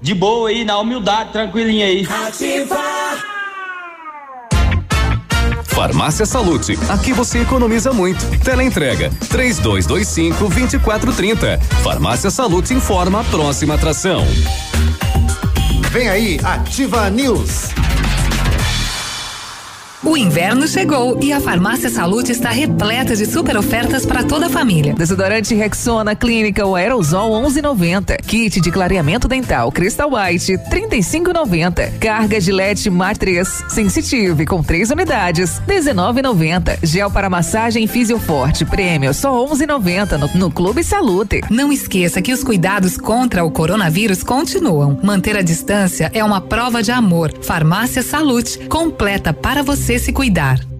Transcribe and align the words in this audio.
de 0.00 0.14
boa 0.14 0.48
aí, 0.48 0.64
na 0.64 0.78
humildade, 0.78 1.32
tranquilinha 1.32 1.86
aí. 1.86 2.06
Ativa! 2.26 2.78
Farmácia 5.64 6.26
Salute, 6.26 6.76
aqui 6.88 7.12
você 7.12 7.40
economiza 7.40 7.92
muito. 7.92 8.24
Teleentrega, 8.40 9.12
três 9.30 9.58
dois, 9.58 9.86
dois 9.86 10.08
cinco, 10.08 10.48
vinte 10.48 10.74
e 10.74 10.78
quatro, 10.78 11.12
trinta. 11.12 11.58
Farmácia 11.84 12.30
Salute 12.30 12.74
informa 12.74 13.20
a 13.20 13.24
próxima 13.24 13.74
atração. 13.74 14.26
Vem 15.90 16.08
aí, 16.08 16.40
Ativa 16.42 17.08
News. 17.10 17.68
O 20.08 20.16
inverno 20.16 20.66
chegou 20.66 21.18
e 21.22 21.34
a 21.34 21.38
Farmácia 21.38 21.90
Salute 21.90 22.32
está 22.32 22.48
repleta 22.48 23.14
de 23.14 23.26
super 23.26 23.58
ofertas 23.58 24.06
para 24.06 24.24
toda 24.24 24.46
a 24.46 24.48
família. 24.48 24.94
Desodorante 24.94 25.54
Rexona 25.54 26.16
Clínica 26.16 26.64
ou 26.64 26.76
Aerosol 26.76 27.30
11,90. 27.44 28.16
Kit 28.22 28.58
de 28.58 28.70
clareamento 28.70 29.28
dental 29.28 29.70
Crystal 29.70 30.10
White 30.10 30.56
35,90. 30.70 31.98
Carga 31.98 32.40
Gillette 32.40 32.88
Mar 32.88 33.18
3 33.18 33.64
Sensitive 33.68 34.46
com 34.46 34.62
três 34.62 34.90
unidades 34.90 35.60
19,90. 35.68 36.78
Gel 36.82 37.10
para 37.10 37.28
massagem 37.28 37.86
Fisioforte 37.86 38.64
Prêmio 38.64 39.12
só 39.12 39.46
11,90 39.46 40.16
no, 40.16 40.46
no 40.46 40.50
Clube 40.50 40.82
Salute. 40.82 41.42
Não 41.50 41.70
esqueça 41.70 42.22
que 42.22 42.32
os 42.32 42.42
cuidados 42.42 42.96
contra 42.96 43.44
o 43.44 43.50
coronavírus 43.50 44.22
continuam. 44.22 44.98
Manter 45.02 45.36
a 45.36 45.42
distância 45.42 46.10
é 46.14 46.24
uma 46.24 46.40
prova 46.40 46.82
de 46.82 46.92
amor. 46.92 47.30
Farmácia 47.42 48.02
Salute 48.02 48.58
completa 48.68 49.34
para 49.34 49.62
você 49.62 49.97
se 49.98 50.12
cuidar. 50.12 50.77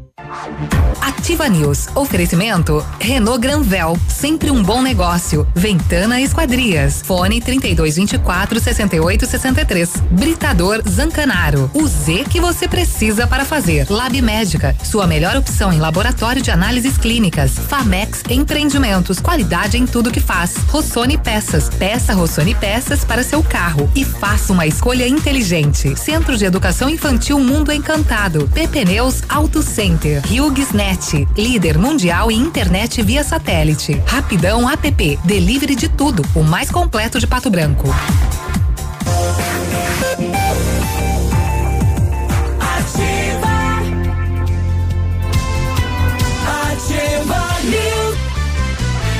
Ativa 1.00 1.48
News. 1.48 1.88
Oferecimento 1.94 2.84
Renault 3.00 3.40
Granvel, 3.40 3.98
sempre 4.08 4.50
um 4.50 4.62
bom 4.62 4.82
negócio. 4.82 5.46
Ventana 5.54 6.20
Esquadrias. 6.20 7.02
Fone 7.02 7.40
3224 7.40 8.60
6863. 8.60 9.90
Britador 10.10 10.82
Zancanaro. 10.88 11.70
O 11.72 11.86
Z 11.86 12.24
que 12.28 12.40
você 12.40 12.68
precisa 12.68 13.26
para 13.26 13.44
fazer. 13.44 13.86
Lab 13.88 14.20
Médica, 14.20 14.76
sua 14.84 15.06
melhor 15.06 15.36
opção 15.36 15.72
em 15.72 15.78
laboratório 15.78 16.42
de 16.42 16.50
análises 16.50 16.98
clínicas. 16.98 17.52
Famex 17.52 18.22
Empreendimentos, 18.28 19.18
qualidade 19.18 19.78
em 19.78 19.86
tudo 19.86 20.10
que 20.10 20.20
faz. 20.20 20.56
Rossoni 20.68 21.16
Peças. 21.16 21.68
Peça 21.70 22.12
Rossoni 22.12 22.54
Peças 22.54 23.04
para 23.04 23.22
seu 23.22 23.42
carro 23.42 23.90
e 23.94 24.04
faça 24.04 24.52
uma 24.52 24.66
escolha 24.66 25.06
inteligente. 25.08 25.96
Centro 25.96 26.36
de 26.36 26.44
Educação 26.44 26.88
Infantil 26.88 27.38
Mundo 27.40 27.72
Encantado. 27.72 28.48
PP 28.48 28.84
Neus 28.84 29.22
Auto 29.28 29.62
Center. 29.62 30.17
HughesNet 30.18 31.26
líder 31.36 31.78
mundial 31.78 32.30
em 32.30 32.40
internet 32.40 33.02
via 33.02 33.22
satélite. 33.22 34.00
Rapidão 34.06 34.68
app, 34.68 35.18
delivery 35.24 35.74
de 35.74 35.88
tudo, 35.88 36.24
o 36.34 36.42
mais 36.42 36.70
completo 36.70 37.18
de 37.18 37.26
Pato 37.26 37.50
Branco. 37.50 37.88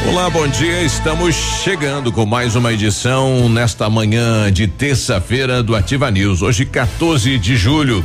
Olá, 0.09 0.31
bom 0.31 0.49
dia. 0.49 0.83
Estamos 0.83 1.35
chegando 1.35 2.11
com 2.11 2.25
mais 2.25 2.57
uma 2.57 2.73
edição 2.73 3.49
nesta 3.49 3.91
manhã 3.91 4.51
de 4.51 4.67
terça-feira 4.67 5.63
do 5.63 5.77
Ativa 5.77 6.11
News. 6.11 6.41
Hoje, 6.41 6.65
14 6.65 7.39
de 7.39 7.57
julho. 7.57 8.05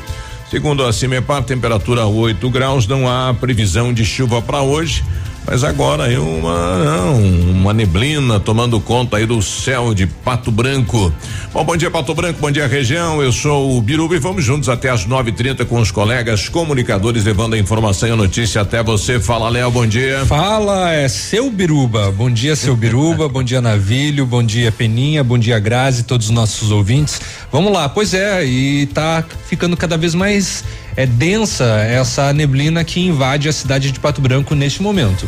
Segundo 0.53 0.85
a 0.85 0.93
Cimepar, 0.93 1.41
temperatura 1.41 2.05
8 2.05 2.47
graus, 2.51 2.85
não 2.85 3.09
há 3.09 3.33
previsão 3.33 3.91
de 3.91 4.05
chuva 4.05 4.39
para 4.39 4.61
hoje. 4.61 5.03
Mas 5.45 5.63
agora 5.63 6.05
aí 6.05 6.17
uma, 6.17 6.83
não, 6.83 7.21
uma 7.51 7.73
neblina 7.73 8.39
tomando 8.39 8.79
conta 8.79 9.17
aí 9.17 9.25
do 9.25 9.41
céu 9.41 9.93
de 9.93 10.07
Pato 10.07 10.51
Branco. 10.51 11.13
Bom, 11.53 11.63
bom 11.63 11.75
dia 11.75 11.91
Pato 11.91 12.15
Branco, 12.15 12.39
bom 12.39 12.49
dia 12.49 12.65
região. 12.65 13.21
Eu 13.21 13.31
sou 13.31 13.77
o 13.77 13.81
Biruba 13.81 14.15
e 14.15 14.19
vamos 14.19 14.43
juntos 14.43 14.69
até 14.69 14.89
as 14.89 15.05
9:30 15.05 15.65
com 15.65 15.79
os 15.79 15.91
colegas 15.91 16.47
comunicadores 16.47 17.25
levando 17.25 17.55
a 17.55 17.59
informação 17.59 18.07
e 18.07 18.11
a 18.11 18.15
notícia 18.15 18.61
até 18.61 18.81
você. 18.81 19.19
Fala, 19.19 19.49
Léo, 19.49 19.69
bom 19.69 19.85
dia. 19.85 20.25
Fala, 20.25 20.93
é 20.93 21.07
seu 21.07 21.51
Biruba. 21.51 22.11
Bom 22.11 22.31
dia, 22.31 22.55
seu 22.55 22.75
Biruba. 22.75 23.27
bom 23.27 23.43
dia, 23.43 23.61
Navilho. 23.61 24.25
Bom 24.25 24.41
dia, 24.41 24.71
Peninha. 24.71 25.23
Bom 25.23 25.37
dia, 25.37 25.59
Grazi, 25.59 26.03
todos 26.03 26.27
os 26.27 26.31
nossos 26.31 26.71
ouvintes. 26.71 27.19
Vamos 27.51 27.71
lá, 27.71 27.89
pois 27.89 28.13
é, 28.13 28.45
e 28.45 28.85
tá 28.87 29.23
ficando 29.45 29.75
cada 29.75 29.97
vez 29.97 30.15
mais 30.15 30.63
é 30.95 31.05
densa 31.05 31.63
essa 31.63 32.31
neblina 32.33 32.83
que 32.83 32.99
invade 32.99 33.49
a 33.49 33.53
cidade 33.53 33.91
de 33.91 33.99
Pato 33.99 34.21
Branco 34.21 34.55
neste 34.55 34.81
momento. 34.81 35.27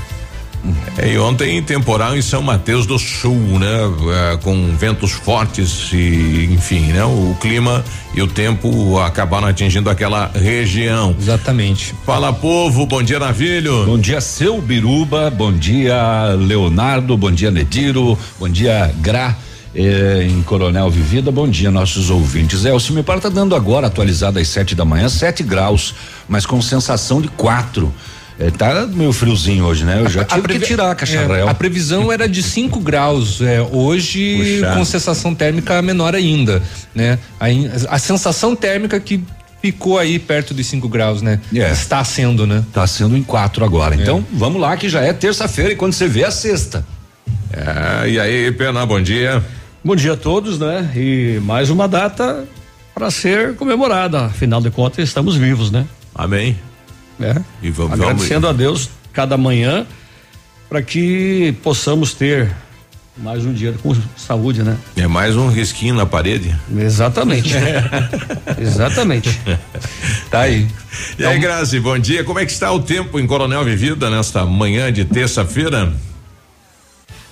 É, 0.98 1.14
e 1.14 1.18
ontem 1.20 1.62
temporal 1.62 2.16
em 2.16 2.22
São 2.22 2.42
Mateus 2.42 2.86
do 2.86 2.98
Sul, 2.98 3.60
né? 3.60 3.68
É, 4.34 4.38
com 4.38 4.76
ventos 4.76 5.12
fortes 5.12 5.92
e, 5.94 6.50
enfim, 6.52 6.88
né? 6.88 7.04
O 7.04 7.36
clima 7.40 7.84
e 8.14 8.22
o 8.22 8.28
tempo 8.28 8.98
acabaram 9.00 9.48
atingindo 9.48 9.90
aquela 9.90 10.32
região. 10.34 11.16
Exatamente. 11.20 11.94
Fala 12.06 12.34
povo, 12.34 12.86
bom 12.86 13.04
dia 13.04 13.20
Navilho. 13.20 13.86
Bom 13.86 14.00
dia 14.00 14.22
seu 14.22 14.60
Biruba, 14.62 15.30
bom 15.30 15.52
dia 15.52 16.34
Leonardo, 16.38 17.16
bom 17.16 17.32
dia 17.32 17.52
Nediro, 17.52 18.18
bom 18.40 18.50
dia 18.50 18.92
Gra. 19.02 19.36
Eh, 19.76 20.28
em 20.30 20.42
Coronel 20.42 20.90
Vivida. 20.90 21.30
Bom 21.32 21.50
dia, 21.50 21.70
nossos 21.70 22.10
ouvintes. 22.10 22.66
É, 22.66 22.72
o 22.72 22.80
Cimepar 22.80 23.18
está 23.18 23.28
dando 23.28 23.54
agora, 23.56 23.88
atualizado 23.88 24.40
às 24.40 24.48
7 24.48 24.74
da 24.74 24.86
manhã, 24.86 25.10
7 25.10 25.44
graus, 25.44 25.94
mas 26.30 26.46
com 26.46 26.62
sensação 26.62 27.22
de 27.22 27.28
4. 27.28 27.94
É, 28.40 28.50
tá 28.52 28.86
meio 28.88 29.12
friozinho 29.12 29.66
hoje, 29.66 29.84
né? 29.84 30.02
Eu 30.02 30.10
já 30.10 30.24
tive 30.24 30.48
que 30.48 30.60
tirar 30.60 30.92
a 30.92 30.96
cacharel. 30.96 31.48
É, 31.48 31.50
a 31.50 31.54
previsão 31.54 32.12
era 32.12 32.28
de 32.28 32.42
5 32.42 32.80
graus. 32.80 33.42
É, 33.42 33.62
hoje, 33.62 34.60
Puxa. 34.62 34.74
com 34.76 34.86
sensação 34.86 35.36
térmica 35.36 35.82
menor 35.82 36.16
ainda, 36.16 36.62
né? 36.94 37.20
A, 37.40 37.48
a 37.96 38.00
sensação 38.00 38.56
térmica 38.56 38.98
que 39.00 39.22
ficou 39.62 40.00
aí 40.00 40.20
perto 40.20 40.54
de 40.54 40.64
5 40.64 40.88
graus, 40.88 41.22
né? 41.22 41.40
É. 41.54 41.72
Está 41.72 42.02
sendo, 42.04 42.48
né? 42.48 42.64
Está 42.68 42.88
sendo 42.88 43.18
em 43.18 43.24
4 43.24 43.66
agora. 43.66 43.96
É. 43.96 44.02
Então, 44.02 44.26
vamos 44.32 44.62
lá 44.62 44.78
que 44.78 44.88
já 44.88 45.02
é 45.02 45.12
terça-feira 45.12 45.74
e 45.74 45.76
quando 45.76 45.94
você 45.94 46.08
vê 46.08 46.24
a 46.24 46.32
sexta. 46.32 46.86
É, 47.52 48.10
e 48.10 48.20
aí, 48.20 48.52
Pena, 48.52 48.86
bom 48.86 49.02
dia. 49.02 49.44
Bom 49.86 49.96
dia 49.96 50.14
a 50.14 50.18
todos, 50.18 50.58
né? 50.58 50.92
E 50.96 51.40
mais 51.44 51.70
uma 51.70 51.88
data 51.88 52.44
para 52.92 53.12
ser 53.12 53.56
comemorada. 53.56 54.26
Afinal 54.26 54.60
de 54.60 54.72
contas, 54.72 55.08
estamos 55.08 55.36
vivos, 55.36 55.70
né? 55.70 55.86
Amém. 56.16 56.58
É. 57.22 57.40
E 57.62 57.70
vamos, 57.70 57.94
Agradecendo 57.94 58.48
vamos... 58.48 58.50
a 58.50 58.64
Deus 58.64 58.90
cada 59.14 59.38
manhã 59.38 59.86
para 60.68 60.82
que 60.82 61.56
possamos 61.62 62.16
ter 62.16 62.52
mais 63.16 63.46
um 63.46 63.54
dia 63.54 63.76
com 63.84 63.96
saúde, 64.18 64.64
né? 64.64 64.76
É 64.98 65.06
mais 65.06 65.38
um 65.38 65.50
risquinho 65.50 65.94
na 65.94 66.08
parede. 66.08 66.56
Exatamente. 66.76 67.54
Exatamente. 68.58 69.40
tá 70.32 70.40
aí. 70.40 70.68
E 71.20 71.24
aí, 71.24 71.38
então, 71.38 71.40
Grazi, 71.40 71.80
bom 71.80 72.00
dia. 72.00 72.24
Como 72.24 72.40
é 72.40 72.46
que 72.48 72.52
está 72.52 72.72
o 72.72 72.80
tempo 72.80 73.20
em 73.20 73.28
Coronel 73.28 73.64
Vivida 73.64 74.10
nesta 74.10 74.48
manhã 74.48 74.92
de 74.92 75.06
terça-feira? 75.06 75.94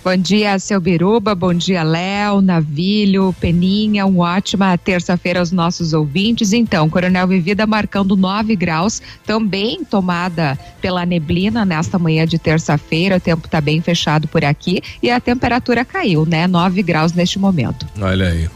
Bom 0.04 0.18
dia, 0.18 0.60
seu 0.60 0.82
Biruba, 0.82 1.34
bom 1.34 1.54
dia, 1.54 1.82
Léo, 1.82 2.42
Navilho, 2.42 3.34
Peninha, 3.40 4.06
uma 4.06 4.36
ótima 4.36 4.78
terça-feira 4.78 5.40
aos 5.40 5.50
nossos 5.50 5.94
ouvintes. 5.94 6.52
Então, 6.52 6.90
Coronel 6.90 7.26
Vivida 7.26 7.66
marcando 7.66 8.18
9 8.18 8.54
graus, 8.54 9.02
também 9.26 9.86
tomada 9.86 10.60
pela 10.82 11.06
neblina 11.06 11.64
nesta 11.64 11.98
manhã 11.98 12.28
de 12.28 12.38
terça-feira, 12.38 13.16
o 13.16 13.20
tempo 13.20 13.46
está 13.46 13.62
bem 13.62 13.80
fechado 13.80 14.28
por 14.28 14.44
aqui 14.44 14.82
e 15.02 15.10
a 15.10 15.22
temperatura 15.22 15.86
caiu, 15.86 16.26
né? 16.26 16.48
9 16.48 16.84
graus 16.84 17.14
neste 17.14 17.40
momento. 17.40 17.88
Olha 18.02 18.28
aí. 18.28 18.50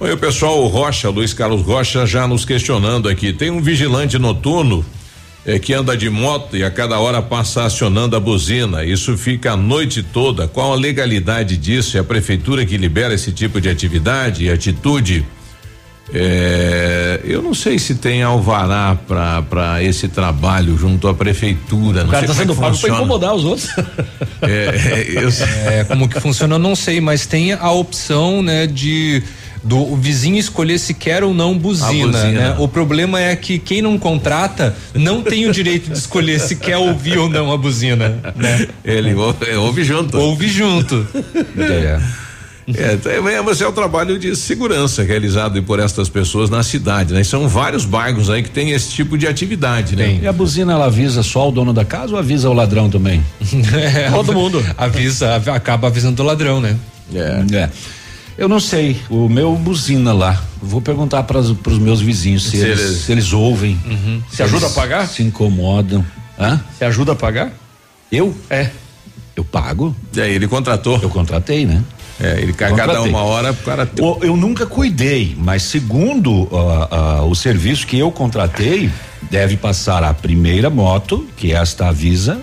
Oi, 0.00 0.10
o 0.10 0.16
pessoal 0.16 0.66
Rocha, 0.68 1.10
Luiz 1.10 1.34
Carlos 1.34 1.60
Rocha, 1.60 2.06
já 2.06 2.26
nos 2.26 2.46
questionando 2.46 3.10
aqui. 3.10 3.30
Tem 3.30 3.50
um 3.50 3.60
vigilante 3.60 4.18
noturno 4.18 4.82
é, 5.46 5.58
que 5.58 5.74
anda 5.74 5.96
de 5.96 6.08
moto 6.08 6.56
e 6.56 6.64
a 6.64 6.70
cada 6.70 6.98
hora 6.98 7.20
passa 7.20 7.64
acionando 7.64 8.16
a 8.16 8.20
buzina. 8.20 8.84
Isso 8.84 9.16
fica 9.16 9.52
a 9.52 9.56
noite 9.56 10.02
toda. 10.02 10.48
Qual 10.48 10.72
a 10.72 10.76
legalidade 10.76 11.56
disso? 11.56 11.96
É 11.96 12.00
a 12.00 12.04
prefeitura 12.04 12.64
que 12.64 12.76
libera 12.76 13.14
esse 13.14 13.32
tipo 13.32 13.60
de 13.60 13.68
atividade 13.68 14.44
e 14.44 14.50
atitude? 14.50 15.24
É, 16.12 17.20
eu 17.24 17.40
não 17.42 17.54
sei 17.54 17.78
se 17.78 17.94
tem 17.94 18.22
alvará 18.22 18.96
para 19.48 19.82
esse 19.82 20.06
trabalho 20.06 20.76
junto 20.76 21.08
à 21.08 21.14
prefeitura. 21.14 22.04
O 22.04 22.08
cara 22.08 22.26
está 22.26 22.34
é 22.34 22.38
sendo 22.38 22.54
pago 22.54 22.76
para 22.78 22.90
incomodar 22.90 23.34
os 23.34 23.44
outros. 23.44 23.68
É, 24.42 25.06
eu... 25.14 25.28
é, 25.70 25.84
como 25.84 26.06
que 26.06 26.20
funciona, 26.20 26.56
eu 26.56 26.58
não 26.58 26.76
sei, 26.76 27.00
mas 27.00 27.26
tem 27.26 27.52
a 27.52 27.70
opção, 27.70 28.42
né, 28.42 28.66
de 28.66 29.22
do 29.64 29.96
vizinho 29.96 30.36
escolher 30.36 30.78
se 30.78 30.92
quer 30.94 31.24
ou 31.24 31.32
não 31.32 31.56
buzina, 31.58 32.18
buzina, 32.18 32.30
né? 32.30 32.56
O 32.58 32.68
problema 32.68 33.20
é 33.20 33.34
que 33.34 33.58
quem 33.58 33.80
não 33.80 33.98
contrata 33.98 34.76
não 34.94 35.22
tem 35.22 35.48
o 35.48 35.52
direito 35.52 35.90
de 35.90 35.98
escolher 35.98 36.38
se 36.38 36.56
quer 36.56 36.76
ouvir 36.76 37.18
ou 37.18 37.28
não 37.28 37.50
a 37.50 37.56
buzina, 37.56 38.20
né? 38.36 38.68
Ele 38.84 39.14
ouve 39.56 39.82
junto. 39.82 40.18
Ouve 40.18 40.48
junto. 40.48 41.06
é. 41.58 42.24
É, 42.66 43.42
mas 43.42 43.60
é 43.60 43.66
o 43.66 43.72
trabalho 43.72 44.18
de 44.18 44.34
segurança 44.34 45.02
realizado 45.02 45.62
por 45.62 45.78
estas 45.78 46.08
pessoas 46.08 46.48
na 46.48 46.62
cidade, 46.62 47.12
né? 47.12 47.22
São 47.22 47.46
vários 47.46 47.84
bairros 47.84 48.30
aí 48.30 48.42
que 48.42 48.48
tem 48.48 48.70
esse 48.70 48.90
tipo 48.90 49.18
de 49.18 49.26
atividade, 49.26 49.94
né? 49.94 50.20
E 50.22 50.26
a 50.26 50.32
buzina 50.32 50.72
ela 50.72 50.86
avisa 50.86 51.22
só 51.22 51.48
o 51.48 51.52
dono 51.52 51.74
da 51.74 51.84
casa 51.84 52.14
ou 52.14 52.18
avisa 52.18 52.48
o 52.48 52.54
ladrão 52.54 52.88
também? 52.88 53.22
é, 53.74 54.08
Todo 54.10 54.32
mundo. 54.32 54.64
Avisa, 54.78 55.36
acaba 55.36 55.88
avisando 55.88 56.22
o 56.22 56.26
ladrão, 56.26 56.60
né? 56.60 56.76
É. 57.14 57.44
é. 57.54 57.70
Eu 58.36 58.48
não 58.48 58.58
sei, 58.58 59.00
o 59.08 59.28
meu 59.28 59.54
buzina 59.54 60.12
lá. 60.12 60.42
Vou 60.60 60.80
perguntar 60.80 61.22
para 61.22 61.38
os 61.38 61.78
meus 61.78 62.00
vizinhos 62.00 62.44
se, 62.44 62.50
se, 62.50 62.56
eles, 62.58 62.80
eles, 62.80 62.98
se 62.98 63.12
eles, 63.12 63.32
ouvem. 63.32 63.78
Uhum. 63.86 64.22
Se, 64.28 64.36
se 64.36 64.42
ajuda 64.42 64.66
a 64.66 64.70
pagar? 64.70 65.06
Se 65.06 65.22
incomodam. 65.22 66.04
Hã? 66.38 66.60
Se 66.76 66.84
ajuda 66.84 67.12
a 67.12 67.14
pagar? 67.14 67.52
Eu? 68.10 68.34
É. 68.50 68.70
Eu 69.36 69.44
pago. 69.44 69.94
E 70.14 70.20
aí, 70.20 70.32
ele 70.32 70.48
contratou? 70.48 70.98
Eu 71.00 71.10
contratei, 71.10 71.64
né? 71.64 71.82
É, 72.20 72.40
ele 72.40 72.52
cai 72.52 72.74
cada 72.74 73.02
uma 73.02 73.22
hora 73.22 73.50
o 73.50 73.56
cara. 73.56 73.90
Eu, 73.96 74.18
eu 74.22 74.36
nunca 74.36 74.66
cuidei, 74.66 75.36
mas 75.36 75.64
segundo 75.64 76.44
uh, 76.44 77.22
uh, 77.22 77.28
o 77.28 77.34
serviço 77.34 77.86
que 77.86 77.98
eu 77.98 78.10
contratei, 78.12 78.90
deve 79.30 79.56
passar 79.56 80.04
a 80.04 80.14
primeira 80.14 80.70
moto, 80.70 81.26
que 81.36 81.52
esta 81.52 81.88
avisa, 81.88 82.40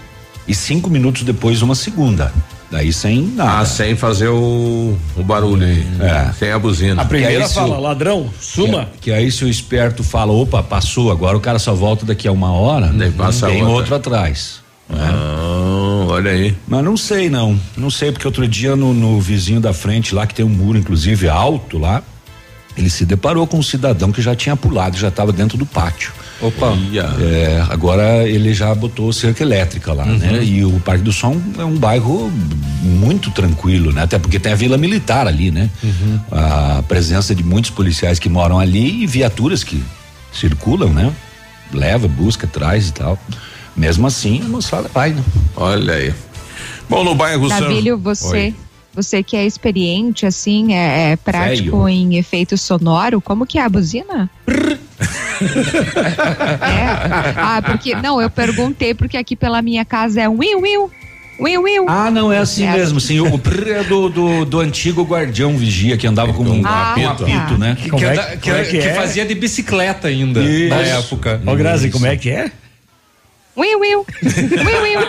e 0.48 0.54
cinco 0.54 0.90
minutos 0.90 1.24
depois 1.24 1.62
uma 1.62 1.76
segunda. 1.76 2.34
Daí 2.72 2.94
sem 2.94 3.22
nada. 3.24 3.60
Ah, 3.60 3.66
sem 3.66 3.98
fazer 3.98 4.30
o, 4.30 4.98
o 5.18 5.24
barulho 5.24 5.68
aí. 5.68 5.86
É. 6.00 6.32
Sem 6.32 6.52
a 6.52 6.58
buzina. 6.58 7.02
A 7.02 7.06
primeira 7.06 7.50
fala, 7.50 7.78
o, 7.78 7.82
ladrão, 7.82 8.30
suma. 8.40 8.86
Que, 8.86 9.00
que, 9.02 9.12
aí 9.12 9.30
se 9.30 9.44
o 9.44 9.50
esperto 9.50 10.06
fala, 10.06 10.32
opa, 10.32 10.64
passou, 10.64 11.12
agora 11.12 11.36
o 11.36 11.42
cara 11.42 11.60
só 11.60 11.74
volta 11.74 12.06
daqui 12.06 12.30
a 12.30 12.32
uma 12.32 12.54
hora, 12.54 12.88
Daí 12.88 13.12
passa 13.12 13.48
tem 13.48 13.62
outra. 13.62 13.76
outro 13.76 13.96
atrás. 13.96 14.62
Né? 14.90 15.00
Ah, 15.02 16.06
olha 16.08 16.32
aí. 16.32 16.56
Mas 16.66 16.82
não 16.82 16.96
sei 16.96 17.30
não, 17.30 17.60
não 17.76 17.90
sei 17.90 18.10
porque 18.10 18.26
outro 18.26 18.48
dia 18.48 18.74
no, 18.74 18.94
no 18.94 19.20
vizinho 19.20 19.60
da 19.60 19.74
frente 19.74 20.16
lá 20.16 20.26
que 20.26 20.34
tem 20.34 20.46
um 20.46 20.50
muro 20.50 20.78
inclusive 20.78 21.28
alto 21.28 21.78
lá, 21.78 22.02
ele 22.78 22.90
se 22.90 23.06
deparou 23.06 23.46
com 23.46 23.58
um 23.58 23.64
cidadão 23.64 24.14
que 24.14 24.22
já 24.22 24.34
tinha 24.34 24.56
pulado, 24.56 24.98
já 24.98 25.10
estava 25.10 25.34
dentro 25.34 25.58
do 25.58 25.66
pátio. 25.66 26.14
Opa. 26.42 26.76
É, 27.22 27.64
agora 27.70 28.28
ele 28.28 28.54
já 28.54 28.74
botou 28.74 29.14
cerca 29.14 29.44
elétrica 29.44 29.94
lá, 29.94 30.06
uhum. 30.06 30.18
né? 30.18 30.44
E 30.44 30.66
o 30.66 30.80
Parque 30.80 31.04
do 31.04 31.14
Som 31.14 31.40
é 31.58 31.64
um 31.64 31.78
bairro 31.78 32.32
muito 32.82 33.30
tranquilo, 33.32 33.92
né? 33.92 34.04
Até 34.04 34.18
porque 34.18 34.40
tem 34.40 34.52
a 34.52 34.56
Vila 34.56 34.78
Militar 34.78 35.28
ali, 35.28 35.52
né? 35.52 35.70
Uhum. 35.84 36.20
A 36.32 36.84
presença 36.88 37.36
de 37.36 37.44
muitos 37.44 37.70
policiais 37.70 38.18
que 38.18 38.28
moram 38.28 38.60
ali 38.60 39.04
e 39.04 39.08
viaturas 39.08 39.64
que 39.64 39.82
circulam, 40.34 40.90
né? 40.90 41.14
Leva, 41.72 42.08
busca, 42.08 42.48
traz 42.48 42.90
e 42.90 42.94
tal. 42.94 43.20
Mesmo 43.76 44.08
assim, 44.08 44.42
a 44.44 44.48
moçada 44.50 44.90
vai, 44.92 45.12
né? 45.12 45.24
Olha 45.56 45.94
aí. 45.94 46.14
Bom, 46.90 47.04
no 47.04 47.16
bairro 47.16 47.48
Navilho, 47.48 47.96
São... 47.96 48.04
você. 48.04 48.38
Oi. 48.38 48.56
Você 48.94 49.24
que 49.24 49.38
é 49.38 49.46
experiente, 49.46 50.26
assim, 50.26 50.74
é, 50.74 51.12
é 51.12 51.16
prático 51.16 51.86
Velho. 51.86 51.88
em 51.88 52.18
efeito 52.18 52.58
sonoro, 52.58 53.22
como 53.22 53.46
que 53.46 53.58
é 53.58 53.64
a 53.64 53.70
buzina? 53.70 54.30
É. 56.62 57.34
Ah, 57.38 57.62
porque. 57.66 57.96
Não, 57.96 58.22
eu 58.22 58.30
perguntei 58.30 58.94
porque 58.94 59.18
aqui 59.18 59.36
pela 59.36 59.62
minha 59.62 59.84
casa 59.84 60.22
é 60.22 60.30
um 60.30 60.38
will, 60.38 60.60
will. 60.62 60.92
Will, 61.40 61.64
will. 61.64 61.86
Ah, 61.88 62.12
não, 62.12 62.32
é 62.32 62.38
assim 62.38 62.66
é 62.68 62.72
mesmo, 62.72 63.00
assim. 63.00 63.16
sim. 63.16 63.20
O 63.20 63.40
prr 63.40 63.68
é 63.70 63.84
do, 63.84 64.10
do, 64.10 64.46
do, 64.46 64.60
antigo 64.60 65.04
guardião 65.04 65.58
vigia 65.58 65.98
que 65.98 66.06
andava 66.06 66.32
com 66.34 66.44
um, 66.44 66.62
ah, 66.66 66.94
um 66.96 67.10
apito, 67.10 67.26
tá. 67.26 67.58
né? 67.58 67.76
Que, 67.82 67.90
que, 67.90 68.06
anda, 68.06 68.38
que, 68.38 68.52
é 68.52 68.64
que, 68.64 68.78
é? 68.78 68.94
fazia 68.94 69.26
de 69.26 69.34
bicicleta 69.34 70.08
ainda 70.08 70.40
Isso. 70.44 70.70
na 70.70 70.82
época. 70.82 71.42
Ô, 71.44 71.56
Grazi, 71.56 71.90
como 71.90 72.06
é 72.06 72.16
que 72.16 72.30
é? 72.30 72.52
Will, 73.56 73.80
Will. 73.80 74.06
Will, 74.24 74.82
Will. 74.82 75.02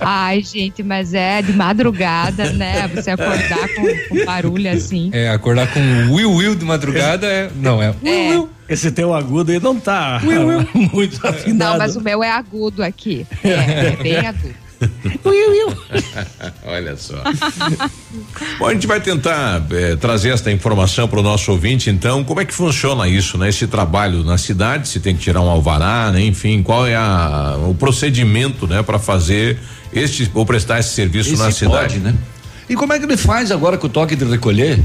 Ai, 0.00 0.42
gente, 0.42 0.82
mas 0.82 1.14
é 1.14 1.40
de 1.40 1.52
madrugada, 1.52 2.52
né? 2.52 2.86
Você 2.88 3.10
acordar 3.10 3.68
com, 3.74 3.86
com 4.08 4.26
barulho 4.26 4.70
assim. 4.70 5.10
É, 5.12 5.30
acordar 5.30 5.72
com 5.72 5.80
Will, 6.12 6.32
Will 6.32 6.54
de 6.54 6.64
madrugada 6.64 7.26
é. 7.26 7.50
Não, 7.56 7.82
é 7.82 7.88
Will, 7.88 7.96
é. 8.04 8.30
Will. 8.30 8.50
Esse 8.68 8.92
teu 8.92 9.14
agudo 9.14 9.50
aí 9.50 9.58
não 9.58 9.80
tá 9.80 10.20
will, 10.22 10.46
will. 10.46 10.68
muito 10.92 11.26
afinado. 11.26 11.72
Não, 11.72 11.78
mas 11.78 11.96
o 11.96 12.02
meu 12.02 12.22
é 12.22 12.30
agudo 12.30 12.82
aqui. 12.82 13.26
É, 13.42 13.86
é 13.86 13.96
bem 13.96 14.18
agudo. 14.18 14.67
Olha 16.64 16.96
só. 16.96 17.22
Bom, 18.58 18.66
a 18.66 18.72
gente 18.72 18.86
vai 18.86 19.00
tentar 19.00 19.66
é, 19.70 19.96
trazer 19.96 20.30
esta 20.30 20.50
informação 20.50 21.08
para 21.08 21.20
o 21.20 21.22
nosso 21.22 21.50
ouvinte, 21.50 21.90
então, 21.90 22.22
como 22.24 22.40
é 22.40 22.44
que 22.44 22.54
funciona 22.54 23.08
isso, 23.08 23.36
né? 23.38 23.48
Esse 23.48 23.66
trabalho 23.66 24.22
na 24.24 24.38
cidade, 24.38 24.88
se 24.88 25.00
tem 25.00 25.14
que 25.14 25.20
tirar 25.20 25.40
um 25.40 25.48
alvará, 25.48 26.10
né? 26.12 26.22
Enfim, 26.22 26.62
qual 26.62 26.86
é 26.86 26.94
a, 26.94 27.56
o 27.68 27.74
procedimento, 27.74 28.66
né? 28.66 28.82
Para 28.82 28.98
fazer 28.98 29.58
este, 29.92 30.30
ou 30.34 30.46
prestar 30.46 30.80
esse 30.80 30.90
serviço 30.90 31.32
esse 31.32 31.42
na 31.42 31.50
cidade, 31.50 31.94
pode, 31.94 31.98
né? 31.98 32.14
E 32.68 32.74
como 32.74 32.92
é 32.92 32.98
que 32.98 33.04
ele 33.06 33.16
faz 33.16 33.50
agora 33.50 33.78
com 33.78 33.86
o 33.86 33.90
toque 33.90 34.14
de 34.14 34.24
recolher? 34.24 34.78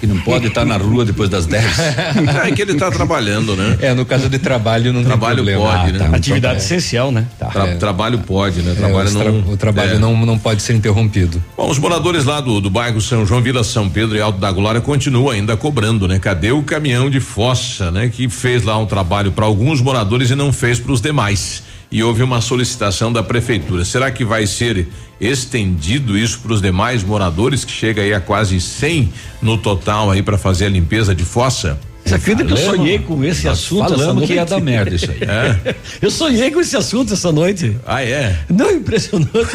Que 0.00 0.06
não 0.06 0.18
pode 0.18 0.46
estar 0.46 0.64
na 0.64 0.78
rua 0.78 1.04
depois 1.04 1.28
das 1.28 1.44
10. 1.44 1.64
é 2.46 2.50
que 2.52 2.62
ele 2.62 2.72
está 2.72 2.90
trabalhando, 2.90 3.54
né? 3.54 3.76
É, 3.80 3.94
no 3.94 4.06
caso 4.06 4.30
de 4.30 4.38
trabalho 4.38 4.92
não 4.92 5.04
trabalho 5.04 5.44
tem 5.44 5.54
problema. 5.54 5.78
pode, 5.78 5.92
né? 5.92 5.98
Ah, 6.02 6.10
tá, 6.10 6.16
Atividade 6.16 6.38
então, 6.38 6.50
é. 6.50 6.56
essencial, 6.56 7.12
né? 7.12 7.26
Tá. 7.38 7.46
Tra 7.48 7.66
é. 7.66 7.74
Trabalho 7.76 8.18
pode, 8.20 8.62
né? 8.62 8.74
Trabalho 8.74 9.08
é, 9.08 9.12
não, 9.12 9.52
o 9.52 9.56
trabalho 9.58 9.92
é. 9.92 9.98
não, 9.98 10.26
não 10.26 10.38
pode 10.38 10.62
ser 10.62 10.74
interrompido. 10.74 11.42
Bom, 11.54 11.68
os 11.68 11.78
moradores 11.78 12.24
lá 12.24 12.40
do, 12.40 12.60
do 12.60 12.70
bairro 12.70 13.00
São 13.00 13.26
João, 13.26 13.42
Vila 13.42 13.62
São 13.62 13.90
Pedro 13.90 14.16
e 14.16 14.20
Alto 14.20 14.38
da 14.38 14.50
Glória 14.50 14.80
continuam 14.80 15.28
ainda 15.28 15.54
cobrando, 15.56 16.08
né? 16.08 16.18
Cadê 16.18 16.50
o 16.50 16.62
caminhão 16.62 17.10
de 17.10 17.20
fossa, 17.20 17.90
né? 17.90 18.08
Que 18.08 18.28
fez 18.28 18.62
lá 18.62 18.78
um 18.78 18.86
trabalho 18.86 19.32
para 19.32 19.44
alguns 19.44 19.82
moradores 19.82 20.30
e 20.30 20.34
não 20.34 20.50
fez 20.52 20.78
para 20.78 20.92
os 20.92 21.00
demais 21.00 21.62
e 21.90 22.02
houve 22.02 22.22
uma 22.22 22.40
solicitação 22.40 23.12
da 23.12 23.22
prefeitura. 23.22 23.84
Será 23.84 24.10
que 24.10 24.24
vai 24.24 24.46
ser 24.46 24.88
estendido 25.20 26.16
isso 26.16 26.38
para 26.40 26.52
os 26.52 26.62
demais 26.62 27.02
moradores 27.02 27.64
que 27.64 27.72
chega 27.72 28.02
aí 28.02 28.14
a 28.14 28.20
quase 28.20 28.60
100 28.60 29.12
no 29.42 29.58
total 29.58 30.10
aí 30.10 30.22
para 30.22 30.38
fazer 30.38 30.66
a 30.66 30.68
limpeza 30.68 31.14
de 31.14 31.24
fossa? 31.24 31.78
Você 32.04 32.14
acredita 32.14 32.44
que 32.44 32.52
eu 32.52 32.56
sonhei 32.56 32.98
com 32.98 33.22
esse 33.22 33.46
Nós 33.46 33.58
assunto 33.58 33.90
falamos 33.90 34.26
que 34.26 34.32
ia 34.32 34.44
dar 34.44 34.60
merda 34.60 34.94
isso 34.94 35.10
aí. 35.10 35.18
É. 35.22 35.76
Eu 36.00 36.10
sonhei 36.10 36.50
com 36.50 36.60
esse 36.60 36.76
assunto 36.76 37.12
essa 37.12 37.30
noite. 37.30 37.76
Ah, 37.86 38.02
é? 38.02 38.36
Não, 38.48 38.70
impressionante. 38.70 39.30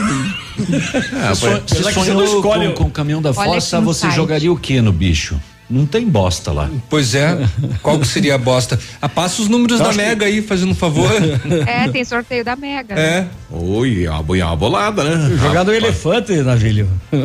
ah, 1.21 1.33
você 1.33 1.91
sonhou 1.91 2.41
com, 2.41 2.73
com 2.73 2.83
o 2.83 2.91
caminhão 2.91 3.21
da 3.21 3.33
fossa, 3.33 3.81
você 3.81 4.09
jogaria 4.11 4.51
o 4.51 4.57
que 4.57 4.79
no 4.79 4.93
bicho? 4.93 5.35
Não 5.69 5.85
tem 5.85 6.07
bosta 6.07 6.51
lá. 6.51 6.69
Pois 6.89 7.15
é. 7.15 7.37
Qual 7.81 7.99
que 7.99 8.07
seria 8.07 8.35
a 8.35 8.37
bosta? 8.37 8.79
Ah, 9.01 9.09
passa 9.09 9.41
os 9.41 9.47
números 9.47 9.79
Eu 9.79 9.87
da 9.87 9.93
Mega 9.93 10.25
que... 10.25 10.25
aí, 10.25 10.41
fazendo 10.41 10.71
um 10.71 10.75
favor. 10.75 11.05
É, 11.65 11.87
tem 11.89 12.03
sorteio 12.03 12.43
da 12.43 12.55
Mega. 12.55 12.95
É. 12.95 13.27
Oi, 13.49 14.05
a, 14.05 14.19
uma 14.19 14.55
bolada, 14.55 15.03
né? 15.03 15.37
Jogar 15.37 15.63
no 15.63 15.73
elefante, 15.73 16.33
Navilho. 16.33 16.87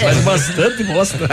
Faz 0.00 0.18
bastante 0.18 0.82
bosta. 0.84 1.28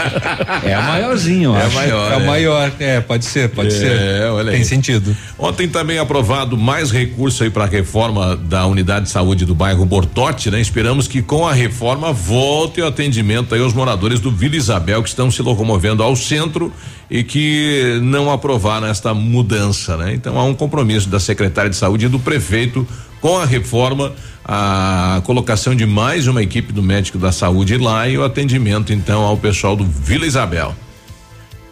É 0.62 0.74
a 0.74 0.82
maiorzinho, 0.82 1.56
É 1.56 1.64
a 1.64 1.70
maior. 1.70 2.10
É, 2.10 2.14
é. 2.14 2.16
a 2.16 2.20
maior. 2.20 2.72
É, 2.78 3.00
pode 3.00 3.24
ser, 3.24 3.48
pode 3.48 3.74
é, 3.74 3.78
ser. 3.78 4.30
Olha 4.30 4.50
tem 4.50 4.60
aí. 4.60 4.64
sentido. 4.64 5.16
Ontem 5.38 5.68
também 5.68 5.98
aprovado 5.98 6.56
mais 6.56 6.90
recurso 6.90 7.42
aí 7.42 7.50
para 7.50 7.64
a 7.64 7.68
reforma 7.68 8.36
da 8.36 8.66
unidade 8.66 9.06
de 9.06 9.10
saúde 9.10 9.44
do 9.44 9.54
bairro 9.54 9.84
Bortote, 9.84 10.50
né? 10.50 10.60
Esperamos 10.60 11.08
que 11.08 11.22
com 11.22 11.46
a 11.46 11.52
reforma 11.52 12.12
volte 12.12 12.80
o 12.80 12.86
atendimento 12.86 13.54
aí 13.54 13.60
aos 13.60 13.72
moradores 13.72 14.20
do 14.20 14.30
Vila 14.30 14.56
Isabel 14.56 15.02
que 15.02 15.08
estão 15.08 15.30
se 15.30 15.42
locomovendo 15.42 16.02
aos 16.02 16.27
centro 16.28 16.72
e 17.10 17.24
que 17.24 17.98
não 18.02 18.30
aprovaram 18.30 18.86
esta 18.86 19.14
mudança, 19.14 19.96
né? 19.96 20.14
Então 20.14 20.38
há 20.38 20.44
um 20.44 20.54
compromisso 20.54 21.08
da 21.08 21.18
secretária 21.18 21.70
de 21.70 21.76
saúde 21.76 22.06
e 22.06 22.08
do 22.08 22.18
prefeito 22.18 22.86
com 23.20 23.38
a 23.38 23.44
reforma, 23.44 24.12
a 24.44 25.20
colocação 25.24 25.74
de 25.74 25.86
mais 25.86 26.26
uma 26.26 26.42
equipe 26.42 26.72
do 26.72 26.82
médico 26.82 27.18
da 27.18 27.32
saúde 27.32 27.76
lá 27.76 28.08
e 28.08 28.16
o 28.16 28.24
atendimento 28.24 28.92
então 28.92 29.22
ao 29.22 29.36
pessoal 29.36 29.74
do 29.74 29.84
Vila 29.84 30.26
Isabel. 30.26 30.74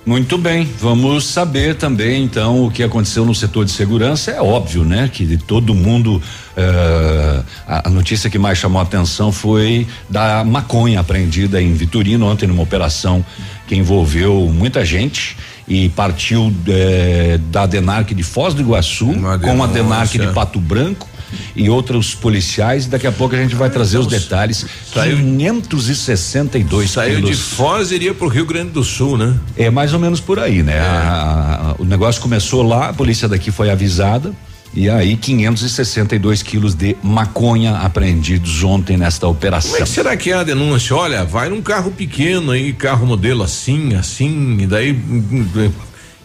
Muito 0.06 0.38
bem, 0.38 0.62
vamos 0.78 1.24
saber 1.24 1.74
também 1.74 2.22
então 2.22 2.64
o 2.64 2.70
que 2.70 2.80
aconteceu 2.84 3.26
no 3.26 3.34
setor 3.34 3.64
de 3.64 3.72
segurança. 3.72 4.30
É 4.30 4.40
óbvio, 4.40 4.84
né? 4.84 5.10
Que 5.12 5.36
todo 5.36 5.74
mundo. 5.74 6.22
Uh, 6.56 7.44
a, 7.66 7.88
a, 7.88 7.90
notícia 7.90 8.30
que 8.30 8.38
mais 8.38 8.56
chamou 8.56 8.78
a 8.78 8.84
atenção 8.84 9.32
foi 9.32 9.84
da 10.08 10.44
maconha 10.44 11.00
apreendida 11.00 11.60
em 11.60 11.74
Vitorino 11.74 12.24
ontem 12.24 12.46
numa 12.46 12.62
operação 12.62 13.22
que 13.66 13.74
envolveu 13.74 14.48
muita 14.54 14.84
gente 14.84 15.36
e 15.66 15.88
partiu 15.88 16.54
eh, 16.68 17.40
da 17.50 17.66
Denarc 17.66 18.14
de 18.14 18.22
Foz 18.22 18.54
do 18.54 18.62
Iguaçu 18.62 19.12
com 19.42 19.62
a 19.62 19.66
Denarc 19.66 20.16
de 20.16 20.28
Pato 20.28 20.60
Branco 20.60 21.08
e 21.54 21.68
outros 21.68 22.14
policiais. 22.14 22.86
Daqui 22.86 23.06
a 23.06 23.12
pouco 23.12 23.34
a 23.34 23.38
gente 23.38 23.54
vai 23.54 23.70
trazer 23.70 23.98
os 23.98 24.06
detalhes. 24.06 24.66
Saiu 24.92 25.16
562 25.16 26.90
Saiu 26.90 27.16
quilos. 27.16 27.30
de 27.30 27.36
Foz 27.36 27.90
iria 27.90 28.14
para 28.14 28.26
o 28.26 28.28
Rio 28.28 28.46
Grande 28.46 28.70
do 28.70 28.84
Sul, 28.84 29.16
né? 29.16 29.38
É 29.56 29.70
mais 29.70 29.92
ou 29.92 29.98
menos 29.98 30.20
por 30.20 30.38
aí, 30.38 30.62
né? 30.62 30.76
É. 30.76 30.80
A, 30.80 31.74
a, 31.78 31.82
o 31.82 31.84
negócio 31.84 32.20
começou 32.20 32.62
lá, 32.62 32.90
a 32.90 32.92
polícia 32.92 33.28
daqui 33.28 33.50
foi 33.50 33.70
avisada. 33.70 34.32
E 34.76 34.90
aí, 34.90 35.16
562 35.16 36.42
quilos 36.42 36.74
de 36.74 36.94
maconha 37.02 37.76
apreendidos 37.76 38.62
ontem 38.62 38.98
nesta 38.98 39.26
operação. 39.26 39.70
Como 39.70 39.82
é 39.82 39.86
que 39.86 39.88
será 39.88 40.16
que 40.18 40.30
é 40.30 40.34
a 40.34 40.42
denúncia? 40.42 40.94
Olha, 40.94 41.24
vai 41.24 41.48
num 41.48 41.62
carro 41.62 41.90
pequeno 41.90 42.52
aí, 42.52 42.74
carro 42.74 43.06
modelo 43.06 43.42
assim, 43.42 43.94
assim, 43.94 44.58
e 44.60 44.66
daí. 44.66 44.92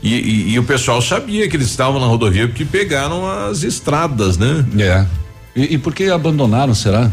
E, 0.01 0.15
e, 0.15 0.53
e, 0.53 0.59
o 0.59 0.63
pessoal 0.63 1.01
sabia 1.01 1.47
que 1.47 1.55
eles 1.55 1.67
estavam 1.67 1.99
na 1.99 2.07
rodovia 2.07 2.47
porque 2.47 2.65
pegaram 2.65 3.27
as 3.27 3.61
estradas, 3.61 4.37
né? 4.37 4.65
É. 4.79 5.05
E, 5.55 5.75
e 5.75 5.77
por 5.77 5.93
que 5.93 6.05
abandonaram, 6.09 6.73
será? 6.73 7.11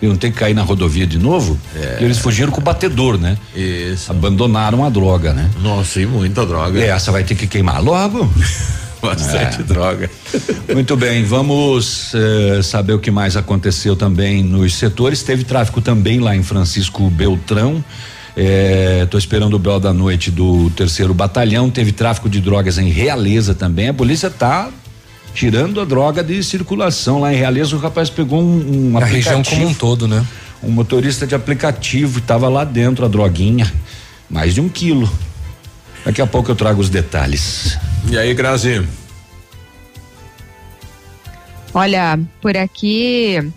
E 0.00 0.06
não 0.06 0.16
tem 0.16 0.30
que 0.30 0.38
cair 0.38 0.54
na 0.54 0.62
rodovia 0.62 1.06
de 1.06 1.18
novo? 1.18 1.58
É. 1.74 1.98
Eles 2.00 2.18
fugiram 2.18 2.50
com 2.50 2.60
o 2.60 2.64
batedor, 2.64 3.18
né? 3.18 3.36
Isso. 3.54 4.10
Abandonaram 4.10 4.84
a 4.84 4.88
droga, 4.88 5.32
né? 5.32 5.50
Nossa, 5.60 6.00
e 6.00 6.06
muita 6.06 6.46
droga. 6.46 6.80
É, 6.80 6.88
essa 6.88 7.10
vai 7.10 7.24
ter 7.24 7.34
que 7.34 7.46
queimar 7.46 7.82
logo. 7.82 8.28
Bastante 9.02 9.60
é. 9.60 9.62
droga. 9.62 10.10
Muito 10.74 10.96
bem, 10.96 11.24
vamos 11.24 12.12
eh, 12.14 12.60
saber 12.62 12.94
o 12.94 12.98
que 12.98 13.12
mais 13.12 13.36
aconteceu 13.36 13.94
também 13.94 14.42
nos 14.42 14.74
setores. 14.74 15.22
Teve 15.22 15.44
tráfico 15.44 15.80
também 15.80 16.18
lá 16.18 16.34
em 16.34 16.42
Francisco 16.42 17.08
Beltrão. 17.08 17.84
Estou 18.40 19.18
é, 19.18 19.20
esperando 19.20 19.54
o 19.54 19.58
Bel 19.58 19.80
da 19.80 19.92
noite 19.92 20.30
do 20.30 20.70
terceiro 20.70 21.12
batalhão. 21.12 21.68
Teve 21.68 21.90
tráfico 21.90 22.28
de 22.28 22.40
drogas 22.40 22.78
em 22.78 22.88
Realeza 22.88 23.52
também. 23.52 23.88
A 23.88 23.94
polícia 23.94 24.28
está 24.28 24.70
tirando 25.34 25.80
a 25.80 25.84
droga 25.84 26.22
de 26.22 26.40
circulação 26.44 27.18
lá 27.18 27.34
em 27.34 27.36
Realeza. 27.36 27.74
O 27.74 27.80
rapaz 27.80 28.08
pegou 28.08 28.40
um, 28.40 28.92
um 28.92 28.96
a 28.96 29.04
região 29.04 29.42
como 29.42 29.66
um 29.66 29.74
todo, 29.74 30.06
né? 30.06 30.24
Um 30.62 30.70
motorista 30.70 31.26
de 31.26 31.34
aplicativo 31.34 32.20
estava 32.20 32.48
lá 32.48 32.62
dentro 32.62 33.04
a 33.04 33.08
droguinha, 33.08 33.72
mais 34.30 34.54
de 34.54 34.60
um 34.60 34.68
quilo. 34.68 35.10
Daqui 36.04 36.22
a 36.22 36.26
pouco 36.26 36.48
eu 36.48 36.54
trago 36.54 36.80
os 36.80 36.88
detalhes. 36.88 37.76
E 38.08 38.16
aí, 38.16 38.32
Grazi? 38.34 38.86
Olha, 41.74 42.16
por 42.40 42.56
aqui 42.56 43.52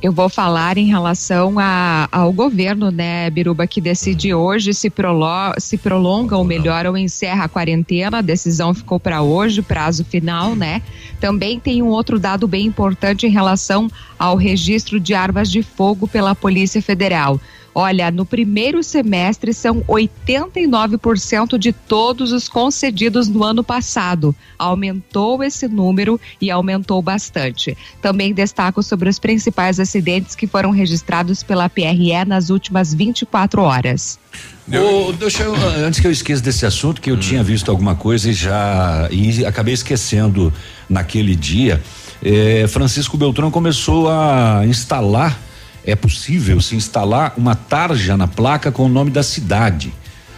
eu 0.00 0.12
vou 0.12 0.28
falar 0.28 0.78
em 0.78 0.86
relação 0.86 1.58
a, 1.58 2.08
ao 2.12 2.32
governo, 2.32 2.90
né, 2.90 3.28
Biruba, 3.30 3.66
que 3.66 3.80
decide 3.80 4.32
hoje 4.32 4.72
se, 4.72 4.88
prolo, 4.88 5.52
se 5.58 5.76
prolonga 5.76 6.36
ou 6.36 6.44
melhor 6.44 6.86
ou 6.86 6.96
encerra 6.96 7.44
a 7.44 7.48
quarentena. 7.48 8.18
A 8.18 8.22
decisão 8.22 8.72
ficou 8.72 9.00
para 9.00 9.22
hoje, 9.22 9.60
prazo 9.60 10.04
final, 10.04 10.54
né? 10.54 10.82
Também 11.20 11.58
tem 11.58 11.82
um 11.82 11.88
outro 11.88 12.18
dado 12.18 12.46
bem 12.46 12.66
importante 12.66 13.26
em 13.26 13.30
relação 13.30 13.90
ao 14.16 14.36
registro 14.36 15.00
de 15.00 15.14
armas 15.14 15.50
de 15.50 15.62
fogo 15.62 16.06
pela 16.06 16.34
Polícia 16.34 16.80
Federal. 16.80 17.40
Olha, 17.80 18.10
no 18.10 18.26
primeiro 18.26 18.82
semestre 18.82 19.54
são 19.54 19.82
89% 19.82 21.56
de 21.56 21.72
todos 21.72 22.32
os 22.32 22.48
concedidos 22.48 23.28
no 23.28 23.44
ano 23.44 23.62
passado. 23.62 24.34
Aumentou 24.58 25.44
esse 25.44 25.68
número 25.68 26.20
e 26.40 26.50
aumentou 26.50 27.00
bastante. 27.00 27.78
Também 28.02 28.34
destaco 28.34 28.82
sobre 28.82 29.08
os 29.08 29.20
principais 29.20 29.78
acidentes 29.78 30.34
que 30.34 30.48
foram 30.48 30.72
registrados 30.72 31.44
pela 31.44 31.68
PRE 31.68 32.24
nas 32.26 32.50
últimas 32.50 32.92
24 32.92 33.62
horas. 33.62 34.18
Oh, 34.66 35.12
deixa 35.12 35.44
eu, 35.44 35.54
antes 35.86 36.00
que 36.00 36.06
eu 36.08 36.10
esqueça 36.10 36.42
desse 36.42 36.66
assunto, 36.66 37.00
que 37.00 37.12
eu 37.12 37.14
hum. 37.14 37.20
tinha 37.20 37.44
visto 37.44 37.70
alguma 37.70 37.94
coisa 37.94 38.28
e 38.28 38.32
já 38.32 39.08
e 39.12 39.46
acabei 39.46 39.74
esquecendo 39.74 40.52
naquele 40.90 41.36
dia. 41.36 41.80
Eh, 42.24 42.66
Francisco 42.66 43.16
Beltrão 43.16 43.52
começou 43.52 44.08
a 44.08 44.62
instalar 44.66 45.46
é 45.88 45.96
possível 45.96 46.60
se 46.60 46.76
instalar 46.76 47.32
uma 47.36 47.54
tarja 47.54 48.14
na 48.14 48.28
placa 48.28 48.70
com 48.70 48.84
o 48.84 48.88
nome 48.90 49.10
da 49.10 49.22
cidade. 49.22 49.90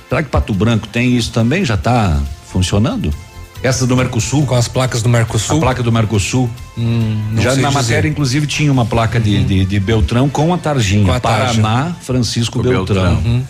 Será 0.09 0.23
que 0.23 0.29
Pato 0.29 0.55
Branco 0.55 0.87
tem 0.87 1.17
isso 1.17 1.33
também? 1.33 1.65
Já 1.65 1.75
está 1.75 2.21
funcionando? 2.47 3.13
Essa 3.61 3.85
do 3.85 3.97
Mercosul? 3.97 4.47
Com 4.47 4.55
as 4.55 4.69
placas 4.69 5.03
do 5.03 5.09
Mercosul? 5.09 5.59
A 5.59 5.61
placa 5.61 5.83
do 5.83 5.91
Mercosul. 5.91 6.49
Hum, 6.79 7.35
Já 7.39 7.57
na 7.57 7.71
matéria, 7.71 8.09
inclusive, 8.09 8.47
tinha 8.47 8.71
uma 8.71 8.87
placa 8.87 9.19
de, 9.19 9.37
uhum. 9.37 9.45
de, 9.45 9.65
de, 9.67 9.81
Beltrão 9.81 10.29
com 10.29 10.55
a 10.55 10.59
tarjinha. 10.59 11.05
Com 11.05 11.13
a 11.13 11.21
Paraná, 11.21 11.97
Francisco 12.01 12.63
Beltrão. 12.63 13.17
Beltrão. 13.17 13.33
Uhum. 13.33 13.45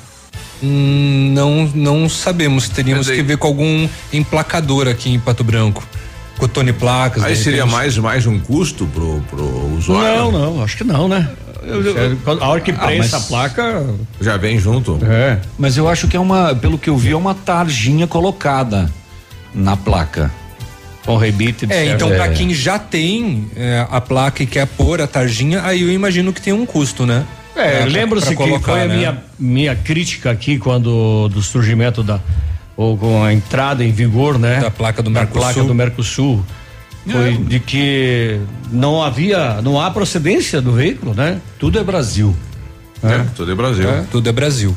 Hum, 0.63 1.33
não, 1.35 1.71
não 1.75 2.09
sabemos. 2.09 2.69
Teríamos 2.71 3.09
que 3.09 3.23
ver 3.23 3.37
com 3.37 3.47
algum 3.47 3.89
emplacador 4.13 4.89
aqui 4.89 5.11
em 5.11 5.21
Pato 5.21 5.45
Branco. 5.45 5.87
Cotone 6.39 6.73
placas. 6.73 7.23
Aí 7.23 7.37
seria 7.37 7.67
mais, 7.67 7.99
mais 7.99 8.27
um 8.27 8.41
custo 8.41 8.87
pro, 8.87 9.23
pro 9.29 9.77
usuário? 9.77 10.33
Não, 10.33 10.33
não, 10.33 10.65
acho 10.65 10.79
que 10.79 10.85
não, 10.85 11.07
né? 11.07 11.29
A 12.41 12.49
hora 12.49 12.61
que 12.61 12.73
prensa 12.73 13.17
ah, 13.17 13.21
a 13.21 13.23
placa. 13.23 13.87
Já 14.21 14.37
vem 14.37 14.59
junto. 14.59 14.99
É. 15.05 15.39
Mas 15.59 15.77
eu 15.77 15.89
acho 15.89 16.09
que 16.09 16.17
é 16.17 16.21
uma, 16.21 16.55
pelo 16.55 16.79
que 16.79 16.91
eu 16.91 16.97
vi, 16.97 17.13
é 17.13 17.17
uma 17.17 17.35
tarjinha 17.35 18.07
colocada 18.07 18.91
na 19.55 19.77
placa. 19.77 20.31
Com 21.05 21.17
rebite. 21.17 21.67
É, 21.71 21.87
então 21.87 22.09
para 22.09 22.27
é. 22.27 22.29
quem 22.31 22.53
já 22.53 22.79
tem 22.79 23.51
é, 23.57 23.87
a 23.91 24.01
placa 24.01 24.43
e 24.43 24.47
quer 24.47 24.67
pôr 24.67 25.01
a 25.01 25.07
tarjinha, 25.07 25.63
aí 25.65 25.83
eu 25.83 25.91
imagino 25.91 26.33
que 26.33 26.41
tem 26.41 26.53
um 26.53 26.67
custo, 26.67 27.07
né? 27.07 27.25
É, 27.57 27.85
lembra-se 27.85 28.37
que 28.37 28.59
foi 28.61 28.83
a 28.83 28.87
né? 28.87 28.97
minha, 28.97 29.19
minha 29.39 29.75
crítica 29.75 30.31
aqui 30.31 30.59
quando 30.59 31.29
do 31.29 31.43
surgimento 31.43 32.03
da 32.03 32.21
ou 32.77 32.97
com 32.97 33.23
a 33.23 33.33
entrada 33.33 33.85
em 33.85 33.93
vigor, 33.93 34.39
né? 34.39 34.61
Da 34.61 34.71
placa 34.71 35.03
do 35.03 35.11
Mercosul. 35.11 35.41
Da 35.41 35.53
placa 35.53 35.67
do 35.67 35.75
Mercosul 35.75 36.45
foi 37.09 37.37
de 37.37 37.61
que 37.61 38.41
não 38.71 39.03
havia, 39.03 39.61
não 39.63 39.81
há 39.81 39.91
procedência 39.91 40.61
do 40.61 40.73
veículo, 40.73 41.15
né? 41.15 41.41
Tudo 41.59 41.79
é 41.79 41.85
Brasil. 41.85 42.35
É, 43.03 43.13
é 43.13 43.27
tudo 43.35 43.53
é 43.53 43.55
Brasil. 43.55 43.89
É. 43.89 44.05
Tudo 44.11 44.29
é 44.29 44.33
Brasil. 44.33 44.77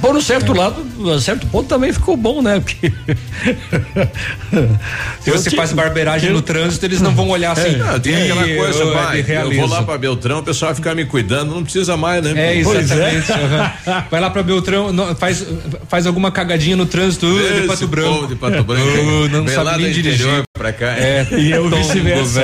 Por 0.00 0.16
um 0.16 0.20
certo 0.20 0.52
é. 0.52 0.58
lado, 0.58 0.84
a 1.12 1.20
certo 1.20 1.46
ponto 1.46 1.68
também 1.68 1.92
ficou 1.92 2.16
bom, 2.16 2.42
né? 2.42 2.60
Porque 2.60 2.92
se 5.20 5.30
você 5.30 5.50
faz 5.50 5.72
barbeiragem 5.72 6.32
no 6.32 6.42
trânsito, 6.42 6.84
eles 6.84 7.00
não 7.00 7.14
vão 7.14 7.28
olhar 7.28 7.52
assim. 7.52 7.80
É, 7.80 7.98
tem 7.98 8.14
aquela 8.14 8.42
coisa, 8.42 8.78
eu, 8.80 8.92
pai, 8.92 9.24
eu 9.28 9.56
vou 9.56 9.68
lá 9.68 9.82
pra 9.82 9.98
Beltrão, 9.98 10.40
o 10.40 10.42
pessoal 10.42 10.74
ficar 10.74 10.94
me 10.94 11.04
cuidando, 11.04 11.54
não 11.54 11.62
precisa 11.62 11.96
mais, 11.96 12.22
né? 12.22 12.32
É, 12.36 12.58
exatamente. 12.58 13.32
É. 13.32 14.04
Vai 14.10 14.20
lá 14.20 14.30
pra 14.30 14.42
Beltrão, 14.42 14.92
faz, 15.16 15.46
faz 15.88 16.06
alguma 16.06 16.30
cagadinha 16.30 16.76
no 16.76 16.86
trânsito 16.86 17.26
uh, 17.26 17.60
de 17.60 17.66
Pato 17.66 17.88
Branco. 17.88 18.26
De 18.26 18.36
Pato 18.36 18.64
Branco. 18.64 18.82
Uh, 18.82 19.28
não 19.28 19.46
sabe 19.48 19.82
nem 19.82 19.92
dirigir. 19.92 20.42
Pra 20.52 20.72
cá. 20.72 20.98
É, 20.98 21.26
e 21.38 21.52
eu 21.52 21.68
vice-versa. 21.68 22.42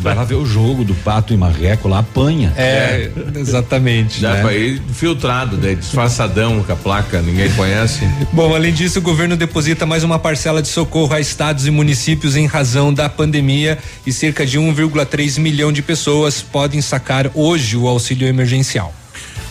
Vai 0.00 0.14
lá 0.14 0.24
ver 0.24 0.34
o 0.34 0.44
jogo 0.44 0.84
do 0.84 0.94
Pato 0.96 1.32
e 1.32 1.36
Marreco, 1.36 1.88
lá 1.88 2.00
apanha. 2.00 2.52
É, 2.56 3.10
exatamente. 3.36 4.20
Já 4.20 4.34
né? 4.34 4.42
foi 4.42 4.82
filtrado, 4.92 5.56
né? 5.56 5.74
disfarçadão 5.74 6.64
a 6.68 6.75
placa, 6.76 7.20
ninguém 7.20 7.50
conhece. 7.54 8.00
Bom, 8.32 8.54
além 8.54 8.72
disso, 8.72 8.98
o 8.98 9.02
governo 9.02 9.36
deposita 9.36 9.84
mais 9.84 10.04
uma 10.04 10.18
parcela 10.18 10.62
de 10.62 10.68
socorro 10.68 11.14
a 11.14 11.20
estados 11.20 11.66
e 11.66 11.70
municípios 11.70 12.36
em 12.36 12.46
razão 12.46 12.92
da 12.92 13.08
pandemia 13.08 13.78
e 14.06 14.12
cerca 14.12 14.46
de 14.46 14.58
1,3 14.58 15.40
milhão 15.40 15.72
de 15.72 15.82
pessoas 15.82 16.42
podem 16.42 16.80
sacar 16.80 17.30
hoje 17.34 17.76
o 17.76 17.88
auxílio 17.88 18.28
emergencial. 18.28 18.94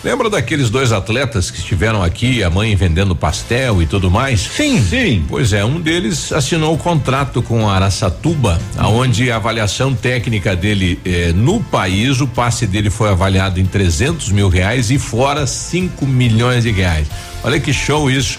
Lembra 0.05 0.29
daqueles 0.29 0.69
dois 0.69 0.91
atletas 0.91 1.49
que 1.49 1.57
estiveram 1.57 2.03
aqui, 2.03 2.43
a 2.43 2.49
mãe 2.51 2.75
vendendo 2.75 3.15
pastel 3.15 3.81
e 3.81 3.87
tudo 3.87 4.11
mais? 4.11 4.39
Sim. 4.39 4.79
Sim. 4.79 5.25
Pois 5.27 5.51
é, 5.51 5.65
um 5.65 5.81
deles 5.81 6.31
assinou 6.31 6.75
o 6.75 6.77
contrato 6.77 7.41
com 7.41 7.67
a 7.67 7.73
Araçatuba, 7.73 8.61
uhum. 8.75 8.83
aonde 8.83 9.31
a 9.31 9.37
avaliação 9.37 9.95
técnica 9.95 10.55
dele 10.55 10.99
eh, 11.03 11.33
no 11.33 11.59
país, 11.59 12.21
o 12.21 12.27
passe 12.27 12.67
dele 12.67 12.91
foi 12.91 13.09
avaliado 13.09 13.59
em 13.59 13.65
300 13.65 14.29
mil 14.29 14.47
reais 14.47 14.91
e 14.91 14.99
fora 14.99 15.47
5 15.47 16.05
milhões 16.05 16.65
de 16.65 16.71
reais. 16.71 17.07
Olha 17.43 17.59
que 17.59 17.73
show 17.73 18.07
isso. 18.07 18.37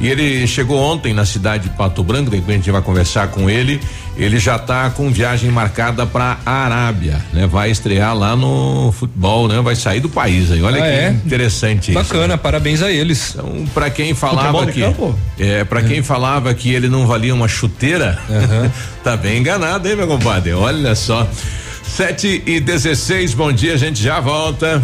E 0.00 0.08
ele 0.08 0.46
chegou 0.46 0.78
ontem 0.78 1.14
na 1.14 1.24
cidade 1.24 1.68
de 1.68 1.76
Pato 1.76 2.02
Branco, 2.02 2.30
de 2.30 2.36
repente 2.36 2.52
a 2.52 2.56
gente 2.56 2.70
vai 2.70 2.82
conversar 2.82 3.28
com 3.28 3.48
ele. 3.48 3.80
Ele 4.16 4.38
já 4.38 4.56
está 4.56 4.88
com 4.88 5.10
viagem 5.10 5.50
marcada 5.50 6.06
para 6.06 6.38
a 6.44 6.64
Arábia, 6.64 7.22
né? 7.34 7.46
Vai 7.46 7.70
estrear 7.70 8.16
lá 8.16 8.34
no 8.34 8.90
futebol, 8.92 9.46
né? 9.46 9.60
Vai 9.60 9.76
sair 9.76 10.00
do 10.00 10.08
país 10.08 10.50
aí. 10.50 10.62
Olha 10.62 10.78
ah, 10.78 10.86
que 10.86 10.88
é? 10.88 11.08
interessante 11.10 11.92
Bacana, 11.92 12.20
isso, 12.20 12.28
né? 12.28 12.36
parabéns 12.38 12.82
a 12.82 12.90
eles. 12.90 13.34
Então, 13.34 13.66
para 13.74 13.90
quem 13.90 14.14
falava 14.14 14.66
que 14.66 14.82
é, 15.38 15.64
para 15.64 15.82
quem 15.82 16.02
falava 16.02 16.52
que 16.54 16.72
ele 16.72 16.88
não 16.88 17.06
valia 17.06 17.34
uma 17.34 17.48
chuteira, 17.48 18.18
uhum. 18.28 18.70
tá 19.04 19.16
bem 19.18 19.38
enganado, 19.38 19.86
hein, 19.86 19.96
meu 19.96 20.06
compadre? 20.06 20.52
Olha 20.52 20.94
só. 20.94 21.28
Sete 21.82 22.42
e 22.46 22.58
dezesseis, 22.58 23.32
bom 23.32 23.52
dia, 23.52 23.74
a 23.74 23.76
gente 23.76 24.02
já 24.02 24.18
volta. 24.18 24.82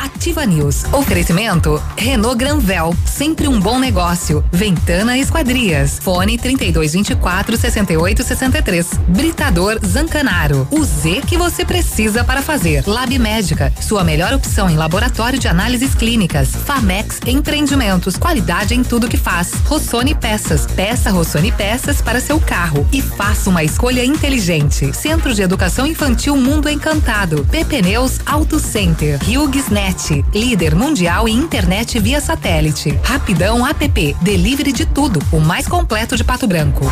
Ativa 0.00 0.46
News. 0.46 0.84
Oferecimento 0.92 1.82
Renault 1.94 2.38
Granvel, 2.38 2.94
sempre 3.04 3.46
um 3.46 3.60
bom 3.60 3.78
negócio. 3.78 4.42
Ventana 4.50 5.18
Esquadrias. 5.18 5.98
Fone 6.00 6.38
3224 6.38 7.56
6863. 7.58 8.86
Britador 9.08 9.78
Zancanaro. 9.84 10.66
O 10.70 10.82
Z 10.82 11.20
que 11.26 11.36
você 11.36 11.66
precisa 11.66 12.24
para 12.24 12.40
fazer. 12.40 12.82
Lab 12.86 13.18
Médica, 13.18 13.70
sua 13.78 14.02
melhor 14.02 14.32
opção 14.32 14.70
em 14.70 14.76
laboratório 14.76 15.38
de 15.38 15.48
análises 15.48 15.94
clínicas. 15.94 16.48
Famex 16.48 17.20
Empreendimentos, 17.26 18.16
qualidade 18.16 18.74
em 18.74 18.82
tudo 18.82 19.08
que 19.08 19.18
faz. 19.18 19.52
Rossoni 19.66 20.14
Peças. 20.14 20.66
Peça 20.66 21.10
Rossoni 21.10 21.52
Peças 21.52 22.00
para 22.00 22.20
seu 22.20 22.40
carro 22.40 22.88
e 22.90 23.02
faça 23.02 23.50
uma 23.50 23.62
escolha 23.62 24.02
inteligente. 24.02 24.96
Centro 24.96 25.34
de 25.34 25.42
Educação 25.42 25.86
Infantil 25.86 26.36
Mundo 26.38 26.70
Encantado. 26.70 27.44
PP 27.50 27.82
Neus 27.82 28.18
Auto 28.24 28.58
Center. 28.58 29.18
HughesNet 29.28 29.89
Net, 29.89 29.89
líder 30.34 30.74
mundial 30.74 31.28
em 31.28 31.36
internet 31.36 31.98
via 31.98 32.20
satélite. 32.20 32.98
Rapidão 33.02 33.66
app, 33.66 34.16
delivery 34.20 34.72
de 34.72 34.86
tudo, 34.86 35.20
o 35.32 35.40
mais 35.40 35.66
completo 35.66 36.16
de 36.16 36.24
Pato 36.24 36.46
Branco. 36.46 36.86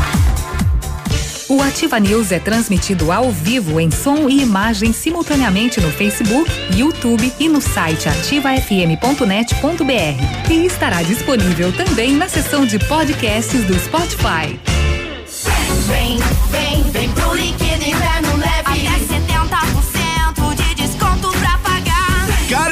O 1.49 1.62
Ativa 1.62 1.99
News 1.99 2.31
é 2.31 2.38
transmitido 2.38 3.11
ao 3.11 3.33
vivo 3.33 3.81
em 3.81 3.90
som 3.90 4.28
e 4.28 4.43
imagem 4.43 4.93
simultaneamente 4.93 5.81
no 5.81 5.90
Facebook, 5.90 6.50
YouTube 6.76 7.33
e 7.40 7.49
no 7.49 7.61
site 7.61 8.07
ativafm.net.br. 8.07 10.52
E 10.52 10.67
estará 10.67 11.02
disponível 11.02 11.73
também 11.73 12.12
na 12.12 12.28
seção 12.28 12.67
de 12.67 12.78
podcasts 12.78 13.64
do 13.64 13.75
Spotify. 13.78 14.61
Vem, 15.87 16.19
vem, 16.50 16.83
vem 16.90 17.11
pro 17.12 17.35
Liquida 17.35 17.87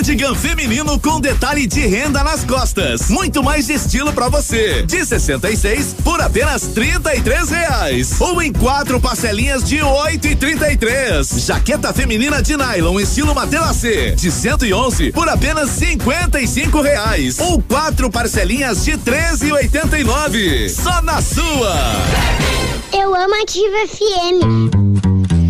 cardigan 0.07 0.37
feminino 0.37 1.01
com 1.01 1.21
detalhe 1.21 1.67
de 1.67 1.81
renda 1.81 2.23
nas 2.23 2.45
costas. 2.45 3.09
Muito 3.11 3.43
mais 3.43 3.69
estilo 3.69 4.13
para 4.13 4.29
você. 4.29 4.85
De 4.85 5.05
66 5.05 5.97
por 6.05 6.21
apenas 6.21 6.63
33 6.69 7.51
reais. 7.51 8.21
Ou 8.21 8.41
em 8.41 8.53
quatro 8.53 9.01
parcelinhas 9.01 9.65
de 9.65 9.83
8 9.83 10.29
e 10.29 10.37
33. 10.37 11.29
Jaqueta 11.45 11.93
feminina 11.93 12.41
de 12.41 12.57
nylon 12.57 13.01
estilo 13.01 13.35
C 13.75 14.13
de 14.13 14.31
111 14.31 15.11
por 15.11 15.29
apenas 15.29 15.71
55 15.71 16.81
reais. 16.81 17.41
Ou 17.41 17.61
quatro 17.61 18.09
parcelinhas 18.09 18.85
de 18.85 18.93
13,89. 18.93 20.69
Só 20.71 21.03
na 21.03 21.21
sua. 21.21 21.75
Eu 22.93 23.13
amo 23.13 23.43
Ativa 23.43 23.89
FM. 23.89 24.86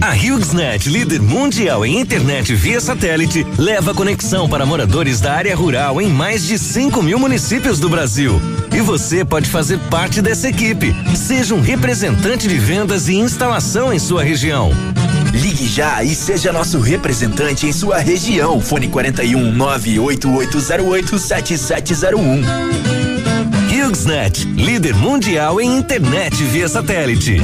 A 0.06 0.12
HughesNet, 0.12 0.88
líder 0.88 1.20
mundial 1.20 1.84
em 1.84 1.98
internet 1.98 2.54
via 2.54 2.80
satélite, 2.80 3.44
leva 3.58 3.92
conexão 3.92 4.48
para 4.48 4.64
moradores 4.64 5.20
da 5.20 5.32
área 5.34 5.56
rural 5.56 6.00
em 6.00 6.08
mais 6.08 6.46
de 6.46 6.60
5 6.60 7.02
mil 7.02 7.18
municípios 7.18 7.80
do 7.80 7.88
Brasil. 7.88 8.40
E 8.72 8.80
você 8.80 9.24
pode 9.24 9.50
fazer 9.50 9.80
parte 9.90 10.22
dessa 10.22 10.48
equipe. 10.48 10.94
Seja 11.16 11.56
um 11.56 11.60
representante 11.60 12.46
de 12.46 12.56
vendas 12.56 13.08
e 13.08 13.16
instalação 13.16 13.92
em 13.92 13.98
sua 13.98 14.22
região. 14.22 14.70
Ligue 15.32 15.66
já 15.66 16.04
e 16.04 16.14
seja 16.14 16.52
nosso 16.52 16.78
representante 16.78 17.66
em 17.66 17.72
sua 17.72 17.98
região. 17.98 18.60
Fone 18.60 18.86
41 18.86 19.50
98808 19.50 21.18
7701. 21.18 22.42
HughesNet, 23.68 24.44
líder 24.54 24.94
mundial 24.94 25.60
em 25.60 25.76
internet 25.76 26.44
via 26.44 26.68
satélite. 26.68 27.42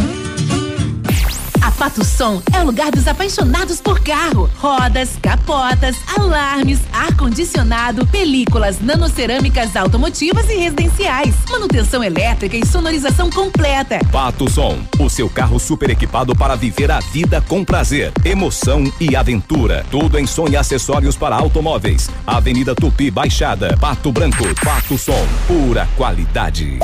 Pato 1.83 2.05
Som 2.05 2.41
é 2.55 2.61
o 2.61 2.67
lugar 2.67 2.93
dos 2.93 3.09
apaixonados 3.09 3.81
por 3.81 3.99
carro. 4.05 4.49
Rodas, 4.57 5.11
capotas, 5.21 5.97
alarmes, 6.17 6.79
ar-condicionado, 6.93 8.07
películas, 8.07 8.81
nanocerâmicas 8.81 9.75
automotivas 9.75 10.49
e 10.49 10.55
residenciais. 10.55 11.35
Manutenção 11.51 12.05
elétrica 12.05 12.57
e 12.57 12.65
sonorização 12.65 13.29
completa. 13.29 13.99
Pato 14.13 14.49
Som, 14.49 14.79
o 14.97 15.11
seu 15.11 15.29
carro 15.29 15.59
super 15.59 15.91
equipado 15.91 16.37
para 16.37 16.55
viver 16.55 16.89
a 16.89 17.01
vida 17.01 17.43
com 17.49 17.65
prazer, 17.65 18.13
emoção 18.25 18.85
e 19.01 19.17
aventura. 19.17 19.85
Tudo 19.91 20.21
em 20.21 20.27
som 20.27 20.47
e 20.47 20.57
acessórios 20.57 21.17
para 21.17 21.35
automóveis. 21.35 22.09
Avenida 22.25 22.77
Tupi 22.77 23.11
Baixada, 23.11 23.77
Pato 23.81 24.13
Branco. 24.13 24.45
Pato 24.65 24.97
Som, 24.97 25.27
pura 25.49 25.89
qualidade. 25.97 26.79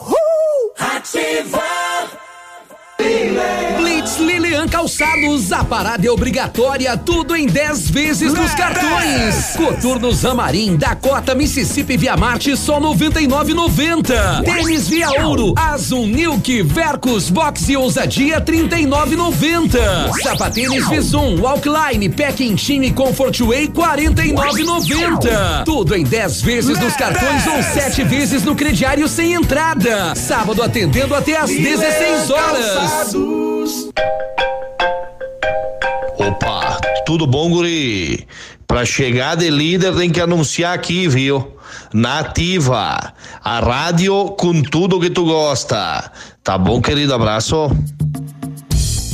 Uhul. 0.00 0.16
Ativa! 0.96 1.62
Blitz 4.02 4.18
Lilian 4.18 4.66
Calçados, 4.66 5.52
a 5.52 5.62
parada 5.62 6.04
é 6.04 6.10
obrigatória, 6.10 6.96
tudo 6.96 7.36
em 7.36 7.46
10 7.46 7.88
vezes 7.90 8.34
nos 8.34 8.52
cartões. 8.52 9.54
Coturnos 9.56 10.24
Amarim, 10.24 10.76
Dakota, 10.76 11.36
Mississippi 11.36 11.96
Via 11.96 12.16
Marte, 12.16 12.56
só 12.56 12.80
99,90. 12.80 14.42
Tênis 14.42 14.88
Via 14.88 15.08
Ouro, 15.24 15.54
Azul, 15.56 16.08
Nilk, 16.08 16.62
Vercos, 16.62 17.30
Box 17.30 17.68
e 17.68 17.76
Ousadia, 17.76 18.40
39,90. 18.40 19.78
Sapatênis 20.20 20.88
Visum, 20.88 21.40
Walkline, 21.40 22.08
Packing 22.08 22.56
Chine 22.56 22.90
Comfort 22.90 23.38
Way, 23.40 23.68
49,90. 23.68 25.64
Tudo 25.64 25.94
em 25.94 26.02
10 26.02 26.42
vezes 26.42 26.76
nos 26.76 26.96
cartões 26.96 27.46
ou 27.46 27.62
7 27.62 28.02
vezes 28.02 28.42
no 28.42 28.56
crediário 28.56 29.06
sem 29.06 29.34
entrada. 29.34 30.16
Sábado 30.16 30.60
atendendo 30.60 31.14
até 31.14 31.36
às 31.36 31.50
16 31.50 32.30
horas. 32.30 33.51
Opa, 36.18 36.80
tudo 37.06 37.26
bom, 37.26 37.50
guri? 37.50 38.26
Pra 38.66 38.84
chegar 38.84 39.36
de 39.36 39.50
líder 39.50 39.94
tem 39.94 40.10
que 40.10 40.20
anunciar 40.20 40.74
aqui, 40.74 41.06
viu? 41.08 41.56
Nativa, 41.92 43.12
a 43.42 43.60
rádio 43.60 44.30
com 44.30 44.62
tudo 44.62 45.00
que 45.00 45.10
tu 45.10 45.24
gosta. 45.24 46.10
Tá 46.42 46.56
bom, 46.56 46.80
querido? 46.80 47.14
Abraço. 47.14 47.70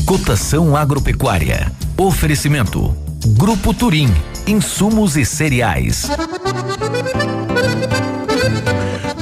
Cotação 0.06 0.76
agropecuária. 0.76 1.70
Oferecimento. 1.96 2.94
Grupo 3.36 3.74
Turim. 3.74 4.08
Insumos 4.46 5.16
e 5.16 5.24
cereais. 5.24 6.06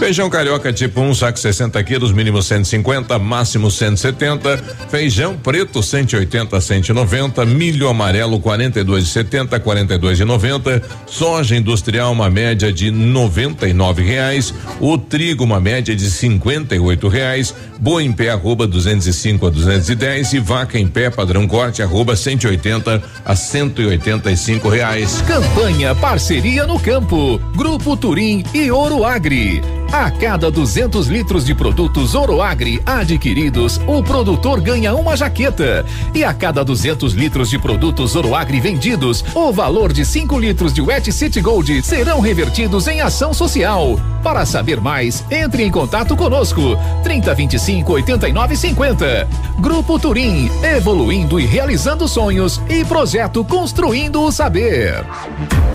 Feijão 0.07 0.31
carioca 0.31 0.73
tipo 0.73 1.01
1, 1.01 1.09
um, 1.09 1.13
saco 1.13 1.37
60 1.37 1.83
quilos, 1.83 2.13
mínimo 2.13 2.41
150, 2.41 3.19
máximo 3.19 3.73
170. 3.73 4.57
Feijão 4.89 5.37
preto 5.37 5.83
180 5.83 6.61
190. 6.61 7.45
Milho 7.45 7.89
amarelo 7.89 8.41
42,70 8.41 9.59
42,90. 9.59 10.81
Soja 11.09 11.57
industrial 11.57 12.13
uma 12.13 12.31
média 12.31 12.73
de 12.73 12.89
99 12.93 14.05
reais. 14.05 14.55
O 14.79 14.97
trigo 14.97 15.43
uma 15.43 15.59
média 15.59 15.97
de 15.97 16.09
58 16.09 17.09
reais. 17.09 17.53
Boa 17.81 18.01
em 18.01 18.13
pé 18.13 18.31
arroba 18.31 18.65
205 18.65 19.45
a 19.45 19.51
210 19.51 20.35
e 20.35 20.39
vaca 20.39 20.79
em 20.79 20.87
pé 20.87 21.11
padrão 21.11 21.49
corte 21.49 21.83
arroba 21.83 22.15
180 22.15 23.03
a 23.25 23.35
185 23.35 24.69
reais. 24.69 25.21
Campanha 25.27 25.97
Parceria 25.97 26.65
no 26.65 26.79
Campo. 26.79 27.41
Grupo 27.57 27.97
Turim 27.97 28.45
e 28.55 28.71
Ouro 28.71 29.05
Agri. 29.05 29.61
A 29.93 30.11
cada 30.11 30.51
200 30.51 31.07
litros 31.07 31.45
de 31.45 31.55
produtos 31.55 32.15
Oroagri 32.15 32.83
adquiridos, 32.85 33.81
o 33.87 34.03
produtor 34.03 34.61
ganha 34.61 34.95
uma 34.95 35.17
jaqueta. 35.17 35.87
E 36.15 36.25
a 36.25 36.35
cada 36.35 36.65
200 36.65 37.15
litros 37.15 37.49
de 37.49 37.59
produtos 37.59 38.17
Oroagri 38.17 38.61
vendidos, 38.61 39.25
o 39.35 39.53
valor 39.53 39.93
de 39.93 40.05
5 40.05 40.39
litros 40.39 40.73
de 40.73 40.83
Wet 40.83 41.11
City 41.13 41.41
Gold 41.41 41.83
serão 41.83 42.21
revertidos 42.21 42.89
em 42.89 43.01
ação 43.01 43.33
social. 43.33 43.99
Para 44.23 44.45
saber 44.45 44.81
mais, 44.81 45.25
entre 45.31 45.63
em 45.63 45.71
contato 45.71 46.17
conosco. 46.17 46.77
3025 47.05 47.93
89 47.93 48.57
50. 48.57 49.29
Grupo 49.61 49.99
Turim, 49.99 50.51
evoluindo 50.63 51.39
e 51.39 51.47
realizando 51.47 52.09
sonhos 52.09 52.61
e 52.69 52.85
projeto 52.85 53.45
Construindo 53.45 54.21
o 54.23 54.33
Saber. 54.33 55.05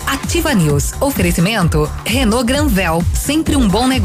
Ativa 0.06 0.54
News. 0.54 0.92
Oferecimento 1.00 1.90
Renault 2.04 2.44
Granvel, 2.44 3.02
sempre 3.14 3.56
um 3.56 3.66
bom 3.66 3.86
negócio. 3.86 4.01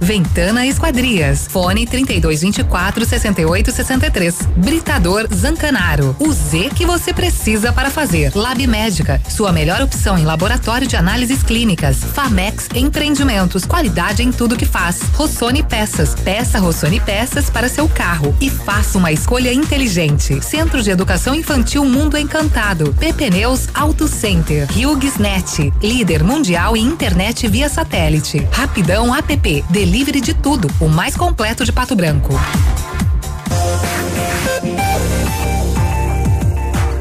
Ventana 0.00 0.66
Esquadrias. 0.66 1.46
Fone 1.48 1.86
3224 1.86 3.04
6863. 3.04 4.48
Britador 4.56 5.28
Zancanaro. 5.34 6.14
O 6.18 6.32
Z 6.32 6.70
que 6.74 6.86
você 6.86 7.12
precisa 7.12 7.72
para 7.72 7.90
fazer. 7.90 8.32
Lab 8.34 8.64
Médica, 8.66 9.20
sua 9.28 9.52
melhor 9.52 9.82
opção 9.82 10.16
em 10.16 10.24
laboratório 10.24 10.86
de 10.86 10.96
análises 10.96 11.42
clínicas. 11.42 11.96
Famex 11.96 12.68
Empreendimentos, 12.74 13.64
qualidade 13.64 14.22
em 14.22 14.30
tudo 14.30 14.56
que 14.56 14.66
faz. 14.66 15.00
Rossoni 15.14 15.62
Peças. 15.62 16.14
Peça 16.14 16.58
Rossoni 16.58 17.00
Peças 17.00 17.50
para 17.50 17.68
seu 17.68 17.88
carro 17.88 18.34
e 18.40 18.48
faça 18.48 18.96
uma 18.96 19.10
escolha 19.10 19.52
inteligente. 19.52 20.40
Centro 20.44 20.82
de 20.82 20.90
Educação 20.90 21.34
Infantil 21.34 21.84
Mundo 21.84 22.16
Encantado. 22.16 22.94
PP 22.94 23.32
Auto 23.74 24.06
Center. 24.06 24.68
HughesNet, 24.70 25.72
líder 25.82 26.22
mundial 26.22 26.76
em 26.76 26.84
internet 26.84 27.48
via 27.48 27.68
satélite. 27.68 28.46
Rapidão 28.52 29.14
app, 29.14 29.31
delivery 29.36 30.20
de 30.20 30.34
tudo, 30.34 30.68
o 30.80 30.88
mais 30.88 31.16
completo 31.16 31.64
de 31.64 31.72
Pato 31.72 31.94
Branco. 31.96 32.34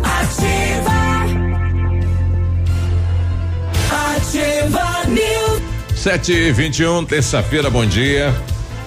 Ativa. 0.04 0.92
Ativa 4.16 5.04
News. 5.08 5.62
Sete 6.00 6.32
e 6.32 6.52
vinte 6.52 6.80
e 6.80 6.88
um, 6.88 7.06
terça-feira, 7.06 7.70
bom 7.70 7.86
dia. 7.86 8.34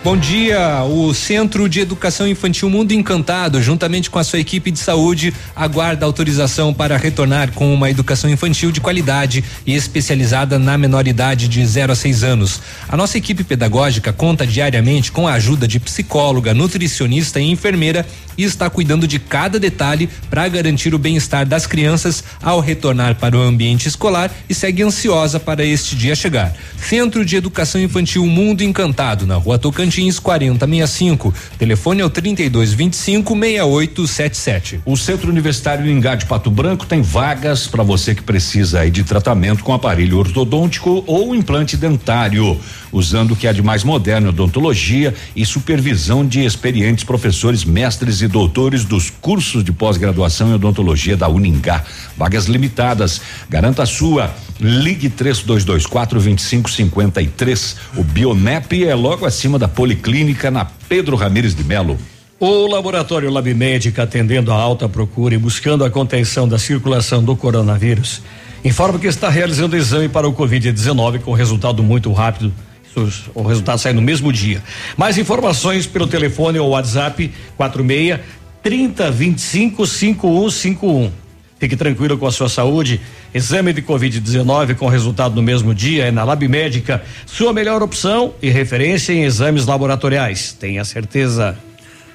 Bom 0.05 0.19
dia. 0.19 0.85
O 0.85 1.15
Centro 1.15 1.67
de 1.67 1.81
Educação 1.81 2.29
Infantil 2.29 2.69
Mundo 2.69 2.93
Encantado, 2.93 3.63
juntamente 3.63 4.11
com 4.11 4.19
a 4.19 4.23
sua 4.23 4.39
equipe 4.39 4.71
de 4.71 4.79
saúde, 4.79 5.33
aguarda 5.57 6.05
autorização 6.05 6.75
para 6.75 6.99
retornar 6.99 7.53
com 7.53 7.73
uma 7.73 7.89
educação 7.89 8.29
infantil 8.29 8.71
de 8.71 8.83
qualidade 8.83 9.43
e 9.67 9.75
especializada 9.75 10.59
na 10.59 10.77
menoridade 10.77 11.49
de 11.49 11.65
0 11.65 11.93
a 11.93 11.95
6 11.95 12.23
anos. 12.23 12.61
A 12.87 12.99
nossa 12.99 13.17
equipe 13.17 13.43
pedagógica 13.43 14.13
conta 14.13 14.47
diariamente 14.47 15.11
com 15.11 15.27
a 15.27 15.33
ajuda 15.33 15.67
de 15.67 15.81
psicóloga, 15.81 16.53
nutricionista 16.53 17.41
e 17.41 17.51
enfermeira 17.51 18.07
e 18.37 18.45
está 18.45 18.69
cuidando 18.69 19.09
de 19.09 19.19
cada 19.19 19.59
detalhe 19.59 20.11
para 20.29 20.47
garantir 20.49 20.95
o 20.95 20.99
bem-estar 20.99 21.47
das 21.47 21.67
crianças 21.67 22.23
ao 22.43 22.61
retornar 22.61 23.15
para 23.15 23.39
o 23.39 23.41
ambiente 23.41 23.89
escolar 23.89 24.31
e 24.51 24.55
segue 24.55 24.83
ansiosa 24.83 25.41
para 25.41 25.65
este 25.65 25.97
dia 25.97 26.15
chegar. 26.15 26.55
Centro 26.77 27.25
de 27.25 27.37
Educação 27.37 27.81
Infantil 27.81 28.27
Mundo 28.27 28.63
Encantado, 28.63 29.27
na 29.27 29.37
Rua 29.37 29.59
Tocantins 29.59 29.94
Tocantins 29.95 30.19
40 30.19 30.67
65. 30.67 31.35
Telefone 31.57 32.01
é 32.01 32.05
o 32.05 32.11
32 32.11 32.73
25 32.73 33.33
6877. 33.33 34.81
O 34.85 34.97
Centro 34.97 35.31
Universitário 35.31 35.89
Ingá 35.89 36.17
de 36.17 36.27
Pato 36.27 36.51
Branco 36.51 36.85
tem 36.85 37.01
vagas 37.01 37.69
para 37.69 37.85
você 37.85 38.15
que 38.15 38.23
precisa 38.23 38.81
aí 38.81 38.91
de 38.91 39.05
tratamento 39.05 39.63
com 39.63 39.73
aparelho 39.73 40.19
ortodôntico 40.19 41.05
ou 41.07 41.35
implante 41.35 41.77
dentário, 41.77 42.59
usando 42.91 43.33
o 43.33 43.37
que 43.37 43.47
há 43.47 43.53
de 43.53 43.63
mais 43.63 43.85
moderno, 43.85 44.31
odontologia 44.31 45.15
e 45.37 45.47
supervisão 45.47 46.27
de 46.27 46.45
experientes 46.45 47.05
professores, 47.05 47.65
mestres 47.65 48.21
e 48.21 48.27
doutores 48.27 48.85
dos 48.85 49.11
cursos 49.11 49.63
de 49.63 49.71
pós-graduação 49.71 50.51
em 50.51 50.55
odontologia 50.55 51.17
da 51.17 51.29
Uningá. 51.29 51.85
Vagas 52.17 52.47
limitadas. 52.47 53.21
Garanta 53.49 53.85
a 53.85 53.87
sua. 53.87 54.35
Ligue 54.61 55.09
3224 55.09 56.21
2553. 56.21 57.77
O 57.97 58.05
Bionep 58.05 58.85
é 58.85 58.95
logo 58.95 59.27
acima 59.27 59.59
da 59.59 59.69
Policlínica 59.85 60.51
na 60.51 60.65
Pedro 60.65 61.15
Ramires 61.15 61.55
de 61.55 61.63
Melo. 61.63 61.99
O 62.41 62.67
laboratório 62.67 63.31
Lab 63.31 63.53
Médica, 63.53 64.05
atendendo 64.05 64.51
a 64.51 64.55
alta 64.55 64.89
procura 64.89 65.35
e 65.35 65.39
buscando 65.39 65.85
a 65.85 65.91
contenção 65.91 66.49
da 66.49 66.59
circulação 66.59 67.23
do 67.23 67.37
coronavírus, 67.37 68.23
informa 68.65 68.99
que 68.99 69.07
está 69.07 69.29
realizando 69.29 69.77
exame 69.77 70.09
para 70.09 70.27
o 70.27 70.33
Covid-19 70.33 71.21
com 71.21 71.35
resultado 71.35 71.83
muito 71.83 72.11
rápido. 72.15 72.51
O 73.35 73.43
resultado 73.43 73.77
sai 73.77 73.93
no 73.93 74.01
mesmo 74.01 74.33
dia. 74.33 74.63
Mais 74.97 75.19
informações 75.19 75.87
pelo 75.87 76.07
telefone 76.07 76.59
ou 76.59 76.71
WhatsApp 76.71 77.31
46 77.59 78.21
3025 78.63 79.87
5151. 79.87 81.11
Fique 81.59 81.77
tranquilo 81.77 82.17
com 82.17 82.27
a 82.27 82.33
sua 82.33 82.49
saúde. 82.49 83.03
Exame 83.35 83.73
de 83.73 83.83
Covid-19 83.83 84.77
com 84.77 84.87
resultado 84.87 85.35
no 85.35 85.43
mesmo 85.43 85.75
dia 85.75 86.05
é 86.05 86.13
na 86.13 86.23
Lab 86.23 86.47
Médica, 86.47 87.03
sua 87.27 87.53
melhor 87.53 87.83
opção 87.83 88.33
e 88.41 88.49
referência 88.49 89.13
em 89.13 89.25
exames 89.25 89.67
laboratoriais. 89.67 90.53
Tenha 90.53 90.85
certeza. 90.85 91.59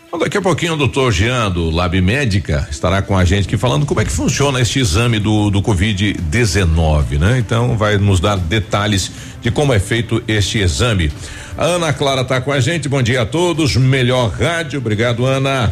Bom, 0.09 0.17
daqui 0.17 0.37
a 0.37 0.41
pouquinho 0.41 0.75
o 0.75 0.77
doutor 0.77 1.11
Jean 1.11 1.51
do 1.51 1.69
Lab 1.69 1.99
Médica 2.01 2.65
estará 2.71 3.01
com 3.01 3.17
a 3.17 3.25
gente 3.25 3.47
aqui 3.47 3.57
falando 3.57 3.85
como 3.85 3.99
é 3.99 4.05
que 4.05 4.11
funciona 4.11 4.61
este 4.61 4.79
exame 4.79 5.19
do, 5.19 5.49
do 5.49 5.61
Covid-19, 5.61 7.19
né? 7.19 7.37
Então 7.37 7.77
vai 7.77 7.97
nos 7.97 8.21
dar 8.21 8.37
detalhes 8.37 9.11
de 9.41 9.51
como 9.51 9.73
é 9.73 9.79
feito 9.79 10.23
este 10.25 10.59
exame. 10.59 11.11
A 11.57 11.65
Ana 11.65 11.91
Clara 11.91 12.21
está 12.21 12.39
com 12.39 12.51
a 12.53 12.61
gente, 12.61 12.87
bom 12.87 13.01
dia 13.01 13.23
a 13.23 13.25
todos, 13.25 13.75
melhor 13.75 14.29
rádio, 14.31 14.79
obrigado 14.79 15.25
Ana. 15.25 15.69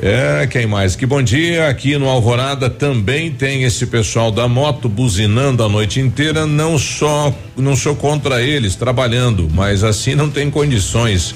É, 0.00 0.46
quem 0.46 0.64
mais? 0.64 0.94
Que 0.94 1.04
bom 1.04 1.20
dia. 1.20 1.68
Aqui 1.68 1.98
no 1.98 2.08
Alvorada 2.08 2.70
também 2.70 3.32
tem 3.32 3.64
esse 3.64 3.84
pessoal 3.84 4.30
da 4.30 4.46
moto 4.46 4.88
buzinando 4.88 5.64
a 5.64 5.68
noite 5.68 5.98
inteira. 5.98 6.46
Não 6.46 6.78
só, 6.78 7.34
não 7.56 7.74
sou 7.74 7.96
contra 7.96 8.40
eles 8.40 8.76
trabalhando, 8.76 9.48
mas 9.52 9.82
assim 9.82 10.14
não 10.14 10.30
tem 10.30 10.50
condições. 10.50 11.34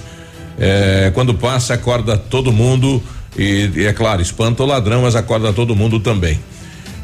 É, 0.59 1.11
quando 1.13 1.35
passa, 1.35 1.75
acorda 1.75 2.17
todo 2.17 2.53
mundo 2.53 3.03
e, 3.37 3.69
e, 3.75 3.85
é 3.85 3.93
claro, 3.93 4.23
espanta 4.23 4.63
o 4.63 4.67
ladrão, 4.67 5.03
mas 5.03 5.17
acorda 5.17 5.53
todo 5.53 5.75
mundo 5.75 5.99
também. 5.99 6.39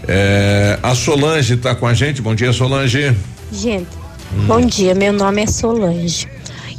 É, 0.06 0.78
a 0.80 0.94
Solange 0.94 1.54
está 1.54 1.74
com 1.74 1.88
a 1.88 1.94
gente. 1.94 2.22
Bom 2.22 2.36
dia, 2.36 2.52
Solange. 2.52 3.16
Gente, 3.50 3.88
hum. 4.32 4.46
bom 4.46 4.60
dia. 4.60 4.94
Meu 4.94 5.12
nome 5.12 5.42
é 5.42 5.46
Solange. 5.46 6.28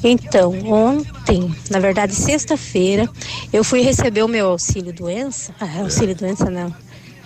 Então, 0.03 0.53
ontem, 0.65 1.53
na 1.69 1.79
verdade, 1.79 2.15
sexta-feira, 2.15 3.09
eu 3.51 3.63
fui 3.63 3.81
receber 3.81 4.23
o 4.23 4.27
meu 4.27 4.47
auxílio 4.47 4.93
doença. 4.93 5.53
Ah, 5.59 5.81
auxílio 5.81 6.15
doença 6.15 6.49
não. 6.49 6.73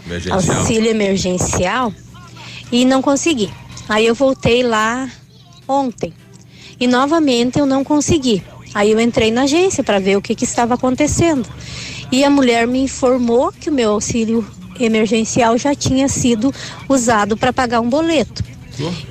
Emergencial. 0.06 0.58
Auxílio 0.58 0.90
emergencial 0.90 1.94
e 2.72 2.84
não 2.84 3.02
consegui. 3.02 3.52
Aí 3.88 4.06
eu 4.06 4.16
voltei 4.16 4.64
lá 4.64 5.10
ontem 5.68 6.14
e 6.80 6.88
novamente 6.88 7.60
eu 7.60 7.66
não 7.66 7.84
consegui. 7.84 8.44
Aí 8.74 8.92
eu 8.92 9.00
entrei 9.00 9.32
na 9.32 9.44
agência 9.44 9.84
para 9.84 10.00
ver 10.00 10.18
o 10.18 10.22
que, 10.22 10.34
que 10.34 10.46
estava 10.46 10.74
acontecendo. 10.74 11.48
E 12.12 12.24
a 12.24 12.30
mulher 12.30 12.68
me 12.68 12.80
informou 12.80 13.52
que 13.52 13.70
o 13.70 13.74
meu 13.74 13.92
auxílio 13.92 14.46
emergencial 14.80 15.58
já 15.58 15.76
tinha 15.76 16.08
sido 16.08 16.54
usado 16.90 17.38
para 17.38 17.54
pagar 17.54 17.80
um 17.80 17.90
boleto. 17.90 18.44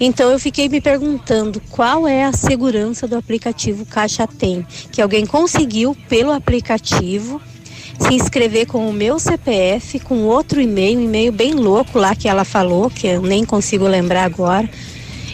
Então 0.01 0.31
eu 0.31 0.38
fiquei 0.38 0.68
me 0.68 0.81
perguntando 0.81 1.61
qual 1.70 2.07
é 2.07 2.25
a 2.25 2.33
segurança 2.33 3.07
do 3.07 3.16
aplicativo 3.16 3.87
Caixa 3.87 4.27
Tem, 4.27 4.66
que 4.90 5.01
alguém 5.01 5.25
conseguiu 5.25 5.96
pelo 6.09 6.33
aplicativo 6.33 7.40
se 8.01 8.14
inscrever 8.14 8.66
com 8.66 8.88
o 8.88 8.92
meu 8.92 9.18
CPF, 9.18 10.01
com 10.01 10.25
outro 10.25 10.61
e-mail, 10.61 10.98
um 10.98 11.05
e-mail 11.05 11.33
bem 11.33 11.55
louco 11.55 11.98
lá 11.98 12.14
que 12.14 12.29
ela 12.29 12.44
falou, 12.44 12.90
que 12.90 13.07
eu 13.07 13.22
nem 13.22 13.44
consigo 13.44 13.87
lembrar 13.87 14.25
agora, 14.25 14.68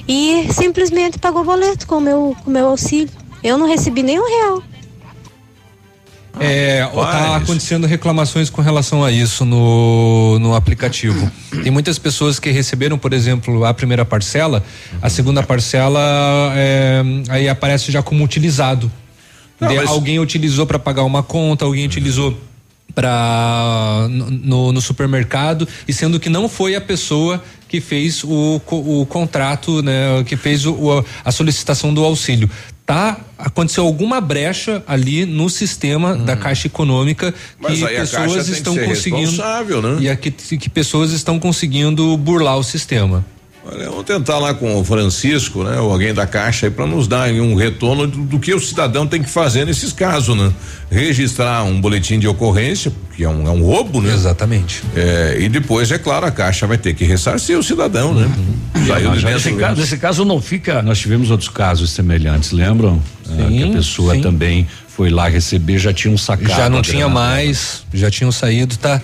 e 0.07 0.47
simplesmente 0.53 1.19
pagou 1.19 1.45
boleto 1.45 1.87
com 1.87 1.97
o 1.97 2.01
meu, 2.01 2.37
com 2.45 2.51
meu 2.51 2.69
auxílio. 2.69 3.11
Eu 3.43 3.57
não 3.57 3.67
recebi 3.67 4.03
nem 4.03 4.19
um 4.19 4.27
real. 4.27 4.63
É, 6.41 6.87
tá 6.87 7.37
acontecendo 7.37 7.87
reclamações 7.87 8.49
com 8.51 8.63
relação 8.63 9.05
a 9.05 9.11
isso 9.11 9.45
no, 9.45 10.39
no 10.39 10.55
aplicativo. 10.55 11.31
Tem 11.63 11.71
muitas 11.71 11.99
pessoas 11.99 12.39
que 12.39 12.51
receberam, 12.51 12.99
por 12.99 13.13
exemplo, 13.13 13.65
a 13.65 13.75
primeira 13.75 14.05
parcela, 14.05 14.63
a 15.03 15.09
segunda 15.09 15.43
parcela 15.43 16.01
é, 16.55 17.03
aí 17.29 17.49
aparece 17.49 17.91
já 17.91 18.03
como 18.03 18.25
utilizado. 18.25 18.91
Não, 19.61 19.69
De, 19.69 19.79
alguém 19.79 20.21
utilizou 20.21 20.67
para 20.67 20.79
pagar 20.79 21.03
uma 21.03 21.23
conta, 21.23 21.65
alguém 21.65 21.87
utilizou 21.87 22.39
para 22.95 24.07
no, 24.09 24.73
no, 24.73 24.81
supermercado 24.81 25.69
e 25.87 25.93
sendo 25.93 26.19
que 26.19 26.29
não 26.29 26.49
foi 26.49 26.75
a 26.75 26.81
pessoa 26.81 27.43
que 27.69 27.81
fez 27.81 28.25
o, 28.25 28.61
o 28.71 29.07
contrato, 29.07 29.83
né, 29.83 30.25
que 30.25 30.37
fez 30.37 30.65
o, 30.65 31.05
a 31.25 31.31
solicitação 31.31 31.93
do 31.93 32.03
auxílio 32.03 32.49
tá 32.89 33.19
aconteceu 33.37 33.85
alguma 33.85 34.19
brecha 34.19 34.83
ali 34.89 35.27
no 35.27 35.51
sistema 35.51 36.17
da 36.17 36.33
uhum. 36.33 36.39
Caixa 36.39 36.69
Econômica 36.69 37.35
que 37.61 37.85
pessoas 37.85 38.49
estão 38.49 38.75
conseguindo 38.79 39.43
né? 39.83 39.99
e 40.01 40.09
aqui 40.09 40.31
que 40.31 40.71
pessoas 40.71 41.13
estão 41.13 41.39
conseguindo 41.39 42.17
burlar 42.17 42.57
o 42.57 42.65
sistema. 42.65 43.25
Olha, 43.71 43.91
vamos 43.91 44.05
tentar 44.05 44.39
lá 44.39 44.55
com 44.55 44.81
o 44.81 44.85
Francisco, 44.85 45.63
né? 45.63 45.79
Ou 45.79 45.93
alguém 45.93 46.15
da 46.15 46.27
Caixa 46.27 46.67
aí 46.67 46.71
para 46.71 46.87
nos 46.87 47.07
dar 47.07 47.29
um 47.31 47.55
retorno 47.55 48.07
do, 48.07 48.19
do, 48.25 48.39
que 48.39 48.55
o 48.55 48.61
cidadão 48.61 49.07
tem 49.07 49.23
que 49.23 49.29
fazer 49.29 49.67
nesses 49.67 49.93
casos, 49.93 50.35
né? 50.35 50.51
Registrar 50.91 51.65
um 51.65 51.79
boletim 51.79 52.19
de 52.19 52.27
ocorrência, 52.27 52.91
que 53.15 53.25
é 53.25 53.29
um, 53.29 53.47
é 53.47 53.51
um 53.51 53.63
roubo, 53.63 54.01
né? 54.01 54.15
Exatamente. 54.15 54.83
É, 54.97 55.37
e 55.39 55.51
depois, 55.51 55.93
é 55.93 55.99
claro, 55.99 56.25
a 56.25 56.31
Caixa 56.31 56.67
vai 56.67 56.79
ter 56.79 56.95
que 56.95 57.05
ressarcir 57.05 57.59
o 57.59 57.63
cidadão, 57.63 58.15
né? 58.15 58.25
Uhum. 58.25 58.87
Saiu 58.87 59.11
de 59.11 59.25
nesse, 59.27 59.53
caso, 59.53 59.81
nesse 59.81 59.99
caso 59.99 60.25
não 60.25 60.41
fica. 60.41 60.81
Nós 60.81 60.99
tivemos 60.99 61.31
outros 61.31 61.51
casos 61.51 61.91
semelhantes, 61.91 62.53
lembram? 62.53 63.03
Sim, 63.23 63.37
ah, 63.39 63.49
que 63.49 63.63
a 63.65 63.77
pessoa 63.77 64.15
sim. 64.15 64.23
também 64.23 64.67
foi 64.99 65.11
lá 65.11 65.29
receber, 65.29 65.79
já 65.79 65.93
tinham 65.93 66.19
sacado. 66.19 66.49
Já 66.49 66.69
não 66.69 66.83
tinha 66.83 67.09
mais, 67.09 67.85
já 67.95 68.11
tinham 68.11 68.33
saído, 68.33 68.77
tá? 68.79 69.01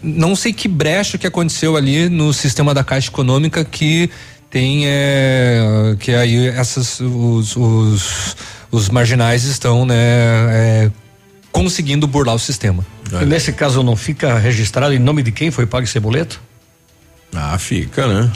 Não 0.00 0.36
sei 0.36 0.52
que 0.52 0.68
brecha 0.68 1.18
que 1.18 1.26
aconteceu 1.26 1.76
ali 1.76 2.08
no 2.08 2.32
sistema 2.32 2.72
da 2.72 2.84
Caixa 2.84 3.08
Econômica 3.08 3.64
que 3.64 4.08
tem 4.48 4.84
é, 4.86 5.96
que 5.98 6.14
aí 6.14 6.46
essas 6.46 7.00
os, 7.00 7.56
os, 7.56 8.36
os 8.70 8.88
marginais 8.88 9.42
estão 9.42 9.84
né 9.84 9.96
é, 9.96 10.90
conseguindo 11.50 12.06
burlar 12.06 12.36
o 12.36 12.38
sistema. 12.38 12.86
E 13.20 13.24
nesse 13.24 13.52
caso 13.52 13.82
não 13.82 13.96
fica 13.96 14.38
registrado 14.38 14.94
em 14.94 15.00
nome 15.00 15.24
de 15.24 15.32
quem 15.32 15.50
foi 15.50 15.66
pago 15.66 15.82
esse 15.82 15.98
boleto? 15.98 16.40
Ah, 17.34 17.58
fica, 17.58 18.06
né? 18.06 18.30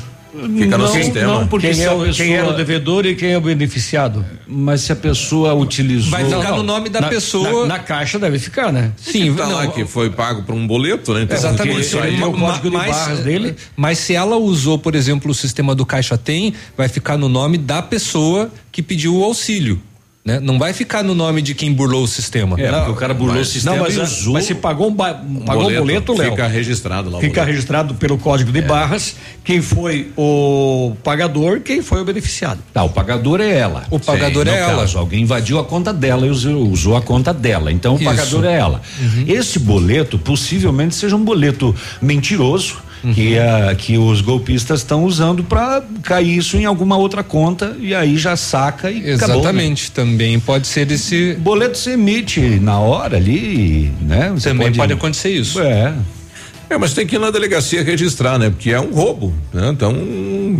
Fica 0.58 0.76
não, 0.76 0.86
no 0.86 0.88
sistema. 0.88 1.26
Não, 1.26 1.46
porque 1.46 1.70
quem, 1.70 1.82
é, 1.82 1.90
o, 1.90 2.12
quem 2.12 2.34
era 2.34 2.48
o 2.48 2.52
devedor 2.52 3.06
e 3.06 3.14
quem 3.14 3.32
é 3.32 3.38
o 3.38 3.40
beneficiado. 3.40 4.24
Mas 4.46 4.82
se 4.82 4.92
a 4.92 4.96
pessoa 4.96 5.54
utilizou. 5.54 6.10
Vai 6.10 6.24
ficar 6.24 6.52
no 6.52 6.62
nome 6.62 6.88
da 6.88 7.00
na, 7.00 7.08
pessoa. 7.08 7.62
Na, 7.62 7.76
na, 7.76 7.78
caixa 7.78 8.18
deve 8.18 8.38
ficar, 8.38 8.72
né? 8.72 8.92
Sim, 8.96 9.34
tá 9.34 9.46
não, 9.46 9.70
que 9.70 9.84
foi 9.84 10.10
pago 10.10 10.42
por 10.42 10.54
um 10.54 10.66
boleto, 10.66 11.14
né? 11.14 11.22
Então, 11.22 11.36
exatamente. 11.36 11.80
Isso 11.80 11.98
aí 11.98 12.20
é 12.20 12.26
o 12.26 12.32
código 12.32 12.70
mas, 12.70 12.86
de 12.86 12.90
barras 12.90 13.20
dele. 13.20 13.56
Mas 13.76 13.98
se 13.98 14.14
ela 14.14 14.36
usou, 14.36 14.78
por 14.78 14.94
exemplo, 14.94 15.30
o 15.30 15.34
sistema 15.34 15.74
do 15.74 15.86
Caixa 15.86 16.18
Tem, 16.18 16.52
vai 16.76 16.88
ficar 16.88 17.16
no 17.16 17.28
nome 17.28 17.58
da 17.58 17.82
pessoa 17.82 18.50
que 18.70 18.82
pediu 18.82 19.16
o 19.16 19.24
auxílio. 19.24 19.80
Né? 20.26 20.40
Não 20.40 20.58
vai 20.58 20.72
ficar 20.72 21.04
no 21.04 21.14
nome 21.14 21.40
de 21.40 21.54
quem 21.54 21.72
burlou 21.72 22.02
o 22.02 22.08
sistema. 22.08 22.60
É, 22.60 22.68
porque 22.68 22.90
o 22.90 22.94
cara 22.96 23.14
burlou 23.14 23.36
mas, 23.36 23.46
o 23.46 23.50
sistema 23.52 23.76
não, 23.76 23.84
mas, 23.84 23.94
e 23.94 24.00
usou. 24.00 24.32
Mas 24.32 24.44
se 24.44 24.56
pagou 24.56 24.88
um, 24.88 24.92
ba, 24.92 25.14
pagou 25.14 25.62
boleto, 25.62 25.82
um 25.82 25.86
boleto, 25.86 26.12
Léo. 26.14 26.30
Fica 26.32 26.48
registrado 26.48 27.10
lá. 27.10 27.20
Fica 27.20 27.44
registrado 27.44 27.94
pelo 27.94 28.18
código 28.18 28.50
de 28.50 28.58
é. 28.58 28.62
barras 28.62 29.14
quem 29.44 29.62
foi 29.62 30.10
o 30.16 30.96
pagador, 31.04 31.60
quem 31.60 31.80
foi 31.80 32.02
o 32.02 32.04
beneficiado. 32.04 32.58
Tá, 32.74 32.82
o 32.82 32.90
pagador 32.90 33.40
é 33.40 33.56
ela. 33.56 33.86
O 33.88 34.00
pagador 34.00 34.46
Sim, 34.46 34.52
é 34.52 34.58
ela. 34.58 34.80
Caso, 34.80 34.98
alguém 34.98 35.22
invadiu 35.22 35.60
a 35.60 35.64
conta 35.64 35.92
dela 35.92 36.26
e 36.26 36.30
usou, 36.30 36.68
usou 36.70 36.96
a 36.96 37.02
conta 37.02 37.32
dela. 37.32 37.70
Então 37.70 37.94
o 37.94 37.96
Isso. 37.96 38.04
pagador 38.04 38.44
é 38.46 38.54
ela. 38.58 38.82
Uhum. 38.98 39.24
Esse 39.28 39.60
boleto 39.60 40.18
possivelmente 40.18 40.96
seja 40.96 41.14
um 41.14 41.24
boleto 41.24 41.72
mentiroso 42.02 42.78
uhum. 43.06 43.14
que, 43.14 43.38
a, 43.38 43.74
que 43.74 43.96
os 43.96 44.20
golpistas 44.20 44.80
estão 44.80 45.04
usando 45.04 45.44
para 45.44 45.82
cair 46.02 46.36
isso 46.36 46.56
em 46.56 46.64
alguma 46.64 46.96
outra 46.96 47.22
conta 47.22 47.76
e 47.78 47.94
aí 47.94 48.16
já 48.16 48.36
saca 48.36 48.90
e 48.90 49.08
Exatamente, 49.08 49.90
acabou, 49.90 50.04
né? 50.04 50.12
também 50.12 50.40
pode 50.40 50.66
ser 50.66 50.90
esse. 50.90 51.34
Boleto 51.34 51.78
se 51.78 51.90
emite 51.90 52.40
na 52.60 52.78
hora 52.78 53.16
ali, 53.16 53.92
né? 54.00 54.30
Você 54.34 54.48
também 54.48 54.68
pode, 54.68 54.78
pode 54.78 54.92
acontecer 54.92 55.30
isso. 55.30 55.60
É. 55.60 55.94
É, 56.68 56.76
mas 56.76 56.92
tem 56.92 57.06
que 57.06 57.14
ir 57.14 57.18
na 57.18 57.30
delegacia 57.30 57.82
registrar, 57.82 58.38
né? 58.38 58.50
Porque 58.50 58.70
é 58.70 58.80
um 58.80 58.92
roubo, 58.92 59.32
né? 59.52 59.68
Então, 59.70 59.94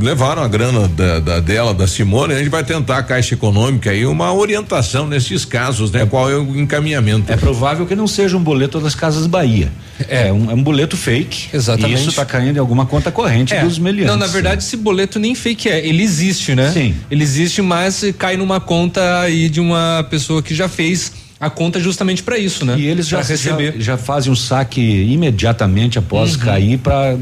levaram 0.01 0.42
a 0.42 0.49
grana 0.49 0.87
da, 0.88 1.19
da 1.19 1.40
dela, 1.40 1.75
da 1.75 1.87
Simone, 1.87 2.35
a 2.35 2.38
gente 2.38 2.49
vai 2.49 2.62
tentar 2.62 2.99
a 2.99 3.03
Caixa 3.03 3.35
Econômica 3.35 3.90
aí 3.90 4.07
uma 4.07 4.33
orientação 4.33 5.07
nesses 5.07 5.45
casos, 5.45 5.90
né? 5.90 6.07
Qual 6.07 6.31
é 6.31 6.37
o 6.37 6.59
encaminhamento? 6.59 7.33
É 7.33 7.37
provável 7.37 7.87
que 7.87 7.95
não 7.97 8.07
seja 8.07 8.37
um 8.37 8.42
boleto 8.42 8.79
das 8.79 8.95
Casas 8.95 9.27
Bahia. 9.27 9.71
É, 10.09 10.33
um, 10.33 10.51
é 10.51 10.55
um 10.55 10.62
boleto 10.62 10.97
fake. 10.97 11.49
Exatamente. 11.53 11.92
E 11.99 12.01
isso 12.01 12.11
está 12.11 12.25
caindo 12.25 12.57
em 12.57 12.61
alguma 12.61 12.87
conta 12.87 13.11
corrente 13.11 13.55
É. 13.55 13.62
dos 13.64 13.79
meliantes. 13.79 14.12
Não, 14.12 14.19
na 14.19 14.27
verdade, 14.27 14.62
esse 14.62 14.77
boleto 14.77 15.19
nem 15.19 15.35
fake 15.35 15.69
é. 15.69 15.85
Ele 15.87 16.03
existe, 16.03 16.55
né? 16.55 16.71
Sim. 16.71 16.95
Ele 17.11 17.23
existe, 17.25 17.61
mas 17.62 18.05
cai 18.19 18.37
numa 18.37 18.61
conta 18.61 19.21
aí 19.21 19.49
de 19.49 19.61
uma 19.61 20.07
pessoa 20.09 20.42
que 20.42 20.55
já 20.55 20.69
fez 20.69 21.11
a 21.38 21.51
conta 21.51 21.79
justamente 21.79 22.22
para 22.22 22.38
isso, 22.38 22.64
né? 22.64 22.77
E 22.79 22.87
eles 22.87 23.07
já, 23.07 23.20
receber. 23.20 23.75
já, 23.75 23.81
já 23.81 23.96
fazem 23.99 24.33
um 24.33 24.37
saque 24.37 24.81
imediatamente 24.81 25.99
após 25.99 26.35
Uhum. 26.35 26.40
cair 26.40 26.79
para 26.79 27.16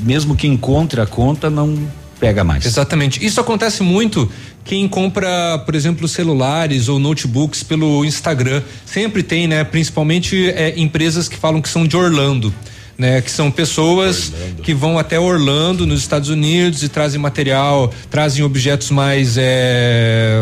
mesmo 0.00 0.36
que 0.36 0.46
encontre 0.46 1.00
a 1.00 1.06
conta 1.06 1.50
não 1.50 1.76
pega 2.20 2.44
mais. 2.44 2.64
Exatamente. 2.64 3.24
Isso 3.24 3.40
acontece 3.40 3.82
muito 3.82 4.30
quem 4.62 4.86
compra, 4.86 5.58
por 5.64 5.74
exemplo, 5.74 6.06
celulares 6.06 6.88
ou 6.88 6.98
notebooks 6.98 7.62
pelo 7.62 8.04
Instagram. 8.04 8.62
Sempre 8.84 9.22
tem, 9.22 9.48
né? 9.48 9.64
Principalmente 9.64 10.48
é, 10.50 10.74
empresas 10.78 11.28
que 11.28 11.36
falam 11.36 11.60
que 11.60 11.68
são 11.68 11.86
de 11.86 11.96
Orlando. 11.96 12.54
Né, 13.00 13.22
que 13.22 13.30
são 13.30 13.50
pessoas 13.50 14.30
que 14.62 14.74
vão 14.74 14.98
até 14.98 15.18
Orlando, 15.18 15.86
nos 15.86 16.00
Estados 16.00 16.28
Unidos, 16.28 16.82
e 16.82 16.88
trazem 16.90 17.18
material, 17.18 17.90
trazem 18.10 18.44
objetos 18.44 18.90
mais 18.90 19.38
é, 19.38 20.36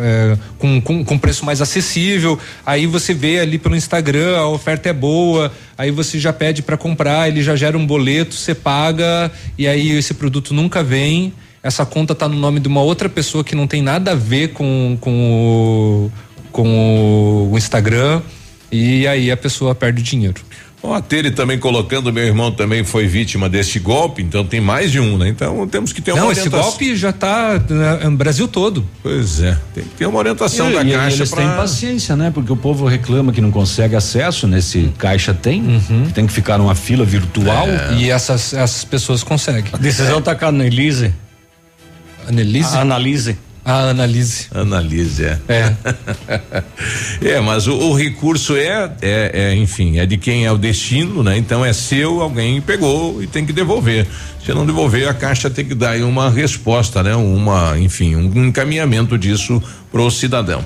é, 0.00 0.38
com, 0.56 0.80
com, 0.80 1.04
com 1.04 1.18
preço 1.18 1.44
mais 1.44 1.60
acessível. 1.60 2.38
Aí 2.64 2.86
você 2.86 3.12
vê 3.12 3.40
ali 3.40 3.58
pelo 3.58 3.74
Instagram, 3.74 4.36
a 4.36 4.46
oferta 4.46 4.88
é 4.88 4.92
boa, 4.92 5.50
aí 5.76 5.90
você 5.90 6.20
já 6.20 6.32
pede 6.32 6.62
para 6.62 6.76
comprar, 6.76 7.26
ele 7.26 7.42
já 7.42 7.56
gera 7.56 7.76
um 7.76 7.84
boleto, 7.84 8.36
você 8.36 8.54
paga, 8.54 9.32
e 9.58 9.66
aí 9.66 9.90
esse 9.90 10.14
produto 10.14 10.54
nunca 10.54 10.84
vem 10.84 11.32
essa 11.64 11.86
conta 11.86 12.14
tá 12.14 12.28
no 12.28 12.36
nome 12.36 12.60
de 12.60 12.68
uma 12.68 12.82
outra 12.82 13.08
pessoa 13.08 13.42
que 13.42 13.56
não 13.56 13.66
tem 13.66 13.80
nada 13.80 14.12
a 14.12 14.14
ver 14.14 14.48
com, 14.48 14.98
com, 15.00 15.32
o, 15.32 16.12
com 16.52 17.48
o 17.50 17.56
Instagram 17.56 18.20
e 18.70 19.06
aí 19.06 19.30
a 19.30 19.36
pessoa 19.36 19.74
perde 19.74 20.02
dinheiro. 20.02 20.42
Ó, 20.86 20.92
a 20.92 21.00
Tere 21.00 21.30
também 21.30 21.58
colocando, 21.58 22.12
meu 22.12 22.24
irmão 22.24 22.52
também 22.52 22.84
foi 22.84 23.06
vítima 23.06 23.48
deste 23.48 23.78
golpe, 23.78 24.20
então 24.22 24.44
tem 24.44 24.60
mais 24.60 24.92
de 24.92 25.00
um, 25.00 25.16
né? 25.16 25.28
Então 25.30 25.66
temos 25.66 25.94
que 25.94 26.02
ter 26.02 26.12
uma 26.12 26.20
não, 26.20 26.30
esse 26.30 26.42
orientação. 26.42 26.68
golpe 26.70 26.94
já 26.94 27.10
tá 27.10 27.58
né, 27.70 28.00
no 28.04 28.16
Brasil 28.18 28.46
todo. 28.46 28.86
Pois 29.02 29.40
é, 29.40 29.56
tem 29.74 29.82
que 29.84 29.90
ter 29.94 30.04
uma 30.06 30.18
orientação 30.18 30.70
E- 30.70 30.74
da 30.74 30.84
e 30.84 30.92
Caixa 30.92 31.16
eles 31.16 31.30
pra- 31.30 31.38
têm 31.42 31.56
paciência, 31.56 32.14
né? 32.14 32.30
Porque 32.30 32.52
o 32.52 32.56
povo 32.56 32.84
reclama 32.86 33.32
que 33.32 33.40
não 33.40 33.50
consegue 33.50 33.96
acesso 33.96 34.46
nesse 34.46 34.92
caixa 34.98 35.32
tem, 35.32 35.62
Uhum. 35.62 36.10
tem 36.14 36.26
que 36.26 36.32
ficar 36.34 36.58
numa 36.58 36.74
fila 36.74 37.02
virtual. 37.06 37.66
É. 37.66 37.94
E 37.94 38.10
essas, 38.10 38.52
essas 38.52 38.84
pessoas 38.84 39.22
conseguem. 39.24 39.72
A 39.72 39.78
decisão 39.78 40.20
tá 40.20 40.34
com 40.34 40.44
a 40.44 40.48
Annelise. 40.48 41.14
Annelise? 42.28 42.76
A 42.76 42.80
Analise. 42.82 43.38
A 43.64 43.88
Analise. 43.88 44.48
Analise, 44.54 45.24
é. 45.24 45.38
É. 45.48 45.74
é, 47.36 47.40
mas 47.40 47.66
o, 47.66 47.74
o 47.74 47.94
recurso 47.94 48.54
é, 48.56 48.92
é, 49.00 49.30
é, 49.32 49.54
enfim, 49.54 49.98
é 49.98 50.04
de 50.04 50.18
quem 50.18 50.44
é 50.44 50.52
o 50.52 50.58
destino, 50.58 51.22
né? 51.22 51.38
Então 51.38 51.64
é 51.64 51.72
seu, 51.72 52.20
alguém 52.20 52.60
pegou 52.60 53.22
e 53.22 53.26
tem 53.26 53.46
que 53.46 53.52
devolver. 53.52 54.06
Se 54.44 54.52
não 54.52 54.66
devolver, 54.66 55.08
a 55.08 55.14
Caixa 55.14 55.48
tem 55.48 55.64
que 55.64 55.74
dar 55.74 55.90
aí 55.90 56.02
uma 56.02 56.28
resposta, 56.28 57.02
né? 57.02 57.16
Uma, 57.16 57.78
enfim, 57.78 58.14
um 58.14 58.44
encaminhamento 58.44 59.16
disso 59.16 59.62
pro 59.90 60.10
cidadão. 60.10 60.62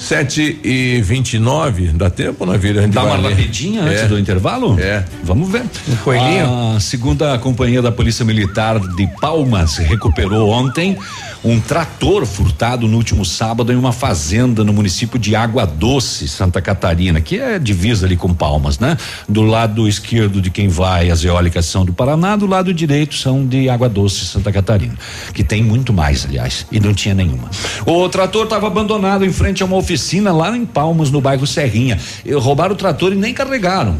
Sete 0.00 0.58
e 0.64 1.02
vinte 1.02 1.34
e 1.34 1.38
nove, 1.38 1.88
dá 1.88 2.08
tempo, 2.08 2.46
na 2.46 2.56
vida? 2.56 2.80
A 2.80 2.82
gente 2.84 2.94
Dá 2.94 3.04
uma 3.04 3.16
rapidinha 3.18 3.82
É. 3.82 3.84
antes 3.90 4.08
do 4.08 4.18
intervalo? 4.18 4.80
É. 4.80 5.04
Vamos 5.22 5.50
ver. 5.50 5.62
Um 5.86 5.96
coelhinho? 5.96 6.74
A 6.74 6.80
segunda 6.80 7.38
companhia 7.38 7.82
da 7.82 7.92
Polícia 7.92 8.24
Militar 8.24 8.80
de 8.80 9.06
Palmas 9.20 9.76
recuperou 9.76 10.48
ontem 10.48 10.96
um 11.44 11.60
trator 11.60 12.24
furtado 12.26 12.88
no 12.88 12.96
último 12.96 13.24
sábado 13.24 13.72
em 13.72 13.76
uma 13.76 13.92
fazenda 13.92 14.64
no 14.64 14.72
município 14.72 15.18
de 15.18 15.36
Água 15.36 15.66
Doce, 15.66 16.26
Santa 16.28 16.60
Catarina, 16.62 17.20
que 17.20 17.38
é 17.38 17.58
divisa 17.58 18.06
ali 18.06 18.16
com 18.16 18.32
Palmas, 18.32 18.78
né? 18.78 18.96
Do 19.28 19.42
lado 19.42 19.86
esquerdo 19.86 20.40
de 20.40 20.50
quem 20.50 20.68
vai 20.68 21.10
as 21.10 21.22
eólicas 21.24 21.66
são 21.66 21.84
do 21.84 21.92
Paraná, 21.92 22.36
do 22.36 22.46
lado 22.46 22.72
direito 22.74 23.14
são 23.14 23.46
de 23.46 23.68
Água 23.68 23.88
Doce, 23.88 24.26
Santa 24.26 24.50
Catarina, 24.50 24.94
que 25.34 25.44
tem 25.44 25.62
muito 25.62 25.92
mais, 25.92 26.24
aliás, 26.24 26.66
e 26.72 26.80
não 26.80 26.92
tinha 26.94 27.14
nenhuma. 27.14 27.50
O 27.86 28.08
trator 28.08 28.44
estava 28.44 28.66
abandonado 28.66 29.24
em 29.24 29.32
frente 29.32 29.62
a 29.62 29.66
uma 29.66 29.76
oficina 29.76 29.89
lá 30.32 30.56
em 30.56 30.64
Palmas, 30.64 31.10
no 31.10 31.20
bairro 31.20 31.46
Serrinha. 31.46 31.98
E 32.24 32.32
roubaram 32.32 32.74
o 32.74 32.76
trator 32.76 33.12
e 33.12 33.16
nem 33.16 33.32
carregaram. 33.32 33.96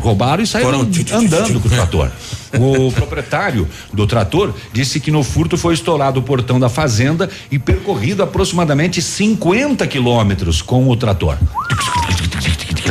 Roubaram 0.00 0.42
e 0.42 0.46
saíram 0.46 0.80
andando 0.80 1.60
com 1.60 1.68
o 1.68 1.70
trator. 1.70 2.10
O 2.58 2.92
proprietário 2.92 3.68
do 3.92 4.06
trator 4.06 4.54
disse 4.72 5.00
que 5.00 5.10
no 5.10 5.22
furto 5.22 5.56
foi 5.56 5.74
estourado 5.74 6.20
o 6.20 6.22
portão 6.22 6.60
da 6.60 6.68
fazenda 6.68 7.30
e 7.50 7.58
percorrido 7.58 8.22
aproximadamente 8.22 9.00
50 9.00 9.86
quilômetros 9.86 10.60
com 10.60 10.88
o 10.88 10.96
trator. 10.96 11.36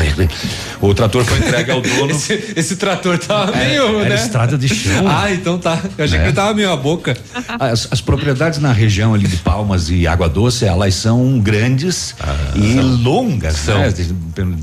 O 0.81 0.93
trator 0.95 1.23
foi 1.23 1.37
entregue 1.37 1.69
ao 1.71 1.79
dono. 1.81 2.09
Esse, 2.11 2.53
esse 2.55 2.75
trator 2.75 3.17
tava 3.19 3.51
É, 3.55 3.67
meio, 3.69 3.99
era 3.99 4.09
né? 4.09 4.15
estrada 4.15 4.57
de 4.57 4.67
chão. 4.67 5.05
Ah, 5.07 5.31
então 5.31 5.59
tá. 5.59 5.79
Eu 5.97 6.05
achei 6.05 6.17
É. 6.17 6.21
que 6.21 6.27
ele 6.29 6.35
tava 6.35 6.53
meio 6.55 6.71
a 6.71 6.75
boca. 6.77 7.15
As, 7.59 7.87
as 7.91 8.01
propriedades 8.01 8.57
na 8.59 8.71
região 8.73 9.13
ali 9.13 9.27
de 9.27 9.37
Palmas 9.37 9.89
e 9.91 10.07
Água 10.07 10.27
Doce, 10.27 10.65
elas 10.65 10.95
são 10.95 11.39
grandes 11.39 12.15
e 12.55 12.79
longas, 13.03 13.57
São. 13.57 13.77
né? 13.79 13.93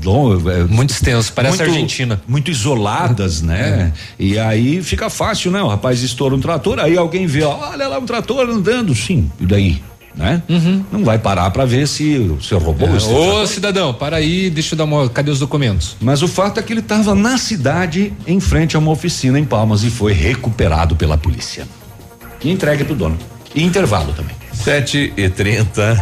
Long- 0.03 0.49
é, 0.49 0.63
Muito 0.65 0.89
extenso, 0.91 1.31
parece 1.33 1.57
muito- 1.59 1.71
Argentina. 1.71 2.21
Muito 2.27 2.51
isoladas, 2.51 3.41
né? 3.41 3.93
E 4.17 4.37
aí 4.37 4.83
fica 4.83 5.09
fácil, 5.09 5.51
né? 5.51 5.61
O 5.61 5.67
rapaz 5.67 6.01
estoura 6.03 6.35
um 6.35 6.39
trator, 6.39 6.79
aí 6.79 6.97
alguém 6.97 7.25
vê, 7.27 7.43
ó, 7.43 7.69
olha 7.71 7.87
lá 7.87 7.97
um 7.99 8.05
trator 8.05 8.49
andando, 8.49 8.93
sim, 8.93 9.31
e 9.39 9.45
daí? 9.45 9.81
Né? 10.19 10.43
Não 10.91 11.05
vai 11.05 11.17
parar 11.17 11.49
pra 11.49 11.63
ver 11.63 11.87
se 11.87 12.29
se 12.41 12.53
roubou 12.53 12.93
esse 12.95 13.07
Uhum. 13.07 13.39
É, 13.39 13.41
Ô, 13.43 13.47
cidadão, 13.47 13.93
para 13.93 14.17
aí, 14.17 14.49
deixa 14.49 14.73
eu 14.75 14.77
dar 14.77 14.83
uma. 14.83 15.07
Cadê 15.07 15.31
os 15.31 15.39
documentos? 15.39 15.95
Mas 16.01 16.21
o 16.21 16.27
fato 16.27 16.59
é 16.59 16.63
que 16.63 16.73
ele 16.73 16.81
estava 16.81 17.15
na 17.15 17.37
cidade, 17.37 18.11
em 18.27 18.39
frente 18.41 18.75
a 18.75 18.79
uma 18.79 18.91
oficina 18.91 19.39
em 19.39 19.45
Palmas 19.45 19.81
e 19.83 19.89
foi 19.89 20.11
recuperado 20.11 20.93
pela 20.97 21.17
polícia. 21.17 21.65
E 22.43 22.51
entregue 22.51 22.83
pro 22.83 22.95
dono. 22.95 23.17
E 23.55 23.63
intervalo 23.63 24.11
também. 24.13 24.35
Sete 24.63 25.13
e 25.15 25.29
trinta. 25.29 25.95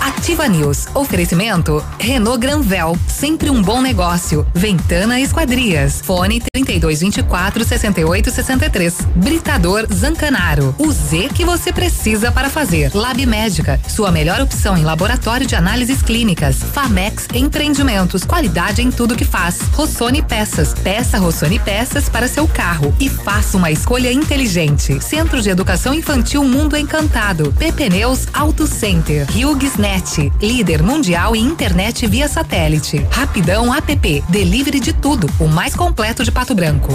Ativa 0.00 0.48
News. 0.48 0.88
Oferecimento 0.94 1.82
Renault 1.98 2.40
Granvel, 2.40 2.98
sempre 3.06 3.50
um 3.50 3.62
bom 3.62 3.80
negócio. 3.80 4.44
Ventana 4.52 5.20
Esquadrias. 5.20 6.00
Fone 6.02 6.40
3224 6.52 7.64
6863. 7.64 8.94
Britador 9.14 9.86
Zancanaro. 9.92 10.74
O 10.76 10.90
Z 10.90 11.30
que 11.32 11.44
você 11.44 11.72
precisa 11.72 12.32
para 12.32 12.50
fazer. 12.50 12.90
Lab 12.92 13.24
Médica, 13.24 13.80
sua 13.88 14.10
melhor 14.10 14.40
opção 14.40 14.76
em 14.76 14.84
laboratório 14.84 15.46
de 15.46 15.54
análises 15.54 16.02
clínicas. 16.02 16.56
Famex 16.56 17.28
Empreendimentos, 17.32 18.24
qualidade 18.24 18.82
em 18.82 18.90
tudo 18.90 19.14
que 19.16 19.24
faz. 19.24 19.60
Rossoni 19.72 20.20
Peças. 20.20 20.74
Peça 20.74 21.18
Rossoni 21.18 21.60
Peças 21.60 22.08
para 22.08 22.26
seu 22.26 22.48
carro 22.48 22.92
e 22.98 23.08
faça 23.08 23.56
uma 23.56 23.70
escolha 23.70 24.12
inteligente. 24.12 25.00
Centro 25.02 25.40
de 25.40 25.48
Educação 25.48 25.94
Infantil 25.94 26.42
Mundo 26.42 26.76
Encantado. 26.76 27.54
PP 27.68 27.90
Neus 27.90 28.26
Auto 28.32 28.66
Center. 28.66 29.26
HughesNet, 29.30 30.32
líder 30.40 30.82
mundial 30.82 31.36
em 31.36 31.44
internet 31.44 32.06
via 32.06 32.26
satélite. 32.26 33.06
Rapidão 33.10 33.74
app, 33.74 34.24
delivery 34.26 34.80
de 34.80 34.94
tudo, 34.94 35.28
o 35.38 35.46
mais 35.46 35.76
completo 35.76 36.24
de 36.24 36.32
Pato 36.32 36.54
Branco. 36.54 36.94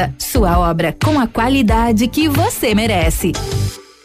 Sua 0.17 0.57
obra 0.59 0.95
com 1.03 1.19
a 1.19 1.27
qualidade 1.27 2.07
que 2.07 2.27
você 2.27 2.73
merece. 2.73 3.31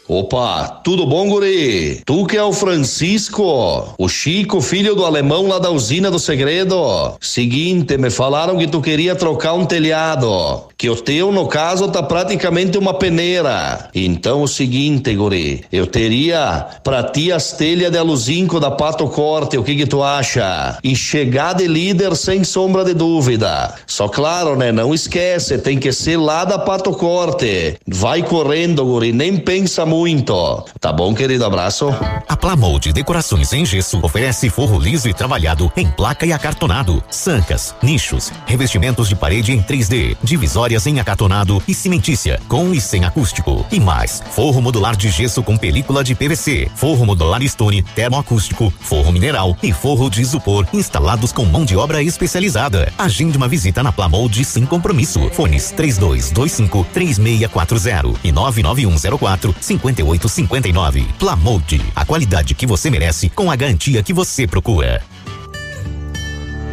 Opa, 0.09 0.79
tudo 0.85 1.05
bom, 1.05 1.27
guri? 1.27 2.01
Tu 2.05 2.25
que 2.27 2.37
é 2.37 2.43
o 2.43 2.53
Francisco, 2.53 3.93
o 3.97 4.07
Chico, 4.07 4.61
filho 4.61 4.95
do 4.95 5.03
alemão 5.03 5.47
lá 5.49 5.59
da 5.59 5.69
usina 5.69 6.09
do 6.09 6.17
segredo. 6.17 7.17
Seguinte, 7.19 7.97
me 7.97 8.09
falaram 8.09 8.57
que 8.57 8.67
tu 8.67 8.79
queria 8.79 9.15
trocar 9.17 9.53
um 9.53 9.65
telhado, 9.65 10.63
que 10.77 10.89
o 10.89 10.95
teu, 10.95 11.31
no 11.31 11.47
caso, 11.47 11.87
tá 11.87 12.03
praticamente 12.03 12.77
uma 12.77 12.93
peneira. 12.93 13.89
Então, 13.95 14.43
o 14.43 14.47
seguinte, 14.47 15.15
guri, 15.15 15.65
eu 15.71 15.87
teria 15.87 16.67
pra 16.83 17.01
ti 17.03 17.31
as 17.31 17.53
telhas 17.53 17.91
de 17.91 17.97
aluzinco 17.97 18.59
da 18.59 18.69
Pato 18.69 19.07
Corte, 19.07 19.57
o 19.57 19.63
que 19.63 19.75
que 19.75 19.87
tu 19.87 20.03
acha? 20.03 20.77
E 20.83 20.95
chegar 20.95 21.53
de 21.53 21.67
líder 21.67 22.15
sem 22.15 22.43
sombra 22.43 22.85
de 22.85 22.93
dúvida. 22.93 23.73
Só 23.87 24.07
claro, 24.07 24.55
né, 24.55 24.71
não 24.71 24.93
esquece, 24.93 25.57
tem 25.57 25.79
que 25.79 25.91
ser 25.91 26.17
lá 26.17 26.45
da 26.45 26.59
Pato 26.59 26.91
Corte. 26.91 27.77
Vai 27.87 28.21
correndo, 28.21 28.85
guri, 28.85 29.11
nem 29.11 29.35
pensa 29.35 29.83
muito. 29.83 30.63
Tá 30.79 30.93
bom, 30.93 31.15
querido? 31.15 31.43
Abraço. 31.43 31.87
A 32.27 32.37
Plamold 32.37 32.93
Decorações 32.93 33.51
em 33.51 33.65
Gesso 33.65 33.99
oferece 34.03 34.47
forro 34.49 34.77
liso 34.77 35.09
e 35.09 35.13
trabalhado 35.13 35.71
em 35.75 35.89
placa 35.89 36.25
e 36.25 36.31
acartonado, 36.31 37.03
sancas, 37.09 37.73
nichos, 37.81 38.31
revestimentos 38.45 39.09
de 39.09 39.15
parede 39.15 39.51
em 39.51 39.63
3D, 39.63 40.15
divisórias 40.21 40.66
em 40.85 40.99
acartonado 40.99 41.61
e 41.67 41.73
cimentícia, 41.73 42.39
com 42.47 42.73
e 42.73 42.81
sem 42.81 43.05
acústico. 43.05 43.65
E 43.71 43.79
mais, 43.79 44.21
forro 44.31 44.61
modular 44.61 44.95
de 44.95 45.09
gesso 45.09 45.41
com 45.41 45.55
película 45.55 46.03
de 46.03 46.13
PVC, 46.13 46.69
forro 46.75 47.05
modular 47.05 47.41
stone, 47.47 47.81
termoacústico, 47.81 48.71
forro 48.79 49.11
mineral 49.11 49.57
e 49.63 49.71
forro 49.71 50.09
de 50.09 50.21
isopor 50.21 50.67
instalados 50.73 51.31
com 51.31 51.45
mão 51.45 51.63
de 51.63 51.75
obra 51.77 52.03
especializada. 52.03 52.91
Agende 52.97 53.37
uma 53.37 53.47
visita 53.47 53.81
na 53.81 53.91
Plamold 53.91 54.43
sem 54.43 54.65
compromisso. 54.65 55.29
Fones 55.31 55.71
3225 55.71 56.85
3640 56.93 58.19
e 58.23 58.31
99104 58.31 59.55
5859. 59.59 61.07
Plamold, 61.17 61.81
a 61.95 62.05
qualidade 62.05 62.53
que 62.53 62.67
você 62.67 62.89
merece 62.89 63.29
com 63.29 63.49
a 63.49 63.55
garantia 63.55 64.03
que 64.03 64.13
você 64.13 64.45
procura. 64.45 65.01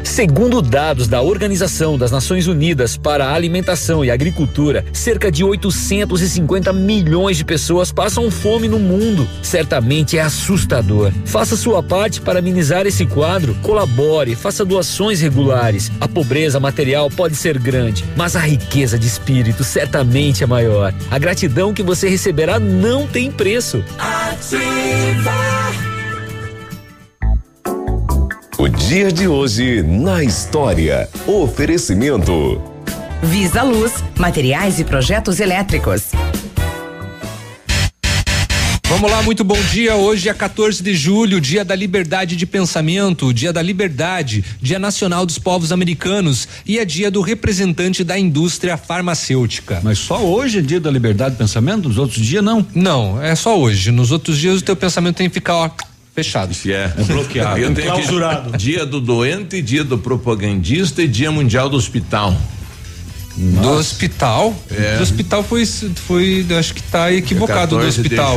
Segundo 0.04 0.62
dados 0.62 1.08
da 1.08 1.22
Organização 1.22 1.98
das 1.98 2.12
Nações 2.12 2.46
Unidas 2.46 2.96
para 2.96 3.26
a 3.26 3.34
Alimentação 3.34 4.04
e 4.04 4.10
Agricultura, 4.10 4.84
cerca 4.92 5.32
de 5.32 5.42
850 5.42 6.72
milhões 6.72 7.38
de 7.38 7.44
pessoas 7.44 7.90
passam 7.90 8.30
fome 8.30 8.68
no 8.68 8.78
mundo. 8.78 9.26
Certamente 9.42 10.16
é 10.16 10.20
assustador. 10.20 11.10
Faça 11.24 11.56
sua 11.56 11.82
parte 11.82 12.20
para 12.20 12.40
minimizar 12.40 12.86
esse 12.86 13.06
quadro, 13.06 13.56
colabore, 13.62 14.36
faça 14.36 14.64
doações 14.64 15.20
regulares. 15.20 15.90
A 16.00 16.06
pobreza 16.06 16.60
material 16.60 17.10
pode 17.10 17.34
ser 17.34 17.58
grande, 17.58 18.04
mas 18.14 18.36
a 18.36 18.40
riqueza 18.40 18.98
de 18.98 19.06
espírito 19.06 19.64
certamente 19.64 20.44
é 20.44 20.46
maior. 20.46 20.94
A 21.10 21.18
gratidão 21.18 21.74
que 21.74 21.82
você 21.82 22.08
receberá 22.08 22.60
não 22.60 23.06
tem 23.06 23.32
preço. 23.32 23.82
O 28.64 28.68
dia 28.68 29.12
de 29.12 29.28
hoje 29.28 29.82
na 29.82 30.24
história. 30.24 31.06
Oferecimento. 31.26 32.62
Visa 33.22 33.62
Luz, 33.62 34.02
materiais 34.18 34.80
e 34.80 34.84
projetos 34.84 35.38
elétricos. 35.38 36.12
Vamos 38.88 39.10
lá, 39.10 39.22
muito 39.22 39.44
bom 39.44 39.60
dia. 39.70 39.96
Hoje 39.96 40.30
é 40.30 40.32
14 40.32 40.82
de 40.82 40.94
julho, 40.94 41.42
dia 41.42 41.62
da 41.62 41.74
liberdade 41.74 42.36
de 42.36 42.46
pensamento, 42.46 43.34
dia 43.34 43.52
da 43.52 43.60
liberdade, 43.60 44.42
dia 44.62 44.78
nacional 44.78 45.26
dos 45.26 45.38
povos 45.38 45.70
americanos 45.70 46.48
e 46.64 46.78
é 46.78 46.86
dia 46.86 47.10
do 47.10 47.20
representante 47.20 48.02
da 48.02 48.18
indústria 48.18 48.78
farmacêutica. 48.78 49.80
Mas 49.84 49.98
só 49.98 50.24
hoje 50.24 50.60
é 50.60 50.62
dia 50.62 50.80
da 50.80 50.90
liberdade 50.90 51.32
de 51.32 51.36
pensamento? 51.36 51.86
Nos 51.86 51.98
outros 51.98 52.24
dias 52.24 52.42
não? 52.42 52.66
Não, 52.74 53.22
é 53.22 53.34
só 53.34 53.60
hoje. 53.60 53.90
Nos 53.90 54.10
outros 54.10 54.38
dias 54.38 54.62
o 54.62 54.64
teu 54.64 54.74
pensamento 54.74 55.16
tem 55.16 55.28
que 55.28 55.34
ficar, 55.34 55.54
ó, 55.54 55.70
fechado. 56.14 56.54
Se 56.54 56.72
é. 56.72 56.92
É 56.96 57.02
bloqueado. 57.02 57.58
Eu 57.58 57.74
tenho 57.74 57.92
aqui 57.92 58.02
Clausurado. 58.02 58.56
dia 58.56 58.86
do 58.86 59.00
doente, 59.00 59.60
dia 59.60 59.82
do 59.82 59.98
propagandista 59.98 61.02
e 61.02 61.08
dia 61.08 61.30
mundial 61.30 61.68
do 61.68 61.76
hospital. 61.76 62.34
Do 63.36 63.68
hospital? 63.70 64.54
É. 64.70 64.96
Do 64.96 65.02
hospital 65.02 65.42
foi, 65.42 65.66
foi, 65.66 66.46
acho 66.58 66.72
que 66.74 66.82
tá 66.84 67.12
equivocado 67.12 67.76
do 67.76 67.82
14 67.82 67.96
de 67.96 68.00
hospital. 68.02 68.36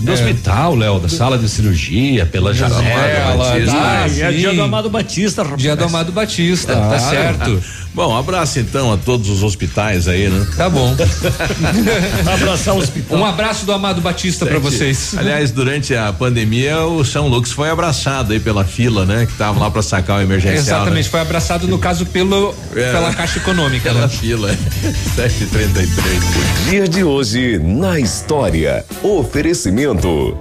Do 0.00 0.10
É. 0.10 0.14
hospital, 0.14 0.74
Léo, 0.76 0.98
da 0.98 1.08
sala 1.10 1.36
de 1.36 1.46
cirurgia, 1.48 2.24
pela 2.24 2.54
janela. 2.54 3.36
Batista. 3.36 3.72
Ah, 3.76 4.00
Ah, 4.04 4.08
e 4.08 4.22
é 4.22 4.32
dia 4.32 4.54
do 4.54 4.62
Amado 4.62 4.88
Batista, 4.88 5.42
rapaz. 5.42 5.60
Dia 5.60 5.76
do 5.76 5.84
Amado 5.84 6.10
Batista, 6.12 6.72
Ah. 6.72 6.88
tá 6.90 6.98
certo. 6.98 7.62
Bom, 7.92 8.16
abraço 8.16 8.60
então 8.60 8.92
a 8.92 8.96
todos 8.96 9.28
os 9.28 9.42
hospitais 9.42 10.06
aí, 10.06 10.28
né? 10.28 10.46
Tá 10.56 10.70
bom. 10.70 10.94
Abraçar 12.32 12.74
o 12.74 12.78
hospital. 12.78 13.18
Um 13.18 13.24
abraço 13.24 13.66
do 13.66 13.72
Amado 13.72 14.00
Batista 14.00 14.46
pra 14.46 14.60
vocês. 14.60 15.14
Aliás, 15.16 15.50
durante 15.50 15.94
a 15.96 16.12
pandemia, 16.12 16.78
o 16.84 17.04
São 17.04 17.26
Lucas 17.26 17.50
foi 17.50 17.68
abraçado 17.68 18.32
aí 18.32 18.38
pela 18.38 18.64
fila, 18.64 19.04
né? 19.04 19.26
Que 19.26 19.32
tava 19.32 19.58
lá 19.58 19.70
pra 19.70 19.82
sacar 19.82 20.18
o 20.18 20.22
emergencial. 20.22 20.56
Exatamente, 20.82 21.04
né? 21.06 21.10
foi 21.10 21.20
abraçado 21.20 21.66
no 21.66 21.78
caso 21.78 22.06
pelo 22.06 22.54
É. 22.76 22.92
pela 22.92 23.12
Caixa 23.12 23.38
Econômica, 23.40 23.88
Pela 23.90 24.02
né? 24.02 24.08
fila. 24.08 24.29
7h33. 24.36 26.20
Dia 26.70 26.88
de 26.88 27.02
hoje 27.02 27.58
na 27.58 27.98
história. 27.98 28.84
Oferecimento. 29.02 30.38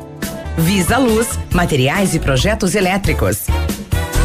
Visa 0.57 0.97
Luz, 0.97 1.39
materiais 1.53 2.13
e 2.13 2.19
projetos 2.19 2.75
elétricos. 2.75 3.47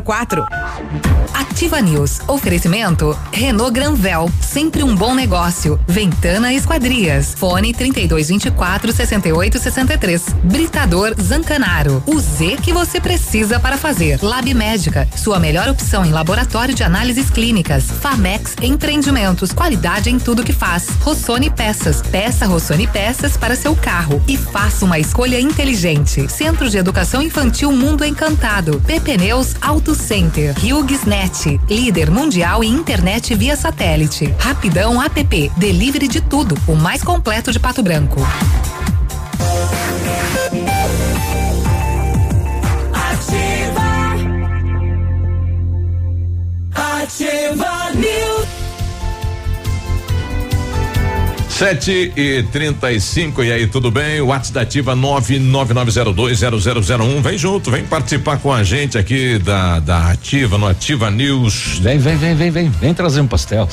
6004. 0.00 0.46
Ativa 1.32 1.80
News. 1.80 2.20
Oferecimento 2.26 3.16
Renault 3.32 3.72
Granvel, 3.72 4.30
sempre 4.40 4.82
um 4.82 4.94
bom 4.94 5.14
negócio. 5.14 5.78
Ventana 5.86 6.52
Esquadrias. 6.52 7.34
Fone 7.36 7.72
3224 7.72 8.92
6863. 8.92 10.22
Britador 10.44 11.14
Zancanaro. 11.20 12.02
O 12.06 12.18
Z 12.18 12.56
que 12.62 12.72
você 12.72 13.00
precisa 13.00 13.60
para 13.60 13.76
fazer. 13.76 14.18
Lab 14.22 14.52
Médica, 14.54 15.08
sua 15.16 15.38
melhor 15.38 15.68
opção 15.68 16.04
em 16.04 16.12
laboratório 16.12 16.74
de 16.74 16.82
análises 16.82 17.30
clínicas. 17.30 17.84
Famex 17.84 18.54
Empreendimentos, 18.62 19.52
qualidade 19.52 20.10
em 20.10 20.18
tudo 20.18 20.44
que 20.44 20.52
faz. 20.52 20.88
Rossoni 21.00 21.50
Peças. 21.50 22.02
Peça 22.02 22.46
Rossoni 22.46 22.86
Peças 22.86 23.36
para 23.36 23.56
seu 23.56 23.76
carro 23.76 24.22
e 24.26 24.36
faça 24.36 24.84
uma 24.84 24.98
escolha 24.98 25.40
inteligente. 25.40 26.28
Centro 26.30 26.68
de 26.68 26.78
Educação 26.78 27.22
Infantil 27.22 27.70
Mundo 27.72 28.04
Encantado. 28.04 28.80
PP 28.86 29.16
Neus 29.18 29.54
Auto 29.60 29.89
Center. 29.94 30.54
HughesNet, 30.58 31.60
líder 31.68 32.10
mundial 32.10 32.62
em 32.62 32.72
internet 32.72 33.34
via 33.34 33.56
satélite. 33.56 34.34
Rapidão 34.38 35.02
app, 35.02 35.52
delivery 35.56 36.08
de 36.08 36.20
tudo, 36.20 36.56
o 36.66 36.74
mais 36.74 37.02
completo 37.02 37.52
de 37.52 37.58
Pato 37.58 37.82
Branco. 37.82 38.20
Ativa. 42.92 43.90
Ativa 46.74 47.90
News. 47.94 48.29
7 51.60 52.12
e 52.16 52.42
35 52.44 53.44
e 53.44 53.52
aí, 53.52 53.66
tudo 53.66 53.90
bem? 53.90 54.22
WhatsApp 54.22 54.54
da 54.54 54.62
Ativa 54.62 54.96
999020001. 54.96 57.20
Vem 57.20 57.36
junto, 57.36 57.70
vem 57.70 57.84
participar 57.84 58.38
com 58.38 58.50
a 58.50 58.64
gente 58.64 58.96
aqui 58.96 59.38
da, 59.38 59.78
da 59.78 60.10
Ativa, 60.10 60.56
no 60.56 60.66
Ativa 60.66 61.10
News. 61.10 61.78
Vem, 61.82 61.98
vem, 61.98 62.16
vem, 62.16 62.34
vem, 62.34 62.50
vem. 62.50 62.70
Vem 62.70 62.94
trazer 62.94 63.20
um 63.20 63.26
pastel. 63.26 63.68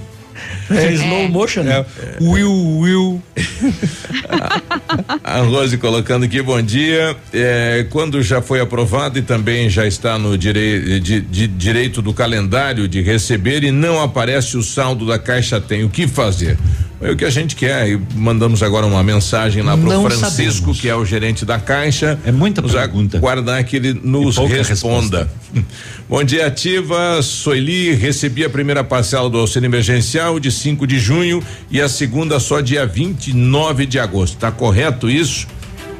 É 0.69 0.91
slow 0.93 1.27
motion. 1.29 1.61
É, 1.61 1.85
Will 2.21 2.77
Will. 2.79 3.21
A 5.23 5.39
Rose 5.41 5.77
colocando 5.77 6.25
aqui, 6.25 6.41
bom 6.41 6.61
dia. 6.61 7.15
É, 7.33 7.85
quando 7.89 8.21
já 8.21 8.41
foi 8.41 8.59
aprovado 8.59 9.17
e 9.17 9.21
também 9.21 9.69
já 9.69 9.85
está 9.85 10.17
no 10.17 10.37
direi 10.37 10.99
de- 10.99 11.21
de 11.21 11.47
direito 11.47 12.01
do 12.01 12.13
calendário 12.13 12.87
de 12.87 13.01
receber 13.01 13.63
e 13.63 13.71
não 13.71 14.01
aparece 14.01 14.57
o 14.57 14.63
saldo 14.63 15.05
da 15.05 15.17
caixa, 15.17 15.59
tem 15.59 15.83
o 15.83 15.89
que 15.89 16.07
fazer? 16.07 16.57
É 17.01 17.11
o 17.11 17.17
que 17.17 17.25
a 17.25 17.29
gente 17.29 17.53
quer. 17.55 17.89
E 17.89 17.99
mandamos 18.15 18.63
agora 18.63 18.85
uma 18.85 19.03
mensagem 19.03 19.61
lá 19.61 19.75
pro 19.75 19.89
Não 19.89 20.03
Francisco, 20.03 20.59
sabemos. 20.61 20.79
que 20.81 20.87
é 20.87 20.95
o 20.95 21.03
gerente 21.03 21.43
da 21.45 21.59
caixa. 21.59 22.17
É 22.25 22.31
muita 22.31 22.61
nos 22.61 22.71
pergunta. 22.71 23.17
Aguardar 23.17 23.61
que 23.65 23.75
ele 23.75 23.93
nos 24.01 24.37
responda. 24.37 25.29
Bom 26.07 26.23
dia, 26.23 26.47
ativa. 26.47 27.21
Soili, 27.21 27.93
recebi 27.93 28.45
a 28.45 28.49
primeira 28.49 28.83
parcela 28.85 29.29
do 29.29 29.37
auxílio 29.39 29.67
emergencial 29.67 30.22
de 30.39 30.51
5 30.51 30.85
de 30.87 30.99
junho 30.99 31.41
e 31.69 31.81
a 31.81 31.87
segunda 31.89 32.39
só 32.39 32.59
dia 32.61 32.85
29 32.85 33.85
de 33.85 33.99
agosto. 33.99 34.37
Tá 34.37 34.51
correto 34.51 35.09
isso? 35.09 35.47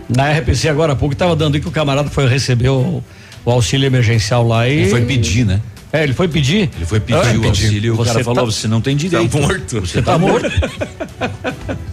Na 0.10 0.32
RPC 0.32 0.68
agora 0.70 0.94
há 0.94 0.96
pouco 0.96 1.16
tava 1.16 1.36
dando 1.36 1.56
aí 1.56 1.62
que 1.62 1.68
o 1.68 1.72
camarada 1.72 2.10
foi 2.10 2.28
receber 2.28 2.70
o, 2.70 3.04
o 3.46 3.52
auxílio 3.52 3.86
emergencial 3.88 4.46
lá 4.48 4.68
e. 4.68 4.74
Ele 4.82 4.90
foi 4.90 5.02
pedir, 5.06 5.46
né? 5.46 5.62
É, 5.92 6.04
ele 6.04 6.14
foi 6.14 6.28
pedir. 6.28 6.70
Ele 6.76 6.86
foi 6.86 7.00
pedir 7.00 7.20
Ah, 7.20 7.40
o 7.40 7.48
auxílio 7.48 7.88
e 7.88 7.92
o 7.92 7.96
Você 7.96 8.12
cara 8.12 8.24
falou: 8.24 8.40
tá- 8.46 8.52
você 8.52 8.68
não 8.68 8.82
tem 8.82 8.96
direito. 8.96 9.30
Tá 9.32 9.40
morto. 9.40 9.82
Você 9.82 10.02
Tá 10.02 10.14
tá 10.14 10.18
morto. 10.18 10.50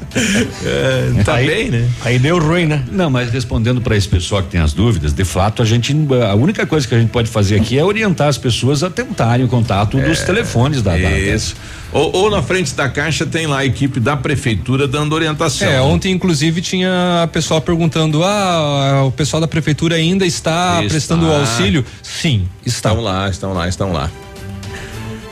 É, 0.64 1.22
tá 1.24 1.34
Aí- 1.34 1.46
bem, 1.46 1.70
né? 1.70 1.88
Aí 2.04 2.18
deu 2.18 2.38
ruim, 2.38 2.66
né? 2.66 2.84
Não, 2.90 3.08
mas 3.08 3.30
respondendo 3.30 3.80
para 3.80 3.96
esse 3.96 4.08
pessoal 4.08 4.42
que 4.42 4.48
tem 4.48 4.60
as 4.60 4.72
dúvidas, 4.72 5.12
de 5.12 5.24
fato, 5.24 5.62
a 5.62 5.64
gente 5.64 5.94
a 6.28 6.34
única 6.34 6.66
coisa 6.66 6.86
que 6.86 6.94
a 6.94 6.98
gente 7.00 7.10
pode 7.10 7.28
fazer 7.30 7.56
aqui 7.60 7.78
é 7.78 7.84
orientar 7.84 8.28
as 8.28 8.36
pessoas 8.38 8.82
a 8.82 8.90
tentarem 8.90 9.44
o 9.44 9.48
contato 9.48 9.98
dos 9.98 10.20
telefones 10.22 10.82
da, 10.82 10.92
da- 10.92 10.98
da- 10.98 11.18
Isso. 11.18 11.54
Ou, 11.92 12.14
ou 12.14 12.30
na 12.30 12.40
frente 12.42 12.72
da 12.74 12.88
caixa 12.88 13.26
tem 13.26 13.46
lá 13.48 13.58
a 13.58 13.64
equipe 13.66 13.98
da 13.98 14.16
prefeitura 14.16 14.86
dando 14.86 15.12
orientação. 15.12 15.68
É, 15.68 15.80
ontem 15.80 16.12
inclusive 16.12 16.60
tinha 16.60 17.28
pessoal 17.32 17.60
perguntando: 17.60 18.22
ah, 18.22 19.02
o 19.06 19.10
pessoal 19.12 19.40
da 19.40 19.48
prefeitura 19.48 19.96
ainda 19.96 20.24
está, 20.26 20.76
Está. 20.78 20.88
prestando 20.88 21.26
o 21.26 21.32
auxílio? 21.32 21.84
Sim, 22.02 22.46
está. 22.64 22.90
Estão 22.90 23.02
lá, 23.02 23.28
estão 23.28 23.52
lá, 23.52 23.68
estão 23.68 23.92
lá. 23.92 24.10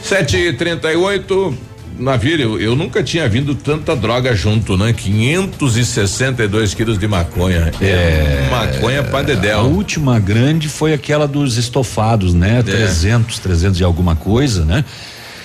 7h38. 0.03 1.55
Navírio, 1.99 2.53
eu, 2.55 2.61
eu 2.61 2.77
nunca 2.77 3.03
tinha 3.03 3.29
vindo 3.29 3.55
tanta 3.55 3.97
droga 3.97 4.35
junto, 4.35 4.77
né? 4.77 4.93
562 4.93 6.75
quilos 6.75 6.99
de 6.99 7.09
maconha. 7.09 7.73
É, 7.81 8.49
maconha 8.51 9.03
pra 9.03 9.19
A 9.19 9.23
dedéu. 9.23 9.61
última 9.63 10.19
grande 10.19 10.69
foi 10.69 10.93
aquela 10.93 11.27
dos 11.27 11.57
estofados, 11.57 12.33
né? 12.35 12.63
300, 12.63 13.39
300 13.41 13.81
e 13.81 13.85
alguma 13.85 14.15
coisa, 14.15 14.65
né? 14.65 14.85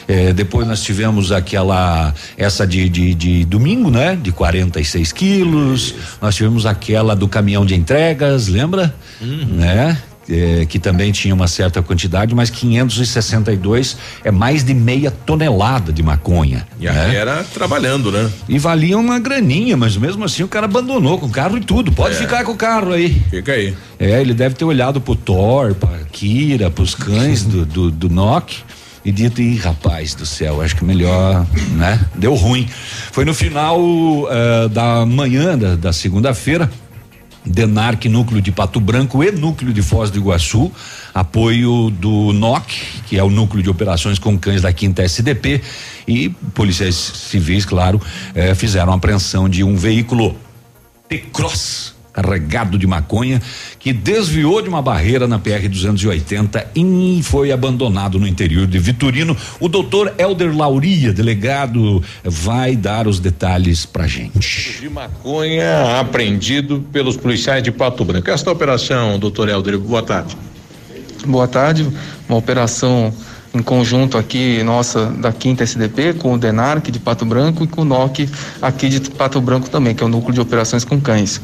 É, 0.07 0.33
depois 0.33 0.67
nós 0.67 0.83
tivemos 0.83 1.31
aquela, 1.31 2.13
essa 2.37 2.67
de, 2.67 2.89
de, 2.89 3.13
de 3.13 3.45
domingo, 3.45 3.89
né? 3.89 4.17
De 4.21 4.31
46 4.31 5.11
quilos. 5.11 5.95
Nós 6.21 6.35
tivemos 6.35 6.65
aquela 6.65 7.15
do 7.15 7.27
caminhão 7.27 7.65
de 7.65 7.73
entregas, 7.73 8.47
lembra? 8.47 8.93
Né? 9.21 9.97
É, 10.29 10.65
que 10.65 10.79
também 10.79 11.11
tinha 11.11 11.33
uma 11.35 11.47
certa 11.49 11.81
quantidade, 11.81 12.33
mas 12.33 12.49
562 12.49 13.97
é 14.23 14.31
mais 14.31 14.63
de 14.63 14.73
meia 14.73 15.11
tonelada 15.11 15.91
de 15.91 16.01
maconha. 16.01 16.65
E 16.79 16.85
né? 16.85 17.15
era 17.15 17.43
trabalhando, 17.43 18.11
né? 18.11 18.29
E 18.47 18.57
valia 18.57 18.97
uma 18.97 19.19
graninha, 19.19 19.75
mas 19.75 19.97
mesmo 19.97 20.23
assim 20.23 20.43
o 20.43 20.47
cara 20.47 20.65
abandonou 20.65 21.19
com 21.19 21.25
o 21.25 21.29
carro 21.29 21.57
e 21.57 21.61
tudo. 21.61 21.91
Pode 21.91 22.15
É. 22.15 22.17
ficar 22.19 22.43
com 22.45 22.53
o 22.53 22.57
carro 22.57 22.93
aí. 22.93 23.21
Fica 23.29 23.51
aí. 23.51 23.73
É, 23.99 24.21
ele 24.21 24.33
deve 24.33 24.55
ter 24.55 24.63
olhado 24.65 25.01
pro 25.01 25.15
Thor, 25.15 25.75
pra 25.75 25.89
Kira, 26.11 26.69
pros 26.71 26.95
cães 26.95 27.43
do, 27.43 27.65
do, 27.65 27.91
do 27.91 28.09
Nock 28.09 28.57
e 29.05 29.11
dito, 29.11 29.41
ih, 29.41 29.57
rapaz 29.57 30.15
do 30.15 30.25
céu, 30.25 30.61
acho 30.61 30.77
que 30.77 30.85
melhor, 30.85 31.45
né? 31.73 31.99
Deu 32.15 32.33
ruim. 32.35 32.65
Foi 33.11 33.25
no 33.25 33.33
final 33.33 33.77
eh, 34.31 34.69
da 34.69 35.05
manhã 35.05 35.57
da, 35.57 35.75
da 35.75 35.91
segunda-feira. 35.91 36.71
Denarc, 37.45 38.05
núcleo 38.07 38.41
de 38.41 38.51
Pato 38.51 38.79
Branco 38.79 39.23
e 39.23 39.31
núcleo 39.31 39.73
de 39.73 39.81
Foz 39.81 40.09
do 40.09 40.17
Iguaçu, 40.17 40.71
apoio 41.13 41.89
do 41.89 42.33
NOC, 42.33 42.71
que 43.07 43.17
é 43.17 43.23
o 43.23 43.29
núcleo 43.29 43.61
de 43.61 43.69
operações 43.69 44.17
com 44.17 44.37
cães 44.37 44.61
da 44.61 44.71
quinta 44.71 45.03
SDP, 45.03 45.61
e 46.07 46.29
policiais 46.53 46.95
civis, 46.95 47.65
claro, 47.65 48.01
eh, 48.33 48.55
fizeram 48.55 48.93
apreensão 48.93 49.47
de 49.47 49.63
um 49.63 49.75
veículo 49.75 50.35
T-Cross 51.07 51.92
carregado 52.13 52.77
de 52.77 52.85
maconha 52.85 53.41
que 53.79 53.91
desviou 53.91 54.61
de 54.61 54.69
uma 54.69 54.81
barreira 54.81 55.27
na 55.27 55.39
PR 55.39 55.67
280 55.67 56.67
e 56.75 57.21
foi 57.23 57.51
abandonado 57.51 58.19
no 58.19 58.27
interior 58.27 58.67
de 58.67 58.77
Vitorino. 58.77 59.35
O 59.59 59.67
doutor 59.67 60.13
Elder 60.17 60.55
Lauria, 60.55 61.11
delegado, 61.11 62.03
vai 62.23 62.75
dar 62.75 63.07
os 63.07 63.19
detalhes 63.19 63.85
pra 63.85 64.05
gente. 64.05 64.79
de 64.79 64.89
maconha 64.89 65.99
apreendido 65.99 66.85
pelos 66.91 67.17
policiais 67.17 67.63
de 67.63 67.71
Pato 67.71 68.05
Branco. 68.05 68.29
Esta 68.29 68.51
operação, 68.51 69.17
doutor 69.17 69.49
Helder, 69.49 69.79
boa 69.79 70.03
tarde. 70.03 70.37
Boa 71.25 71.47
tarde, 71.47 71.87
uma 72.27 72.37
operação 72.37 73.13
em 73.53 73.61
conjunto 73.61 74.17
aqui 74.17 74.61
nossa 74.63 75.05
da 75.05 75.31
Quinta 75.31 75.63
SDP 75.63 76.13
com 76.13 76.33
o 76.33 76.37
Denarc 76.37 76.91
de 76.91 76.99
Pato 76.99 77.23
Branco 77.23 77.63
e 77.63 77.67
com 77.67 77.81
o 77.81 77.85
NOC 77.85 78.27
aqui 78.61 78.89
de 78.89 78.99
Pato 79.11 79.39
Branco 79.39 79.69
também, 79.69 79.93
que 79.93 80.03
é 80.03 80.05
o 80.05 80.09
núcleo 80.09 80.33
de 80.33 80.41
operações 80.41 80.83
com 80.83 80.99
cães. 80.99 81.39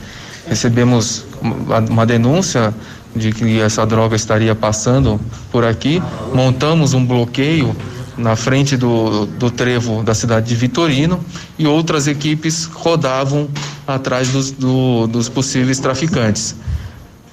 Recebemos 0.49 1.25
uma, 1.41 2.05
denúncia 2.05 2.73
de 3.15 3.31
que 3.31 3.59
essa 3.59 3.85
droga 3.85 4.15
estaria 4.15 4.55
passando 4.55 5.19
por 5.51 5.63
aqui, 5.63 6.01
montamos 6.33 6.93
um 6.93 7.05
bloqueio 7.05 7.75
na 8.17 8.35
frente 8.35 8.75
do, 8.75 9.25
do 9.27 9.49
trevo 9.51 10.03
da 10.03 10.13
cidade 10.13 10.47
de 10.49 10.55
Vitorino 10.55 11.23
e 11.57 11.65
outras 11.67 12.07
equipes 12.07 12.65
rodavam 12.65 13.47
atrás 13.87 14.29
dos, 14.29 14.51
do- 14.51 15.07
dos 15.07 15.29
possíveis 15.29 15.79
traficantes. 15.79 16.55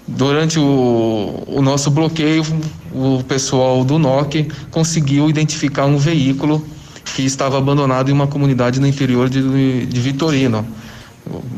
Durante 0.07 0.59
o, 0.59 1.43
o 1.49 1.61
nosso 1.63 1.91
bloqueio, 1.91 2.45
o 2.93 3.25
pessoal 3.25 3.83
do 3.85 3.99
NOC 3.99 4.47
conseguiu 4.71 5.29
identificar 5.29 5.87
um 5.87 5.97
veículo 5.97 6.65
que 7.15 7.23
estava 7.23 7.59
abandonado 7.59 8.11
em 8.11 8.13
uma 8.13 8.27
comunidade 8.27 8.79
no 8.79 8.87
interior 8.87 9.29
de, 9.29 9.87
de 9.87 10.01
Vitorino. 10.01 10.65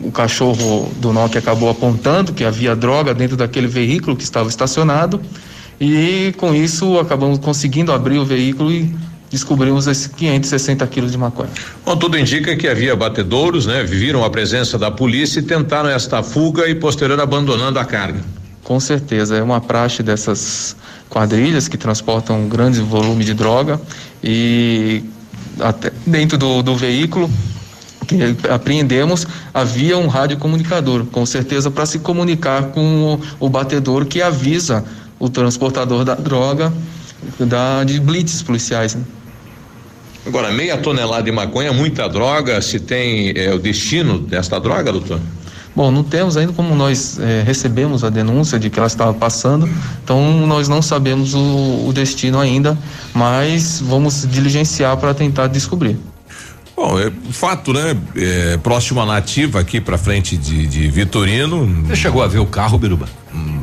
O, 0.02 0.10
cachorro 0.10 0.90
do 0.96 1.12
NOC 1.12 1.36
acabou 1.36 1.68
apontando 1.68 2.32
que 2.32 2.42
havia 2.42 2.74
droga 2.74 3.12
dentro 3.12 3.36
daquele 3.36 3.66
veículo 3.66 4.16
que 4.16 4.24
estava 4.24 4.48
estacionado 4.48 5.20
e 5.78 6.34
com 6.38 6.54
isso 6.54 6.98
acabamos 6.98 7.38
conseguindo 7.38 7.92
abrir 7.92 8.18
o 8.18 8.24
veículo 8.24 8.72
e 8.72 8.94
descobrimos 9.30 9.86
esses 9.86 10.06
560 10.06 10.86
quilos 10.86 11.12
de 11.12 11.18
maconha. 11.18 11.50
Bom, 11.84 11.96
tudo 11.96 12.18
indica 12.18 12.56
que 12.56 12.66
havia 12.66 12.96
batedouros, 12.96 13.66
né? 13.66 13.84
Viram 13.84 14.24
a 14.24 14.30
presença 14.30 14.78
da 14.78 14.90
polícia 14.90 15.40
e 15.40 15.42
tentaram 15.42 15.90
esta 15.90 16.22
fuga 16.22 16.66
e 16.68 16.74
posterior 16.74 17.20
abandonando 17.20 17.78
a 17.78 17.84
carga. 17.84 18.20
Com 18.64 18.80
certeza, 18.80 19.36
é 19.36 19.42
uma 19.42 19.60
praxe 19.60 20.02
dessas 20.02 20.76
quadrilhas 21.08 21.68
que 21.68 21.76
transportam 21.76 22.40
um 22.42 22.48
grande 22.48 22.80
volume 22.80 23.24
de 23.24 23.34
droga 23.34 23.80
e 24.22 25.02
até 25.60 25.92
dentro 26.06 26.36
do, 26.36 26.62
do 26.62 26.76
veículo 26.76 27.30
que 28.08 28.48
apreendemos 28.48 29.26
havia 29.52 29.98
um 29.98 30.08
radiocomunicador, 30.08 31.04
com 31.06 31.26
certeza 31.26 31.70
para 31.70 31.84
se 31.84 31.98
comunicar 31.98 32.68
com 32.68 33.20
o, 33.40 33.46
o 33.46 33.48
batedor 33.48 34.06
que 34.06 34.22
avisa 34.22 34.84
o 35.18 35.28
transportador 35.28 36.04
da 36.04 36.14
droga 36.14 36.72
da, 37.38 37.84
de 37.84 38.00
blitz 38.00 38.42
policiais. 38.42 38.94
Né? 38.94 39.02
Agora, 40.26 40.50
meia 40.50 40.76
tonelada 40.78 41.22
de 41.22 41.32
maconha, 41.32 41.72
muita 41.72 42.08
droga. 42.08 42.60
Se 42.60 42.80
tem 42.80 43.32
é, 43.36 43.52
o 43.52 43.58
destino 43.58 44.18
desta 44.18 44.58
droga, 44.58 44.92
doutor? 44.92 45.20
Bom, 45.74 45.90
não 45.90 46.02
temos 46.02 46.36
ainda 46.36 46.52
como 46.52 46.74
nós 46.74 47.18
eh, 47.20 47.44
recebemos 47.46 48.02
a 48.02 48.10
denúncia 48.10 48.58
de 48.58 48.68
que 48.68 48.80
ela 48.80 48.88
estava 48.88 49.14
passando, 49.14 49.68
então 50.02 50.44
nós 50.44 50.68
não 50.68 50.82
sabemos 50.82 51.34
o, 51.34 51.86
o 51.86 51.92
destino 51.94 52.40
ainda, 52.40 52.76
mas 53.14 53.80
vamos 53.80 54.26
diligenciar 54.28 54.96
para 54.96 55.14
tentar 55.14 55.46
descobrir. 55.46 55.96
Bom, 56.78 56.96
é 56.96 57.10
fato, 57.32 57.72
né? 57.72 57.96
É, 58.14 58.56
próximo 58.58 59.00
à 59.00 59.04
nativa 59.04 59.58
aqui 59.58 59.80
para 59.80 59.98
frente 59.98 60.36
de, 60.36 60.64
de 60.64 60.88
Vitorino. 60.88 61.66
Você 61.88 61.96
chegou 61.96 62.22
a 62.22 62.28
ver 62.28 62.38
o 62.38 62.46
carro, 62.46 62.78
Biruba? 62.78 63.08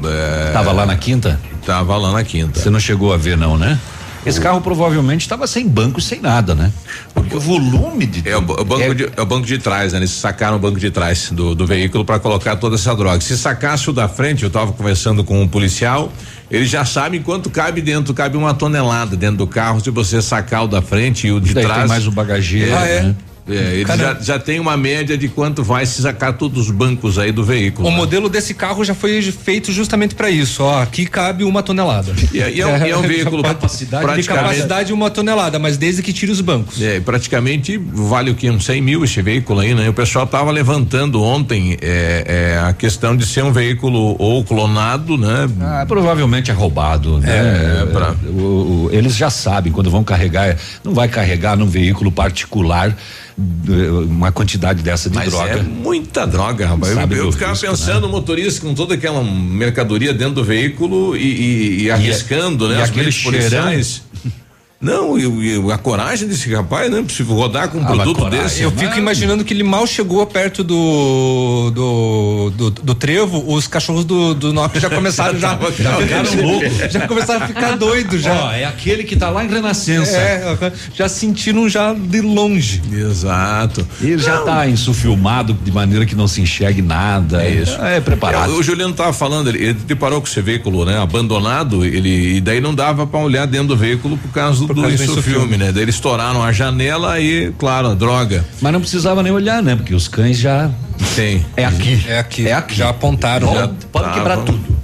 É, 0.03 0.51
Tava 0.51 0.73
lá 0.73 0.85
na 0.85 0.97
quinta? 0.97 1.39
Tava 1.65 1.95
lá 1.95 2.11
na 2.11 2.25
quinta. 2.25 2.59
Você 2.59 2.69
não 2.69 2.79
chegou 2.79 3.13
a 3.13 3.17
ver, 3.17 3.37
não, 3.37 3.57
né? 3.57 3.79
Esse 4.25 4.41
carro 4.41 4.59
provavelmente 4.59 5.21
estava 5.21 5.47
sem 5.47 5.65
banco, 5.65 6.01
sem 6.01 6.19
nada, 6.19 6.53
né? 6.53 6.73
Porque 7.13 7.37
o 7.37 7.39
volume 7.39 8.05
de. 8.05 8.27
É 8.27 8.35
o, 8.35 8.39
o 8.39 8.65
banco, 8.65 8.81
é, 8.81 8.93
de, 8.93 9.09
é 9.15 9.21
o 9.21 9.25
banco 9.25 9.45
de 9.45 9.59
trás, 9.59 9.93
né? 9.93 9.99
Eles 9.99 10.11
sacaram 10.11 10.57
o 10.57 10.59
banco 10.59 10.77
de 10.77 10.91
trás 10.91 11.29
do, 11.31 11.55
do 11.55 11.65
veículo 11.65 12.03
para 12.03 12.19
colocar 12.19 12.57
toda 12.57 12.75
essa 12.75 12.93
droga. 12.93 13.21
Se 13.21 13.37
sacasse 13.37 13.89
o 13.89 13.93
da 13.93 14.09
frente, 14.09 14.43
eu 14.43 14.47
estava 14.47 14.73
conversando 14.73 15.23
com 15.23 15.41
um 15.41 15.47
policial, 15.47 16.11
ele 16.55 16.65
já 16.65 16.85
sabe 16.85 17.19
quanto 17.19 17.49
cabe 17.49 17.81
dentro, 17.81 18.13
cabe 18.13 18.37
uma 18.37 18.53
tonelada 18.53 19.15
dentro 19.15 19.37
do 19.37 19.47
carro 19.47 19.79
se 19.79 19.89
você 19.89 20.21
sacar 20.21 20.63
o 20.63 20.67
da 20.67 20.81
frente 20.81 21.27
e 21.27 21.31
o 21.31 21.39
de 21.39 21.53
Daí 21.53 21.63
trás. 21.65 21.79
tem 21.79 21.87
mais 21.87 22.07
o 22.07 22.11
bagageiro, 22.11 22.71
É, 22.73 22.97
é. 22.97 23.01
né? 23.03 23.15
É, 23.47 23.75
ele 23.75 23.85
já, 23.97 24.13
já 24.19 24.39
tem 24.39 24.59
uma 24.59 24.75
média 24.75 25.15
de 25.17 25.27
quanto 25.27 25.63
vai 25.63 25.85
se 25.85 26.01
sacar 26.01 26.33
todos 26.33 26.65
os 26.67 26.71
bancos 26.71 27.19
aí 27.19 27.31
do 27.31 27.43
veículo. 27.43 27.87
O 27.87 27.91
né? 27.91 27.97
modelo 27.97 28.27
desse 28.27 28.53
carro 28.55 28.83
já 28.83 28.95
foi 28.95 29.21
feito 29.21 29.71
justamente 29.71 30.15
para 30.15 30.29
isso. 30.31 30.63
Ó, 30.63 30.81
aqui 30.81 31.05
cabe 31.05 31.43
uma 31.43 31.61
tonelada. 31.61 32.11
E, 32.33 32.41
é- 32.41 32.51
e 32.51 32.61
é, 32.61 32.65
um- 32.65 32.85
e 32.85 32.89
é 32.89 32.97
um 32.97 33.01
veículo 33.07 33.43
capacidade 33.43 34.03
de 34.03 34.11
praticamente- 34.13 34.43
capacidade 34.47 34.93
uma 34.93 35.11
tonelada, 35.11 35.59
mas 35.59 35.77
desde 35.77 36.01
que 36.01 36.11
tire 36.11 36.31
os 36.31 36.41
bancos. 36.41 36.81
É, 36.81 36.99
praticamente 36.99 37.77
vale 37.77 38.31
o 38.31 38.35
que? 38.35 38.49
Uns 38.49 38.65
100 38.65 38.81
mil 38.81 39.03
esse 39.03 39.21
veículo 39.21 39.59
aí, 39.59 39.75
né? 39.75 39.87
O 39.89 39.93
pessoal 39.93 40.25
tava 40.25 40.49
levantando 40.51 41.21
ontem 41.21 41.77
é, 41.81 42.55
é, 42.55 42.67
a 42.67 42.73
questão 42.73 43.15
de 43.15 43.25
ser 43.27 43.43
um 43.43 43.51
veículo 43.51 44.15
ou 44.17 44.43
clonado, 44.43 45.17
né? 45.17 45.47
Ah, 45.61 45.85
provavelmente 45.87 46.49
é 46.49 46.53
roubado, 46.53 47.19
né? 47.19 47.29
É, 47.29 47.85
pra- 47.91 48.15
O- 48.27 48.85
o- 48.85 48.89
eles 48.91 49.15
já 49.15 49.29
sabem 49.29 49.71
quando 49.71 49.91
vão 49.91 50.03
carregar, 50.03 50.57
não 50.83 50.93
vai 50.95 51.07
carregar 51.07 51.55
num 51.55 51.67
veículo 51.67 52.11
particular 52.11 52.95
uma 53.37 54.31
quantidade 54.31 54.81
dessa 54.81 55.09
de 55.09 55.15
Mas 55.15 55.29
droga. 55.29 55.51
é 55.59 55.61
muita 55.61 56.25
droga, 56.25 56.67
rapaz. 56.67 56.91
Eu, 56.93 56.97
Sabe 56.99 57.17
eu 57.17 57.31
ficava 57.31 57.51
risco, 57.51 57.67
pensando, 57.67 58.05
o 58.07 58.09
motorista 58.09 58.61
com 58.61 58.73
toda 58.73 58.93
aquela 58.93 59.21
mercadoria 59.23 60.13
dentro 60.13 60.35
do 60.35 60.43
veículo 60.43 61.15
e, 61.17 61.21
e- 61.21 61.81
e 61.83 61.91
arriscando, 61.91 62.69
né? 62.69 62.79
e 62.79 62.81
As 62.81 62.89
aquele 62.89 63.05
blitz 63.05 63.23
policiais. 63.23 64.01
Não, 64.79 65.17
e, 65.17 65.71
a 65.71 65.77
coragem 65.77 66.27
desse 66.27 66.53
rapaz, 66.53 66.91
né? 66.91 67.03
Se 67.09 67.23
rodar 67.23 67.69
com 67.69 67.79
um 67.79 67.83
Ah, 67.83 67.87
produto 67.87 68.17
coragem, 68.19 68.43
desse. 68.43 68.61
Eu 68.61 68.71
fico 68.71 68.97
imaginando 68.97 69.43
que 69.43 69.53
ele 69.53 69.63
mal 69.63 69.87
chegou 69.87 70.23
perto 70.27 70.63
do 70.63 71.71
do, 71.73 72.51
do, 72.55 72.69
do 72.69 72.95
trevo, 72.95 73.43
os 73.53 73.67
cachorros 73.67 74.03
do, 74.05 74.35
do 74.35 74.53
Nokia 74.53 74.79
já 74.81 74.89
começaram 74.89 75.39
já, 75.39 75.57
Já 75.79 75.95
ficaram 75.97 76.41
loucos. 76.41 76.77
já 76.91 77.07
começaram 77.07 77.43
a 77.45 77.47
ficar 77.47 77.77
doidos 77.77 78.21
já. 78.21 78.33
Ó, 78.33 78.51
é 78.51 78.65
aquele 78.65 79.03
que 79.05 79.15
tá 79.15 79.29
lá 79.29 79.43
em 79.43 79.47
Renascença. 79.47 80.17
É, 80.17 80.73
já 80.93 81.07
sentiram 81.07 81.67
já 81.69 81.93
de 81.93 82.21
longe. 82.21 82.81
Exato. 82.91 83.87
Ele 84.01 84.17
já 84.17 84.41
tá 84.41 84.67
insufilmado 84.67 85.53
de 85.53 85.71
maneira 85.71 86.05
que 86.05 86.15
não 86.15 86.27
se 86.27 86.41
enxergue 86.41 86.81
nada. 86.81 87.43
É 87.43 87.49
isso. 87.49 87.81
É 87.81 87.99
preparado. 88.01 88.51
O, 88.51 88.59
o 88.59 88.63
Juliano 88.63 88.93
tava 88.93 89.13
falando, 89.13 89.49
ele, 89.49 89.63
ele 89.63 89.73
deparou 89.73 90.21
com 90.21 90.27
esse 90.27 90.41
veículo, 90.41 90.85
né? 90.85 90.99
Abandonado, 90.99 91.83
ele, 91.85 92.37
e 92.37 92.41
daí 92.41 92.59
não 92.59 92.75
dava 92.75 93.07
pra 93.07 93.19
olhar 93.19 93.47
dentro 93.47 93.69
do 93.69 93.77
veículo 93.77 94.17
por 94.17 94.31
causa 94.31 94.64
do, 94.73 94.81
causa 94.81 94.97
do 94.97 95.03
insufilme. 95.03 95.57
né? 95.57 95.71
Daí 95.71 95.83
eles 95.83 95.95
estouraram 95.95 96.41
a 96.41 96.51
janela 96.51 97.19
e, 97.19 97.51
claro, 97.57 97.89
a 97.89 97.93
droga. 97.93 98.43
Mas 98.61 98.73
não 98.73 98.79
precisava 98.81 99.21
nem 99.21 99.31
olhar, 99.31 99.61
né? 99.61 99.75
Porque 99.75 99.93
os 99.93 100.07
cães 100.07 100.37
já. 100.37 100.69
Tem. 101.15 101.45
É 101.57 101.65
aqui. 101.65 102.03
É 102.07 102.19
aqui. 102.19 102.47
É 102.47 102.53
aqui. 102.53 102.75
Já 102.75 102.89
apontaram. 102.89 103.47
Pode, 103.47 103.59
já. 103.59 103.69
pode 103.91 104.13
quebrar 104.13 104.37
tudo. 104.37 104.75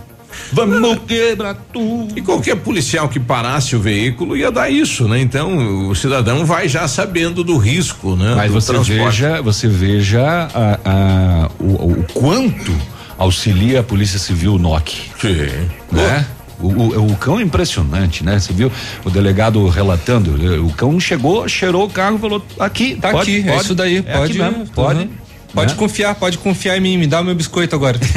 Vamos 0.54 1.00
quebrar 1.08 1.56
tudo. 1.72 2.18
E 2.18 2.22
qualquer 2.22 2.56
policial 2.58 3.08
que 3.08 3.20
parasse 3.20 3.76
o 3.76 3.80
veículo 3.80 4.36
ia 4.36 4.52
dar 4.52 4.70
isso, 4.70 5.08
né? 5.08 5.20
Então 5.22 5.88
o 5.90 5.96
cidadão 5.96 6.46
vai 6.46 6.68
já 6.68 6.88
sabendo 6.90 7.42
do 7.44 7.58
risco, 7.58 8.16
né? 8.18 8.34
Mas 8.36 8.52
do 8.52 8.60
você 8.60 8.74
transporte. 8.74 9.22
veja, 9.22 9.42
você 9.42 9.68
veja 9.68 10.22
a- 10.54 10.80
a- 10.84 11.50
o, 11.60 11.92
o 12.00 12.06
quanto 12.14 12.74
auxilia 13.18 13.80
a 13.80 13.84
Polícia 13.84 14.20
Civil 14.20 14.58
NOC. 14.58 14.90
Sim. 15.22 15.48
Né? 15.92 16.26
O, 16.62 16.68
o- 16.68 17.12
o 17.12 17.16
cão 17.18 17.40
é 17.40 17.44
impressionante, 17.44 18.24
né? 18.24 18.40
Você 18.40 18.54
viu 18.54 18.72
o 19.04 19.10
delegado 19.10 19.68
relatando, 19.68 20.32
o 20.66 20.72
cão 20.74 21.00
chegou, 21.00 21.48
cheirou 21.48 21.86
o 21.86 21.90
carro 21.90 22.18
e 22.18 22.20
falou, 22.20 22.46
aqui, 22.60 22.96
Tá 22.96 23.12
pode, 23.12 23.32
aqui, 23.32 23.44
pode, 23.44 23.58
é 23.58 23.62
isso 23.62 23.76
daí. 23.76 23.98
é 23.98 24.02
pode, 24.18 24.38
mesmo, 24.38 24.68
pode. 24.68 25.00
Uhum. 25.02 25.10
Pode 25.54 25.74
né? 25.74 25.78
confiar, 25.78 26.16
pode 26.16 26.38
confiar 26.38 26.78
em 26.78 26.82
mim, 26.82 26.98
me 26.98 27.08
dá 27.08 27.20
o 27.22 27.24
meu 27.24 27.36
biscoito 27.36 27.76
agora. 27.76 28.00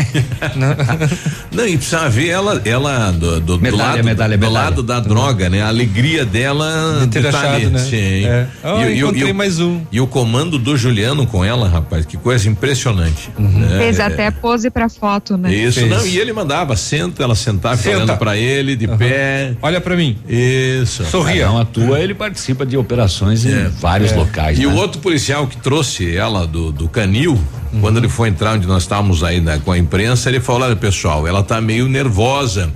Não, 1.53 1.67
e 1.67 1.77
precisa 1.77 2.09
ver 2.09 2.29
ela, 2.29 2.61
ela 2.65 3.11
do, 3.13 3.41
do, 3.41 3.57
do 3.57 3.61
Medalha, 3.61 3.85
lado, 3.97 4.05
medalha, 4.05 4.37
do 4.37 4.41
medalha. 4.41 4.65
lado 4.65 4.83
da 4.83 5.01
droga, 5.01 5.49
né? 5.49 5.63
A 5.63 5.69
alegria 5.69 6.25
dela 6.25 6.99
De 7.03 7.07
ter 7.09 7.23
tá 7.23 7.29
achado, 7.31 7.71
né? 7.71 7.79
Sim. 7.79 8.25
É. 8.27 8.47
Oh, 8.63 8.69
o- 8.79 8.91
encontrei 8.91 9.31
o- 9.31 9.35
mais 9.35 9.61
um. 9.61 9.81
E 9.93 10.01
o 10.01 10.07
comando 10.07 10.59
do 10.59 10.77
Juliano 10.77 11.27
com 11.27 11.45
ela, 11.45 11.69
rapaz, 11.69 12.05
que 12.05 12.17
coisa 12.17 12.49
impressionante. 12.49 13.31
né? 13.39 13.79
Fez 13.79 13.99
É, 13.99 14.03
até 14.05 14.31
pose 14.31 14.71
pra 14.71 14.89
foto, 14.89 15.37
né? 15.37 15.53
Isso, 15.55 15.81
Fez. 15.81 15.91
não, 15.91 16.05
e 16.07 16.19
ele 16.19 16.33
mandava, 16.33 16.77
senta, 16.77 17.23
ela 17.23 17.35
sentava, 17.35 17.77
Senta. 17.77 17.97
olhando 17.97 18.17
pra 18.19 18.37
ele, 18.37 18.75
de 18.77 18.89
pé. 18.89 19.53
Olha 19.63 19.81
pra 19.81 19.97
mim. 19.97 20.19
Isso. 20.29 21.05
Sorria. 21.05 21.47
Não 21.47 21.59
atua, 21.61 22.01
ele 22.01 22.15
participa 22.15 22.67
de 22.67 22.77
operações 22.77 23.45
em 23.45 23.69
vários 23.81 24.13
locais. 24.13 24.59
E 24.59 24.67
né? 24.67 24.73
o 24.73 24.77
outro 24.77 25.01
policial 25.01 25.47
que 25.47 25.57
trouxe 25.57 26.15
ela 26.17 26.47
do, 26.47 26.73
do 26.73 26.89
canil, 26.89 27.24
mil? 27.25 27.64
Quando 27.81 27.97
ele 27.99 28.09
foi 28.09 28.29
entrar 28.29 28.55
onde 28.55 28.67
nós 28.67 28.83
estávamos 28.83 29.23
aí 29.25 29.41
né, 29.41 29.61
com 29.65 29.73
a 29.73 29.79
imprensa, 29.79 30.29
ele 30.29 30.41
falou: 30.41 30.63
olha, 30.63 30.77
pessoal, 30.77 31.27
ela 31.27 31.43
tá 31.43 31.61
meio 31.61 31.89
nervosa, 31.89 32.73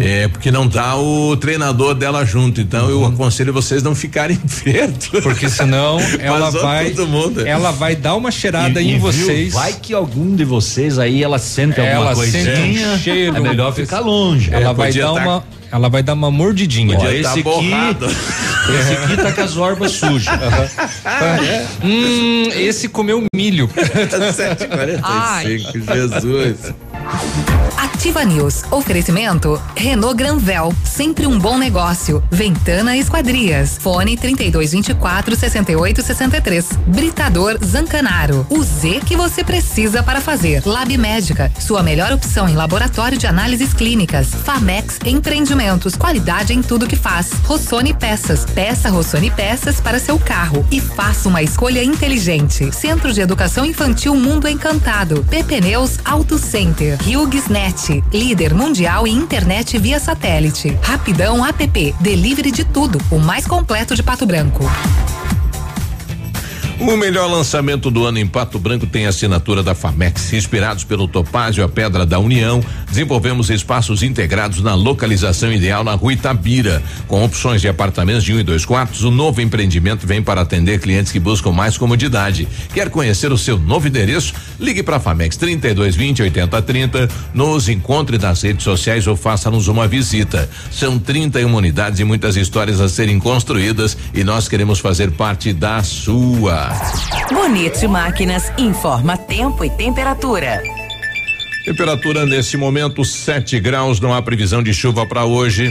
é, 0.00 0.28
porque 0.28 0.50
não 0.50 0.68
tá 0.68 0.96
o 0.96 1.36
treinador 1.36 1.94
dela 1.94 2.24
junto. 2.24 2.60
Então 2.60 2.88
eu 2.90 3.04
aconselho 3.04 3.52
vocês 3.52 3.82
não 3.82 3.94
ficarem 3.94 4.36
perto. 4.64 5.22
Porque 5.22 5.48
senão 5.48 5.98
ela 6.20 6.50
vai. 6.50 6.90
todo 6.90 7.06
mundo. 7.08 7.46
Ela 7.46 7.70
vai 7.70 7.94
dar 7.96 8.14
uma 8.16 8.30
cheirada 8.30 8.80
E- 8.80 8.86
em 8.86 8.88
e 8.90 8.92
viu, 8.92 9.00
vocês. 9.00 9.52
Vai 9.52 9.72
que 9.74 9.92
algum 9.94 10.34
de 10.34 10.44
vocês 10.44 10.98
aí 10.98 11.22
ela 11.22 11.38
sente 11.38 11.80
Ela 11.80 12.10
alguma 12.10 12.14
sente 12.26 12.44
coisinha. 12.50 12.88
um 12.88 12.98
cheiro. 12.98 13.36
É 13.36 13.40
melhor 13.40 13.72
ficar 13.74 14.00
longe. 14.00 14.50
Ela 14.52 14.70
É, 14.70 14.74
vai 14.74 14.92
dar 14.92 15.06
tá- 15.06 15.12
uma. 15.12 15.44
Ela 15.72 15.88
vai 15.88 16.02
dar 16.02 16.14
uma 16.14 16.32
mordidinha. 16.32 16.96
Ó, 16.96 17.00
Podia 17.00 17.14
esse 17.14 17.42
tá 17.44 17.50
aqui, 17.50 17.70
esse 18.80 18.92
aqui 18.92 19.16
tá 19.22 19.30
com 19.32 19.40
as 19.40 19.56
orbas 19.56 19.92
sujas. 19.92 20.26
Hum, 21.82 22.48
esse 22.56 22.88
comeu 22.88 23.22
milho. 23.32 23.70
7h45, 24.40 25.72
Jesus. 25.72 26.72
Ativa 28.00 28.24
News. 28.24 28.62
Oferecimento 28.70 29.60
Renault 29.76 30.16
Granvel, 30.16 30.72
sempre 30.86 31.26
um 31.26 31.38
bom 31.38 31.58
negócio. 31.58 32.24
Ventana 32.30 32.96
Esquadrias. 32.96 33.76
Fone 33.78 34.16
3224 34.16 35.36
6863. 35.36 36.78
Britador 36.86 37.58
Zancanaro. 37.62 38.46
O 38.48 38.62
Z 38.62 39.02
que 39.04 39.14
você 39.14 39.44
precisa 39.44 40.02
para 40.02 40.22
fazer. 40.22 40.62
Lab 40.64 40.96
Médica, 40.96 41.52
sua 41.60 41.82
melhor 41.82 42.10
opção 42.10 42.48
em 42.48 42.54
laboratório 42.54 43.18
de 43.18 43.26
análises 43.26 43.74
clínicas. 43.74 44.28
Famex 44.28 44.98
Empreendimentos, 45.04 45.94
qualidade 45.94 46.54
em 46.54 46.62
tudo 46.62 46.88
que 46.88 46.96
faz. 46.96 47.32
Rossoni 47.44 47.92
Peças. 47.92 48.46
Peça 48.46 48.88
Rossoni 48.88 49.30
Peças 49.30 49.78
para 49.78 49.98
seu 49.98 50.18
carro 50.18 50.66
e 50.70 50.80
faça 50.80 51.28
uma 51.28 51.42
escolha 51.42 51.84
inteligente. 51.84 52.74
Centro 52.74 53.12
de 53.12 53.20
Educação 53.20 53.62
Infantil 53.66 54.16
Mundo 54.16 54.48
Encantado. 54.48 55.22
PP 55.28 55.60
Neus 55.60 55.98
Auto 56.02 56.38
Center. 56.38 56.96
Líder 58.12 58.54
mundial 58.54 59.06
em 59.06 59.16
internet 59.16 59.76
via 59.78 59.98
satélite. 59.98 60.76
Rapidão 60.82 61.44
App, 61.44 61.94
delivery 62.00 62.50
de 62.50 62.64
tudo, 62.64 63.00
o 63.10 63.18
mais 63.18 63.46
completo 63.46 63.94
de 63.94 64.02
Pato 64.02 64.26
Branco. 64.26 64.64
O 66.80 66.96
melhor 66.96 67.30
lançamento 67.30 67.90
do 67.90 68.06
ano 68.06 68.18
em 68.18 68.26
Pato 68.26 68.58
Branco 68.58 68.86
tem 68.86 69.04
assinatura 69.04 69.62
da 69.62 69.74
Famex. 69.74 70.32
Inspirados 70.32 70.82
pelo 70.82 71.06
Topázio, 71.06 71.62
a 71.62 71.68
Pedra 71.68 72.06
da 72.06 72.18
União, 72.18 72.64
desenvolvemos 72.88 73.50
espaços 73.50 74.02
integrados 74.02 74.62
na 74.62 74.74
localização 74.74 75.52
ideal 75.52 75.84
na 75.84 75.92
rua 75.92 76.14
Itabira. 76.14 76.82
Com 77.06 77.22
opções 77.22 77.60
de 77.60 77.68
apartamentos 77.68 78.24
de 78.24 78.32
um 78.32 78.40
e 78.40 78.42
dois 78.42 78.64
quartos, 78.64 79.04
o 79.04 79.10
novo 79.10 79.42
empreendimento 79.42 80.06
vem 80.06 80.22
para 80.22 80.40
atender 80.40 80.80
clientes 80.80 81.12
que 81.12 81.20
buscam 81.20 81.52
mais 81.52 81.76
comodidade. 81.76 82.48
Quer 82.72 82.88
conhecer 82.88 83.30
o 83.30 83.36
seu 83.36 83.58
novo 83.58 83.86
endereço? 83.86 84.32
Ligue 84.58 84.82
para 84.82 84.96
a 84.96 85.00
Famex 85.00 85.36
3220 85.36 86.22
8030, 86.22 87.08
nos 87.34 87.68
encontre 87.68 88.16
nas 88.16 88.40
redes 88.40 88.64
sociais 88.64 89.06
ou 89.06 89.16
faça-nos 89.16 89.68
uma 89.68 89.86
visita. 89.86 90.48
São 90.70 90.98
31 90.98 91.54
unidades 91.54 92.00
e 92.00 92.04
muitas 92.04 92.36
histórias 92.36 92.80
a 92.80 92.88
serem 92.88 93.18
construídas 93.18 93.98
e 94.14 94.24
nós 94.24 94.48
queremos 94.48 94.78
fazer 94.78 95.10
parte 95.10 95.52
da 95.52 95.82
sua. 95.82 96.69
Bonito 97.32 97.88
Máquinas 97.88 98.52
informa 98.58 99.16
tempo 99.16 99.64
e 99.64 99.70
temperatura. 99.70 100.62
Temperatura 101.64 102.24
nesse 102.24 102.56
momento 102.56 103.04
7 103.04 103.60
graus, 103.60 104.00
não 104.00 104.14
há 104.14 104.22
previsão 104.22 104.62
de 104.62 104.72
chuva 104.72 105.06
para 105.06 105.24
hoje. 105.24 105.70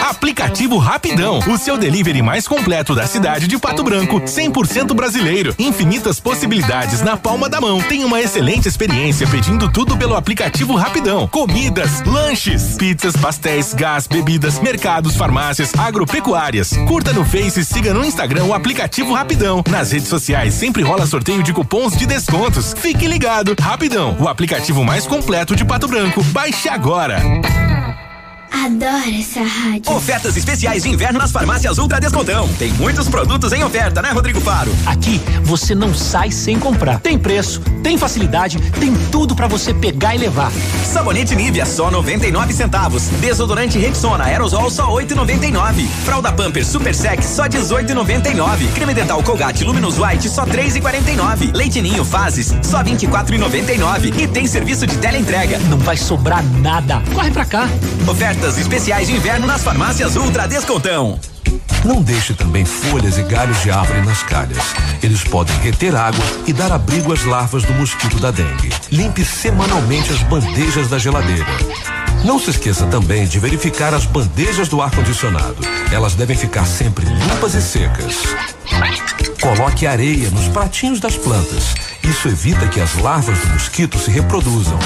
Aplicativo 0.08 0.78
Rapidão, 0.78 1.40
o 1.40 1.58
seu 1.58 1.78
delivery 1.78 2.22
mais 2.22 2.48
completo 2.48 2.96
da 2.96 3.06
cidade 3.06 3.46
de 3.46 3.58
Pato 3.58 3.84
Branco, 3.84 4.22
100% 4.22 4.94
brasileiro. 4.94 5.54
Infinitas 5.60 6.18
possibilidades 6.18 7.02
na 7.02 7.18
palma 7.18 7.50
da 7.50 7.60
mão. 7.60 7.82
Tem 7.82 8.06
uma 8.06 8.22
excelente 8.22 8.70
experiência 8.70 9.28
pedindo 9.28 9.70
tudo 9.70 9.98
pelo 9.98 10.16
aplicativo 10.16 10.76
Rapidão. 10.76 11.28
Comidas, 11.28 12.02
lanches, 12.06 12.78
pizzas, 12.78 13.18
pastéis, 13.18 13.74
gás, 13.74 14.08
bebidas, 14.08 14.60
mercados, 14.60 15.18
farmácias, 15.18 15.74
agropecuárias. 15.78 16.72
Curta 16.88 17.12
no 17.12 17.26
Face 17.26 17.60
e 17.60 17.66
siga 17.66 17.94
no 17.94 18.06
Instagram 18.06 18.46
o 18.46 18.54
aplicativo 18.54 19.14
Rapidão. 19.14 19.62
Nas 19.70 19.92
redes 19.92 20.08
sociais 20.08 20.54
sempre 20.54 20.84
rola 20.84 21.06
sorteio 21.06 21.44
de 21.44 21.52
cupons 21.52 21.98
de 21.98 22.06
descontos. 22.06 22.74
Fique 22.78 23.08
ligado. 23.08 23.54
Rapidão, 23.60 24.16
o 24.22 24.30
aplicativo 24.30 24.86
mais 24.86 25.06
completo 25.06 25.54
de 25.54 25.66
Pato 25.66 25.86
Branco. 25.86 26.24
Baixe 26.24 26.70
agora. 26.70 27.22
Adoro 28.68 29.18
essa 29.18 29.42
rádio. 29.42 29.96
Ofertas 29.96 30.36
especiais 30.36 30.84
de 30.84 30.90
inverno 30.90 31.18
nas 31.18 31.32
farmácias 31.32 31.78
Ultra 31.78 32.02
Descontão. 32.02 32.50
Tem 32.60 32.70
muitos 32.74 33.08
produtos 33.08 33.54
em 33.54 33.64
oferta, 33.64 34.02
né, 34.02 34.12
Rodrigo 34.12 34.42
Faro? 34.42 34.76
Aqui 34.86 35.22
você 35.42 35.74
não 35.74 35.94
sai 35.94 36.32
sem 36.32 36.60
comprar. 36.60 37.00
Tem 37.00 37.18
preço, 37.18 37.62
tem 37.82 37.98
facilidade, 37.98 38.60
tem 38.78 38.94
tudo 39.10 39.34
para 39.34 39.48
você 39.48 39.74
pegar 39.74 40.16
e 40.16 40.18
levar. 40.18 40.52
Sabonete 40.84 41.34
Nivea 41.34 41.66
só 41.66 41.90
99 41.90 42.52
centavos. 42.52 43.04
Desodorante 43.22 43.80
Rexona 43.80 44.26
Aerosol 44.26 44.70
só 44.70 44.94
8,99. 44.94 45.88
Fralda 46.04 46.34
Pamper 46.34 46.66
Super 46.66 46.94
Sec 46.94 47.24
só 47.24 47.46
18,99. 47.46 48.70
Creme 48.76 48.94
dental 48.94 49.24
Colgate 49.24 49.64
Luminous 49.64 49.98
White 49.98 50.28
só 50.28 50.46
3,49. 50.46 51.56
Leite 51.56 51.82
Ninho 51.82 52.04
Fases 52.04 52.54
só 52.64 52.84
24,99. 52.84 54.14
E 54.20 54.28
tem 54.28 54.46
serviço 54.46 54.86
de 54.86 54.98
teleentrega. 54.98 55.58
Não 55.70 55.78
vai 55.78 55.96
sobrar 55.96 56.44
nada. 56.62 57.02
Corre 57.14 57.32
pra 57.32 57.46
cá. 57.46 57.70
Ofertas 58.06 58.57
especiais 58.58 59.08
de 59.08 59.16
inverno 59.16 59.48
nas 59.48 59.64
farmácias 59.64 60.16
Ultra 60.16 60.48
Descontão. 60.48 61.20
Não 61.86 62.02
deixe 62.02 62.34
também 62.34 62.66
folhas 62.66 63.18
e 63.18 63.24
galhos 63.24 63.62
de 63.62 63.72
árvore 63.72 64.02
nas 64.02 64.24
calhas. 64.24 64.64
Eles 65.02 65.24
podem 65.24 65.58
reter 65.60 65.96
água 65.96 66.24
e 66.46 66.54
dar 66.54 66.72
abrigo 66.72 67.14
às 67.14 67.24
larvas 67.24 67.64
do 67.64 67.74
mosquito 67.74 68.20
da 68.20 68.32
dengue. 68.32 68.70
Limpe 68.92 69.24
semanalmente 69.24 70.12
as 70.12 70.22
bandejas 70.24 70.90
da 70.90 70.98
geladeira. 70.98 71.46
Não 72.26 72.40
se 72.40 72.50
esqueça 72.50 72.86
também 72.88 73.26
de 73.26 73.40
verificar 73.40 73.94
as 73.94 74.06
bandejas 74.06 74.68
do 74.68 74.82
ar-condicionado. 74.82 75.58
Elas 75.92 76.16
devem 76.16 76.36
ficar 76.36 76.66
sempre 76.66 77.06
limpas 77.06 77.54
e 77.54 77.62
secas. 77.62 78.16
Coloque 79.40 79.88
areia 79.88 80.30
nos 80.32 80.48
pratinhos 80.50 81.00
das 81.00 81.16
plantas. 81.16 81.76
Isso 82.04 82.28
evita 82.28 82.68
que 82.68 82.82
as 82.82 82.96
larvas 82.96 83.38
do 83.40 83.48
mosquito 83.48 83.98
se 83.98 84.12
reproduzam. 84.12 84.78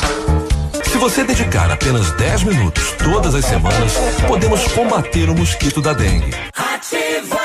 Se 1.01 1.05
você 1.09 1.23
dedicar 1.23 1.71
apenas 1.71 2.11
10 2.11 2.43
minutos 2.43 2.91
todas 2.91 3.33
as 3.33 3.43
semanas, 3.43 3.93
podemos 4.27 4.67
combater 4.67 5.31
o 5.31 5.35
mosquito 5.35 5.81
da 5.81 5.93
dengue. 5.93 6.31
Ativa. 6.55 7.39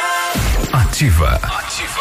Ativa 1.41 1.96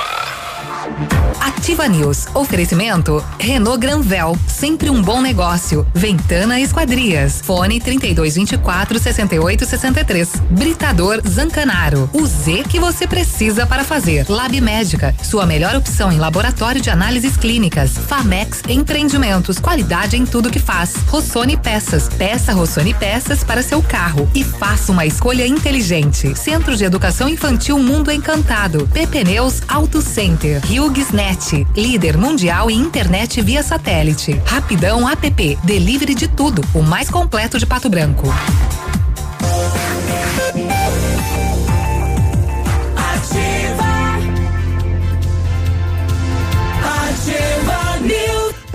News. 1.89 2.27
Oferecimento 2.33 3.23
Renault 3.37 3.79
Granvel, 3.79 4.37
sempre 4.47 4.89
um 4.89 5.01
bom 5.01 5.21
negócio. 5.21 5.85
Ventana 5.93 6.59
Esquadrias. 6.59 7.41
Fone 7.43 7.79
3224 7.79 8.99
6863. 8.99 10.31
Britador 10.51 11.21
Zancanaro. 11.27 12.09
O 12.13 12.25
Z 12.25 12.63
que 12.69 12.79
você 12.79 13.05
precisa 13.05 13.65
para 13.65 13.83
fazer. 13.83 14.25
Lab 14.29 14.59
Médica, 14.61 15.13
sua 15.21 15.45
melhor 15.45 15.75
opção 15.75 16.11
em 16.11 16.17
laboratório 16.17 16.81
de 16.81 16.89
análises 16.89 17.35
clínicas. 17.35 17.91
Famex 17.91 18.61
Empreendimentos, 18.69 19.59
qualidade 19.59 20.17
em 20.17 20.25
tudo 20.25 20.51
que 20.51 20.59
faz. 20.59 20.95
Rossoni 21.07 21.57
Peças. 21.57 22.07
Peça 22.07 22.53
Rossoni 22.53 22.93
Peças 22.93 23.43
para 23.43 23.61
seu 23.61 23.81
carro 23.81 24.29
e 24.33 24.43
faça 24.43 24.91
uma 24.91 25.05
escolha 25.05 25.45
inteligente. 25.45 26.35
Centro 26.35 26.75
de 26.77 26.83
Educação 26.83 27.27
Infantil 27.27 27.77
Mundo 27.79 28.11
Encantado. 28.11 28.87
PP 28.93 29.23
Neus 29.23 29.61
Auto 29.67 30.01
Center. 30.01 30.61
HughesNet, 30.79 31.65
líder 31.75 32.17
mundial 32.17 32.69
em 32.69 32.79
internet 32.79 33.41
via 33.41 33.63
satélite. 33.63 34.39
Rapidão 34.45 35.07
app, 35.07 35.57
delivery 35.63 36.15
de 36.15 36.27
tudo, 36.27 36.61
o 36.73 36.81
mais 36.81 37.09
completo 37.09 37.57
de 37.57 37.65
Pato 37.65 37.89
Branco. 37.89 38.27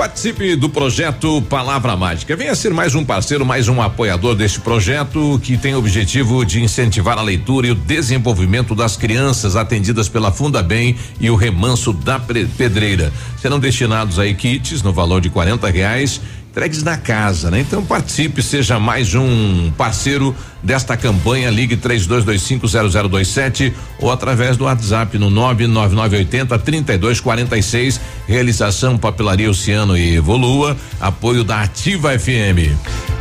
Participe 0.01 0.57
do 0.57 0.71
projeto 0.71 1.43
Palavra 1.43 1.95
Mágica. 1.95 2.35
Venha 2.35 2.55
ser 2.55 2.73
mais 2.73 2.95
um 2.95 3.05
parceiro, 3.05 3.45
mais 3.45 3.69
um 3.69 3.83
apoiador 3.83 4.35
deste 4.35 4.59
projeto 4.59 5.39
que 5.43 5.59
tem 5.59 5.75
o 5.75 5.79
objetivo 5.79 6.43
de 6.43 6.63
incentivar 6.63 7.19
a 7.19 7.23
leitura 7.23 7.67
e 7.67 7.71
o 7.71 7.75
desenvolvimento 7.75 8.75
das 8.75 8.97
crianças 8.97 9.57
atendidas 9.57 10.09
pela 10.09 10.33
Funda 10.33 10.63
Bem 10.63 10.97
e 11.21 11.29
o 11.29 11.37
Remanso 11.37 11.93
da 11.93 12.19
Pedreira. 12.19 13.13
Serão 13.37 13.61
destinados 13.61 14.19
aí 14.19 14.33
kits 14.35 14.83
no 14.83 14.91
valor 14.91 15.21
de 15.21 15.29
40 15.29 15.69
reais 15.69 16.19
entregues 16.51 16.83
na 16.83 16.97
casa, 16.97 17.49
né? 17.49 17.61
Então 17.61 17.85
participe, 17.85 18.43
seja 18.43 18.81
mais 18.81 19.15
um 19.15 19.71
parceiro 19.79 20.35
desta 20.61 20.97
campanha, 20.97 21.49
ligue 21.49 21.77
32250027 21.77 23.73
ou 24.01 24.11
através 24.11 24.57
do 24.57 24.65
WhatsApp 24.65 25.17
no 25.17 25.31
99980 25.31 26.59
3246, 26.59 28.01
realização 28.27 28.99
Papelaria 28.99 29.49
Oceano 29.49 29.97
e 29.97 30.17
Evolua, 30.17 30.77
apoio 31.01 31.45
da 31.45 31.63
Ativa 31.63 32.19
FM. 32.19 32.75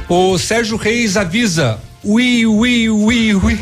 O 0.10 0.40
Sérgio 0.40 0.76
Reis 0.76 1.16
avisa 1.16 1.80
Ui, 2.04 2.46
ui, 2.46 2.90
ui, 2.90 3.36
ui. 3.36 3.60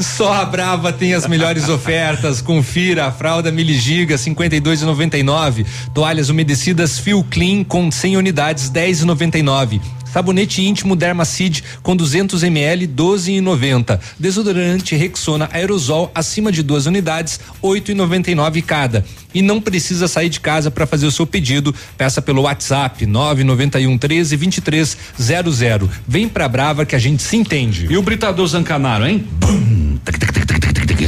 Só 0.00 0.32
a 0.32 0.44
Brava 0.44 0.92
tem 0.92 1.12
as 1.12 1.26
melhores 1.26 1.68
ofertas. 1.68 2.40
Confira 2.40 3.06
a 3.06 3.12
fralda 3.12 3.52
Miligiga 3.52 4.16
52,99. 4.16 5.66
Toalhas 5.92 6.30
umedecidas 6.30 6.98
Feel 6.98 7.24
Clean 7.30 7.62
com 7.62 7.90
100 7.90 8.16
unidades 8.16 8.70
10,99. 8.70 9.82
Sabonete 10.14 10.62
íntimo 10.62 10.94
Dermacid 10.94 11.64
com 11.82 11.96
200 11.96 12.44
ml 12.44 12.86
12,90. 12.86 13.98
Desodorante 14.16 14.94
Rexona 14.94 15.50
aerosol 15.52 16.08
acima 16.14 16.52
de 16.52 16.62
duas 16.62 16.86
unidades 16.86 17.40
8,99 17.60 18.62
cada. 18.62 19.04
E 19.34 19.42
não 19.42 19.60
precisa 19.60 20.06
sair 20.06 20.28
de 20.28 20.38
casa 20.38 20.70
para 20.70 20.86
fazer 20.86 21.06
o 21.06 21.10
seu 21.10 21.26
pedido. 21.26 21.74
Peça 21.98 22.22
pelo 22.22 22.42
WhatsApp 22.42 23.04
991 23.04 23.98
13 23.98 24.36
23 24.36 24.96
00. 25.18 25.90
Vem 26.06 26.28
pra 26.28 26.46
Brava 26.46 26.86
que 26.86 26.94
a 26.94 26.98
gente 27.00 27.20
se 27.20 27.36
entende. 27.36 27.88
E 27.90 27.96
o 27.96 28.02
Britador 28.02 28.46
Zancanaro, 28.46 29.08
hein? 29.08 29.26
Bum, 29.40 29.83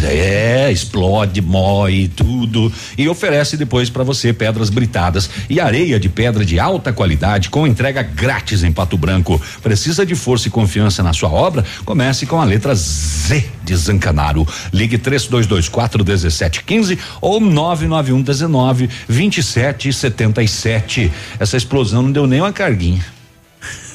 é, 0.07 0.71
explode, 0.71 1.41
moe 1.41 2.07
tudo 2.09 2.71
e 2.97 3.09
oferece 3.09 3.57
depois 3.57 3.91
para 3.91 4.05
você 4.05 4.33
pedras 4.33 4.71
britadas 4.71 5.29
e 5.49 5.59
areia 5.61 5.99
de 5.99 6.09
pedra 6.09 6.45
de 6.45 6.61
alta 6.61 6.93
qualidade 6.93 7.51
com 7.51 7.67
entrega 7.67 8.03
grátis 8.03 8.63
em 8.63 8.71
Pato 8.73 8.97
Branco. 8.97 9.43
Precisa 9.63 10.07
de 10.07 10.15
força 10.15 10.47
e 10.49 10.51
confiança 10.51 11.03
na 11.03 11.13
sua 11.13 11.31
obra? 11.31 11.65
Comece 11.85 12.25
com 12.27 12.41
a 12.41 12.45
letra 12.45 12.75
Z 12.75 13.45
de 13.65 13.77
Zancanaro. 13.77 14.47
Ligue 14.73 14.99
3224 14.99 16.05
1715 16.05 16.99
ou 17.21 17.41
991 17.41 18.23
19 18.23 18.89
2777. 19.09 21.13
Essa 21.39 21.57
explosão 21.57 22.03
não 22.03 22.13
deu 22.13 22.27
nem 22.27 22.41
uma 22.41 22.53
carguinha. 22.53 23.05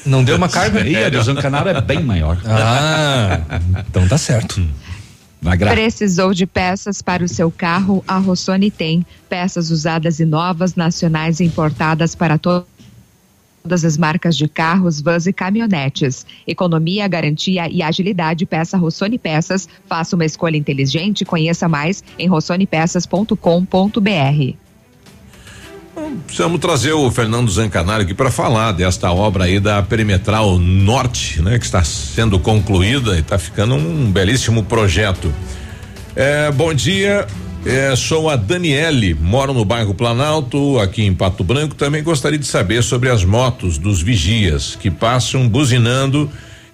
Não 0.04 0.24
deu 0.24 0.36
uma 0.36 0.48
carga? 0.48 0.80
E 0.80 0.96
a 0.96 1.08
do 1.08 1.22
Zancanaro 1.22 1.68
é 1.68 1.80
bem 1.80 2.02
maior. 2.02 2.36
Ah, 2.44 3.38
então 3.88 4.08
tá 4.08 4.18
certo. 4.18 4.60
Precisou 5.72 6.32
de 6.32 6.46
peças 6.46 7.02
para 7.02 7.24
o 7.24 7.28
seu 7.28 7.50
carro? 7.50 8.04
A 8.06 8.18
Rossoni 8.18 8.70
tem. 8.70 9.04
Peças 9.28 9.70
usadas 9.70 10.20
e 10.20 10.24
novas, 10.24 10.76
nacionais 10.76 11.40
e 11.40 11.44
importadas 11.44 12.14
para 12.14 12.38
todos 12.38 12.72
todas 13.62 13.84
as 13.84 13.96
marcas 13.96 14.36
de 14.36 14.48
carros, 14.48 15.00
vans 15.00 15.26
e 15.26 15.32
caminhonetes. 15.32 16.26
Economia, 16.46 17.06
garantia 17.06 17.68
e 17.70 17.82
agilidade. 17.82 18.44
Peça 18.44 18.76
Rossoni 18.76 19.18
Peças. 19.18 19.68
Faça 19.86 20.16
uma 20.16 20.24
escolha 20.24 20.56
inteligente. 20.56 21.24
Conheça 21.24 21.68
mais 21.68 22.02
em 22.18 22.26
rossonepeças.com.br. 22.26 24.71
Precisamos 26.26 26.58
trazer 26.58 26.92
o 26.92 27.10
Fernando 27.10 27.50
Zancanaro 27.50 28.02
aqui 28.02 28.14
para 28.14 28.30
falar 28.30 28.72
desta 28.72 29.12
obra 29.12 29.44
aí 29.44 29.60
da 29.60 29.82
Perimetral 29.82 30.58
Norte, 30.58 31.42
né? 31.42 31.58
Que 31.58 31.64
está 31.66 31.84
sendo 31.84 32.38
concluída 32.38 33.14
e 33.14 33.20
está 33.20 33.38
ficando 33.38 33.74
um 33.74 34.10
belíssimo 34.10 34.62
projeto. 34.62 35.32
É, 36.16 36.50
bom 36.50 36.72
dia, 36.72 37.26
é, 37.66 37.94
sou 37.94 38.30
a 38.30 38.36
Daniele, 38.36 39.14
moro 39.14 39.52
no 39.52 39.66
bairro 39.66 39.92
Planalto, 39.92 40.78
aqui 40.78 41.02
em 41.02 41.14
Pato 41.14 41.44
Branco. 41.44 41.74
Também 41.74 42.02
gostaria 42.02 42.38
de 42.38 42.46
saber 42.46 42.82
sobre 42.82 43.10
as 43.10 43.22
motos 43.22 43.76
dos 43.76 44.00
vigias 44.00 44.74
que 44.74 44.90
passam 44.90 45.46
buzinando. 45.46 46.30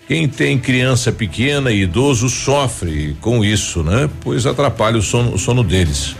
Quem 0.06 0.28
tem 0.28 0.56
criança 0.56 1.10
pequena 1.10 1.72
e 1.72 1.82
idoso 1.82 2.28
sofre 2.28 3.16
com 3.20 3.44
isso, 3.44 3.82
né? 3.82 4.08
Pois 4.20 4.46
atrapalha 4.46 4.96
o 4.96 5.02
sono, 5.02 5.34
o 5.34 5.38
sono 5.38 5.64
deles 5.64 6.14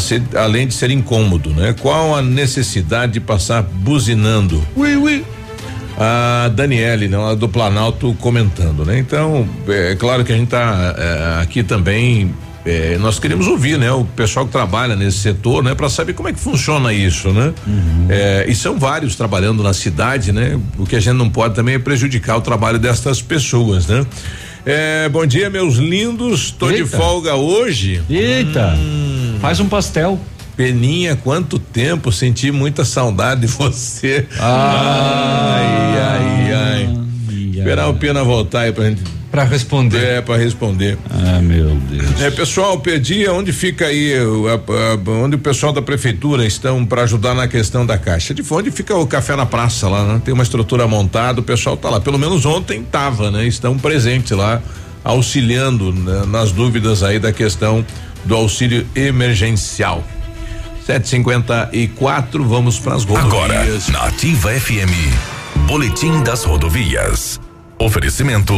ser, 0.00 0.22
além 0.34 0.66
de 0.66 0.74
ser 0.74 0.90
incômodo, 0.90 1.50
né? 1.50 1.74
Qual 1.80 2.14
a 2.14 2.22
necessidade 2.22 3.12
de 3.14 3.20
passar 3.20 3.62
buzinando? 3.62 4.62
Ui, 4.74 4.96
ui. 4.96 5.24
A 5.98 6.50
Daniele, 6.54 7.08
né, 7.08 7.16
do 7.38 7.48
Planalto, 7.48 8.14
comentando, 8.20 8.84
né? 8.84 8.98
Então, 8.98 9.48
é, 9.66 9.92
é 9.92 9.96
claro 9.96 10.24
que 10.24 10.32
a 10.32 10.36
gente 10.36 10.48
está 10.48 10.94
é, 10.96 11.42
aqui 11.42 11.62
também. 11.62 12.34
É, 12.66 12.98
nós 12.98 13.18
queremos 13.18 13.46
ouvir, 13.46 13.78
né? 13.78 13.90
O 13.92 14.04
pessoal 14.04 14.44
que 14.44 14.52
trabalha 14.52 14.96
nesse 14.96 15.18
setor, 15.18 15.62
né? 15.62 15.74
Para 15.74 15.88
saber 15.88 16.12
como 16.12 16.28
é 16.28 16.32
que 16.32 16.40
funciona 16.40 16.92
isso, 16.92 17.30
né? 17.30 17.54
Uhum. 17.66 18.06
É, 18.10 18.44
e 18.48 18.54
são 18.54 18.78
vários 18.78 19.14
trabalhando 19.14 19.62
na 19.62 19.72
cidade, 19.72 20.32
né? 20.32 20.58
O 20.76 20.84
que 20.84 20.96
a 20.96 21.00
gente 21.00 21.14
não 21.14 21.30
pode 21.30 21.54
também 21.54 21.76
é 21.76 21.78
prejudicar 21.78 22.36
o 22.36 22.40
trabalho 22.40 22.78
destas 22.78 23.22
pessoas, 23.22 23.86
né? 23.86 24.04
É, 24.66 25.08
bom 25.08 25.24
dia, 25.24 25.48
meus 25.48 25.76
lindos. 25.76 26.50
Tô 26.50 26.68
Eita. 26.68 26.82
de 26.82 26.90
folga 26.90 27.36
hoje. 27.36 28.02
Eita. 28.10 28.74
Hum. 28.76 29.25
Faz 29.40 29.60
um 29.60 29.68
pastel. 29.68 30.18
Peninha, 30.56 31.16
quanto 31.16 31.58
tempo 31.58 32.10
senti 32.10 32.50
muita 32.50 32.84
saudade 32.84 33.42
de 33.42 33.46
você. 33.46 34.26
Ai, 34.38 35.98
ai, 35.98 36.52
ai. 36.52 36.98
Esperar 37.58 37.88
o 37.88 37.94
Pena 37.94 38.24
voltar 38.24 38.60
aí 38.60 38.72
pra 38.72 38.88
gente 38.88 39.16
para 39.36 39.44
responder. 39.44 40.02
É, 40.02 40.20
para 40.22 40.36
responder. 40.38 40.96
Ah, 41.10 41.40
meu 41.42 41.74
Deus. 41.90 42.22
É, 42.22 42.30
pessoal, 42.30 42.78
pedi 42.80 43.28
onde 43.28 43.52
fica 43.52 43.86
aí, 43.86 44.14
a, 44.14 44.54
a, 44.54 45.10
onde 45.10 45.36
o 45.36 45.38
pessoal 45.38 45.74
da 45.74 45.82
prefeitura 45.82 46.46
estão 46.46 46.86
para 46.86 47.02
ajudar 47.02 47.34
na 47.34 47.46
questão 47.46 47.84
da 47.84 47.98
caixa. 47.98 48.32
De 48.32 48.42
onde 48.50 48.70
fica 48.70 48.96
o 48.96 49.06
café 49.06 49.36
na 49.36 49.44
praça 49.44 49.88
lá, 49.88 50.04
né? 50.06 50.22
Tem 50.24 50.32
uma 50.32 50.42
estrutura 50.42 50.86
montada, 50.86 51.40
o 51.40 51.42
pessoal 51.42 51.76
tá 51.76 51.90
lá. 51.90 52.00
Pelo 52.00 52.18
menos 52.18 52.46
ontem 52.46 52.82
tava, 52.82 53.30
né? 53.30 53.46
Estão 53.46 53.76
presentes 53.76 54.30
lá, 54.30 54.62
auxiliando 55.04 55.92
né, 55.92 56.24
nas 56.26 56.50
dúvidas 56.50 57.02
aí 57.02 57.18
da 57.18 57.30
questão 57.30 57.84
do 58.26 58.34
auxílio 58.34 58.86
emergencial. 58.94 60.04
754, 60.84 62.44
vamos 62.44 62.78
para 62.78 62.94
as 62.94 63.04
rodovias. 63.04 63.88
Agora, 63.88 63.92
na 63.92 64.08
Ativa 64.08 64.50
FM, 64.50 65.66
Boletim 65.66 66.22
das 66.22 66.44
Rodovias. 66.44 67.40
Oferecimento: 67.78 68.54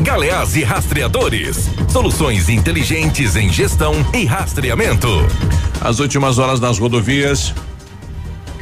Galeás 0.00 0.56
e 0.56 0.64
Rastreadores. 0.64 1.68
Soluções 1.88 2.48
inteligentes 2.48 3.36
em 3.36 3.52
gestão 3.52 3.94
e 4.14 4.24
rastreamento. 4.24 5.08
As 5.80 6.00
últimas 6.00 6.38
horas 6.38 6.58
das 6.58 6.78
rodovias. 6.78 7.54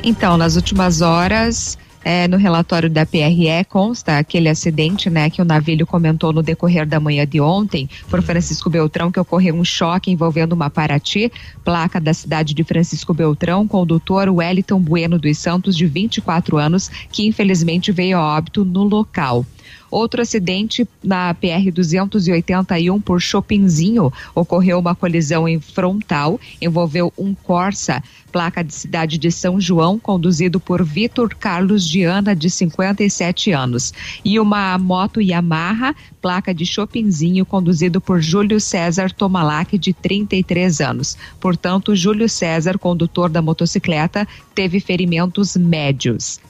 Então, 0.02 0.36
nas 0.36 0.56
últimas 0.56 1.00
horas, 1.00 1.78
é, 2.04 2.28
no 2.28 2.36
relatório 2.36 2.90
da 2.90 3.06
PRE 3.06 3.64
consta 3.68 4.18
aquele 4.18 4.50
acidente, 4.50 5.08
né, 5.08 5.30
que 5.30 5.40
o 5.40 5.44
navio 5.44 5.86
comentou 5.86 6.32
no 6.32 6.42
decorrer 6.42 6.86
da 6.86 7.00
manhã 7.00 7.26
de 7.26 7.40
ontem, 7.40 7.88
por 8.10 8.20
uhum. 8.20 8.26
Francisco 8.26 8.68
Beltrão, 8.68 9.10
que 9.10 9.18
ocorreu 9.18 9.54
um 9.54 9.64
choque 9.64 10.10
envolvendo 10.10 10.52
uma 10.52 10.68
Paraty, 10.68 11.32
placa 11.64 11.98
da 11.98 12.12
cidade 12.12 12.52
de 12.52 12.62
Francisco 12.62 13.14
Beltrão, 13.14 13.66
condutor 13.66 14.28
Wellington 14.28 14.78
Bueno 14.78 15.18
dos 15.18 15.38
Santos, 15.38 15.74
de 15.74 15.86
24 15.86 16.58
anos, 16.58 16.90
que 17.10 17.26
infelizmente 17.26 17.90
veio 17.90 18.18
a 18.18 18.36
óbito 18.36 18.64
no 18.64 18.84
local. 18.84 19.46
Outro 19.94 20.22
acidente 20.22 20.88
na 21.04 21.32
PR 21.34 21.70
281 21.72 23.00
por 23.00 23.20
Chopinzinho 23.20 24.12
ocorreu 24.34 24.80
uma 24.80 24.92
colisão 24.92 25.46
em 25.46 25.60
frontal, 25.60 26.40
envolveu 26.60 27.12
um 27.16 27.32
Corsa, 27.32 28.02
placa 28.32 28.64
de 28.64 28.74
cidade 28.74 29.16
de 29.18 29.30
São 29.30 29.60
João, 29.60 29.96
conduzido 29.96 30.58
por 30.58 30.82
Vitor 30.82 31.32
Carlos 31.36 31.88
Diana, 31.88 32.34
de 32.34 32.50
57 32.50 33.52
anos, 33.52 33.94
e 34.24 34.40
uma 34.40 34.76
moto 34.78 35.20
Yamaha, 35.20 35.94
placa 36.20 36.52
de 36.52 36.66
Chopinzinho, 36.66 37.46
conduzido 37.46 38.00
por 38.00 38.20
Júlio 38.20 38.60
César 38.60 39.12
Tomalac, 39.12 39.78
de 39.78 39.92
33 39.92 40.80
anos. 40.80 41.16
Portanto, 41.38 41.94
Júlio 41.94 42.28
César, 42.28 42.78
condutor 42.78 43.30
da 43.30 43.40
motocicleta, 43.40 44.26
teve 44.56 44.80
ferimentos 44.80 45.56
médios. 45.56 46.40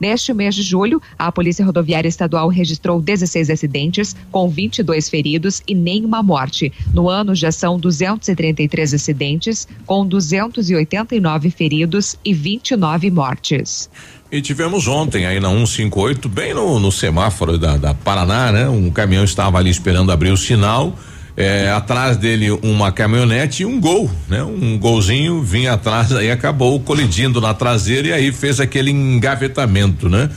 Neste 0.00 0.32
mês 0.32 0.54
de 0.54 0.62
julho, 0.62 1.00
a 1.18 1.30
Polícia 1.30 1.64
Rodoviária 1.64 2.08
Estadual 2.08 2.48
registrou 2.48 3.00
16 3.02 3.50
acidentes, 3.50 4.16
com 4.32 4.48
22 4.48 5.10
feridos 5.10 5.62
e 5.68 5.74
nenhuma 5.74 6.22
morte. 6.22 6.72
No 6.94 7.08
ano 7.08 7.34
já 7.34 7.52
são 7.52 7.78
233 7.78 8.94
acidentes, 8.94 9.68
com 9.84 10.06
289 10.06 11.50
feridos 11.50 12.16
e 12.24 12.32
29 12.32 13.10
mortes. 13.10 13.90
E 14.32 14.40
tivemos 14.40 14.88
ontem 14.88 15.26
aí 15.26 15.40
na 15.40 15.50
158, 15.50 16.28
bem 16.28 16.54
no, 16.54 16.78
no 16.78 16.90
semáforo 16.90 17.58
da, 17.58 17.76
da 17.76 17.92
Paraná, 17.92 18.52
né? 18.52 18.68
Um 18.68 18.90
caminhão 18.90 19.24
estava 19.24 19.58
ali 19.58 19.70
esperando 19.70 20.12
abrir 20.12 20.30
o 20.30 20.36
sinal 20.36 20.96
é, 21.40 21.70
atrás 21.70 22.18
dele 22.18 22.50
uma 22.62 22.92
caminhonete 22.92 23.62
e 23.62 23.66
um 23.66 23.80
gol, 23.80 24.10
né? 24.28 24.42
Um 24.44 24.78
golzinho 24.78 25.42
vinha 25.42 25.72
atrás, 25.72 26.12
aí 26.12 26.30
acabou 26.30 26.78
colidindo 26.80 27.40
na 27.40 27.54
traseira 27.54 28.08
e 28.08 28.12
aí 28.12 28.32
fez 28.32 28.60
aquele 28.60 28.90
engavetamento, 28.90 30.08
né? 30.08 30.28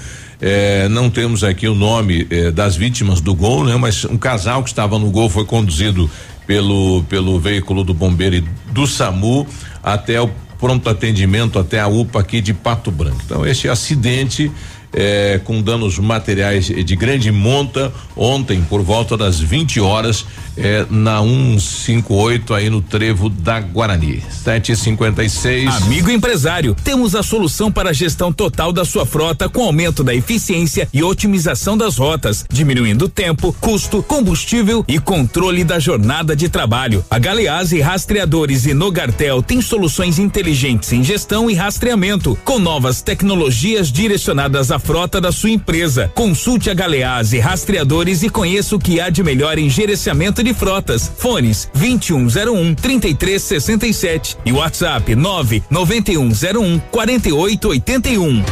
É, 0.41 0.87
não 0.89 1.09
temos 1.09 1.43
aqui 1.43 1.67
o 1.67 1.75
nome 1.75 2.25
é, 2.29 2.51
das 2.51 2.75
vítimas 2.75 3.19
do 3.19 3.35
gol, 3.35 3.65
né? 3.65 3.75
Mas 3.75 4.05
um 4.05 4.17
casal 4.17 4.63
que 4.63 4.69
estava 4.69 4.97
no 4.97 5.11
gol 5.11 5.29
foi 5.29 5.45
conduzido 5.45 6.09
pelo 6.47 7.03
pelo 7.03 7.39
veículo 7.39 7.83
do 7.83 7.93
bombeiro 7.93 8.35
e 8.35 8.43
do 8.71 8.87
SAMU 8.87 9.45
até 9.81 10.21
o 10.21 10.29
pronto 10.57 10.89
atendimento 10.89 11.59
até 11.59 11.81
a 11.81 11.87
UPA 11.87 12.21
aqui 12.21 12.39
de 12.39 12.53
Pato 12.53 12.89
Branco. 12.89 13.21
Então 13.25 13.45
esse 13.45 13.67
acidente 13.67 14.49
é, 14.93 15.39
com 15.43 15.61
danos 15.61 15.97
materiais 15.97 16.65
de 16.65 16.95
grande 16.95 17.31
monta 17.31 17.91
ontem 18.15 18.61
por 18.61 18.81
volta 18.81 19.17
das 19.17 19.39
20 19.39 19.79
horas 19.79 20.25
é, 20.55 20.85
na 20.89 21.19
158 21.21 22.53
aí 22.53 22.69
no 22.69 22.81
trevo 22.81 23.29
da 23.29 23.59
Guarani. 23.59 24.23
756. 24.43 25.83
Amigo 25.83 26.09
empresário, 26.11 26.75
temos 26.83 27.15
a 27.15 27.23
solução 27.23 27.71
para 27.71 27.89
a 27.89 27.93
gestão 27.93 28.31
total 28.31 28.71
da 28.71 28.85
sua 28.85 29.05
frota 29.05 29.49
com 29.49 29.63
aumento 29.63 30.03
da 30.03 30.13
eficiência 30.13 30.87
e 30.93 31.01
otimização 31.01 31.77
das 31.77 31.97
rotas, 31.97 32.45
diminuindo 32.51 33.09
tempo, 33.09 33.55
custo, 33.59 34.03
combustível 34.03 34.83
e 34.87 34.99
controle 34.99 35.63
da 35.63 35.79
jornada 35.79 36.35
de 36.35 36.49
trabalho. 36.49 37.03
A 37.09 37.17
Galeazzi 37.17 37.81
Rastreadores 37.81 38.65
e 38.65 38.73
Nogartel 38.73 39.41
tem 39.41 39.61
soluções 39.61 40.19
inteligentes 40.19 40.91
em 40.93 41.03
gestão 41.03 41.49
e 41.49 41.53
rastreamento, 41.53 42.37
com 42.43 42.59
novas 42.59 43.01
tecnologias 43.01 43.91
direcionadas 43.91 44.71
à 44.71 44.79
frota 44.83 45.21
da 45.21 45.31
sua 45.31 45.49
empresa. 45.49 46.11
Consulte 46.13 46.69
a 46.69 46.73
Galeazzi 46.73 47.39
Rastreadores 47.39 48.21
e 48.21 48.29
conheça 48.29 48.75
o 48.75 48.79
que 48.79 48.99
há 48.99 49.09
de 49.09 49.23
melhor 49.23 49.57
em 49.57 49.69
gerenciamento 49.69 50.43
de 50.43 50.53
frotas. 50.53 51.11
Fones 51.17 51.69
2101 51.73 52.75
3367 52.75 54.37
e 54.45 54.51
WhatsApp 54.51 55.15
99101 55.15 56.79
4881. 56.91 58.43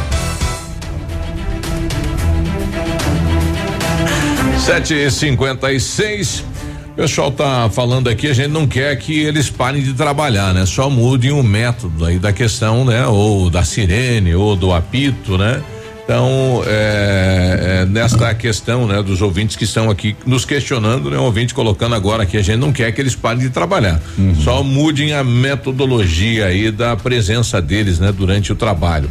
Sete 4.58 4.94
e 4.94 5.10
cinquenta 5.10 5.72
e 5.72 5.80
seis. 5.80 6.44
O 6.92 6.94
pessoal 6.94 7.32
tá 7.32 7.70
falando 7.70 8.08
aqui, 8.08 8.28
a 8.28 8.34
gente 8.34 8.50
não 8.50 8.66
quer 8.66 8.94
que 8.96 9.18
eles 9.18 9.48
parem 9.48 9.82
de 9.82 9.94
trabalhar, 9.94 10.52
né? 10.52 10.66
Só 10.66 10.90
mudem 10.90 11.32
o 11.32 11.42
método 11.42 12.04
aí 12.04 12.18
da 12.18 12.32
questão, 12.32 12.84
né? 12.84 13.06
Ou 13.06 13.48
da 13.48 13.64
sirene, 13.64 14.34
ou 14.34 14.54
do 14.54 14.72
apito, 14.72 15.38
né? 15.38 15.62
Então, 16.04 16.62
é, 16.66 17.82
é, 17.82 17.86
nesta 17.86 18.34
questão, 18.34 18.86
né, 18.86 19.02
dos 19.02 19.22
ouvintes 19.22 19.54
que 19.54 19.64
estão 19.64 19.88
aqui 19.88 20.16
nos 20.26 20.44
questionando, 20.44 21.10
né, 21.10 21.16
o 21.16 21.22
ouvinte 21.22 21.54
colocando 21.54 21.94
agora 21.94 22.26
que 22.26 22.36
a 22.36 22.42
gente 22.42 22.58
não 22.58 22.72
quer 22.72 22.90
que 22.92 23.00
eles 23.00 23.14
parem 23.14 23.38
de 23.38 23.50
trabalhar. 23.50 24.00
Uhum. 24.18 24.34
Só 24.34 24.62
mudem 24.62 25.12
a 25.12 25.22
metodologia 25.22 26.46
aí 26.46 26.70
da 26.70 26.96
presença 26.96 27.62
deles, 27.62 28.00
né, 28.00 28.10
durante 28.10 28.52
o 28.52 28.56
trabalho. 28.56 29.10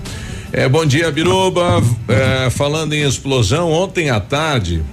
É, 0.51 0.67
bom 0.67 0.85
dia, 0.85 1.09
Biruba. 1.11 1.81
É, 2.09 2.49
falando 2.49 2.93
em 2.93 3.07
explosão, 3.07 3.71
ontem 3.71 4.09
à 4.09 4.19
tarde, 4.19 4.83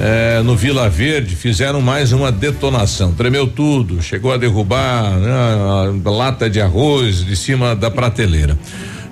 é, 0.00 0.40
no 0.42 0.54
Vila 0.54 0.88
Verde, 0.88 1.34
fizeram 1.34 1.80
mais 1.80 2.12
uma 2.12 2.30
detonação. 2.30 3.12
Tremeu 3.12 3.48
tudo, 3.48 4.00
chegou 4.00 4.32
a 4.32 4.36
derrubar 4.36 5.10
né, 5.18 5.32
a 6.04 6.10
lata 6.10 6.48
de 6.48 6.60
arroz 6.60 7.24
de 7.24 7.34
cima 7.34 7.74
da 7.74 7.90
prateleira. 7.90 8.56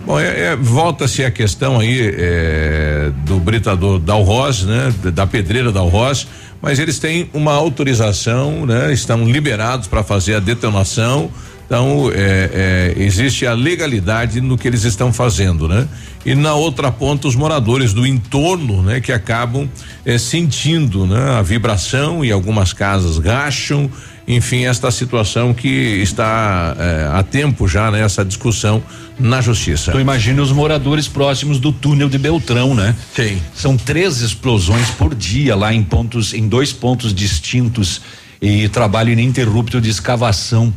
Bom, 0.04 0.18
é, 0.18 0.52
é, 0.52 0.56
volta-se 0.56 1.24
a 1.24 1.30
questão 1.30 1.78
aí 1.78 2.14
é, 2.16 3.10
do 3.24 3.38
britador 3.38 3.98
da 3.98 4.14
Alroz, 4.14 4.62
né? 4.62 4.92
Da 5.12 5.26
pedreira 5.26 5.70
da 5.70 5.80
Alroz, 5.80 6.26
mas 6.60 6.78
eles 6.78 6.98
têm 6.98 7.28
uma 7.32 7.52
autorização, 7.52 8.64
né? 8.64 8.92
Estão 8.92 9.24
liberados 9.24 9.86
para 9.86 10.02
fazer 10.02 10.34
a 10.36 10.40
detonação. 10.40 11.30
Então, 11.66 12.10
é, 12.12 12.94
é, 12.98 13.02
existe 13.02 13.46
a 13.46 13.54
legalidade 13.54 14.40
no 14.40 14.58
que 14.58 14.66
eles 14.66 14.82
estão 14.82 15.12
fazendo, 15.12 15.68
né? 15.68 15.86
E 16.26 16.34
na 16.34 16.54
outra 16.54 16.90
ponta, 16.90 17.28
os 17.28 17.36
moradores 17.36 17.92
do 17.92 18.04
entorno, 18.04 18.82
né? 18.82 19.00
Que 19.00 19.12
acabam 19.12 19.68
é, 20.04 20.18
sentindo, 20.18 21.06
né? 21.06 21.38
A 21.38 21.42
vibração 21.42 22.24
e 22.24 22.32
algumas 22.32 22.72
casas 22.72 23.18
racham, 23.18 23.88
enfim, 24.36 24.64
esta 24.64 24.90
situação 24.90 25.52
que 25.52 25.68
está 25.68 26.76
é, 26.78 27.10
há 27.12 27.22
tempo 27.22 27.66
já 27.66 27.90
nessa 27.90 28.22
né, 28.22 28.28
discussão 28.28 28.82
na 29.18 29.40
justiça. 29.40 29.90
Tu 29.90 29.98
imagina 29.98 30.40
os 30.40 30.52
moradores 30.52 31.08
próximos 31.08 31.58
do 31.58 31.72
túnel 31.72 32.08
de 32.08 32.16
Beltrão, 32.16 32.74
né? 32.74 32.94
Sim. 33.14 33.40
São 33.54 33.76
três 33.76 34.20
explosões 34.20 34.88
por 34.90 35.14
dia 35.14 35.56
lá 35.56 35.74
em 35.74 35.82
pontos, 35.82 36.32
em 36.32 36.48
dois 36.48 36.72
pontos 36.72 37.12
distintos 37.12 38.00
e 38.40 38.68
trabalho 38.68 39.10
ininterrupto 39.10 39.80
de 39.80 39.90
escavação. 39.90 40.72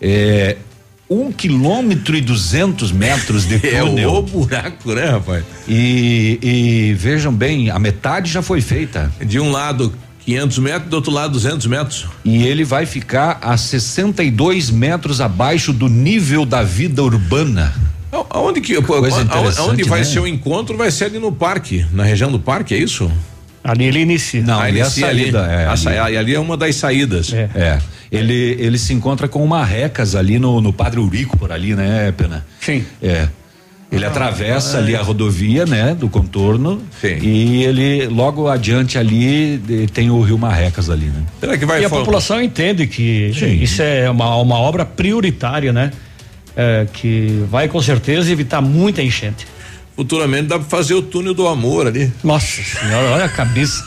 É, 0.00 0.56
um 1.08 1.30
quilômetro 1.30 2.16
e 2.16 2.22
duzentos 2.22 2.90
metros 2.90 3.46
de 3.46 3.58
túnel. 3.58 3.94
É 4.00 4.06
o 4.06 4.22
buraco, 4.22 4.92
né, 4.94 5.04
rapaz? 5.06 5.44
E, 5.68 6.38
e 6.42 6.94
vejam 6.94 7.32
bem, 7.32 7.70
a 7.70 7.78
metade 7.78 8.32
já 8.32 8.40
foi 8.40 8.60
feita. 8.60 9.12
De 9.24 9.38
um 9.38 9.50
lado 9.50 9.92
500 10.24 10.58
metros, 10.58 10.90
do 10.90 10.96
outro 10.96 11.12
lado 11.12 11.32
200 11.32 11.66
metros. 11.66 12.06
E 12.24 12.46
ele 12.46 12.64
vai 12.64 12.86
ficar 12.86 13.38
a 13.42 13.56
62 13.56 14.70
metros 14.70 15.20
abaixo 15.20 15.72
do 15.72 15.88
nível 15.88 16.46
da 16.46 16.62
vida 16.62 17.02
urbana. 17.02 17.74
Aonde 18.30 18.60
que 18.60 18.74
aonde 18.74 19.84
vai 19.84 19.98
né? 20.00 20.04
ser 20.04 20.20
o 20.20 20.26
encontro? 20.26 20.76
Vai 20.76 20.90
ser 20.90 21.06
ali 21.06 21.18
no 21.18 21.32
parque, 21.32 21.84
na 21.92 22.04
região 22.04 22.30
do 22.30 22.38
parque, 22.38 22.74
é 22.74 22.78
isso? 22.78 23.10
Ali 23.62 23.86
ele 23.86 24.00
inicia. 24.00 24.42
Não, 24.42 24.60
ah, 24.60 24.64
ali 24.64 24.78
é 24.78 24.82
a 24.82 24.90
saída. 24.90 25.44
Ali. 25.44 25.52
É, 25.52 25.64
a 25.64 25.70
ali. 25.70 25.78
Sa 25.78 26.04
ali 26.04 26.34
é 26.34 26.38
uma 26.38 26.56
das 26.56 26.76
saídas. 26.76 27.32
É. 27.32 27.50
é. 27.54 27.78
Ele, 28.12 28.56
ele 28.60 28.78
se 28.78 28.92
encontra 28.92 29.26
com 29.26 29.42
uma 29.42 29.64
recas 29.64 30.14
ali 30.14 30.38
no, 30.38 30.60
no 30.60 30.72
Padre 30.72 31.00
Urico 31.00 31.36
por 31.36 31.50
ali, 31.50 31.74
né, 31.74 32.12
Pena? 32.12 32.46
Sim. 32.60 32.84
É. 33.02 33.28
Ele 33.94 34.04
atravessa 34.04 34.78
ali 34.78 34.94
a 34.94 35.02
rodovia, 35.02 35.64
né, 35.66 35.94
do 35.94 36.08
contorno. 36.08 36.82
Sim. 37.00 37.18
E 37.22 37.64
ele 37.64 38.06
logo 38.06 38.48
adiante 38.48 38.98
ali 38.98 39.60
tem 39.92 40.10
o 40.10 40.20
Rio 40.20 40.38
Marrecas 40.38 40.90
ali, 40.90 41.06
né? 41.06 41.22
Será 41.40 41.56
que 41.56 41.64
vai 41.64 41.82
e 41.82 41.84
a 41.84 41.90
população 41.90 42.42
entende 42.42 42.86
que 42.86 43.32
Sim. 43.34 43.62
isso 43.62 43.82
é 43.82 44.08
uma, 44.10 44.36
uma 44.36 44.56
obra 44.56 44.84
prioritária, 44.84 45.72
né? 45.72 45.90
É, 46.56 46.86
que 46.92 47.44
vai 47.50 47.66
com 47.66 47.80
certeza 47.82 48.30
evitar 48.30 48.60
muita 48.60 49.02
enchente. 49.02 49.46
Futuramente 49.96 50.48
dá 50.48 50.58
para 50.58 50.68
fazer 50.68 50.94
o 50.94 51.02
túnel 51.02 51.34
do 51.34 51.46
amor 51.46 51.86
ali. 51.86 52.12
Nossa 52.22 52.62
senhora, 52.62 53.10
olha 53.10 53.24
a 53.24 53.28
cabeça. 53.28 53.84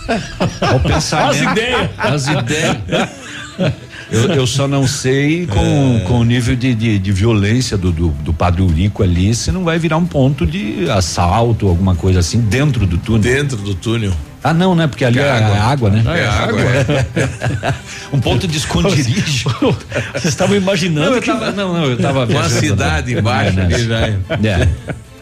Olha 0.61 0.75
o 0.75 0.79
pensamento. 0.79 1.29
As 1.29 1.41
ideias. 1.41 1.89
As 1.97 2.27
ideias. 2.27 3.77
Eu, 4.11 4.33
eu, 4.33 4.47
só 4.47 4.67
não 4.67 4.87
sei 4.87 5.45
com, 5.47 5.97
é. 5.97 5.99
com 6.01 6.19
o 6.19 6.23
nível 6.23 6.55
de, 6.55 6.73
de, 6.73 6.99
de 6.99 7.11
violência 7.11 7.77
do, 7.77 7.91
do, 7.91 8.09
do, 8.09 8.33
Padre 8.33 8.61
Urico 8.61 9.03
ali, 9.03 9.35
se 9.35 9.51
não 9.51 9.63
vai 9.63 9.77
virar 9.77 9.97
um 9.97 10.05
ponto 10.05 10.45
de 10.45 10.89
assalto, 10.89 11.67
alguma 11.67 11.95
coisa 11.95 12.19
assim, 12.19 12.39
dentro 12.39 12.85
do 12.87 12.97
túnel. 12.97 13.21
Dentro 13.21 13.57
do 13.57 13.75
túnel. 13.75 14.13
Ah, 14.43 14.53
não, 14.53 14.75
né? 14.75 14.87
Porque 14.87 15.03
ali 15.03 15.19
é, 15.19 15.23
é 15.23 15.29
água, 15.29 15.57
água 15.57 15.89
né? 15.89 16.03
É, 16.05 16.19
é 16.19 16.27
água. 16.27 16.61
É. 16.61 17.73
um 18.15 18.19
ponto 18.19 18.47
de 18.47 18.57
esconderijo. 18.57 19.49
Vocês 20.13 20.25
estavam 20.25 20.55
imaginando? 20.55 21.09
Não, 21.09 21.15
eu 21.15 21.21
tava, 21.21 21.51
não, 21.51 21.73
não, 21.73 21.85
eu 21.85 21.97
tava 21.97 22.25
Uma 22.25 22.49
cidade 22.49 23.13
embaixo 23.13 23.59
ali 23.59 23.85
já. 23.85 24.07
É. 24.07 24.69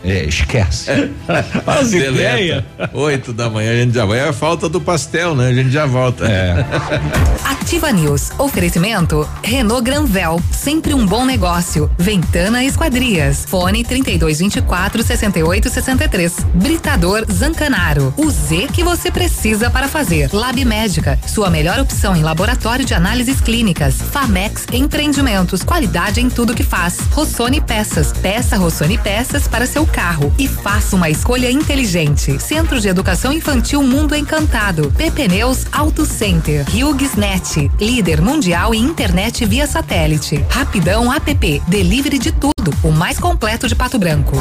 É, 0.05 0.25
esquece. 0.25 0.91
As 1.65 1.91
ideias. 1.91 2.63
Oito 2.93 3.33
da 3.33 3.49
manhã 3.49 3.71
a 3.71 3.75
gente 3.75 3.95
já 3.95 4.05
vai. 4.05 4.19
É 4.19 4.29
a 4.29 4.33
falta 4.33 4.69
do 4.69 4.79
pastel, 4.79 5.35
né? 5.35 5.47
A 5.47 5.53
gente 5.53 5.71
já 5.71 5.87
volta. 5.87 6.27
É. 6.27 6.63
Ativa 7.43 7.91
News. 7.91 8.29
Oferecimento 8.37 9.27
Renault 9.41 9.83
Granvel. 9.83 10.39
Sempre 10.51 10.93
um 10.93 11.07
bom 11.07 11.25
negócio. 11.25 11.89
Ventana 11.97 12.63
Esquadrias. 12.63 13.45
Fone 13.47 13.83
3224 13.83 15.01
6863. 15.01 16.45
Britador 16.53 17.25
Zancanaro. 17.31 18.13
O 18.15 18.29
Z 18.29 18.67
que 18.71 18.83
você 18.83 19.09
precisa 19.09 19.71
para 19.71 19.87
fazer. 19.87 20.29
Lab 20.31 20.63
Médica. 20.63 21.17
Sua 21.25 21.49
melhor 21.49 21.79
opção 21.79 22.15
em 22.15 22.21
laboratório 22.21 22.85
de 22.85 22.93
análises 22.93 23.41
clínicas. 23.41 23.95
Famex 23.95 24.67
Empreendimentos. 24.71 25.63
Qualidade 25.63 26.21
em 26.21 26.29
tudo 26.29 26.53
que 26.53 26.63
faz. 26.63 26.99
Rossoni 27.11 27.59
Peças. 27.59 28.13
Peça 28.13 28.55
Rossoni 28.55 28.99
Peças 28.99 29.47
para 29.47 29.65
seu 29.65 29.83
carro 29.95 30.33
e 30.37 30.45
faça 30.45 30.93
uma 30.93 31.09
escolha 31.09 31.49
inteligente. 31.49 32.37
Centro 32.43 32.81
de 32.81 32.89
Educação 32.89 33.31
Infantil 33.31 33.81
Mundo 33.81 34.13
Encantado. 34.13 34.91
PP 34.97 35.29
Neus 35.29 35.65
Auto 35.71 36.05
Center. 36.05 36.65
HughesNet. 36.69 37.71
Líder 37.79 38.21
mundial 38.21 38.75
em 38.75 38.83
internet 38.83 39.45
via 39.45 39.65
satélite. 39.65 40.43
Rapidão 40.49 41.13
App. 41.13 41.61
Delivery 41.69 42.19
de 42.19 42.33
tudo. 42.33 42.73
O 42.83 42.91
mais 42.91 43.17
completo 43.17 43.69
de 43.69 43.75
Pato 43.75 43.97
Branco. 43.97 44.35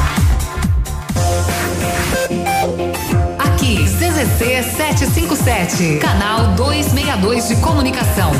Aqui, 3.39 3.77
CZC 3.77 4.63
757. 4.75 5.99
Canal 5.99 6.47
262 6.55 7.47
de 7.47 7.55
Comunicação. 7.57 8.33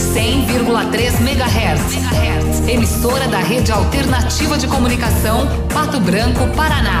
100,3 0.00 1.20
MHz. 1.20 2.68
Emissora 2.68 3.28
da 3.28 3.38
Rede 3.38 3.70
Alternativa 3.70 4.56
de 4.56 4.66
Comunicação, 4.66 5.46
Pato 5.72 6.00
Branco, 6.00 6.48
Paraná. 6.56 7.00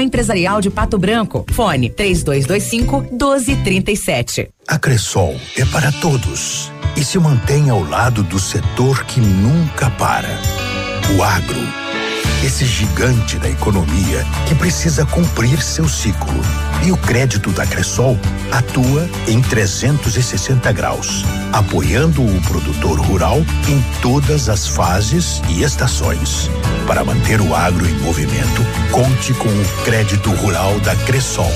Empresarial 0.00 0.60
de 0.60 0.70
Pato 0.70 0.98
Branco. 0.98 1.44
Fone 1.52 1.90
3225 1.90 3.00
1237. 3.12 4.48
A 4.68 4.78
Cressol 4.78 5.36
é 5.56 5.64
para 5.64 5.92
todos 5.92 6.72
e 6.96 7.04
se 7.04 7.18
mantém 7.18 7.70
ao 7.70 7.82
lado 7.82 8.22
do 8.22 8.38
setor 8.38 9.04
que 9.04 9.20
nunca 9.20 9.90
para. 9.90 10.40
O 11.16 11.22
agro. 11.22 11.85
Esse 12.44 12.64
gigante 12.64 13.38
da 13.38 13.48
economia 13.48 14.24
que 14.46 14.54
precisa 14.54 15.04
cumprir 15.06 15.60
seu 15.60 15.88
ciclo. 15.88 16.34
E 16.84 16.92
o 16.92 16.96
crédito 16.96 17.50
da 17.50 17.66
Cressol 17.66 18.18
atua 18.52 19.08
em 19.26 19.40
360 19.40 20.70
graus, 20.72 21.24
apoiando 21.52 22.22
o 22.22 22.40
produtor 22.42 23.00
rural 23.00 23.38
em 23.68 23.82
todas 24.00 24.48
as 24.48 24.68
fases 24.68 25.40
e 25.48 25.62
estações. 25.62 26.48
Para 26.86 27.04
manter 27.04 27.40
o 27.40 27.54
agro 27.54 27.86
em 27.88 27.98
movimento, 28.00 28.62
conte 28.92 29.34
com 29.34 29.48
o 29.48 29.84
crédito 29.84 30.30
rural 30.30 30.78
da 30.80 30.94
Cressol. 30.94 31.52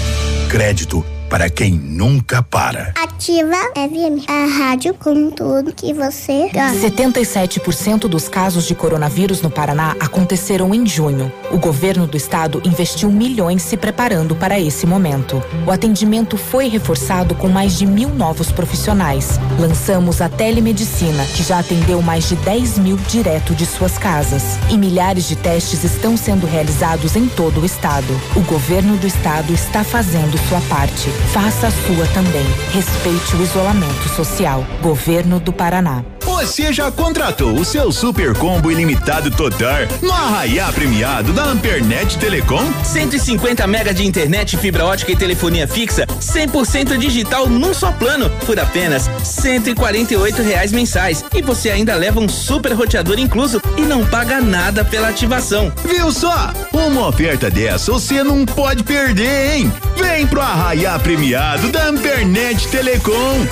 Crédito 0.48 1.04
para 1.30 1.48
quem 1.48 1.70
nunca 1.74 2.42
para. 2.42 2.92
Ativa 3.00 3.56
FM, 3.76 4.28
a 4.28 4.46
rádio 4.46 4.92
com 4.94 5.30
tudo 5.30 5.72
que 5.72 5.94
você 5.94 6.50
gosta. 6.52 6.90
77% 6.90 8.08
dos 8.08 8.28
casos 8.28 8.66
de 8.66 8.74
coronavírus 8.74 9.40
no 9.40 9.48
Paraná 9.48 9.94
aconteceram 10.00 10.74
em 10.74 10.84
junho. 10.84 11.32
O 11.52 11.58
governo 11.58 12.04
do 12.04 12.16
estado 12.16 12.60
investiu 12.64 13.12
milhões 13.12 13.62
se 13.62 13.76
preparando 13.76 14.34
para 14.34 14.58
esse 14.58 14.86
momento. 14.88 15.40
O 15.64 15.70
atendimento 15.70 16.36
foi 16.36 16.66
reforçado 16.66 17.36
com 17.36 17.48
mais 17.48 17.78
de 17.78 17.86
mil 17.86 18.08
novos 18.08 18.50
profissionais. 18.50 19.38
Lançamos 19.56 20.20
a 20.20 20.28
telemedicina, 20.28 21.24
que 21.26 21.44
já 21.44 21.60
atendeu 21.60 22.02
mais 22.02 22.28
de 22.28 22.34
10 22.34 22.78
mil 22.78 22.96
direto 22.96 23.54
de 23.54 23.66
suas 23.66 23.96
casas. 23.96 24.58
E 24.68 24.76
milhares 24.76 25.28
de 25.28 25.36
testes 25.36 25.84
estão 25.84 26.16
sendo 26.16 26.44
realizados 26.44 27.14
em 27.14 27.28
todo 27.28 27.60
o 27.60 27.64
estado. 27.64 28.20
O 28.34 28.40
governo 28.40 28.96
do 28.96 29.06
estado 29.06 29.52
está 29.52 29.84
fazendo 29.84 30.36
sua 30.48 30.60
parte. 30.62 31.19
Faça 31.32 31.68
a 31.68 31.70
sua 31.70 32.06
também. 32.08 32.44
Respeite 32.72 33.36
o 33.36 33.42
isolamento 33.42 34.08
social. 34.16 34.66
Governo 34.82 35.38
do 35.38 35.52
Paraná. 35.52 36.02
Você 36.20 36.72
já 36.72 36.90
contratou 36.90 37.54
o 37.54 37.64
seu 37.64 37.92
super 37.92 38.34
combo 38.34 38.70
ilimitado 38.70 39.30
total 39.30 39.80
no 40.00 40.10
Arraiá 40.10 40.72
Premiado 40.72 41.32
da 41.32 41.44
Ampernet 41.44 42.16
Telecom? 42.18 42.64
150 42.82 43.66
mega 43.66 43.92
de 43.92 44.06
internet, 44.06 44.56
fibra 44.56 44.86
ótica 44.86 45.12
e 45.12 45.16
telefonia 45.16 45.68
fixa, 45.68 46.06
100% 46.06 46.96
digital 46.96 47.46
num 47.46 47.74
só 47.74 47.92
plano, 47.92 48.30
por 48.46 48.58
apenas 48.58 49.10
148 49.22 50.42
reais 50.42 50.72
mensais. 50.72 51.22
E 51.34 51.42
você 51.42 51.70
ainda 51.70 51.94
leva 51.94 52.20
um 52.20 52.28
super 52.28 52.72
roteador 52.72 53.18
incluso 53.18 53.60
e 53.76 53.82
não 53.82 54.06
paga 54.06 54.40
nada 54.40 54.82
pela 54.82 55.08
ativação. 55.08 55.70
Viu 55.84 56.10
só? 56.10 56.52
Uma 56.72 57.08
oferta 57.08 57.50
dessa 57.50 57.92
você 57.92 58.22
não 58.22 58.46
pode 58.46 58.82
perder, 58.82 59.56
hein? 59.56 59.72
Vem 59.96 60.26
pro 60.26 60.40
Arraiá 60.40 60.98
Premiado 60.98 61.09
da 61.72 61.88
Ampernet 61.88 62.68
Telecom. 62.68 63.44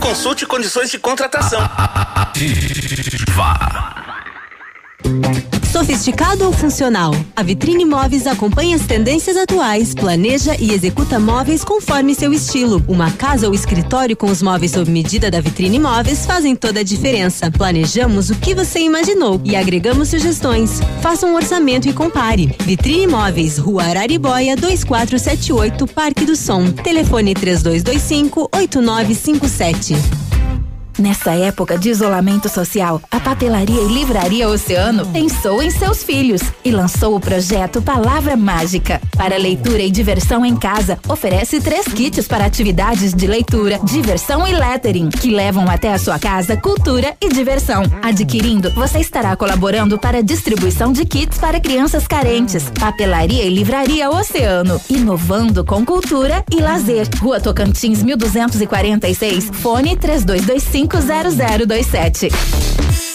Consulte 0.00 0.46
condições 0.46 0.90
de 0.90 0.98
contratação. 0.98 1.60
Sofisticado 5.74 6.44
ou 6.44 6.52
funcional? 6.52 7.12
A 7.34 7.42
Vitrine 7.42 7.84
Móveis 7.84 8.28
acompanha 8.28 8.76
as 8.76 8.86
tendências 8.86 9.36
atuais, 9.36 9.92
planeja 9.92 10.56
e 10.56 10.70
executa 10.70 11.18
móveis 11.18 11.64
conforme 11.64 12.14
seu 12.14 12.32
estilo. 12.32 12.80
Uma 12.86 13.10
casa 13.10 13.48
ou 13.48 13.54
escritório 13.54 14.16
com 14.16 14.30
os 14.30 14.40
móveis 14.40 14.70
sob 14.70 14.88
medida 14.88 15.32
da 15.32 15.40
Vitrine 15.40 15.80
Móveis 15.80 16.24
fazem 16.24 16.54
toda 16.54 16.78
a 16.78 16.84
diferença. 16.84 17.50
Planejamos 17.50 18.30
o 18.30 18.36
que 18.36 18.54
você 18.54 18.78
imaginou 18.78 19.40
e 19.44 19.56
agregamos 19.56 20.10
sugestões. 20.10 20.78
Faça 21.02 21.26
um 21.26 21.34
orçamento 21.34 21.88
e 21.88 21.92
compare. 21.92 22.54
Vitrine 22.60 23.08
Móveis, 23.08 23.58
Rua 23.58 23.82
Araribóia, 23.82 24.54
2478, 24.54 25.88
Parque 25.88 26.24
do 26.24 26.36
Som. 26.36 26.70
Telefone 26.70 27.34
3225 27.34 28.48
8957. 28.54 30.23
Nessa 30.98 31.32
época 31.32 31.76
de 31.76 31.90
isolamento 31.90 32.48
social, 32.48 33.02
a 33.10 33.18
Papelaria 33.18 33.80
e 33.80 33.92
Livraria 33.92 34.48
Oceano 34.48 35.04
pensou 35.06 35.60
em 35.60 35.68
seus 35.68 36.04
filhos 36.04 36.40
e 36.64 36.70
lançou 36.70 37.16
o 37.16 37.20
projeto 37.20 37.82
Palavra 37.82 38.36
Mágica. 38.36 39.00
Para 39.16 39.36
leitura 39.36 39.82
e 39.82 39.90
diversão 39.90 40.46
em 40.46 40.54
casa, 40.54 40.96
oferece 41.08 41.60
três 41.60 41.86
kits 41.86 42.28
para 42.28 42.44
atividades 42.44 43.12
de 43.12 43.26
leitura, 43.26 43.80
diversão 43.82 44.46
e 44.46 44.52
lettering, 44.52 45.08
que 45.08 45.30
levam 45.30 45.68
até 45.68 45.92
a 45.92 45.98
sua 45.98 46.16
casa 46.16 46.56
cultura 46.56 47.16
e 47.20 47.28
diversão. 47.28 47.82
Adquirindo, 48.00 48.70
você 48.70 49.00
estará 49.00 49.34
colaborando 49.34 49.98
para 49.98 50.18
a 50.18 50.22
distribuição 50.22 50.92
de 50.92 51.04
kits 51.04 51.38
para 51.38 51.58
crianças 51.58 52.06
carentes. 52.06 52.70
Papelaria 52.78 53.42
e 53.42 53.50
Livraria 53.50 54.10
Oceano, 54.10 54.80
inovando 54.88 55.64
com 55.64 55.84
cultura 55.84 56.44
e 56.52 56.60
lazer. 56.60 57.08
Rua 57.20 57.40
Tocantins, 57.40 58.00
1246, 58.00 59.50
fone 59.54 59.96
3225 59.96 60.83
0027. 60.88 63.13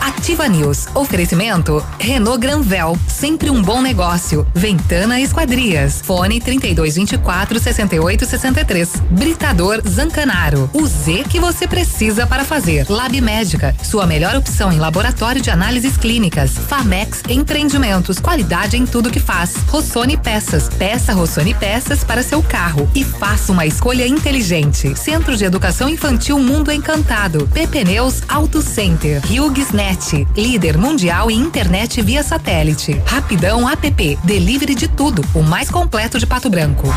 Ativa 0.00 0.48
News. 0.48 0.86
Oferecimento 0.94 1.84
Renault 1.98 2.38
Granvel, 2.38 2.98
sempre 3.08 3.50
um 3.50 3.62
bom 3.62 3.80
negócio. 3.80 4.46
Ventana 4.54 5.20
Esquadrias. 5.20 6.00
Fone 6.02 6.40
3224 6.40 7.58
6863. 7.58 8.92
Britador 9.10 9.82
Zancanaro. 9.86 10.68
O 10.72 10.86
Z 10.86 11.24
que 11.28 11.40
você 11.40 11.66
precisa 11.66 12.26
para 12.26 12.44
fazer. 12.44 12.86
Lab 12.88 13.18
Médica, 13.20 13.74
sua 13.82 14.06
melhor 14.06 14.36
opção 14.36 14.72
em 14.72 14.78
laboratório 14.78 15.40
de 15.40 15.50
análises 15.50 15.96
clínicas. 15.96 16.52
Famex 16.52 17.22
Empreendimentos, 17.28 18.18
qualidade 18.18 18.76
em 18.76 18.86
tudo 18.86 19.10
que 19.10 19.20
faz. 19.20 19.56
Rossoni 19.68 20.16
Peças. 20.16 20.68
Peça 20.68 21.12
Rossoni 21.12 21.54
Peças 21.54 22.04
para 22.04 22.22
seu 22.22 22.42
carro 22.42 22.88
e 22.94 23.04
faça 23.04 23.52
uma 23.52 23.66
escolha 23.66 24.06
inteligente. 24.06 24.98
Centro 24.98 25.36
de 25.36 25.44
Educação 25.44 25.88
Infantil 25.88 26.38
Mundo 26.38 26.70
Encantado. 26.72 27.46
PP 27.48 27.84
Neus 27.84 28.22
Auto 28.28 28.60
Center. 28.62 29.13
HughesNet, 29.18 30.26
líder 30.36 30.78
mundial 30.78 31.30
em 31.30 31.38
internet 31.38 32.00
via 32.02 32.22
satélite. 32.22 33.00
Rapidão 33.04 33.68
app, 33.68 34.18
delivery 34.24 34.74
de 34.74 34.88
tudo, 34.88 35.24
o 35.34 35.42
mais 35.42 35.70
completo 35.70 36.18
de 36.18 36.26
Pato 36.26 36.48
Branco. 36.50 36.88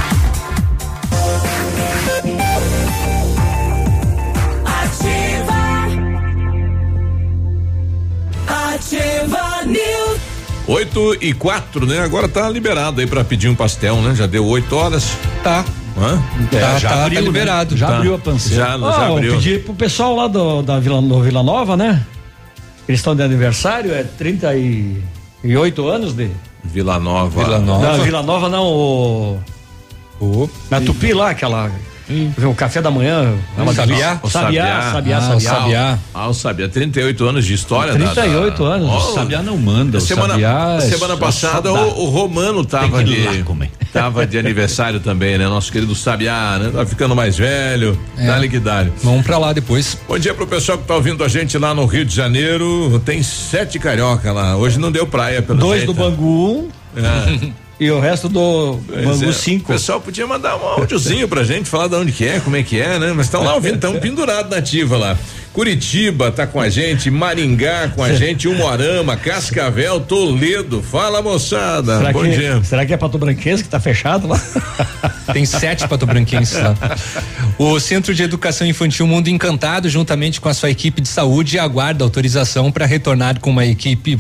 Ativa 8.47 9.65
News. 9.65 10.19
8 10.67 11.17
e 11.21 11.33
4, 11.33 11.85
né? 11.85 11.99
Agora 11.99 12.27
tá 12.27 12.49
liberado 12.49 12.99
aí 12.99 13.07
pra 13.07 13.23
pedir 13.23 13.47
um 13.47 13.55
pastel, 13.55 14.01
né? 14.01 14.13
Já 14.13 14.27
deu 14.27 14.45
8 14.45 14.75
horas. 14.75 15.17
Tá. 15.43 15.63
Hã? 15.97 16.21
É, 16.51 16.59
Tá, 16.59 16.79
já 16.79 16.89
tá, 16.89 16.95
abriu, 17.05 17.15
tá 17.15 17.21
né? 17.21 17.27
liberado. 17.27 17.75
Já 17.77 17.87
Tá. 17.87 17.95
abriu 17.97 18.13
a 18.15 18.19
panceira. 18.19 18.63
Já- 18.65 18.77
Ó, 18.77 18.91
já 18.91 19.07
eu 19.07 19.13
abriu. 19.17 19.33
pedi 19.35 19.59
pro 19.59 19.73
pessoal 19.73 20.15
lá 20.15 20.27
do, 20.27 20.61
da 20.61 20.79
Vila, 20.79 21.01
no 21.01 21.21
Vila 21.21 21.41
Nova, 21.43 21.75
né? 21.75 22.05
Eles 22.87 22.99
estão 22.99 23.15
de 23.15 23.23
aniversário, 23.23 23.93
é 23.93 24.03
38 24.03 25.87
anos 25.87 26.13
de. 26.13 26.29
Vila 26.63 26.99
Nova. 26.99 27.43
Vila 27.43 27.59
Nova. 27.59 27.97
Não, 27.97 28.03
Vila 28.03 28.23
Nova 28.23 28.49
não, 28.49 28.63
o. 28.65 30.49
Na 30.69 30.81
Tupi 30.81 31.13
lá, 31.13 31.29
aquela. 31.31 31.71
O 32.49 32.53
café 32.55 32.81
da 32.81 32.89
manhã. 32.89 33.33
é 33.57 33.61
uma 33.61 33.73
Sabiá? 33.73 34.13
delícia. 34.15 34.29
Sabiá, 34.29 34.91
Sabiá, 34.93 35.17
Ah, 35.17 35.21
Sabiá. 35.21 35.35
o 35.35 35.41
Sabiá. 35.41 35.99
Ah, 36.13 36.27
o 36.29 36.33
Sabiá, 36.33 36.69
38 36.69 37.25
anos 37.27 37.45
de 37.45 37.53
história. 37.53 37.93
da- 37.93 37.99
38 38.13 38.63
da- 38.63 38.69
anos. 38.75 38.89
Ó, 38.89 38.97
O 38.97 39.13
Sabiá 39.13 39.41
não 39.43 39.57
manda, 39.57 39.97
o 39.97 40.01
semana, 40.01 40.33
Sabiá 40.35 40.77
é 40.77 40.81
semana 40.81 41.13
só- 41.15 41.19
passada 41.19 41.71
o, 41.73 42.03
o 42.05 42.09
Romano 42.09 42.63
tava 42.63 43.03
comer. 43.45 43.71
Tava 43.91 44.27
de 44.27 44.37
aniversário 44.37 44.99
também, 44.99 45.37
né? 45.37 45.47
Nosso 45.47 45.71
querido 45.71 45.95
Sabiá, 45.95 46.59
né? 46.59 46.69
Tá 46.73 46.85
ficando 46.85 47.15
mais 47.15 47.37
velho. 47.37 47.97
É. 48.17 48.27
Dá-lhe 48.27 48.47
que 48.47 48.59
dá 48.59 48.85
Vamos 49.03 49.25
pra 49.25 49.37
lá 49.37 49.53
depois. 49.53 49.97
Bom 50.07 50.19
dia 50.19 50.33
pro 50.33 50.45
pessoal 50.45 50.77
que 50.77 50.83
tá 50.85 50.93
ouvindo 50.95 51.23
a 51.23 51.27
gente 51.27 51.57
lá 51.57 51.73
no 51.73 51.85
Rio 51.85 52.05
de 52.05 52.13
Janeiro. 52.13 53.01
Tem 53.05 53.23
sete 53.23 53.79
carioca 53.79 54.31
lá. 54.31 54.55
Hoje 54.55 54.77
não 54.77 54.91
deu 54.91 55.07
praia, 55.07 55.41
pelo 55.41 55.57
Dois 55.59 55.79
jeito. 55.81 55.93
do 55.93 55.99
Bangu 55.99 56.69
1 56.95 57.01
É. 57.01 57.51
e 57.79 57.91
o 57.91 57.99
resto 57.99 58.27
do 58.27 58.79
Pois 58.87 59.05
Bangu 59.05 59.29
é. 59.29 59.33
5. 59.33 59.63
O 59.63 59.67
pessoal 59.67 60.01
podia 60.01 60.25
mandar 60.25 60.55
um 60.57 60.65
áudiozinho 60.65 61.27
pra 61.27 61.43
gente, 61.43 61.69
falar 61.69 61.87
de 61.87 61.95
onde 61.95 62.11
que 62.11 62.25
é, 62.25 62.39
como 62.39 62.55
é 62.55 62.63
que 62.63 62.79
é, 62.79 62.97
né? 62.97 63.13
Mas 63.15 63.27
estão 63.27 63.43
lá 63.43 63.53
ouvindo, 63.55 63.75
estão 63.75 63.99
pendurados 63.99 64.49
na 64.49 64.57
ativa 64.57 64.97
lá. 64.97 65.17
Curitiba 65.57 66.31
tá 66.31 66.45
com 66.45 66.61
a 66.61 66.69
gente, 66.69 67.09
Maringá 67.09 67.87
com 67.87 68.03
a 68.03 68.13
gente, 68.13 68.47
Umuarama, 68.47 69.17
Cascavel, 69.17 69.99
Toledo. 69.99 70.83
Fala, 70.83 71.19
moçada. 71.19 71.97
Será 71.97 72.11
Bom 72.11 72.21
que, 72.21 72.29
dia. 72.29 72.63
será 72.63 72.85
que 72.85 72.93
é 72.93 72.97
Pato 72.97 73.17
Branquense 73.17 73.63
que 73.63 73.69
tá 73.69 73.79
fechado 73.79 74.27
lá? 74.27 74.39
Tem 75.33 75.45
sete 75.45 75.87
patobranquenses 75.87 76.57
lá. 76.61 76.75
O 77.59 77.79
Centro 77.79 78.13
de 78.13 78.21
Educação 78.21 78.67
Infantil 78.67 79.07
Mundo 79.07 79.29
Encantado, 79.29 79.89
juntamente 79.89 80.39
com 80.39 80.47
a 80.47 80.53
sua 80.53 80.69
equipe 80.69 81.01
de 81.01 81.07
saúde, 81.07 81.57
aguarda 81.57 82.03
autorização 82.03 82.71
para 82.71 82.85
retornar 82.85 83.39
com 83.39 83.49
uma 83.49 83.65
equipe, 83.65 84.15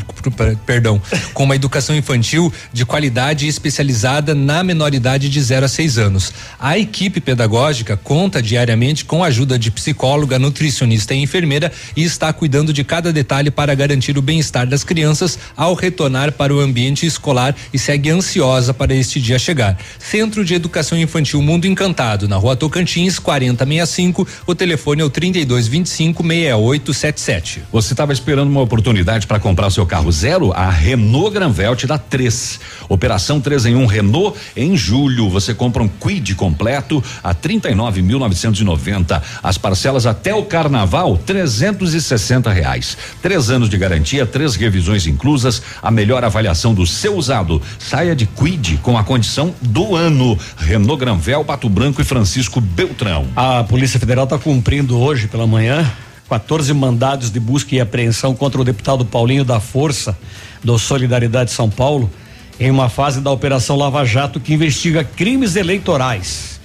perdão, 0.65 0.99
com 1.35 1.43
uma 1.43 1.55
educação 1.55 1.95
infantil 1.95 2.51
de 2.73 2.83
qualidade 2.83 3.45
e 3.45 3.47
especializada 3.47 4.33
na 4.33 4.63
menoridade 4.63 5.29
de 5.29 5.39
0 5.39 5.67
a 5.67 5.69
6 5.69 5.99
anos. 5.99 6.33
A 6.59 6.79
equipe 6.79 7.21
pedagógica 7.21 7.95
conta 7.95 8.41
diariamente 8.41 9.05
com 9.05 9.23
a 9.23 9.27
ajuda 9.27 9.59
de 9.59 9.69
psicóloga, 9.69 10.39
nutricionista 10.39 11.13
e 11.13 11.21
enfermeira 11.27 11.71
e 11.95 12.03
está 12.03 12.31
cuidando 12.31 12.71
de 12.71 12.83
cada 12.83 13.11
detalhe 13.11 13.51
para 13.51 13.75
garantir 13.75 14.17
o 14.17 14.21
bem-estar 14.21 14.65
das 14.65 14.83
crianças 14.83 15.37
ao 15.55 15.73
retornar 15.73 16.31
para 16.31 16.55
o 16.55 16.59
ambiente 16.59 17.05
escolar 17.05 17.53
e 17.73 17.77
segue 17.77 18.09
ansiosa 18.09 18.73
para 18.73 18.95
este 18.95 19.19
dia 19.19 19.37
chegar. 19.37 19.77
Centro 19.99 20.45
de 20.45 20.53
Educação 20.53 20.97
Infantil 20.97 21.41
Mundo 21.41 21.67
Encantado, 21.67 22.27
na 22.27 22.37
rua 22.37 22.55
Tocantins, 22.55 23.19
4065. 23.19 24.27
O 24.47 24.55
telefone 24.55 25.01
é 25.01 25.05
o 25.05 25.09
3225 25.09 26.23
6877. 26.23 27.63
Você 27.71 27.93
estava 27.93 28.13
esperando 28.13 28.49
uma 28.49 28.61
oportunidade 28.61 29.27
para 29.27 29.39
comprar 29.39 29.69
seu 29.69 29.85
carro 29.85 30.11
zero? 30.11 30.53
A 30.53 30.69
Renault 30.69 31.33
Granvel 31.33 31.75
te 31.75 31.85
dá 31.85 31.97
três. 31.97 32.59
Operação 32.87 33.41
3 33.41 33.67
em 33.67 33.75
1 33.75 33.85
Renault 33.85 34.37
em 34.55 34.77
julho. 34.77 35.29
Você 35.29 35.53
compra 35.53 35.83
um 35.83 35.87
Quid 35.87 36.35
completo 36.35 37.03
a 37.23 37.35
39.990. 37.35 39.21
As 39.43 39.57
parcelas 39.57 40.05
até 40.05 40.33
o 40.33 40.43
carnaval, 40.43 41.16
360 41.17 42.51
reais. 42.51 42.97
Três 43.21 43.49
anos 43.49 43.69
de 43.69 43.77
garantia, 43.77 44.25
três 44.25 44.55
revisões 44.55 45.07
inclusas, 45.07 45.61
a 45.81 45.91
melhor 45.91 46.23
avaliação 46.23 46.73
do 46.73 46.85
seu 46.85 47.15
usado. 47.15 47.61
Saia 47.79 48.15
de 48.15 48.25
Quid 48.25 48.79
com 48.83 48.97
a 48.97 49.03
condição 49.03 49.53
do 49.61 49.95
ano. 49.95 50.37
Renault 50.57 50.99
Granvel, 50.99 51.43
Pato 51.43 51.69
Branco 51.69 52.01
e 52.01 52.05
Francisco 52.05 52.61
Beltrão. 52.61 53.27
A 53.35 53.63
Polícia 53.63 53.99
Federal 53.99 54.25
está 54.25 54.37
cumprindo 54.37 54.97
hoje 54.97 55.27
pela 55.27 55.47
manhã 55.47 55.89
14 56.29 56.73
mandados 56.73 57.31
de 57.31 57.39
busca 57.39 57.73
e 57.73 57.79
apreensão 57.79 58.35
contra 58.35 58.59
o 58.59 58.63
deputado 58.63 59.05
Paulinho 59.05 59.45
da 59.45 59.59
Força, 59.59 60.17
do 60.63 60.77
Solidariedade 60.77 61.51
São 61.51 61.69
Paulo, 61.69 62.11
em 62.59 62.69
uma 62.69 62.89
fase 62.89 63.21
da 63.21 63.31
Operação 63.31 63.77
Lava 63.77 64.03
Jato 64.03 64.39
que 64.39 64.53
investiga 64.53 65.03
crimes 65.03 65.55
eleitorais. 65.55 66.56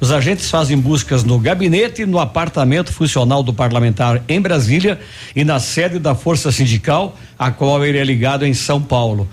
Os 0.00 0.12
agentes 0.12 0.48
fazem 0.48 0.78
buscas 0.78 1.24
no 1.24 1.40
gabinete 1.40 2.06
no 2.06 2.20
apartamento 2.20 2.92
funcional 2.92 3.42
do 3.42 3.52
parlamentar 3.52 4.22
em 4.28 4.40
Brasília 4.40 5.00
e 5.34 5.44
na 5.44 5.58
sede 5.58 5.98
da 5.98 6.14
Força 6.14 6.52
Sindical, 6.52 7.16
a 7.36 7.50
qual 7.50 7.84
ele 7.84 7.98
é 7.98 8.04
ligado 8.04 8.46
em 8.46 8.54
São 8.54 8.80
Paulo. 8.80 9.28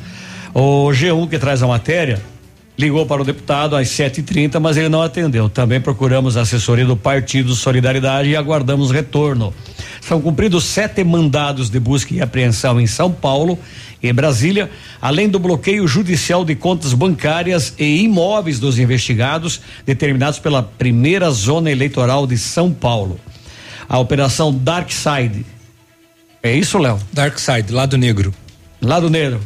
O 0.53 0.88
G1 0.89 1.30
que 1.30 1.38
traz 1.38 1.61
a 1.61 1.68
matéria 1.68 2.20
ligou 2.78 3.05
para 3.05 3.21
o 3.21 3.26
deputado 3.26 3.76
às 3.76 3.88
7h30, 3.89 4.59
mas 4.59 4.78
ele 4.78 4.89
não 4.89 5.01
atendeu. 5.01 5.49
Também 5.49 5.80
procuramos 5.80 6.36
a 6.36 6.41
assessoria 6.41 6.86
do 6.86 6.97
Partido 6.97 7.55
Solidariedade 7.55 8.30
e 8.30 8.36
aguardamos 8.36 8.91
retorno. 8.91 9.53
São 10.01 10.21
cumpridos 10.21 10.65
sete 10.65 11.03
mandados 11.03 11.69
de 11.69 11.80
busca 11.80 12.13
e 12.13 12.21
apreensão 12.21 12.80
em 12.80 12.88
São 12.88 13.11
Paulo 13.11 13.57
e 14.03 14.13
Brasília, 14.13 14.69
além 15.01 15.28
do 15.30 15.39
bloqueio 15.39 15.88
judicial 15.88 16.45
de 16.45 16.53
contas 16.55 16.93
bancárias 16.93 17.73
e 17.80 18.03
imóveis 18.03 18.59
dos 18.59 18.78
investigados, 18.78 19.61
determinados 19.86 20.38
pela 20.38 20.61
primeira 20.61 21.32
zona 21.32 21.71
eleitoral 21.71 22.28
de 22.28 22.38
São 22.38 22.71
Paulo. 22.71 23.19
A 23.88 23.97
operação 23.97 24.53
Dark 24.53 24.91
Side. 24.91 25.45
É 26.43 26.53
isso, 26.53 26.78
Léo? 26.78 26.99
Dark 27.11 27.39
Side, 27.39 27.71
lado 27.71 27.97
negro. 27.97 28.34
Lado 28.82 29.09
negro. 29.09 29.39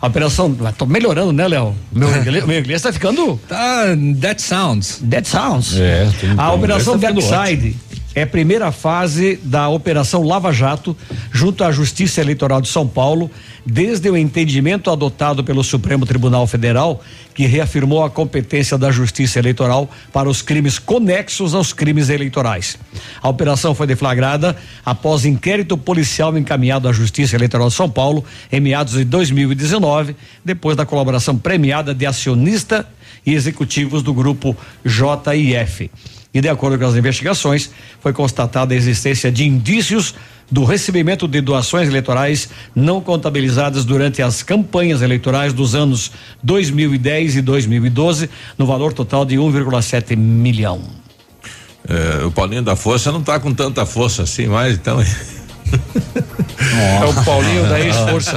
A 0.00 0.06
operação. 0.06 0.54
Tô 0.76 0.84
melhorando, 0.86 1.32
né, 1.32 1.48
Léo? 1.48 1.74
Meu 1.92 2.14
inglês, 2.16 2.44
meu 2.46 2.58
inglês 2.60 2.82
tá 2.82 2.92
ficando. 2.92 3.40
Tá, 3.48 3.84
that 4.20 4.40
sounds. 4.42 5.02
That 5.10 5.26
sounds. 5.26 5.76
É, 5.78 6.08
tem- 6.20 6.34
A 6.36 6.52
operação 6.52 6.98
tá 6.98 7.10
Backside 7.12 7.74
é 8.16 8.22
a 8.22 8.26
primeira 8.26 8.72
fase 8.72 9.38
da 9.42 9.68
operação 9.68 10.22
Lava 10.22 10.50
Jato, 10.50 10.96
junto 11.30 11.62
à 11.62 11.70
Justiça 11.70 12.22
Eleitoral 12.22 12.62
de 12.62 12.68
São 12.68 12.88
Paulo, 12.88 13.30
desde 13.64 14.08
o 14.08 14.16
entendimento 14.16 14.90
adotado 14.90 15.44
pelo 15.44 15.62
Supremo 15.62 16.06
Tribunal 16.06 16.46
Federal, 16.46 17.02
que 17.34 17.44
reafirmou 17.44 18.02
a 18.02 18.08
competência 18.08 18.78
da 18.78 18.90
Justiça 18.90 19.38
Eleitoral 19.38 19.90
para 20.14 20.30
os 20.30 20.40
crimes 20.40 20.78
conexos 20.78 21.54
aos 21.54 21.74
crimes 21.74 22.08
eleitorais. 22.08 22.78
A 23.20 23.28
operação 23.28 23.74
foi 23.74 23.86
deflagrada 23.86 24.56
após 24.82 25.26
inquérito 25.26 25.76
policial 25.76 26.38
encaminhado 26.38 26.88
à 26.88 26.94
Justiça 26.94 27.36
Eleitoral 27.36 27.68
de 27.68 27.74
São 27.74 27.90
Paulo 27.90 28.24
em 28.50 28.60
meados 28.60 28.94
de 28.94 29.04
2019, 29.04 30.16
depois 30.42 30.74
da 30.74 30.86
colaboração 30.86 31.36
premiada 31.36 31.94
de 31.94 32.06
acionista 32.06 32.88
e 33.26 33.34
executivos 33.34 34.02
do 34.02 34.14
grupo 34.14 34.56
JIF. 34.82 35.90
E 36.36 36.40
de 36.40 36.48
acordo 36.48 36.78
com 36.78 36.86
as 36.86 36.94
investigações, 36.94 37.70
foi 38.00 38.12
constatada 38.12 38.74
a 38.74 38.76
existência 38.76 39.30
de 39.32 39.44
indícios 39.46 40.14
do 40.50 40.64
recebimento 40.64 41.26
de 41.26 41.40
doações 41.40 41.88
eleitorais 41.88 42.48
não 42.74 43.00
contabilizadas 43.00 43.84
durante 43.84 44.22
as 44.22 44.42
campanhas 44.42 45.02
eleitorais 45.02 45.52
dos 45.52 45.74
anos 45.74 46.12
2010 46.42 47.36
e 47.36 47.42
2012, 47.42 48.30
no 48.56 48.66
valor 48.66 48.92
total 48.92 49.24
de 49.24 49.36
1,7 49.36 50.16
milhão. 50.16 50.80
É, 51.88 52.24
o 52.24 52.30
Paulinho 52.30 52.62
da 52.62 52.76
Força 52.76 53.10
não 53.10 53.22
tá 53.22 53.40
com 53.40 53.52
tanta 53.54 53.84
força 53.86 54.22
assim 54.24 54.46
mais, 54.46 54.74
então. 54.74 55.00
É 55.00 57.04
o 57.04 57.24
Paulinho 57.24 57.68
da 57.68 57.78
ex-força. 57.80 58.36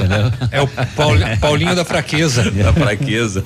É 0.50 0.60
o 0.60 0.66
Pauli- 0.96 1.36
Paulinho 1.40 1.74
da 1.76 1.84
fraqueza. 1.84 2.50
Da 2.50 2.72
fraqueza. 2.72 3.44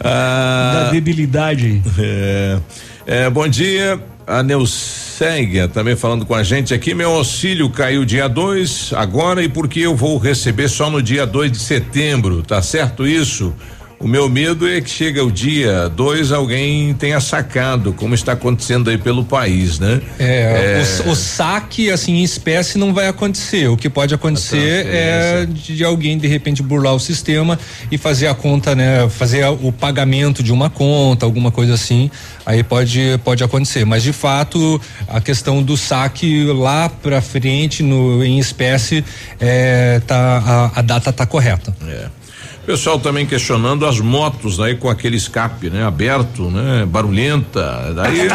Ah, 0.00 0.84
Da 0.84 0.90
debilidade. 0.90 1.82
É, 1.98 2.58
é, 3.06 3.28
bom 3.28 3.46
dia, 3.46 4.00
a 4.26 4.42
Neuségia 4.42 5.68
também 5.68 5.94
falando 5.94 6.24
com 6.24 6.34
a 6.34 6.42
gente 6.42 6.72
aqui. 6.72 6.94
Meu 6.94 7.10
auxílio 7.10 7.68
caiu 7.70 8.04
dia 8.04 8.28
2 8.28 8.92
agora 8.94 9.42
e 9.42 9.48
porque 9.48 9.80
eu 9.80 9.94
vou 9.94 10.18
receber 10.18 10.68
só 10.68 10.90
no 10.90 11.02
dia 11.02 11.26
2 11.26 11.52
de 11.52 11.58
setembro, 11.58 12.42
tá 12.42 12.62
certo 12.62 13.06
isso? 13.06 13.54
O 14.00 14.06
meu 14.08 14.28
medo 14.28 14.68
é 14.68 14.80
que 14.82 14.90
chega 14.90 15.24
o 15.24 15.32
dia 15.32 15.88
2 15.88 16.30
alguém 16.30 16.92
tenha 16.94 17.18
sacado, 17.20 17.92
como 17.94 18.14
está 18.14 18.32
acontecendo 18.32 18.90
aí 18.90 18.98
pelo 18.98 19.24
país, 19.24 19.78
né? 19.78 20.00
É, 20.18 20.82
É. 21.04 21.08
O, 21.08 21.12
o 21.12 21.16
saque, 21.16 21.90
assim, 21.90 22.16
em 22.16 22.22
espécie 22.22 22.76
não 22.76 22.92
vai 22.92 23.06
acontecer. 23.08 23.68
O 23.68 23.76
que 23.78 23.88
pode 23.88 24.12
acontecer 24.14 24.86
é 24.86 25.46
de, 25.48 25.76
de 25.76 25.84
alguém, 25.84 26.18
de 26.18 26.26
repente, 26.28 26.62
burlar 26.62 26.94
o 26.94 27.00
sistema 27.00 27.58
e 27.90 27.96
fazer 27.96 28.26
a 28.26 28.34
conta, 28.34 28.74
né? 28.74 29.08
Fazer 29.08 29.42
a- 29.42 29.50
o 29.52 29.72
pagamento 29.72 30.42
de 30.42 30.52
uma 30.52 30.68
conta, 30.68 31.24
alguma 31.24 31.50
coisa 31.50 31.72
assim. 31.74 32.10
Aí 32.44 32.62
pode, 32.62 33.00
pode 33.24 33.42
acontecer. 33.42 33.86
Mas, 33.86 34.02
de 34.02 34.12
fato, 34.12 34.78
a 35.08 35.20
questão 35.20 35.62
do 35.62 35.76
saque 35.78 36.44
lá 36.52 36.90
pra 36.90 37.22
frente, 37.22 37.82
no, 37.82 38.22
em 38.22 38.38
espécie, 38.38 39.02
é, 39.40 40.00
tá, 40.06 40.70
a, 40.74 40.80
a 40.80 40.82
data 40.82 41.10
tá 41.10 41.24
correta. 41.24 41.74
É. 41.88 42.23
Pessoal 42.66 42.98
também 42.98 43.26
questionando 43.26 43.84
as 43.84 44.00
motos 44.00 44.58
aí 44.58 44.74
com 44.74 44.88
aquele 44.88 45.16
escape, 45.16 45.68
né? 45.68 45.84
Aberto, 45.84 46.50
né? 46.50 46.86
Barulhenta. 46.86 47.92
Daí 47.94 48.20
é 48.26 48.28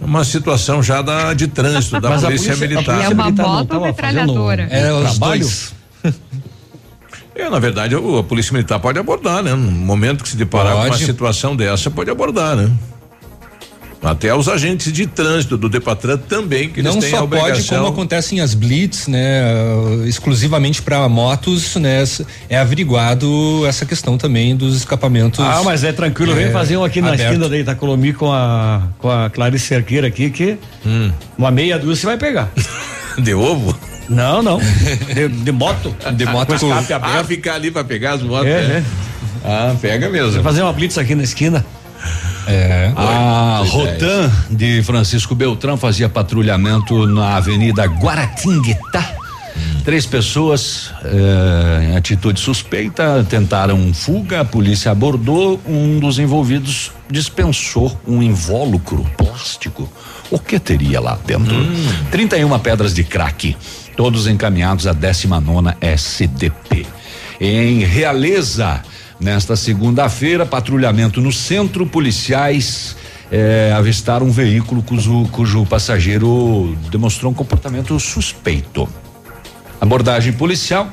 uma 0.00 0.24
situação 0.24 0.82
já 0.82 1.00
da, 1.02 1.32
de 1.32 1.46
trânsito 1.46 2.00
da 2.00 2.08
polícia, 2.18 2.28
polícia- 2.28 2.52
a 2.54 2.56
militar. 2.56 2.84
polícia 2.84 3.12
É 3.12 3.14
uma 3.14 3.30
moto 3.30 3.80
metralhadora? 3.80 4.62
É, 4.70 4.92
os 4.92 5.10
trabalho? 5.18 5.40
dois. 5.42 5.74
É, 7.34 7.48
na 7.48 7.58
verdade, 7.58 7.94
a 7.94 8.22
polícia 8.22 8.52
militar 8.52 8.78
pode 8.78 8.98
abordar, 8.98 9.42
né? 9.42 9.54
No 9.54 9.70
momento 9.70 10.22
que 10.22 10.28
se 10.28 10.36
deparar 10.36 10.72
com 10.74 10.80
uma 10.80 10.88
Pode. 10.90 11.02
situação 11.06 11.56
dessa, 11.56 11.90
pode 11.90 12.10
abordar, 12.10 12.54
né? 12.54 12.70
Até 14.02 14.34
os 14.34 14.48
agentes 14.48 14.92
de 14.92 15.06
trânsito 15.06 15.56
do 15.56 15.68
Depatran 15.68 16.16
também, 16.16 16.68
que 16.68 16.80
eles 16.80 16.92
não 16.92 17.00
têm 17.00 17.10
a 17.10 17.18
só 17.18 17.26
pode, 17.26 17.40
obrigação. 17.40 17.78
como 17.78 17.88
acontecem 17.88 18.40
as 18.40 18.52
blitz, 18.52 19.06
né? 19.06 19.42
exclusivamente 20.06 20.82
para 20.82 21.08
motos, 21.08 21.76
né? 21.76 22.02
É 22.48 22.58
averiguado 22.58 23.64
essa 23.66 23.86
questão 23.86 24.18
também 24.18 24.56
dos 24.56 24.76
escapamentos. 24.76 25.38
Ah, 25.38 25.62
mas 25.64 25.84
é 25.84 25.92
tranquilo, 25.92 26.34
vem 26.34 26.46
é, 26.46 26.50
fazer 26.50 26.76
um 26.76 26.84
aqui 26.84 27.00
na 27.00 27.08
aberto. 27.12 27.28
esquina 27.28 27.48
da 27.48 27.56
Itacolomi 27.56 28.12
com 28.12 28.32
a, 28.32 28.82
com 28.98 29.08
a 29.08 29.30
Clarice 29.30 29.66
Cerqueira 29.66 30.08
aqui, 30.08 30.30
que 30.30 30.58
uma 31.38 31.52
meia 31.52 31.78
dúzia 31.78 31.96
você 31.96 32.06
vai 32.06 32.18
pegar. 32.18 32.50
De 33.18 33.34
ovo? 33.34 33.78
Não, 34.08 34.42
não. 34.42 34.58
De, 35.14 35.28
de 35.28 35.52
moto. 35.52 35.94
De 36.16 36.24
moto 36.26 36.58
com 36.58 36.78
escape 36.80 37.06
Ah, 37.06 37.22
ficar 37.22 37.54
ali 37.54 37.70
pra 37.70 37.84
pegar 37.84 38.14
as 38.14 38.22
motos. 38.22 38.48
É, 38.48 38.66
né? 38.66 38.84
é. 38.84 39.12
Ah, 39.44 39.76
pega 39.80 40.08
mesmo. 40.08 40.32
Vai 40.32 40.42
fazer 40.42 40.62
uma 40.62 40.72
blitz 40.72 40.98
aqui 40.98 41.14
na 41.14 41.22
esquina. 41.22 41.64
É. 42.46 42.92
A 42.96 43.60
Oi, 43.62 43.68
Rotan 43.68 44.30
de 44.50 44.82
Francisco 44.82 45.34
Beltrão 45.34 45.76
fazia 45.76 46.08
patrulhamento 46.08 47.06
na 47.06 47.36
Avenida 47.36 47.84
Guaratinguetá. 47.84 49.16
Três 49.84 50.06
pessoas 50.06 50.92
eh, 51.04 51.88
em 51.90 51.96
atitude 51.96 52.38
suspeita 52.40 53.26
tentaram 53.28 53.92
fuga, 53.92 54.40
a 54.40 54.44
polícia 54.44 54.92
abordou, 54.92 55.60
um 55.66 55.98
dos 55.98 56.20
envolvidos 56.20 56.92
dispensou 57.10 58.00
um 58.06 58.22
invólucro 58.22 59.04
plástico. 59.18 59.90
O 60.30 60.38
que 60.38 60.58
teria 60.60 61.00
lá 61.00 61.18
dentro? 61.26 61.54
31 62.12 62.58
pedras 62.60 62.94
de 62.94 63.02
crack, 63.02 63.56
todos 63.96 64.28
encaminhados 64.28 64.86
à 64.86 64.92
19 64.92 65.74
SDP. 65.80 66.86
Em 67.40 67.80
Realeza, 67.80 68.80
nesta 69.22 69.54
segunda-feira, 69.54 70.44
patrulhamento 70.44 71.20
no 71.20 71.32
centro, 71.32 71.86
policiais 71.86 72.96
eh, 73.30 73.72
avistaram 73.74 74.26
um 74.26 74.30
veículo 74.30 74.82
cujo, 74.82 75.26
cujo 75.30 75.64
passageiro 75.64 76.76
demonstrou 76.90 77.30
um 77.30 77.34
comportamento 77.34 77.98
suspeito. 78.00 78.88
Abordagem 79.80 80.32
policial. 80.32 80.92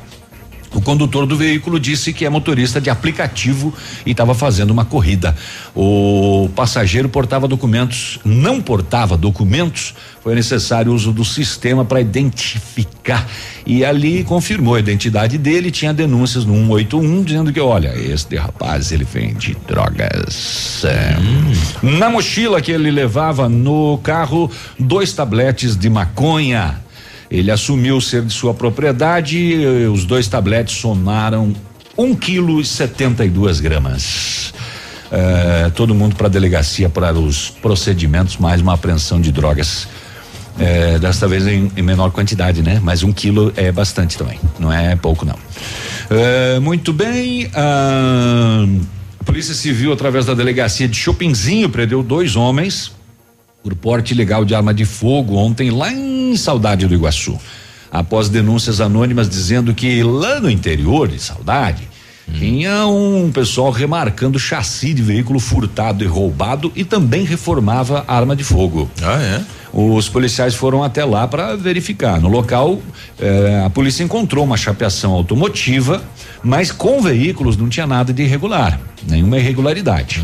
O 0.73 0.81
condutor 0.81 1.25
do 1.25 1.35
veículo 1.35 1.79
disse 1.79 2.13
que 2.13 2.25
é 2.25 2.29
motorista 2.29 2.79
de 2.79 2.89
aplicativo 2.89 3.73
e 4.05 4.11
estava 4.11 4.35
fazendo 4.35 4.69
uma 4.71 4.85
corrida. 4.85 5.35
O 5.75 6.49
passageiro 6.55 7.09
portava 7.09 7.47
documentos, 7.47 8.19
não 8.23 8.61
portava 8.61 9.17
documentos. 9.17 9.95
Foi 10.21 10.35
necessário 10.35 10.91
o 10.91 10.95
uso 10.95 11.11
do 11.11 11.25
sistema 11.25 11.83
para 11.83 12.01
identificar. 12.01 13.27
E 13.65 13.83
ali 13.83 14.23
confirmou 14.23 14.75
a 14.75 14.79
identidade 14.79 15.37
dele. 15.37 15.71
Tinha 15.71 15.93
denúncias 15.93 16.45
no 16.45 16.53
181 16.53 17.23
dizendo 17.23 17.51
que, 17.51 17.59
olha, 17.59 17.93
este 17.95 18.35
rapaz 18.35 18.91
ele 18.91 19.05
vende 19.05 19.57
drogas. 19.67 20.83
É. 20.85 21.15
Na 21.81 22.09
mochila 22.09 22.61
que 22.61 22.71
ele 22.71 22.91
levava 22.91 23.49
no 23.49 23.97
carro, 24.03 24.51
dois 24.77 25.13
tabletes 25.13 25.75
de 25.75 25.89
maconha. 25.89 26.79
Ele 27.29 27.51
assumiu 27.51 28.01
ser 28.01 28.23
de 28.23 28.33
sua 28.33 28.53
propriedade. 28.53 29.37
e 29.37 29.85
Os 29.87 30.05
dois 30.05 30.27
tabletes 30.27 30.77
somaram 30.77 31.53
um 31.97 32.15
quilo 32.15 32.59
e 32.59 32.65
setenta 32.65 33.25
e 33.25 33.29
duas 33.29 33.59
gramas. 33.59 34.53
É, 35.11 35.69
todo 35.75 35.93
mundo 35.93 36.15
para 36.15 36.27
a 36.27 36.29
delegacia 36.29 36.87
para 36.87 37.13
os 37.13 37.49
procedimentos, 37.49 38.37
mais 38.37 38.61
uma 38.61 38.73
apreensão 38.73 39.19
de 39.19 39.31
drogas. 39.31 39.87
É, 40.57 40.99
desta 40.99 41.27
vez 41.27 41.47
em, 41.47 41.71
em 41.75 41.81
menor 41.81 42.11
quantidade, 42.11 42.61
né? 42.61 42.79
Mas 42.83 43.01
um 43.01 43.13
quilo 43.13 43.53
é 43.55 43.71
bastante 43.71 44.17
também, 44.17 44.39
não 44.59 44.71
é 44.71 44.95
pouco 44.95 45.25
não. 45.25 45.37
É, 46.09 46.59
muito 46.59 46.91
bem. 46.91 47.49
a 47.55 48.65
Polícia 49.23 49.53
Civil, 49.53 49.93
através 49.93 50.25
da 50.25 50.33
delegacia 50.33 50.87
de 50.87 50.97
Chopinzinho, 50.97 51.69
prendeu 51.69 52.03
dois 52.03 52.35
homens 52.35 52.91
por 53.63 53.75
porte 53.75 54.13
ilegal 54.13 54.45
de 54.45 54.55
arma 54.55 54.73
de 54.73 54.85
fogo 54.85 55.35
ontem 55.35 55.69
lá 55.69 55.91
em 55.91 56.35
Saudade 56.35 56.87
do 56.87 56.93
Iguaçu. 56.93 57.37
Após 57.91 58.29
denúncias 58.29 58.79
anônimas 58.79 59.27
dizendo 59.27 59.73
que 59.73 60.03
lá 60.03 60.39
no 60.39 60.49
interior 60.49 61.07
de 61.07 61.19
Saudade 61.19 61.89
tinha 62.37 62.85
um 62.85 63.31
pessoal 63.31 63.71
remarcando 63.71 64.37
chassi 64.37 64.93
de 64.93 65.01
veículo 65.01 65.39
furtado 65.39 66.03
e 66.03 66.07
roubado 66.07 66.71
e 66.75 66.83
também 66.83 67.23
reformava 67.23 68.05
arma 68.07 68.35
de 68.35 68.43
fogo. 68.43 68.89
Ah, 69.01 69.19
é? 69.19 69.41
Os 69.73 70.07
policiais 70.09 70.55
foram 70.55 70.83
até 70.83 71.03
lá 71.03 71.27
para 71.27 71.55
verificar. 71.55 72.19
No 72.19 72.27
local, 72.27 72.79
eh, 73.19 73.63
a 73.65 73.69
polícia 73.69 74.03
encontrou 74.03 74.43
uma 74.43 74.57
chapeação 74.57 75.11
automotiva, 75.11 76.03
mas 76.43 76.71
com 76.71 77.01
veículos 77.01 77.57
não 77.57 77.69
tinha 77.69 77.85
nada 77.85 78.13
de 78.13 78.23
irregular, 78.23 78.79
nenhuma 79.07 79.37
irregularidade. 79.37 80.23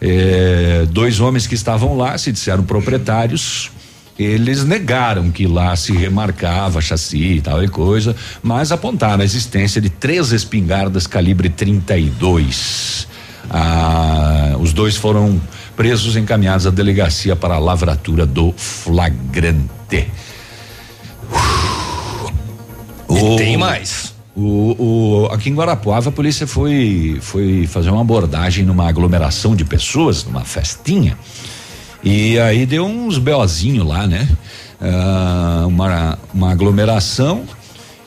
Eh, 0.00 0.86
dois 0.90 1.20
homens 1.20 1.46
que 1.46 1.54
estavam 1.54 1.96
lá 1.96 2.16
se 2.18 2.30
disseram 2.32 2.62
proprietários. 2.62 3.70
Eles 4.18 4.64
negaram 4.64 5.30
que 5.30 5.46
lá 5.46 5.76
se 5.76 5.92
remarcava 5.92 6.80
chassi 6.80 7.34
e 7.34 7.40
tal 7.40 7.62
e 7.62 7.68
coisa, 7.68 8.16
mas 8.42 8.72
apontaram 8.72 9.20
a 9.20 9.24
existência 9.24 9.80
de 9.80 9.90
três 9.90 10.32
espingardas 10.32 11.06
calibre 11.06 11.50
32. 11.50 13.06
Ah, 13.50 14.56
os 14.58 14.72
dois 14.72 14.96
foram 14.96 15.40
presos 15.76 16.16
e 16.16 16.18
encaminhados 16.18 16.66
à 16.66 16.70
delegacia 16.70 17.36
para 17.36 17.54
a 17.56 17.58
lavratura 17.58 18.24
do 18.24 18.52
flagrante. 18.56 20.08
E 23.08 23.36
tem 23.36 23.56
mais. 23.56 24.15
O, 24.36 24.76
o, 24.78 25.26
aqui 25.32 25.48
em 25.48 25.54
Guarapuava 25.54 26.10
a 26.10 26.12
polícia 26.12 26.46
foi 26.46 27.18
foi 27.22 27.66
fazer 27.66 27.88
uma 27.88 28.02
abordagem 28.02 28.66
numa 28.66 28.86
aglomeração 28.86 29.56
de 29.56 29.64
pessoas, 29.64 30.24
numa 30.24 30.44
festinha. 30.44 31.16
E 32.04 32.38
aí 32.38 32.66
deu 32.66 32.84
uns 32.84 33.16
BOzinho 33.16 33.82
lá, 33.82 34.06
né? 34.06 34.28
Ah, 34.80 35.64
uma, 35.66 36.18
uma 36.34 36.52
aglomeração 36.52 37.44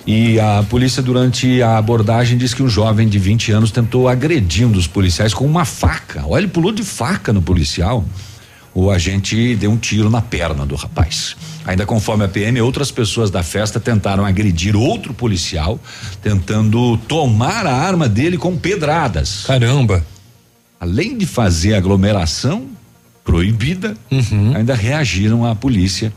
e 0.05 0.39
a 0.39 0.63
polícia 0.69 1.01
durante 1.03 1.61
a 1.61 1.77
abordagem 1.77 2.37
disse 2.37 2.55
que 2.55 2.63
um 2.63 2.69
jovem 2.69 3.07
de 3.07 3.19
20 3.19 3.51
anos 3.51 3.71
tentou 3.71 4.07
agredir 4.07 4.67
um 4.67 4.71
dos 4.71 4.87
policiais 4.87 5.33
com 5.33 5.45
uma 5.45 5.65
faca. 5.65 6.23
Olha, 6.25 6.41
ele 6.41 6.47
pulou 6.47 6.71
de 6.71 6.83
faca 6.83 7.33
no 7.33 7.41
policial. 7.41 8.05
O 8.73 8.89
agente 8.89 9.55
deu 9.55 9.71
um 9.71 9.77
tiro 9.77 10.09
na 10.09 10.21
perna 10.21 10.65
do 10.65 10.75
rapaz. 10.75 11.35
Ainda 11.69 11.85
conforme 11.85 12.25
a 12.25 12.27
PM, 12.27 12.59
outras 12.61 12.89
pessoas 12.89 13.29
da 13.29 13.43
festa 13.43 13.79
tentaram 13.79 14.25
agredir 14.25 14.75
outro 14.75 15.13
policial, 15.13 15.79
tentando 16.19 16.97
tomar 17.07 17.67
a 17.67 17.71
arma 17.71 18.09
dele 18.09 18.39
com 18.39 18.57
pedradas. 18.57 19.43
Caramba! 19.45 20.03
Além 20.79 21.15
de 21.15 21.27
fazer 21.27 21.75
aglomeração 21.75 22.69
proibida, 23.23 23.95
ainda 24.55 24.73
reagiram 24.73 25.45
à 25.45 25.53
polícia, 25.53 26.11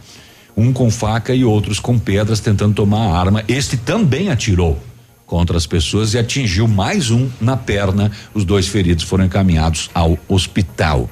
um 0.57 0.73
com 0.73 0.91
faca 0.91 1.35
e 1.35 1.45
outros 1.45 1.79
com 1.79 1.99
pedras 1.99 2.41
tentando 2.41 2.75
tomar 2.75 3.09
a 3.09 3.21
arma. 3.21 3.45
Este 3.47 3.77
também 3.77 4.31
atirou 4.31 4.83
contra 5.27 5.59
as 5.59 5.67
pessoas 5.67 6.15
e 6.15 6.19
atingiu 6.19 6.67
mais 6.67 7.11
um 7.11 7.29
na 7.39 7.59
perna. 7.59 8.11
Os 8.33 8.47
dois 8.47 8.69
feridos 8.69 9.05
foram 9.05 9.27
encaminhados 9.27 9.91
ao 9.93 10.17
hospital. 10.27 11.11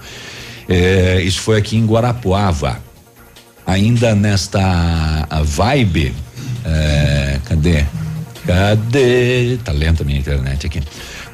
É, 0.67 1.21
isso 1.21 1.43
foi 1.43 1.59
aqui 1.59 1.77
em 1.77 1.85
Guarapuava. 1.85 2.89
Ainda 3.66 4.15
nesta 4.15 5.27
vibe, 5.45 6.15
é, 6.65 7.39
cadê? 7.45 7.85
Cadê? 8.47 9.59
Tá 9.65 9.73
lenta 9.73 10.03
a 10.03 10.07
minha 10.07 10.19
internet 10.19 10.66
aqui. 10.66 10.82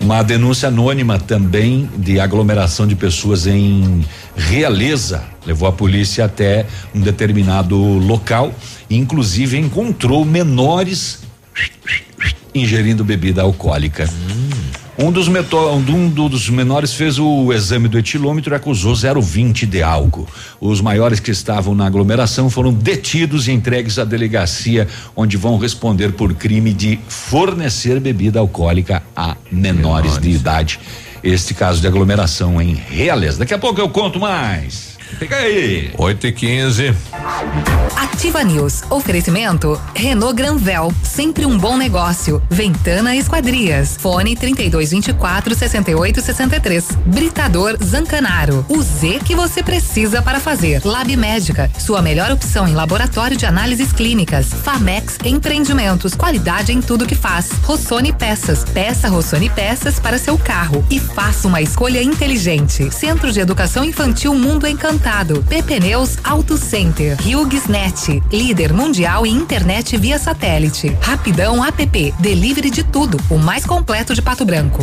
Uma 0.00 0.22
denúncia 0.22 0.68
anônima 0.68 1.18
também 1.18 1.88
de 1.96 2.20
aglomeração 2.20 2.86
de 2.86 2.94
pessoas 2.94 3.46
em 3.46 4.04
Realeza 4.36 5.24
levou 5.46 5.68
a 5.68 5.72
polícia 5.72 6.24
até 6.24 6.66
um 6.94 7.00
determinado 7.00 7.76
local, 7.76 8.52
e 8.90 8.96
inclusive 8.96 9.56
encontrou 9.56 10.24
menores 10.24 11.20
ingerindo 12.54 13.04
bebida 13.04 13.42
alcoólica. 13.42 14.08
Um 14.98 15.12
dos, 15.12 15.28
um 15.28 16.08
dos 16.08 16.48
menores 16.48 16.94
fez 16.94 17.18
o 17.18 17.52
exame 17.52 17.86
do 17.86 17.98
etilômetro 17.98 18.54
e 18.54 18.56
acusou 18.56 18.94
0,20 18.94 19.66
de 19.66 19.82
álcool. 19.82 20.26
Os 20.58 20.80
maiores 20.80 21.20
que 21.20 21.30
estavam 21.30 21.74
na 21.74 21.86
aglomeração 21.86 22.48
foram 22.48 22.72
detidos 22.72 23.46
e 23.46 23.52
entregues 23.52 23.98
à 23.98 24.04
delegacia, 24.04 24.88
onde 25.14 25.36
vão 25.36 25.58
responder 25.58 26.12
por 26.12 26.32
crime 26.32 26.72
de 26.72 26.98
fornecer 27.08 28.00
bebida 28.00 28.38
alcoólica 28.38 29.02
a 29.14 29.36
menores, 29.52 30.12
menores. 30.12 30.18
de 30.18 30.30
idade. 30.30 30.80
Este 31.22 31.52
caso 31.52 31.80
de 31.80 31.86
aglomeração 31.86 32.60
em 32.60 32.74
Realeza. 32.74 33.40
Daqui 33.40 33.52
a 33.52 33.58
pouco 33.58 33.78
eu 33.78 33.90
conto 33.90 34.18
mais. 34.18 34.95
Fica 35.18 35.36
aí. 35.36 35.92
8 35.96 36.26
e 36.26 36.32
15. 36.32 36.94
Ativa 37.96 38.42
News. 38.42 38.82
Oferecimento 38.90 39.80
Renault 39.94 40.34
Granvel, 40.34 40.92
sempre 41.02 41.46
um 41.46 41.56
bom 41.56 41.76
negócio. 41.76 42.42
Ventana 42.50 43.16
Esquadrias. 43.16 43.96
Fone 43.98 44.36
3224 44.36 45.54
6863. 45.54 46.98
Britador 47.06 47.78
Zancanaro. 47.82 48.66
O 48.68 48.82
Z 48.82 49.20
que 49.24 49.34
você 49.34 49.62
precisa 49.62 50.20
para 50.20 50.40
fazer. 50.40 50.82
Lab 50.84 51.16
Médica, 51.16 51.70
sua 51.78 52.02
melhor 52.02 52.30
opção 52.30 52.68
em 52.68 52.74
laboratório 52.74 53.36
de 53.36 53.46
análises 53.46 53.92
clínicas. 53.92 54.48
Famex 54.48 55.18
Empreendimentos, 55.24 56.14
qualidade 56.14 56.72
em 56.72 56.80
tudo 56.80 57.06
que 57.06 57.14
faz. 57.14 57.50
Rossoni 57.62 58.12
Peças. 58.12 58.64
Peça 58.64 59.08
Rossoni 59.08 59.48
Peças 59.48 59.98
para 59.98 60.18
seu 60.18 60.36
carro 60.36 60.84
e 60.90 61.00
faça 61.00 61.48
uma 61.48 61.62
escolha 61.62 62.02
inteligente. 62.02 62.90
Centro 62.92 63.32
de 63.32 63.40
Educação 63.40 63.84
Infantil 63.84 64.34
Mundo 64.34 64.66
Encantado. 64.66 64.95
PP 64.98 65.80
Neus 65.80 66.16
Auto 66.24 66.56
Center. 66.56 67.16
HughesNet, 67.20 68.22
líder 68.32 68.72
mundial 68.72 69.26
em 69.26 69.34
internet 69.34 69.96
via 69.96 70.18
satélite. 70.18 70.96
Rapidão 71.00 71.64
app, 71.64 72.14
delivery 72.18 72.70
de 72.70 72.82
tudo, 72.82 73.18
o 73.30 73.38
mais 73.38 73.66
completo 73.66 74.14
de 74.14 74.22
Pato 74.22 74.44
Branco. 74.44 74.82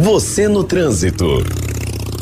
Você 0.00 0.46
no 0.46 0.62
trânsito. 0.62 1.26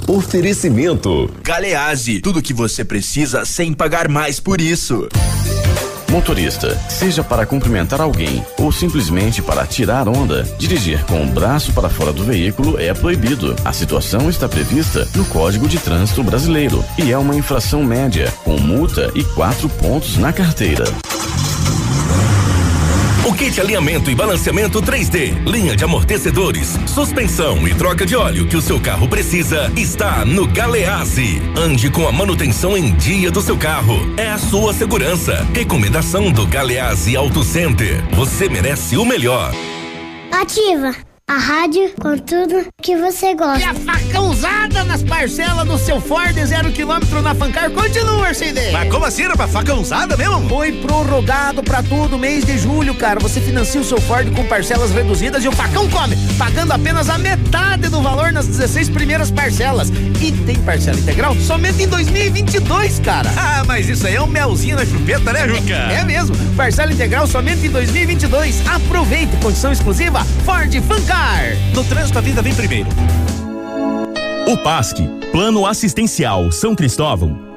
Oferecimento. 0.08 1.30
Galease, 1.42 2.20
tudo 2.20 2.40
que 2.40 2.54
você 2.54 2.82
precisa 2.82 3.44
sem 3.44 3.74
pagar 3.74 4.08
mais 4.08 4.40
por 4.40 4.62
isso. 4.62 5.06
Motorista, 6.08 6.74
seja 6.88 7.22
para 7.22 7.44
cumprimentar 7.44 8.00
alguém 8.00 8.42
ou 8.58 8.72
simplesmente 8.72 9.42
para 9.42 9.66
tirar 9.66 10.08
onda, 10.08 10.44
dirigir 10.56 11.04
com 11.04 11.22
o 11.22 11.26
braço 11.26 11.70
para 11.74 11.90
fora 11.90 12.14
do 12.14 12.24
veículo 12.24 12.80
é 12.80 12.94
proibido. 12.94 13.54
A 13.62 13.74
situação 13.74 14.30
está 14.30 14.48
prevista 14.48 15.06
no 15.14 15.26
Código 15.26 15.68
de 15.68 15.78
Trânsito 15.78 16.22
Brasileiro 16.22 16.82
e 16.96 17.12
é 17.12 17.18
uma 17.18 17.36
infração 17.36 17.84
média, 17.84 18.32
com 18.42 18.56
multa 18.58 19.12
e 19.14 19.22
quatro 19.22 19.68
pontos 19.68 20.16
na 20.16 20.32
carteira. 20.32 20.84
Kit 23.36 23.60
alinhamento 23.60 24.10
e 24.10 24.14
balanceamento 24.14 24.80
3D, 24.80 25.44
linha 25.44 25.76
de 25.76 25.84
amortecedores, 25.84 26.78
suspensão 26.86 27.68
e 27.68 27.74
troca 27.74 28.06
de 28.06 28.16
óleo 28.16 28.46
que 28.46 28.56
o 28.56 28.62
seu 28.62 28.80
carro 28.80 29.06
precisa 29.06 29.70
está 29.76 30.24
no 30.24 30.46
Galeazzi. 30.46 31.42
Ande 31.54 31.90
com 31.90 32.08
a 32.08 32.12
manutenção 32.12 32.76
em 32.76 32.94
dia 32.94 33.30
do 33.30 33.42
seu 33.42 33.58
carro. 33.58 33.96
É 34.16 34.30
a 34.30 34.38
sua 34.38 34.72
segurança. 34.72 35.46
Recomendação 35.52 36.32
do 36.32 36.46
Galeazzi 36.46 37.14
Auto 37.14 37.44
Center. 37.44 38.02
Você 38.12 38.48
merece 38.48 38.96
o 38.96 39.04
melhor. 39.04 39.52
Ativa 40.32 41.05
a 41.28 41.38
rádio 41.38 41.92
com 42.00 42.16
tudo 42.16 42.68
que 42.80 42.96
você 42.96 43.34
gosta. 43.34 43.58
E 43.58 43.64
a 43.64 43.74
facãozada 43.74 44.84
nas 44.84 45.02
parcelas 45.02 45.66
do 45.66 45.76
seu 45.76 46.00
Ford 46.00 46.32
zero 46.46 46.70
quilômetro 46.70 47.20
na 47.20 47.34
Fancar 47.34 47.68
continua, 47.70 48.32
CD. 48.32 48.70
Mas 48.70 48.88
como 48.88 49.04
assim, 49.04 49.24
rapaz? 49.24 49.50
Facãozada 49.50 50.16
mesmo? 50.16 50.48
Foi 50.48 50.70
prorrogado 50.70 51.64
pra 51.64 51.82
todo 51.82 52.16
mês 52.16 52.44
de 52.44 52.56
julho, 52.56 52.94
cara. 52.94 53.18
Você 53.18 53.40
financia 53.40 53.80
o 53.80 53.84
seu 53.84 54.00
Ford 54.00 54.32
com 54.36 54.44
parcelas 54.44 54.92
reduzidas 54.92 55.44
e 55.44 55.48
o 55.48 55.52
facão 55.52 55.90
come, 55.90 56.16
pagando 56.38 56.70
apenas 56.70 57.08
a 57.08 57.18
metade 57.18 57.88
do 57.88 58.00
valor 58.00 58.30
nas 58.30 58.46
16 58.46 58.90
primeiras 58.90 59.28
parcelas. 59.28 59.88
E 60.20 60.30
tem 60.30 60.56
parcela 60.60 60.96
integral 60.96 61.34
somente 61.34 61.82
em 61.82 61.88
2022, 61.88 63.00
cara. 63.00 63.28
Ah, 63.36 63.64
mas 63.66 63.88
isso 63.88 64.06
aí 64.06 64.14
é 64.14 64.22
um 64.22 64.28
melzinho 64.28 64.76
na 64.76 64.86
chupeta, 64.86 65.32
né, 65.32 65.48
Juca? 65.48 65.74
É, 65.74 65.94
é 66.02 66.04
mesmo. 66.04 66.36
Parcela 66.56 66.92
integral 66.92 67.26
somente 67.26 67.66
em 67.66 67.70
2022. 67.70 68.62
Aproveite, 68.68 69.36
condição 69.38 69.72
exclusiva 69.72 70.24
Ford 70.44 70.72
Fancar. 70.82 71.15
No 71.74 71.84
trânsito, 71.84 72.18
a 72.18 72.22
vida 72.22 72.40
vem 72.40 72.54
primeiro. 72.54 72.88
O 74.48 74.56
PASC, 74.58 74.96
Plano 75.32 75.66
Assistencial 75.66 76.50
São 76.50 76.74
Cristóvão, 76.74 77.45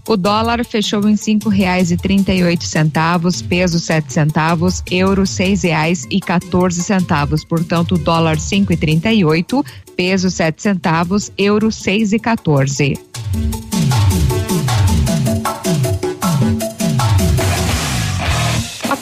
O 0.07 0.15
dólar 0.15 0.63
fechou 0.63 1.09
em 1.09 1.15
cinco 1.15 1.49
reais 1.49 1.89
e 1.89 1.97
trinta 1.97 2.31
e 2.31 2.43
oito 2.43 2.63
centavos, 2.63 3.41
peso 3.41 3.79
sete 3.79 4.13
centavos, 4.13 4.83
euro 4.91 5.25
seis 5.25 5.63
reais 5.63 6.05
e 6.11 6.19
14 6.19 6.83
centavos. 6.83 7.43
Portanto, 7.43 7.97
dólar 7.97 8.39
cinco 8.39 8.71
e 8.71 8.77
trinta 8.77 9.11
e 9.11 9.25
oito, 9.25 9.65
peso 9.95 10.29
sete 10.29 10.61
centavos, 10.61 11.31
euro 11.37 11.71
seis 11.71 12.13
e 12.13 12.19
14. 12.19 12.99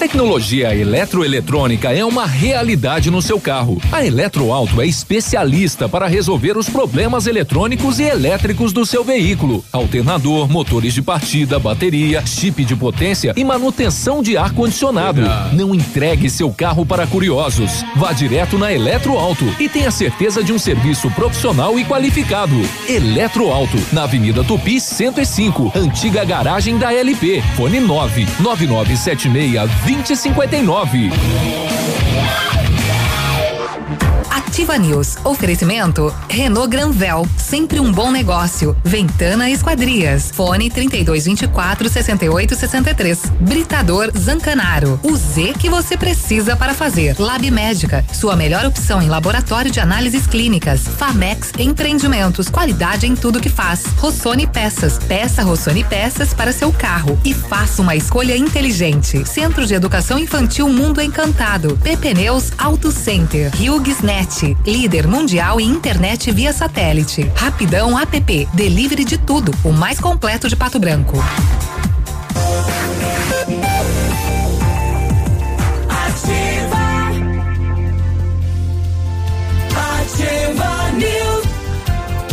Tecnologia 0.04 0.76
eletroeletrônica 0.76 1.90
é 1.90 2.04
uma 2.04 2.26
realidade 2.26 3.10
no 3.10 3.22
seu 3.22 3.40
carro. 3.40 3.82
A 3.90 4.06
Eletroauto 4.06 4.82
é 4.82 4.86
especialista 4.86 5.88
para 5.88 6.08
resolver 6.08 6.58
os 6.58 6.68
problemas 6.68 7.26
eletrônicos 7.26 8.00
e 8.00 8.04
elétricos 8.04 8.74
do 8.74 8.86
seu 8.86 9.02
veículo: 9.02 9.64
alternador, 9.72 10.50
motores 10.50 10.94
de 10.94 11.02
partida, 11.02 11.58
bateria, 11.58 12.22
chip 12.26 12.66
de 12.66 12.76
potência 12.76 13.34
e 13.38 13.46
manutenção 13.46 14.22
de 14.22 14.36
ar 14.36 14.52
condicionado. 14.52 15.22
Não 15.54 15.74
entregue 15.74 16.30
seu 16.30 16.52
carro 16.52 16.86
para 16.86 17.08
curiosos. 17.08 17.86
Vá 17.96 18.12
direto 18.12 18.58
na 18.58 18.74
Eletroauto 18.74 19.46
e 19.58 19.70
tenha 19.70 19.90
certeza 19.90 20.44
de 20.44 20.52
um 20.52 20.60
serviço 20.60 21.10
profissional 21.12 21.80
e 21.80 21.86
qualificado. 21.86 22.56
Eletroauto, 22.90 23.78
na 23.94 24.04
Avenida 24.04 24.44
Tupi 24.44 24.82
105, 24.82 25.72
antiga 25.74 26.26
garagem 26.26 26.78
da 26.78 26.94
LP. 26.94 27.42
Fone 27.56 27.80
9 27.80 28.28
9976 28.42 29.93
2059. 30.02 31.12
Ativa 34.54 34.78
News. 34.78 35.18
Oferecimento 35.24 36.14
Renault 36.30 36.70
Granvel, 36.70 37.28
sempre 37.40 37.80
um 37.80 37.92
bom 37.92 38.12
negócio. 38.12 38.78
Ventana 38.84 39.50
Esquadrias. 39.50 40.30
Fone 40.32 40.70
3224 40.70 41.90
6863. 41.90 43.32
Britador 43.40 44.12
Zancanaro. 44.16 45.00
O 45.02 45.16
Z 45.16 45.56
que 45.60 45.70
você 45.70 45.98
precisa 45.98 46.56
para 46.56 46.76
fazer. 46.76 47.16
Lab 47.18 47.50
Médica, 47.50 48.06
sua 48.14 48.36
melhor 48.36 48.64
opção 48.64 49.02
em 49.02 49.10
laboratório 49.10 49.72
de 49.72 49.80
análises 49.80 50.28
clínicas. 50.28 50.82
Famex 50.82 51.52
Empreendimentos, 51.58 52.48
qualidade 52.48 53.08
em 53.08 53.16
tudo 53.16 53.42
que 53.42 53.50
faz. 53.50 53.86
Rossoni 53.98 54.46
Peças. 54.46 55.00
Peça 55.00 55.42
Rossoni 55.42 55.84
Peças 55.84 56.32
para 56.32 56.54
seu 56.54 56.72
carro 56.72 57.20
e 57.26 57.34
faça 57.34 57.82
uma 57.82 57.96
escolha 57.96 58.38
inteligente. 58.38 59.28
Centro 59.28 59.66
de 59.66 59.74
Educação 59.74 60.20
Infantil 60.20 60.70
Mundo 60.70 61.02
Encantado. 61.02 61.76
PP 61.78 62.14
Neus 62.14 62.52
Auto 62.56 62.92
Center. 62.92 63.50
Líder 64.66 65.08
mundial 65.08 65.60
em 65.60 65.70
internet 65.70 66.32
via 66.32 66.52
satélite. 66.52 67.32
Rapidão 67.36 67.98
app, 67.98 68.48
delivery 68.54 69.06
de 69.06 69.18
tudo, 69.18 69.54
o 69.64 69.72
mais 69.72 70.00
completo 70.00 70.48
de 70.48 70.56
Pato 70.56 70.80
Branco. 70.80 71.18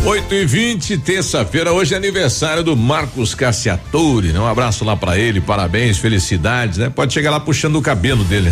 8 0.03 0.35
e 0.35 0.47
20 0.47 0.99
terça-feira, 0.99 1.73
hoje 1.73 1.93
é 1.93 1.97
aniversário 1.97 2.65
do 2.65 2.75
Marcos 2.75 3.35
Cassiatore, 3.35 4.33
né? 4.33 4.41
Um 4.41 4.47
abraço 4.47 4.83
lá 4.83 4.97
pra 4.97 5.19
ele, 5.19 5.43
parabéns, 5.43 5.99
felicidades, 5.99 6.79
né? 6.79 6.89
Pode 6.89 7.13
chegar 7.13 7.31
lá 7.31 7.39
puxando 7.39 7.77
o 7.77 7.83
cabelo 7.83 8.25
dele. 8.25 8.51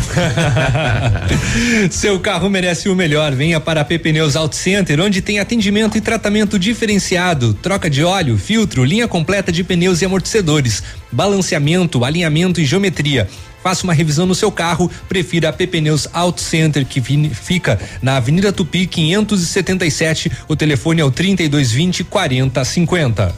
Seu 1.91 2.21
carro 2.21 2.51
merece 2.51 2.91
o 2.91 2.95
melhor. 2.95 3.33
Venha 3.35 3.59
para 3.59 3.81
a 3.81 3.85
P 3.85 3.99
Pneus 3.99 4.37
Auto 4.37 4.57
Center, 4.57 5.01
onde 5.01 5.23
tem 5.23 5.41
atendimento 5.41 5.97
e 5.97 6.03
tratamento 6.03 6.59
diferenciado, 6.59 7.55
troca 7.55 7.89
de 7.89 8.05
óleo, 8.05 8.37
filtro, 8.37 8.85
linha 8.85 9.09
completa 9.09 9.51
de 9.51 9.65
pneus 9.65 10.03
e 10.03 10.05
amortecedores, 10.05 10.83
balanceamento, 11.13 12.05
alinhamento 12.05 12.61
e 12.61 12.65
geometria. 12.65 13.29
Faça 13.63 13.85
uma 13.85 13.93
revisão 13.93 14.25
no 14.25 14.35
seu 14.35 14.53
carro, 14.53 14.91
prefira 15.09 15.49
a 15.49 15.53
Pneus 15.53 16.09
Auto 16.13 16.41
Center, 16.41 16.87
que 16.87 17.01
fica 17.35 17.79
na 18.01 18.17
Avenida 18.17 18.53
Tupi 18.53 18.87
577. 18.87 20.31
O 20.47 20.55
telefone 20.55 21.01
é 21.01 21.05
o 21.05 21.11
3220 21.11 22.05
4050. 22.05 23.35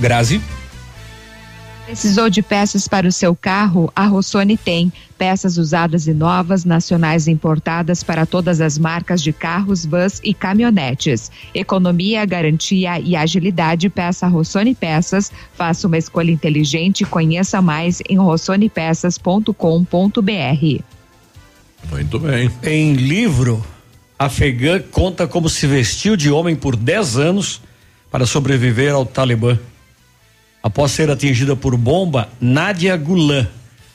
Grazi. 0.00 0.40
Precisou 1.88 2.28
de 2.28 2.42
peças 2.42 2.86
para 2.86 3.08
o 3.08 3.12
seu 3.12 3.34
carro? 3.34 3.90
A 3.96 4.04
Rossoni 4.04 4.58
tem. 4.58 4.92
Peças 5.16 5.56
usadas 5.56 6.06
e 6.06 6.12
novas, 6.12 6.66
nacionais 6.66 7.26
e 7.26 7.30
importadas 7.30 8.02
para 8.02 8.26
todas 8.26 8.60
as 8.60 8.76
marcas 8.76 9.22
de 9.22 9.32
carros, 9.32 9.86
vans 9.86 10.20
e 10.22 10.34
caminhonetes. 10.34 11.32
Economia, 11.54 12.26
garantia 12.26 13.00
e 13.00 13.16
agilidade. 13.16 13.88
Peça 13.88 14.26
Rossoni 14.26 14.74
Peças. 14.74 15.32
Faça 15.54 15.86
uma 15.86 15.96
escolha 15.96 16.30
inteligente. 16.30 17.06
Conheça 17.06 17.62
mais 17.62 18.02
em 18.06 18.18
rossonepeças.com.br. 18.18 20.82
Muito 21.90 22.18
bem. 22.18 22.50
Em 22.62 22.92
livro, 22.92 23.64
afegã 24.18 24.78
conta 24.78 25.26
como 25.26 25.48
se 25.48 25.66
vestiu 25.66 26.16
de 26.16 26.30
homem 26.30 26.54
por 26.54 26.76
10 26.76 27.16
anos 27.16 27.62
para 28.10 28.26
sobreviver 28.26 28.92
ao 28.92 29.06
Talibã. 29.06 29.58
Após 30.62 30.92
ser 30.92 31.10
atingida 31.10 31.54
por 31.54 31.76
bomba, 31.76 32.28
Nadia 32.40 32.96
Gulan 32.96 33.46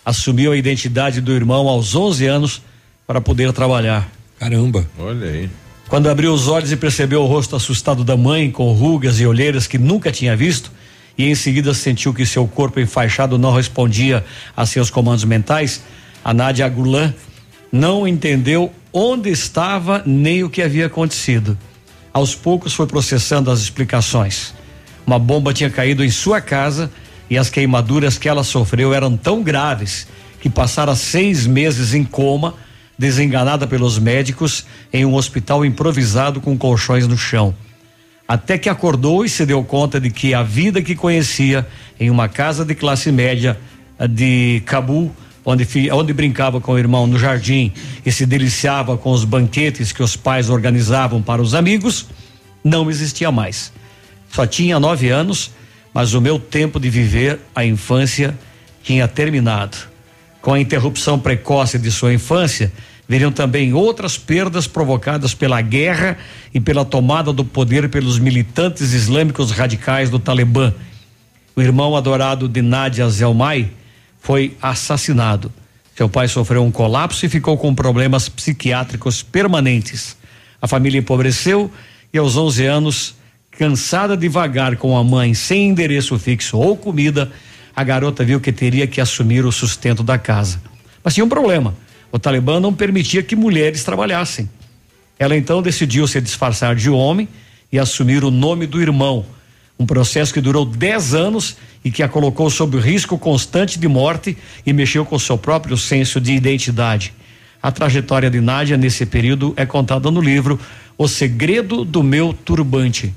assumiu 0.06 0.52
a 0.52 0.57
identidade 0.57 1.22
do 1.22 1.31
irmão 1.31 1.68
aos 1.68 1.95
11 1.95 2.26
anos 2.26 2.61
para 3.06 3.22
poder 3.22 3.52
trabalhar. 3.53 4.10
Caramba. 4.40 4.85
Olha 4.98 5.27
aí. 5.27 5.49
Quando 5.88 6.10
abriu 6.10 6.34
os 6.34 6.48
olhos 6.48 6.72
e 6.72 6.77
percebeu 6.77 7.22
o 7.22 7.27
rosto 7.27 7.56
assustado 7.56 8.03
da 8.03 8.18
mãe, 8.18 8.49
com 8.49 8.72
rugas 8.73 9.19
e 9.19 9.26
olheiras 9.26 9.68
que 9.68 9.77
nunca 9.77 10.11
tinha 10.11 10.35
visto, 10.35 10.72
e 11.18 11.26
em 11.30 11.35
seguida 11.35 11.73
sentiu 11.73 12.14
que 12.14 12.26
seu 12.26 12.48
corpo 12.48 12.80
enfaixado 12.80 13.38
não 13.38 13.53
respondia 13.53 14.26
a 14.57 14.65
seus 14.65 14.90
comandos 14.90 15.23
mentais, 15.23 15.84
a 16.23 16.34
Nadia 16.34 16.68
Gulan 16.68 17.14
não 17.72 18.07
entendeu 18.07 18.72
onde 18.91 19.30
estava 19.30 20.02
nem 20.06 20.44
o 20.44 20.49
que 20.49 20.61
havia 20.61 20.88
acontecido. 20.88 21.57
Aos 22.11 22.35
poucos 22.35 22.73
foi 22.73 22.88
processando 22.88 23.52
as 23.52 23.60
explicações. 23.60 24.53
Uma 25.05 25.19
bomba 25.19 25.53
tinha 25.53 25.69
caído 25.69 26.03
em 26.03 26.09
sua 26.09 26.39
casa 26.39 26.89
e 27.30 27.38
as 27.38 27.49
queimaduras 27.49 28.17
que 28.17 28.30
ela 28.30 28.43
sofreu 28.43 28.93
eram 28.93 29.17
tão 29.17 29.43
graves 29.43 30.07
que 30.39 30.49
passara 30.49 30.95
seis 30.95 31.47
meses 31.47 31.93
em 31.93 32.03
coma, 32.03 32.55
desenganada 32.97 33.65
pelos 33.65 33.97
médicos, 33.97 34.65
em 34.91 35.05
um 35.05 35.15
hospital 35.15 35.65
improvisado 35.65 36.41
com 36.41 36.57
colchões 36.57 37.07
no 37.07 37.17
chão. 37.17 37.55
Até 38.27 38.57
que 38.57 38.69
acordou 38.69 39.25
e 39.25 39.30
se 39.30 39.45
deu 39.45 39.63
conta 39.63 39.99
de 39.99 40.09
que 40.09 40.34
a 40.34 40.43
vida 40.43 40.81
que 40.81 40.95
conhecia 40.95 41.67
em 41.99 42.09
uma 42.09 42.27
casa 42.27 42.63
de 42.63 42.75
classe 42.75 43.11
média 43.11 43.57
de 44.09 44.61
Cabul, 44.65 45.13
onde, 45.45 45.67
onde 45.91 46.13
brincava 46.13 46.61
com 46.61 46.73
o 46.73 46.80
irmão 46.80 47.05
no 47.05 47.19
jardim 47.19 47.71
e 48.05 48.11
se 48.11 48.25
deliciava 48.25 48.97
com 48.97 49.11
os 49.11 49.25
banquetes 49.25 49.91
que 49.91 50.01
os 50.01 50.15
pais 50.15 50.49
organizavam 50.49 51.21
para 51.21 51.41
os 51.41 51.53
amigos, 51.53 52.07
não 52.63 52.89
existia 52.89 53.31
mais. 53.31 53.71
Só 54.34 54.47
tinha 54.47 54.80
nove 54.80 55.10
anos, 55.10 55.51
mas 55.93 56.15
o 56.15 56.22
meu 56.22 56.39
tempo 56.39 56.80
de 56.80 56.89
viver 56.89 57.39
a 57.53 57.64
infância 57.64 58.35
tinha 58.81 59.07
terminado. 59.07 59.77
Com 60.41 60.53
a 60.53 60.60
interrupção 60.60 61.19
precoce 61.19 61.77
de 61.77 61.91
sua 61.91 62.11
infância, 62.11 62.73
viriam 63.07 63.31
também 63.31 63.76
outras 63.76 64.18
perdas 64.18 64.65
provocadas 64.65 65.35
pela 65.35 65.61
guerra 65.61 66.18
e 66.51 66.60
pela 66.60 66.84
tomada 66.84 67.31
do 67.31 67.45
poder 67.45 67.89
pelos 67.89 68.18
militantes 68.18 68.91
islâmicos 68.91 69.51
radicais 69.51 70.10
do 70.10 70.18
Talibã. 70.18 70.73
O 71.55 71.61
irmão 71.61 71.95
adorado 71.95 72.47
de 72.47 72.64
Nadia 72.64 73.07
Zelmai 73.07 73.69
foi 74.19 74.57
assassinado. 74.60 75.53
Seu 75.95 76.10
pai 76.10 76.27
sofreu 76.27 76.64
um 76.64 76.72
colapso 76.72 77.23
e 77.23 77.30
ficou 77.30 77.55
com 77.55 77.76
problemas 77.76 78.27
psiquiátricos 78.27 79.22
permanentes. 79.22 80.18
A 80.60 80.68
família 80.68 80.97
empobreceu 80.97 81.69
e 82.11 82.18
aos 82.18 82.35
11 82.35 82.65
anos 82.65 83.22
Cansada 83.57 84.17
de 84.17 84.27
vagar 84.27 84.77
com 84.77 84.97
a 84.97 85.03
mãe 85.03 85.35
sem 85.35 85.69
endereço 85.69 86.17
fixo 86.17 86.57
ou 86.57 86.75
comida, 86.75 87.31
a 87.75 87.84
garota 87.84 88.23
viu 88.23 88.39
que 88.39 88.51
teria 88.51 88.88
que 88.88 88.99
assumir 88.99 89.45
o 89.45 89.51
sustento 89.51 90.01
da 90.01 90.17
casa. 90.17 90.59
Mas 91.03 91.13
tinha 91.13 91.23
um 91.23 91.30
problema: 91.30 91.75
o 92.11 92.17
Talibã 92.17 92.59
não 92.59 92.73
permitia 92.73 93.21
que 93.21 93.35
mulheres 93.35 93.84
trabalhassem. 93.84 94.49
Ela 95.19 95.38
então 95.38 95.61
decidiu 95.61 96.07
se 96.07 96.19
disfarçar 96.19 96.75
de 96.75 96.89
homem 96.89 97.27
e 97.71 97.77
assumir 97.77 98.23
o 98.23 98.31
nome 98.31 98.65
do 98.65 98.81
irmão. 98.81 99.23
Um 99.77 99.85
processo 99.85 100.34
que 100.34 100.41
durou 100.41 100.65
10 100.65 101.13
anos 101.13 101.55
e 101.85 101.91
que 101.91 102.01
a 102.01 102.09
colocou 102.09 102.49
sob 102.49 102.80
risco 102.80 103.19
constante 103.19 103.77
de 103.77 103.88
morte 103.88 104.35
e 104.65 104.73
mexeu 104.73 105.05
com 105.05 105.17
seu 105.19 105.38
próprio 105.38 105.77
senso 105.77 106.19
de 106.19 106.34
identidade. 106.34 107.13
A 107.61 107.71
trajetória 107.71 108.31
de 108.31 108.41
Nádia 108.41 108.77
nesse 108.77 109.05
período 109.05 109.53
é 109.55 109.65
contada 109.65 110.09
no 110.09 110.21
livro 110.21 110.59
O 110.97 111.07
Segredo 111.07 111.85
do 111.85 112.01
Meu 112.01 112.34
Turbante 112.34 113.13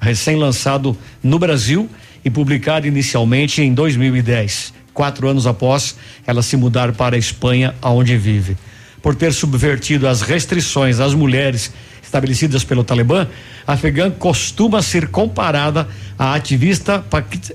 recém-lançado 0.00 0.96
no 1.22 1.38
Brasil 1.38 1.88
e 2.24 2.30
publicado 2.30 2.86
inicialmente 2.86 3.62
em 3.62 3.72
2010, 3.72 4.72
quatro 4.92 5.28
anos 5.28 5.46
após 5.46 5.96
ela 6.26 6.42
se 6.42 6.56
mudar 6.56 6.92
para 6.92 7.16
a 7.16 7.18
Espanha, 7.18 7.74
aonde 7.80 8.16
vive. 8.16 8.56
Por 9.02 9.14
ter 9.14 9.32
subvertido 9.32 10.08
as 10.08 10.22
restrições 10.22 11.00
às 11.00 11.14
mulheres 11.14 11.72
estabelecidas 12.02 12.64
pelo 12.64 12.82
Talibã, 12.82 13.28
a 13.66 13.74
afegã 13.74 14.10
costuma 14.10 14.82
ser 14.82 15.08
comparada 15.08 15.86
à 16.18 16.34
ativista 16.34 17.04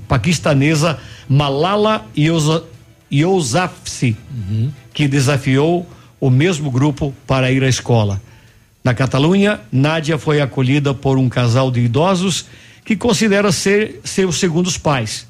paquistanesa 0.08 1.00
Malala 1.28 2.06
Yousafzai, 3.12 4.16
uhum. 4.32 4.72
que 4.94 5.08
desafiou 5.08 5.88
o 6.20 6.30
mesmo 6.30 6.72
grupo 6.72 7.14
para 7.28 7.52
ir 7.52 7.64
à 7.64 7.68
escola. 7.68 8.22
Na 8.84 8.94
Catalunha, 8.94 9.62
Nádia 9.72 10.18
foi 10.18 10.42
acolhida 10.42 10.94
por 10.94 11.18
um 11.18 11.30
casal 11.30 11.72
de 11.72 11.80
idosos 11.80 12.46
que 12.84 12.98
considera 12.98 13.52
ser 13.52 14.02
seus 14.04 14.38
segundos 14.38 14.78
pais. 14.78 15.26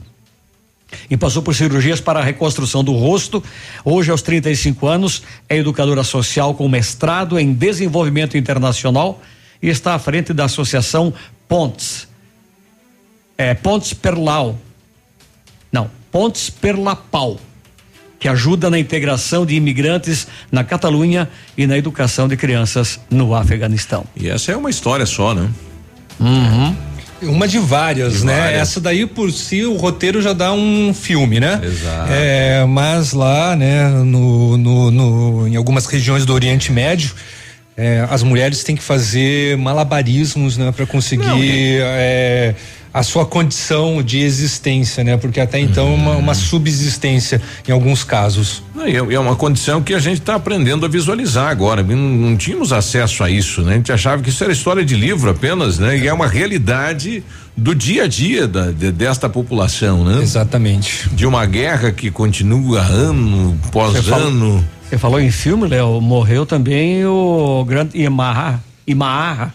E 1.10 1.16
passou 1.16 1.42
por 1.42 1.54
cirurgias 1.54 2.02
para 2.02 2.20
a 2.20 2.24
reconstrução 2.24 2.84
do 2.84 2.94
rosto. 2.94 3.44
Hoje, 3.86 4.10
aos 4.10 4.22
35 4.22 4.88
anos, 4.88 5.24
é 5.48 5.58
educadora 5.58 6.04
social 6.04 6.56
com 6.56 6.68
mestrado 6.68 7.38
em 7.38 7.54
desenvolvimento 7.54 8.38
internacional 8.38 9.22
e 9.62 9.70
está 9.70 9.94
à 9.94 10.00
frente 10.00 10.34
da 10.34 10.46
Associação 10.46 11.14
Pontes. 11.48 12.08
É, 13.38 13.54
Pontes 13.54 13.94
Perlau. 13.94 14.58
Não, 15.72 15.90
Pontes 16.12 16.50
Perlapau 16.50 17.40
que 18.24 18.30
ajuda 18.30 18.70
na 18.70 18.80
integração 18.80 19.46
de 19.46 19.54
imigrantes 19.54 20.26
na 20.50 20.64
Catalunha 20.64 21.28
e 21.58 21.68
na 21.68 21.78
educação 21.78 22.26
de 22.26 22.38
crianças 22.38 22.98
no 23.12 23.36
Afeganistão. 23.36 24.06
E 24.16 24.30
essa 24.30 24.54
é 24.54 24.56
uma 24.56 24.70
história 24.70 25.06
só, 25.06 25.34
né? 25.34 25.50
Uhum. 26.22 26.74
Uma 27.24 27.50
de 27.50 27.60
várias, 27.60 28.20
de 28.20 28.26
né? 28.26 28.40
Várias. 28.40 28.62
Essa 28.62 28.80
daí 28.80 29.06
por 29.06 29.30
si 29.30 29.66
o 29.66 29.76
roteiro 29.76 30.22
já 30.22 30.32
dá 30.32 30.54
um 30.54 30.94
filme, 30.94 31.42
né? 31.42 31.60
Exato. 31.62 32.14
É, 32.14 32.66
mas 32.66 33.12
lá, 33.12 33.58
né, 33.58 33.90
no, 33.90 34.58
no, 34.58 34.90
no, 34.90 35.48
em 35.50 35.58
algumas 35.58 35.86
regiões 35.86 36.26
do 36.26 36.34
Oriente 36.34 36.72
Médio, 36.72 37.14
é, 37.76 38.06
as 38.10 38.22
mulheres 38.24 38.64
têm 38.64 38.76
que 38.76 38.84
fazer 38.84 39.58
malabarismos, 39.58 40.58
né, 40.58 40.72
para 40.72 40.86
conseguir 40.86 41.26
Não, 41.26 41.40
é, 41.40 42.56
a 42.94 43.02
sua 43.02 43.26
condição 43.26 44.04
de 44.04 44.20
existência, 44.20 45.04
né? 45.04 45.18
Porque 45.18 45.40
até 45.40 45.60
então 45.60 45.88
é 45.88 45.96
uma, 45.96 46.12
uma 46.16 46.34
subsistência 46.36 47.42
em 47.68 47.72
alguns 47.72 48.04
casos. 48.04 48.62
Não, 48.76 48.86
é, 48.86 49.16
é 49.16 49.20
uma 49.20 49.36
condição 49.36 49.82
que 49.82 49.96
a 49.96 50.00
gente 50.00 50.20
está 50.20 50.36
aprendendo 50.36 50.86
a 50.86 50.90
visualizar 50.90 51.50
agora. 51.50 51.82
Não, 51.82 51.96
não, 51.96 52.38
tínhamos 52.38 52.72
acesso 52.72 53.24
a 53.24 53.32
isso, 53.32 53.64
né? 53.64 53.74
A 53.74 53.76
gente 53.78 53.92
achava 53.92 54.22
que 54.22 54.30
isso 54.30 54.44
era 54.44 54.54
história 54.54 54.86
de 54.86 54.96
livro 54.96 55.32
apenas, 55.32 55.80
né? 55.80 55.98
E 55.98 56.08
é 56.08 56.14
uma 56.14 56.28
realidade 56.28 57.24
do 57.58 57.74
dia 57.74 58.04
a 58.04 58.08
dia 58.08 58.48
da, 58.48 58.70
de, 58.70 58.92
desta 58.92 59.28
população, 59.28 60.06
né? 60.06 60.22
Exatamente. 60.22 61.10
De 61.10 61.26
uma 61.26 61.48
guerra 61.48 61.92
que 61.92 62.12
continua 62.12 62.80
ano 62.82 63.58
pós 63.72 63.94
você 63.94 64.14
ano. 64.14 64.64
Você 64.94 64.98
falou 65.00 65.20
em 65.20 65.32
filme, 65.32 65.68
Léo? 65.68 66.00
Morreu 66.00 66.46
também 66.46 67.04
o 67.04 67.66
grande 67.68 68.00
Imarra. 68.00 68.64
Imarra 68.86 69.52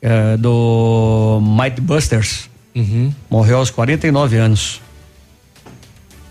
é, 0.00 0.36
do 0.36 1.40
Might 1.42 1.80
Busters. 1.80 2.48
Uhum. 2.72 3.12
Morreu 3.28 3.58
aos 3.58 3.70
49 3.70 4.36
anos. 4.36 4.80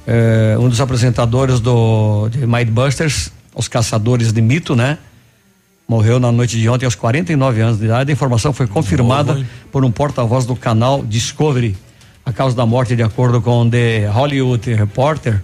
É, 0.07 0.55
um 0.57 0.69
dos 0.69 0.79
apresentadores 0.79 1.59
do 1.59 2.29
de 2.29 2.47
Might 2.47 2.71
Busters, 2.71 3.29
os 3.53 3.67
caçadores 3.67 4.31
de 4.31 4.41
mito, 4.41 4.73
né? 4.73 4.97
Morreu 5.85 6.17
na 6.17 6.31
noite 6.31 6.57
de 6.57 6.69
ontem 6.69 6.85
aos 6.85 6.95
49 6.95 7.59
anos 7.59 7.77
de 7.77 7.85
idade. 7.85 8.09
A 8.09 8.13
informação 8.13 8.53
foi 8.53 8.67
confirmada 8.67 9.33
hein? 9.33 9.45
por 9.69 9.83
um 9.83 9.91
porta-voz 9.91 10.45
do 10.45 10.55
canal 10.55 11.03
Discovery. 11.03 11.75
A 12.25 12.31
causa 12.31 12.55
da 12.55 12.65
morte, 12.65 12.95
de 12.95 13.03
acordo 13.03 13.41
com 13.41 13.69
The 13.69 14.07
Hollywood 14.07 14.73
Reporter, 14.75 15.41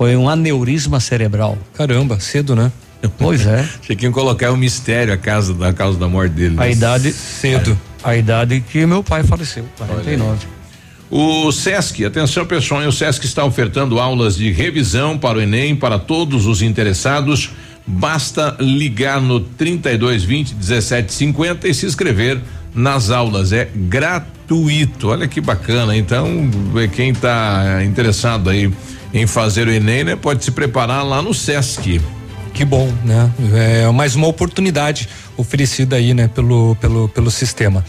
foi 0.00 0.16
um 0.16 0.30
aneurisma 0.30 0.98
cerebral. 0.98 1.58
Caramba, 1.74 2.18
cedo, 2.18 2.56
né? 2.56 2.72
Pois 3.18 3.44
é. 3.44 3.68
Iam 4.00 4.10
colocar 4.10 4.50
um 4.50 4.56
mistério 4.56 5.12
a 5.12 5.16
casa 5.18 5.52
da 5.52 5.74
causa 5.74 5.98
da 5.98 6.08
morte 6.08 6.32
dele. 6.32 6.54
A 6.56 6.70
idade 6.70 7.12
cedo. 7.12 7.78
A, 8.02 8.16
idade 8.16 8.64
que 8.66 8.86
meu 8.86 9.04
pai 9.04 9.22
faleceu, 9.22 9.66
49. 9.76 10.46
O 11.10 11.52
SESC, 11.52 12.06
atenção 12.06 12.46
pessoal, 12.46 12.80
o 12.86 12.90
SESC 12.90 13.26
está 13.26 13.44
ofertando 13.44 14.00
aulas 14.00 14.36
de 14.36 14.50
revisão 14.50 15.18
para 15.18 15.36
o 15.36 15.42
Enem 15.42 15.76
para 15.76 15.98
todos 15.98 16.46
os 16.46 16.62
interessados. 16.62 17.50
Basta 17.86 18.56
ligar 18.58 19.20
no 19.20 19.38
3220 19.38 20.54
1750 20.54 21.68
e 21.68 21.74
se 21.74 21.84
inscrever 21.84 22.40
nas 22.74 23.10
aulas. 23.10 23.52
É 23.52 23.68
gratuito. 23.74 25.08
Olha 25.08 25.28
que 25.28 25.42
bacana. 25.42 25.94
Então, 25.94 26.50
quem 26.94 27.10
está 27.10 27.84
interessado 27.84 28.48
aí 28.48 28.72
em 29.12 29.26
fazer 29.26 29.66
o 29.66 29.70
Enem, 29.70 30.04
né, 30.04 30.16
pode 30.16 30.44
se 30.44 30.50
preparar 30.50 31.04
lá 31.04 31.20
no 31.20 31.34
SESC. 31.34 32.00
Que 32.52 32.64
bom, 32.64 32.92
né? 33.04 33.30
É 33.54 33.90
mais 33.90 34.14
uma 34.14 34.26
oportunidade 34.26 35.08
oferecida 35.36 35.96
aí, 35.96 36.12
né, 36.12 36.28
pelo, 36.28 36.76
pelo, 36.76 37.08
pelo 37.08 37.30
sistema. 37.30 37.84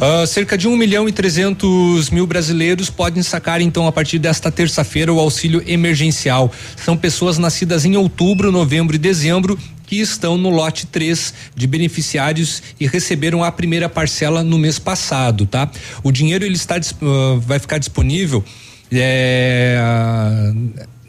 Ah, 0.00 0.26
cerca 0.26 0.56
de 0.58 0.66
1 0.66 0.76
milhão 0.76 1.08
e 1.08 1.12
300 1.12 2.10
mil 2.10 2.26
brasileiros 2.26 2.90
podem 2.90 3.22
sacar, 3.22 3.60
então, 3.60 3.86
a 3.86 3.92
partir 3.92 4.18
desta 4.18 4.50
terça-feira, 4.50 5.12
o 5.12 5.20
auxílio 5.20 5.62
emergencial. 5.66 6.50
São 6.76 6.96
pessoas 6.96 7.38
nascidas 7.38 7.84
em 7.84 7.96
outubro, 7.96 8.50
novembro 8.50 8.96
e 8.96 8.98
dezembro 8.98 9.58
que 9.86 9.96
estão 9.96 10.38
no 10.38 10.50
lote 10.50 10.86
3 10.86 11.34
de 11.54 11.66
beneficiários 11.66 12.62
e 12.80 12.86
receberam 12.86 13.44
a 13.44 13.52
primeira 13.52 13.88
parcela 13.88 14.42
no 14.42 14.58
mês 14.58 14.78
passado, 14.78 15.46
tá? 15.46 15.70
O 16.02 16.10
dinheiro 16.10 16.44
ele 16.44 16.54
está 16.54 16.76
ah, 16.76 17.38
vai 17.40 17.58
ficar 17.58 17.78
disponível 17.78 18.44
é, 18.92 20.52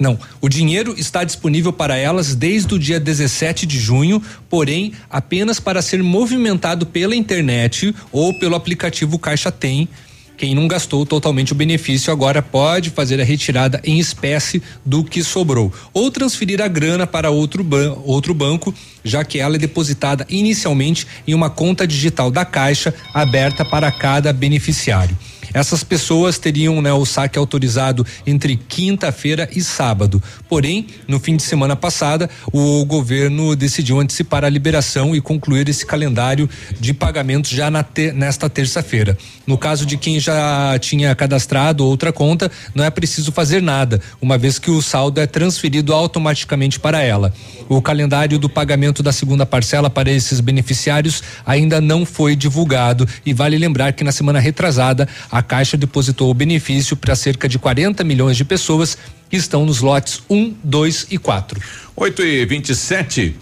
não, 0.02 0.18
o 0.42 0.50
dinheiro 0.50 0.96
está 0.98 1.24
disponível 1.24 1.72
para 1.72 1.96
elas 1.96 2.34
desde 2.34 2.74
o 2.74 2.80
dia 2.80 3.00
17 3.00 3.68
de 3.68 3.80
junho, 3.80 4.20
porém 4.50 4.94
apenas 5.08 5.60
para 5.60 5.80
ser 5.80 6.02
movimentado 6.02 6.88
pela 6.88 7.16
internet 7.16 7.94
ou 8.12 8.34
pelo 8.34 8.56
aplicativo 8.56 9.20
Caixa 9.20 9.52
Tem. 9.52 9.88
Quem 10.36 10.56
não 10.56 10.68
gastou 10.68 11.06
totalmente 11.06 11.52
o 11.52 11.56
benefício 11.56 12.12
agora 12.12 12.42
pode 12.42 12.90
fazer 12.90 13.22
a 13.22 13.24
retirada 13.24 13.80
em 13.84 14.00
espécie 14.00 14.60
do 14.84 15.04
que 15.04 15.24
sobrou 15.24 15.72
ou 15.94 16.10
transferir 16.10 16.60
a 16.64 16.68
grana 16.68 17.06
para 17.06 17.30
outro, 17.30 17.64
ban 17.64 17.96
outro 18.04 18.34
banco, 18.34 18.74
já 19.04 19.24
que 19.24 19.38
ela 19.38 19.56
é 19.56 19.60
depositada 19.60 20.26
inicialmente 20.28 21.06
em 21.28 21.36
uma 21.36 21.52
conta 21.52 21.86
digital 21.86 22.32
da 22.32 22.44
Caixa 22.44 22.92
aberta 23.14 23.64
para 23.64 23.92
cada 23.92 24.34
beneficiário. 24.34 25.16
Essas 25.54 25.84
pessoas 25.84 26.38
teriam 26.38 26.82
né, 26.82 26.94
o 26.94 27.06
saque 27.06 27.38
autorizado 27.38 28.06
entre 28.26 28.56
quinta-feira 28.56 29.50
e 29.54 29.62
sábado. 29.62 30.22
Porém, 30.48 30.88
no 31.08 31.20
fim 31.20 31.36
de 31.36 31.44
semana 31.44 31.76
passada, 31.76 32.30
o 32.52 32.84
governo 32.86 33.56
decidiu 33.56 34.00
antecipar 34.00 34.44
a 34.44 34.50
liberação 34.50 35.16
e 35.16 35.22
concluir 35.22 35.68
esse 35.68 35.86
calendário 35.86 36.50
de 36.80 36.94
pagamentos 36.94 37.52
já 37.52 37.70
nesta 38.14 38.50
terça-feira. 38.50 39.18
No 39.46 39.58
caso 39.58 39.86
de 39.86 39.98
quem 39.98 40.20
já 40.20 40.78
tinha 40.80 41.14
cadastrado 41.16 41.86
outra 41.86 42.14
conta, 42.14 42.52
não 42.74 42.84
é 42.84 42.90
preciso 42.90 43.32
fazer 43.32 43.62
nada, 43.62 44.02
uma 44.22 44.38
vez 44.38 44.58
que 44.58 44.72
o 44.72 44.82
saldo 44.82 45.20
é 45.20 45.28
transferido 45.28 45.94
automaticamente 45.94 46.80
para 46.80 47.02
ela. 47.02 47.34
O 47.68 47.82
calendário 47.82 48.38
do 48.38 48.50
pagamento 48.50 49.02
da 49.02 49.12
segunda 49.12 49.46
parcela 49.46 49.90
para 49.90 50.12
esses 50.12 50.40
beneficiários 50.40 51.24
ainda 51.46 51.80
não 51.80 52.06
foi 52.06 52.36
divulgado 52.36 53.08
e 53.26 53.34
vale 53.34 53.58
lembrar 53.58 53.94
que 53.94 54.04
na 54.04 54.12
semana 54.12 54.40
retrasada 54.40 55.08
a 55.32 55.41
Caixa 55.42 55.78
depositou 55.78 56.30
o 56.30 56.34
benefício 56.34 56.96
para 56.96 57.16
cerca 57.16 57.48
de 57.48 57.58
40 57.60 58.04
milhões 58.04 58.38
de 58.38 58.46
pessoas 58.46 58.98
que 59.30 59.38
estão 59.38 59.66
nos 59.66 59.82
lotes 59.82 60.22
1, 60.30 60.56
2 60.64 61.08
e 61.12 61.18
4. 61.18 61.60
8 61.96 62.22
e 62.24 62.46
27 62.46 63.36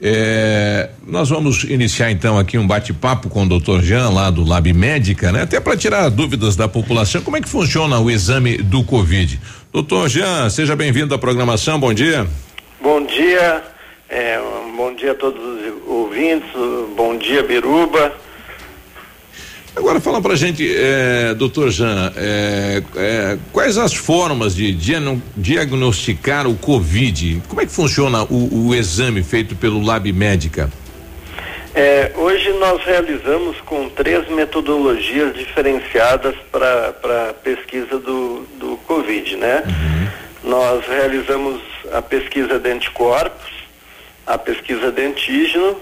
é, 0.00 0.90
nós 1.06 1.30
vamos 1.30 1.64
iniciar 1.64 2.10
então 2.10 2.38
aqui 2.38 2.58
um 2.58 2.66
bate-papo 2.66 3.30
com 3.30 3.44
o 3.44 3.48
doutor 3.48 3.82
Jean 3.82 4.10
lá 4.10 4.28
do 4.28 4.44
Lab 4.44 4.70
Médica, 4.74 5.32
né? 5.32 5.42
Até 5.42 5.58
para 5.58 5.74
tirar 5.74 6.10
dúvidas 6.10 6.54
da 6.54 6.68
população, 6.68 7.22
como 7.22 7.38
é 7.38 7.40
que 7.40 7.48
funciona 7.48 7.98
o 7.98 8.10
exame 8.10 8.58
do 8.58 8.84
Covid? 8.84 9.40
Doutor 9.72 10.08
Jean, 10.10 10.50
seja 10.50 10.76
bem-vindo 10.76 11.14
à 11.14 11.18
programação, 11.18 11.80
bom 11.80 11.94
dia. 11.94 12.26
Bom 12.82 13.06
dia, 13.06 13.64
é, 14.10 14.38
um 14.38 14.76
bom 14.76 14.94
dia 14.94 15.12
a 15.12 15.14
todos 15.14 15.42
os 15.42 15.88
ouvintes, 15.88 16.50
bom 16.94 17.16
dia 17.16 17.42
Biruba. 17.42 18.12
Agora 19.76 20.00
fala 20.00 20.22
pra 20.22 20.34
gente, 20.34 20.66
é, 20.74 21.34
doutor 21.34 21.70
Jean, 21.70 22.10
é, 22.16 22.82
é, 22.96 23.38
quais 23.52 23.76
as 23.76 23.92
formas 23.92 24.54
de 24.56 24.72
diagno- 24.72 25.22
diagnosticar 25.36 26.46
o 26.46 26.56
Covid? 26.56 27.42
Como 27.46 27.60
é 27.60 27.66
que 27.66 27.72
funciona 27.72 28.24
o, 28.24 28.68
o 28.68 28.74
exame 28.74 29.22
feito 29.22 29.54
pelo 29.54 29.84
Lab 29.84 30.10
Médica? 30.12 30.70
É, 31.74 32.10
hoje 32.16 32.50
nós 32.54 32.82
realizamos 32.86 33.60
com 33.66 33.90
três 33.90 34.26
metodologias 34.30 35.36
diferenciadas 35.36 36.34
para 36.50 37.28
a 37.28 37.34
pesquisa 37.34 37.98
do, 37.98 38.46
do 38.58 38.78
Covid, 38.86 39.36
né? 39.36 39.62
Nós 40.42 40.86
realizamos 40.86 41.60
a 41.92 42.00
pesquisa 42.00 42.58
de 42.58 42.70
anticorpos, 42.72 43.52
a 44.26 44.38
pesquisa 44.38 44.90
de 44.90 45.04
antígeno 45.04 45.76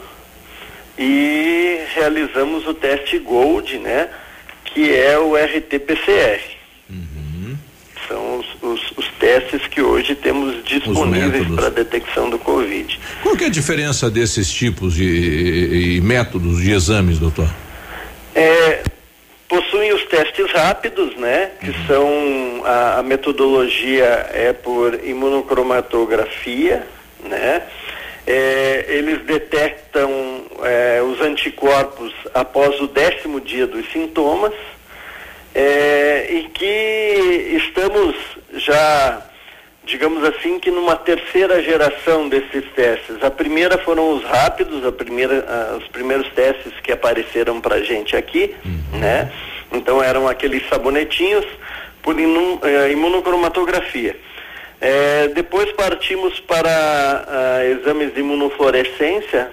e 0.99 1.81
realizamos 1.95 2.67
o 2.67 2.75
teste 2.75 3.19
Gold, 3.19 3.79
né? 3.79 4.09
Que 4.65 4.95
é 4.95 5.19
o 5.19 5.35
RT-PCR. 5.37 6.41
São 8.09 8.39
os, 8.41 8.47
os- 8.63 8.93
os 8.99 9.09
testes 9.19 9.67
que 9.67 9.81
hoje 9.81 10.15
temos 10.15 10.63
disponíveis 10.65 11.47
para 11.55 11.71
detecção 11.71 12.29
do 12.29 12.39
Covid. 12.39 13.01
Qual 13.23 13.35
que 13.35 13.45
é 13.45 13.47
a 13.47 13.51
diferença 13.51 14.11
desses 14.11 14.53
tipos 14.53 14.93
de 14.95 15.97
e 15.97 16.01
métodos 16.03 16.61
de 16.61 16.71
exames, 16.73 17.19
doutor? 17.19 17.49
É, 18.35 18.83
possuem 19.49 19.95
os 19.95 20.05
testes 20.05 20.51
rápidos, 20.53 21.17
né? 21.17 21.53
Que 21.61 21.73
são 21.87 22.63
a, 22.67 22.99
a 22.99 23.03
metodologia 23.03 24.05
é 24.35 24.53
por 24.53 25.01
imunocromatografia, 25.03 26.87
né? 27.27 27.63
É, 28.27 28.87
eles 28.89 29.21
detectam 29.27 30.11
é, 30.63 31.03
os 31.03 31.21
anticorpos 31.21 32.13
após 32.33 32.81
o 32.81 32.87
décimo 32.89 33.39
dia 33.41 33.67
dos 33.67 33.91
sintomas 33.93 34.55
é, 35.55 36.27
e 36.31 36.49
que 36.49 37.61
estamos 37.63 38.17
já, 38.55 39.23
digamos 39.85 40.25
assim, 40.25 40.59
que 40.59 40.71
numa 40.71 40.97
terceira 40.97 41.63
geração 41.63 42.29
desses 42.29 42.65
testes. 42.75 43.23
A 43.23 43.31
primeira 43.31 43.77
foram 43.79 44.17
os 44.17 44.25
rápidos, 44.25 44.85
a 44.87 44.91
primeira, 44.93 45.45
ah, 45.47 45.77
os 45.81 45.87
primeiros 45.89 46.27
testes 46.33 46.73
que 46.83 46.93
apareceram 46.93 47.61
para 47.61 47.83
gente 47.83 48.17
aqui, 48.17 48.55
né? 48.95 49.31
Então 49.71 50.03
eram 50.03 50.27
aqueles 50.27 50.67
sabonetinhos 50.69 51.45
por 52.03 52.19
inu- 52.19 52.61
eh, 52.63 52.91
imunocromatografia. 52.93 54.17
Eh, 54.87 55.29
depois 55.29 55.73
partimos 55.73 56.39
para 56.41 56.69
ah, 57.27 57.65
exames 57.65 58.13
de 58.13 58.21
imunofluorescência, 58.21 59.51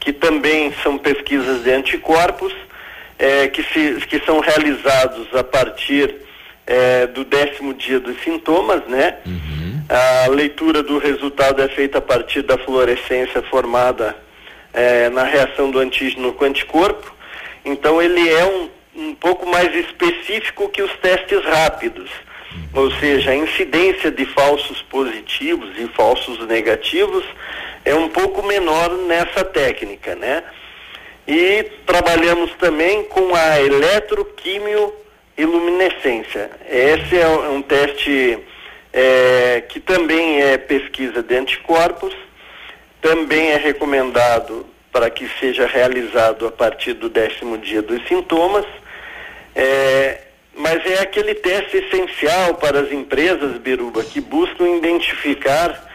que 0.00 0.12
também 0.12 0.74
são 0.82 0.98
pesquisas 0.98 1.62
de 1.62 1.70
anticorpos, 1.70 2.52
eh, 3.16 3.46
que, 3.46 3.62
se, 3.62 4.04
que 4.08 4.18
são 4.26 4.40
realizados 4.40 5.32
a 5.36 5.44
partir 5.44 6.12
eh, 6.66 7.06
do 7.06 7.24
décimo 7.24 7.74
dia 7.74 8.00
dos 8.00 8.20
sintomas, 8.24 8.82
né? 8.88 9.18
A 9.88 10.30
leitura 10.30 10.82
do 10.82 10.98
resultado 10.98 11.62
é 11.62 11.68
feita 11.68 11.98
a 11.98 12.00
partir 12.00 12.42
da 12.42 12.58
fluorescência 12.58 13.40
formada 13.42 14.16
eh, 14.74 15.08
na 15.10 15.22
reação 15.22 15.70
do 15.70 15.78
antígeno 15.78 16.32
com 16.32 16.44
anticorpo. 16.44 17.14
Então 17.64 18.02
ele 18.02 18.28
é 18.28 18.44
um, 18.44 18.68
um 18.96 19.14
pouco 19.14 19.46
mais 19.46 19.72
específico 19.76 20.68
que 20.70 20.82
os 20.82 20.92
testes 20.96 21.44
rápidos. 21.44 22.10
Ou 22.74 22.90
seja, 22.92 23.30
a 23.30 23.36
incidência 23.36 24.10
de 24.10 24.24
falsos 24.26 24.82
positivos 24.82 25.70
e 25.78 25.86
falsos 25.88 26.46
negativos 26.46 27.24
é 27.84 27.94
um 27.94 28.08
pouco 28.08 28.42
menor 28.42 28.90
nessa 29.06 29.44
técnica, 29.44 30.14
né? 30.14 30.42
E 31.26 31.64
trabalhamos 31.86 32.52
também 32.58 33.04
com 33.04 33.34
a 33.34 33.60
eletroquimioiluminescência. 33.60 36.50
Esse 36.68 37.18
é 37.18 37.26
um, 37.26 37.56
um 37.56 37.62
teste 37.62 38.38
eh, 38.92 39.64
que 39.68 39.80
também 39.80 40.42
é 40.42 40.58
pesquisa 40.58 41.22
de 41.22 41.36
anticorpos, 41.36 42.14
também 43.00 43.50
é 43.50 43.56
recomendado 43.56 44.66
para 44.92 45.08
que 45.10 45.28
seja 45.38 45.66
realizado 45.66 46.46
a 46.46 46.50
partir 46.50 46.94
do 46.94 47.08
décimo 47.08 47.58
dia 47.58 47.82
dos 47.82 48.06
sintomas. 48.08 48.64
É, 49.54 50.25
mas 50.56 50.84
é 50.86 51.00
aquele 51.00 51.34
teste 51.34 51.76
essencial 51.76 52.54
para 52.54 52.80
as 52.80 52.90
empresas, 52.90 53.58
Biruba, 53.58 54.02
que 54.02 54.20
buscam 54.20 54.76
identificar 54.76 55.86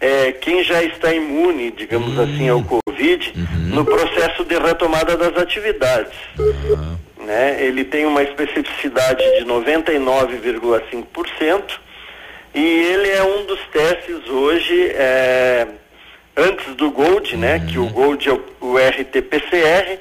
é, 0.00 0.32
quem 0.32 0.62
já 0.62 0.82
está 0.82 1.10
imune, 1.12 1.70
digamos 1.70 2.18
assim, 2.18 2.48
ao 2.48 2.62
Covid, 2.62 3.32
no 3.72 3.84
processo 3.84 4.44
de 4.44 4.58
retomada 4.58 5.16
das 5.16 5.36
atividades. 5.36 6.12
Né? 7.18 7.64
Ele 7.64 7.84
tem 7.84 8.06
uma 8.06 8.22
especificidade 8.22 9.22
de 9.38 9.44
99,5% 9.44 11.62
e 12.54 12.60
ele 12.60 13.10
é 13.10 13.22
um 13.22 13.44
dos 13.46 13.60
testes 13.72 14.28
hoje, 14.28 14.90
é, 14.94 15.66
antes 16.36 16.74
do 16.74 16.90
Gold, 16.90 17.36
né? 17.36 17.64
Que 17.70 17.78
o 17.78 17.86
Gold 17.86 18.28
é 18.28 18.32
o, 18.32 18.42
o 18.60 18.76
RT-PCR, 18.76 20.00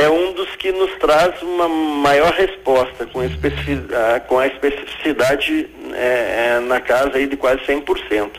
é 0.00 0.08
um 0.08 0.32
dos 0.32 0.54
que 0.56 0.70
nos 0.72 0.90
traz 0.98 1.40
uma 1.42 1.68
maior 1.68 2.32
resposta 2.32 3.06
com, 3.06 3.22
especifi- 3.24 3.86
ah, 3.92 4.20
com 4.20 4.38
a 4.38 4.46
especificidade 4.46 5.66
é, 5.94 6.56
é, 6.56 6.60
na 6.60 6.80
casa 6.80 7.16
aí 7.18 7.26
de 7.26 7.36
quase 7.36 7.60
100%, 7.66 8.30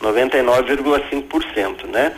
99,5%, 0.00 1.86
né? 1.92 2.12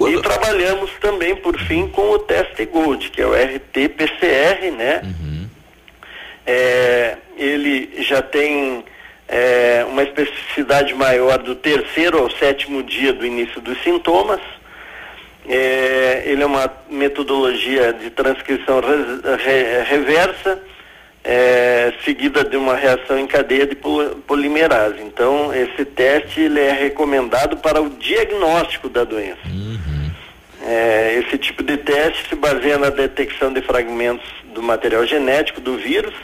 E 0.00 0.20
trabalhamos 0.22 0.90
também, 1.00 1.36
por 1.36 1.56
fim, 1.60 1.86
com 1.88 2.10
o 2.10 2.18
teste 2.18 2.64
Gold, 2.66 3.10
que 3.10 3.22
é 3.22 3.26
o 3.26 3.32
RT-PCR, 3.32 4.70
né? 4.72 5.00
É, 6.46 7.16
ele 7.38 8.02
já 8.02 8.20
tem 8.20 8.84
uma 9.88 10.02
especificidade 10.02 10.92
maior 10.94 11.38
do 11.38 11.54
terceiro 11.54 12.18
ao 12.18 12.30
sétimo 12.30 12.82
dia 12.82 13.12
do 13.12 13.24
início 13.24 13.60
dos 13.60 13.82
sintomas. 13.82 14.40
É, 15.46 16.22
ele 16.26 16.42
é 16.42 16.46
uma 16.46 16.70
metodologia 16.90 17.92
de 17.92 18.10
transcrição 18.10 18.80
res- 18.80 19.42
re- 19.44 19.82
reversa, 19.84 20.58
é, 21.22 21.92
seguida 22.04 22.42
de 22.44 22.56
uma 22.56 22.74
reação 22.74 23.18
em 23.18 23.26
cadeia 23.26 23.66
de 23.66 23.74
pol- 23.74 24.10
polimerase. 24.26 25.00
Então, 25.02 25.52
esse 25.54 25.84
teste 25.84 26.40
ele 26.40 26.60
é 26.60 26.72
recomendado 26.72 27.58
para 27.58 27.80
o 27.82 27.90
diagnóstico 27.90 28.88
da 28.88 29.04
doença. 29.04 29.40
É, 30.66 31.22
esse 31.22 31.36
tipo 31.36 31.62
de 31.62 31.76
teste 31.76 32.26
se 32.28 32.34
baseia 32.34 32.78
na 32.78 32.88
detecção 32.88 33.52
de 33.52 33.60
fragmentos 33.60 34.26
do 34.54 34.62
material 34.62 35.04
genético 35.06 35.60
do 35.60 35.76
vírus 35.76 36.14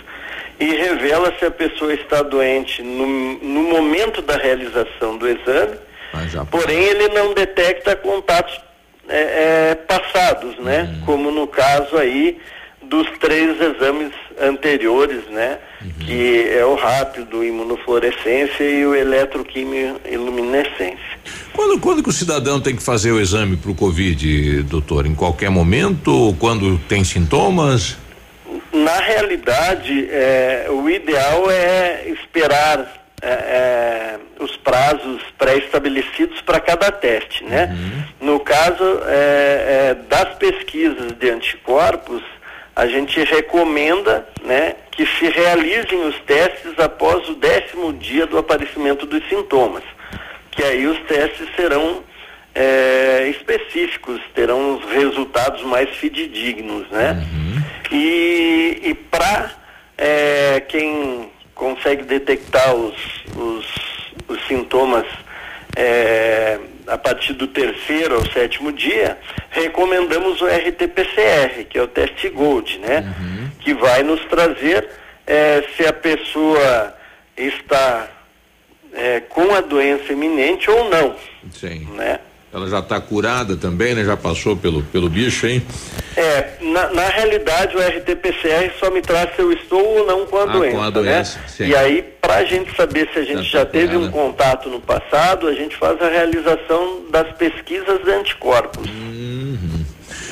e 0.59 0.65
revela 0.65 1.35
se 1.39 1.45
a 1.45 1.51
pessoa 1.51 1.93
está 1.93 2.23
doente 2.23 2.83
no, 2.83 3.07
no 3.07 3.63
momento 3.65 4.23
da 4.23 4.37
realização 4.39 5.17
do 5.19 5.29
exame, 5.29 5.77
porém 6.51 6.79
ele 6.85 7.09
não 7.09 7.35
detecta 7.35 7.95
contatos 7.97 8.59
é, 9.11 9.71
é, 9.71 9.75
passados, 9.75 10.57
né? 10.59 10.97
Como 11.05 11.31
no 11.31 11.47
caso 11.47 11.97
aí 11.97 12.39
dos 12.83 13.07
três 13.19 13.61
exames 13.61 14.13
anteriores, 14.41 15.25
né? 15.31 15.59
Que 16.01 16.49
é 16.49 16.65
o 16.65 16.75
rápido, 16.75 17.45
imunofluorescência 17.45 18.65
e 18.65 18.87
o 18.87 18.95
eletroquimioiluminescência. 18.95 21.21
Quando, 21.53 21.79
quando 21.81 22.03
que 22.03 22.09
o 22.09 22.13
cidadão 22.13 22.61
tem 22.61 22.75
que 22.75 22.83
fazer 22.83 23.13
o 23.13 23.21
exame 23.21 23.57
para 23.57 23.71
o 23.71 23.75
Covid, 23.75 24.63
doutor? 24.65 25.07
Em 25.07 25.15
qualquer 25.15 25.51
momento? 25.51 26.13
Ou 26.13 26.35
quando 26.35 26.79
tem 26.89 27.05
sintomas? 27.05 27.97
Na 28.73 28.97
realidade, 28.97 30.09
é, 30.11 30.67
o 30.71 30.89
ideal 30.89 31.51
é 31.51 32.09
esperar 32.09 33.00
é, 33.23 33.29
é, 33.29 34.19
os 34.39 34.57
prazos 34.57 35.23
pré-estabelecidos 35.37 36.41
para 36.41 36.59
cada 36.59 36.91
teste, 36.91 37.45
né? 37.45 37.67
No 38.21 38.41
caso 38.41 38.83
é, 39.07 39.91
é, 39.91 39.95
das 40.09 40.35
pesquisas 40.37 41.13
de 41.13 41.31
anticorpos, 41.31 42.23
a 42.75 42.87
gente 42.87 43.23
recomenda, 43.25 44.27
né, 44.43 44.75
que 44.93 45.05
se 45.05 45.29
realizem 45.29 46.07
os 46.07 46.19
testes 46.21 46.79
após 46.79 47.29
o 47.29 47.35
décimo 47.35 47.93
dia 47.93 48.27
do 48.27 48.39
aparecimento 48.39 49.05
dos 49.05 49.23
sintomas, 49.29 49.83
que 50.51 50.63
aí 50.63 50.87
os 50.87 50.99
testes 51.01 51.47
serão 51.57 52.03
é, 52.55 53.29
específicos, 53.29 54.19
terão 54.35 54.77
os 54.79 54.93
resultados 54.93 55.63
mais 55.65 55.91
fidedignos, 55.91 56.89
né? 56.89 57.23
E, 57.93 58.81
e 58.83 58.95
para 58.95 59.57
quem 60.69 61.31
consegue 61.61 62.05
detectar 62.05 62.75
os, 62.75 62.97
os, 63.37 63.67
os 64.27 64.47
sintomas 64.49 65.07
é, 65.77 66.59
a 66.87 66.97
partir 66.97 67.35
do 67.35 67.47
terceiro 67.47 68.15
ao 68.17 68.33
sétimo 68.33 68.73
dia, 68.73 69.19
recomendamos 69.51 70.41
o 70.41 70.47
RT-PCR, 70.47 71.67
que 71.69 71.79
é 71.79 71.83
o 71.83 71.87
teste 71.87 72.31
Gold, 72.31 72.79
né? 72.79 73.15
Que 73.61 73.75
vai 73.75 74.03
nos 74.03 74.25
trazer 74.25 74.89
é, 75.27 75.63
se 75.77 75.87
a 75.87 75.93
pessoa 75.93 76.97
está 77.37 78.09
é, 78.95 79.21
com 79.21 79.55
a 79.55 79.61
doença 79.61 80.13
iminente 80.15 80.69
ou 80.71 80.89
não. 80.89 81.15
Sim. 81.53 81.87
Né? 81.95 82.21
Ela 82.53 82.69
já 82.69 82.81
está 82.81 83.01
curada 83.01 83.57
também, 83.57 83.95
né? 83.95 84.05
Já 84.05 84.17
passou 84.17 84.57
pelo, 84.57 84.83
pelo 84.83 85.09
bicho, 85.09 85.47
hein? 85.47 85.63
É, 86.17 86.49
na, 86.61 86.91
na 86.91 87.09
realidade 87.09 87.77
o 87.77 87.81
RT-PCR 87.81 88.73
só 88.81 88.91
me 88.91 89.01
traz 89.01 89.37
se 89.37 89.41
eu 89.41 89.53
estou 89.53 89.81
ou 89.99 90.07
não 90.07 90.27
com 90.27 90.37
a 90.37 90.43
Ah, 90.43 90.47
com 90.47 90.83
a 90.83 90.91
doença, 90.91 90.91
doença, 90.91 91.39
né? 91.39 91.45
sim. 91.47 91.67
E 91.67 91.77
aí, 91.77 92.03
para 92.21 92.37
a 92.39 92.45
gente 92.45 92.75
saber 92.77 93.09
se 93.13 93.21
a 93.21 93.25
gente 93.25 93.45
já 93.45 93.65
teve 93.65 93.97
um 93.97 94.11
contato 94.11 94.69
no 94.69 94.81
passado, 94.81 95.47
a 95.47 95.55
gente 95.55 95.77
faz 95.77 96.03
a 96.03 96.09
realização 96.09 97.03
das 97.13 97.31
pesquisas 97.37 98.03
de 98.05 98.11
anticorpos. 98.11 98.91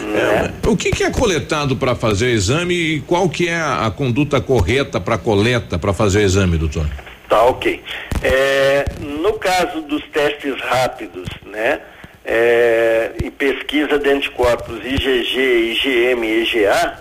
Né? 0.01 0.53
O 0.66 0.77
que, 0.77 0.90
que 0.90 1.05
é 1.05 1.11
coletado 1.11 1.77
para 1.77 1.95
fazer 1.95 2.31
exame 2.31 2.74
e 2.74 3.01
qual 3.01 3.28
que 3.28 3.49
é 3.49 3.57
a, 3.57 3.86
a 3.86 3.90
conduta 3.90 4.40
correta 4.40 5.01
para 5.01 5.19
coleta 5.19 5.78
para 5.78 5.93
fazer 5.93 6.23
exame, 6.23 6.59
doutor? 6.59 6.89
Tá, 7.28 7.43
ok. 7.45 7.81
É, 8.23 8.85
no 9.01 9.35
caso 9.35 9.82
dos 9.82 10.03
testes 10.09 10.61
rápidos, 10.61 11.28
né? 11.47 11.81
É, 12.31 13.13
e 13.25 13.31
pesquisa 13.31 13.99
de 13.99 14.11
anticorpos 14.11 14.85
IgG, 14.85 15.73
IgM 15.73 16.23
e 16.25 16.43
IgA, 16.43 16.99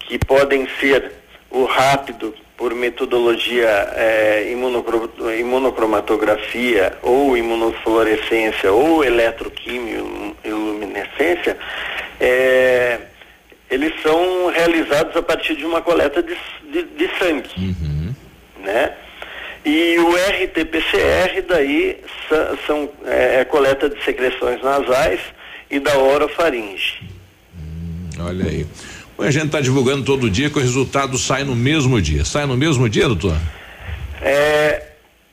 que 0.00 0.18
podem 0.18 0.66
ser 0.80 1.12
o 1.50 1.64
rápido 1.64 2.34
por 2.56 2.74
metodologia 2.74 3.68
é, 3.94 4.48
imunocro- 4.50 5.12
imunocromatografia 5.38 6.98
ou 7.02 7.36
imunofluorescência 7.36 8.72
ou 8.72 9.04
eletroquimioiluminescência, 9.04 11.56
é, 12.18 12.98
eles 13.70 13.92
são 14.02 14.48
realizados 14.50 15.14
a 15.16 15.22
partir 15.22 15.54
de 15.54 15.64
uma 15.64 15.80
coleta 15.80 16.20
de, 16.22 16.36
de, 16.72 16.82
de 16.82 17.08
sangue, 17.18 17.48
né? 18.64 18.92
E 19.66 19.98
o 19.98 20.10
RT-PCR 20.14 21.42
daí 21.48 21.98
são 22.64 22.88
é, 23.04 23.40
é 23.40 23.44
coleta 23.44 23.90
de 23.90 24.00
secreções 24.04 24.62
nasais 24.62 25.18
e 25.68 25.80
da 25.80 25.98
orofaringe. 25.98 27.02
Olha 28.20 28.44
aí. 28.44 28.64
Bom, 29.18 29.24
a 29.24 29.30
gente 29.30 29.46
está 29.46 29.60
divulgando 29.60 30.04
todo 30.04 30.30
dia 30.30 30.48
que 30.48 30.56
o 30.56 30.62
resultado 30.62 31.18
sai 31.18 31.42
no 31.42 31.56
mesmo 31.56 32.00
dia. 32.00 32.24
Sai 32.24 32.46
no 32.46 32.56
mesmo 32.56 32.88
dia, 32.88 33.08
doutor? 33.08 33.36
É, 34.22 34.82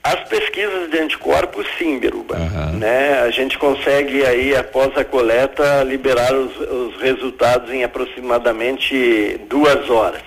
as 0.03 0.27
pesquisas 0.27 0.89
de 0.89 0.97
anticorpos, 0.97 1.67
sim, 1.77 1.99
Beruba. 1.99 2.35
Né? 2.73 3.19
A 3.21 3.29
gente 3.29 3.59
consegue 3.59 4.25
aí, 4.25 4.55
após 4.55 4.97
a 4.97 5.05
coleta, 5.05 5.83
liberar 5.83 6.33
os, 6.33 6.57
os 6.59 6.99
resultados 6.99 7.71
em 7.71 7.83
aproximadamente 7.83 9.39
duas 9.47 9.87
horas. 9.91 10.23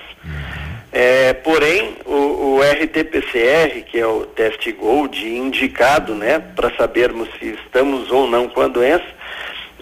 É, 0.98 1.34
porém, 1.34 1.94
o, 2.06 2.56
o 2.56 2.60
RT-PCR, 2.62 3.82
que 3.84 3.98
é 3.98 4.06
o 4.06 4.24
teste 4.24 4.72
Gold 4.72 5.28
indicado, 5.28 6.14
né, 6.14 6.38
para 6.38 6.74
sabermos 6.74 7.28
se 7.38 7.48
estamos 7.50 8.10
ou 8.10 8.26
não 8.26 8.48
com 8.48 8.62
a 8.62 8.66
doença, 8.68 9.04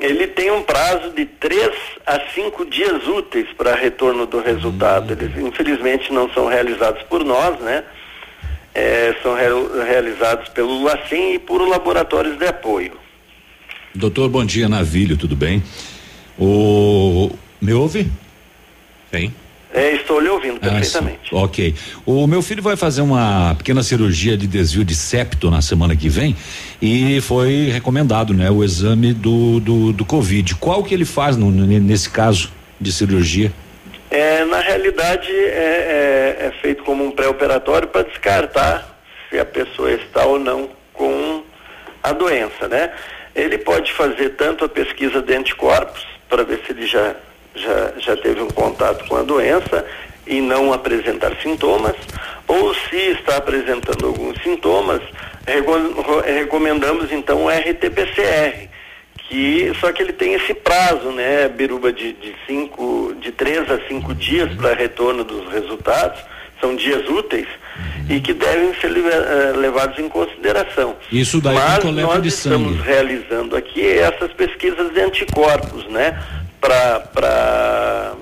ele 0.01 0.27
tem 0.27 0.51
um 0.51 0.65
prazo 0.65 1.11
de 1.11 1.25
três 1.25 1.71
a 2.05 2.19
cinco 2.35 2.65
dias 2.67 3.07
úteis 3.07 3.47
para 3.57 3.77
retorno 3.77 4.27
do 4.27 4.41
resultado. 4.41 5.13
Eles, 5.13 5.39
infelizmente, 5.39 6.13
não 6.13 6.29
são 6.33 6.49
realizados 6.49 7.05
por 7.05 7.25
nós, 7.25 7.61
né? 7.61 7.85
É, 8.75 9.15
são 9.23 9.37
re- 9.37 9.85
realizados 9.87 10.49
pelo 10.49 10.83
LACEN 10.83 11.35
e 11.35 11.39
por 11.39 11.63
laboratórios 11.63 12.37
de 12.37 12.47
apoio. 12.49 12.95
Doutor, 13.95 14.29
bom 14.29 14.45
dia, 14.45 14.69
Navilho, 14.69 15.17
tudo 15.17 15.37
bem? 15.37 15.63
O. 16.37 17.31
Me 17.63 17.73
ouve? 17.73 18.11
Sim. 19.13 19.33
É, 19.77 19.91
estou 19.97 20.21
lhe 20.21 20.29
ouvindo 20.29 20.59
Ah, 20.63 20.71
perfeitamente. 20.71 21.31
sim. 21.31 21.35
ok. 21.37 21.75
O 22.07 22.27
meu 22.29 22.41
filho 22.43 22.63
vai 22.63 22.77
fazer 22.77 23.03
uma 23.03 23.57
pequena 23.57 23.83
cirurgia 23.83 24.37
de 24.37 24.47
desvio 24.47 24.85
de 24.85 24.95
septo 24.95 25.51
na 25.51 25.61
semana 25.61 25.97
que 25.97 26.09
vem 26.09 26.37
e 26.81 27.21
foi 27.21 27.71
recomendado, 27.73 28.33
né, 28.33 28.49
o 28.51 28.63
exame 28.63 29.13
do, 29.13 29.59
do, 29.59 29.93
do 29.93 30.05
Covid. 30.05 30.55
Qual 30.55 30.85
que 30.85 30.95
ele 30.95 31.05
faz 31.05 31.37
no- 31.37 31.51
nesse 31.51 32.09
caso 32.09 32.53
de 32.81 32.93
cirurgia? 32.93 33.53
É, 34.13 34.45
na 34.45 34.61
realidade, 34.61 35.27
é, 35.29 36.37
é- 36.41 36.47
é 36.47 36.53
feito 36.63 36.85
como 36.85 37.05
um 37.05 37.11
pré-operatório 37.11 37.89
para 37.89 38.03
descartar 38.05 38.97
se 39.29 39.37
a 39.41 39.45
pessoa 39.45 39.91
está 39.91 40.25
ou 40.25 40.39
não 40.39 40.69
com 40.93 41.43
a 42.01 42.13
doença, 42.13 42.69
né? 42.69 42.93
Ele 43.35 43.59
pode 43.59 43.93
fazer 43.95 44.31
tanto 44.37 44.65
a 44.65 44.69
pesquisa 44.69 45.21
de 45.21 45.35
anticorpos, 45.35 46.07
para 46.29 46.45
ver 46.45 46.61
se 46.65 46.71
ele 46.71 46.87
já, 46.87 47.17
já, 47.55 47.93
já 47.99 48.17
teve 48.17 48.41
um 48.41 48.49
contato 48.49 49.05
com 49.09 49.17
a 49.17 49.23
doença 49.23 49.85
e 50.27 50.41
não 50.41 50.73
apresentar 50.73 51.33
sintomas, 51.43 51.95
ou 52.47 52.75
se 52.75 52.97
está 52.97 53.37
apresentando 53.37 54.07
alguns 54.07 54.41
sintomas, 54.43 55.01
recomendamos 56.27 57.11
então 57.13 57.45
o 57.45 57.49
RT-PCR, 57.49 58.69
que 59.29 59.73
só 59.81 59.93
que 59.93 60.03
ele 60.03 60.13
tem 60.13 60.35
esse 60.35 60.55
prazo, 60.55 61.11
né, 61.11 61.49
Biruba, 61.49 61.93
de, 61.93 62.13
de 62.13 62.35
cinco, 62.47 63.15
de 63.21 63.33
três 63.33 63.71
a 63.71 63.79
cinco 63.89 64.15
dias 64.15 64.53
para 64.55 64.75
retorno 64.75 65.25
dos 65.25 65.51
resultados, 65.53 66.21
são 66.61 66.75
dias 66.77 67.07
úteis 67.09 67.49
e 68.09 68.21
que 68.21 68.33
devem 68.33 68.73
ser 68.81 68.91
eh, 68.97 69.53
levados 69.57 69.99
em 69.99 70.09
consideração. 70.09 70.97
Isso 71.11 71.41
daí 71.41 71.55
Mas 71.57 71.79
coleta 71.83 72.07
nós 72.07 72.23
de 72.23 72.29
estamos 72.29 72.77
sangue. 72.77 72.83
realizando 72.83 73.57
aqui 73.57 73.87
essas 73.87 74.33
pesquisas 74.33 74.93
de 74.93 75.01
anticorpos, 75.01 75.85
né, 75.89 76.19
para 76.69 78.15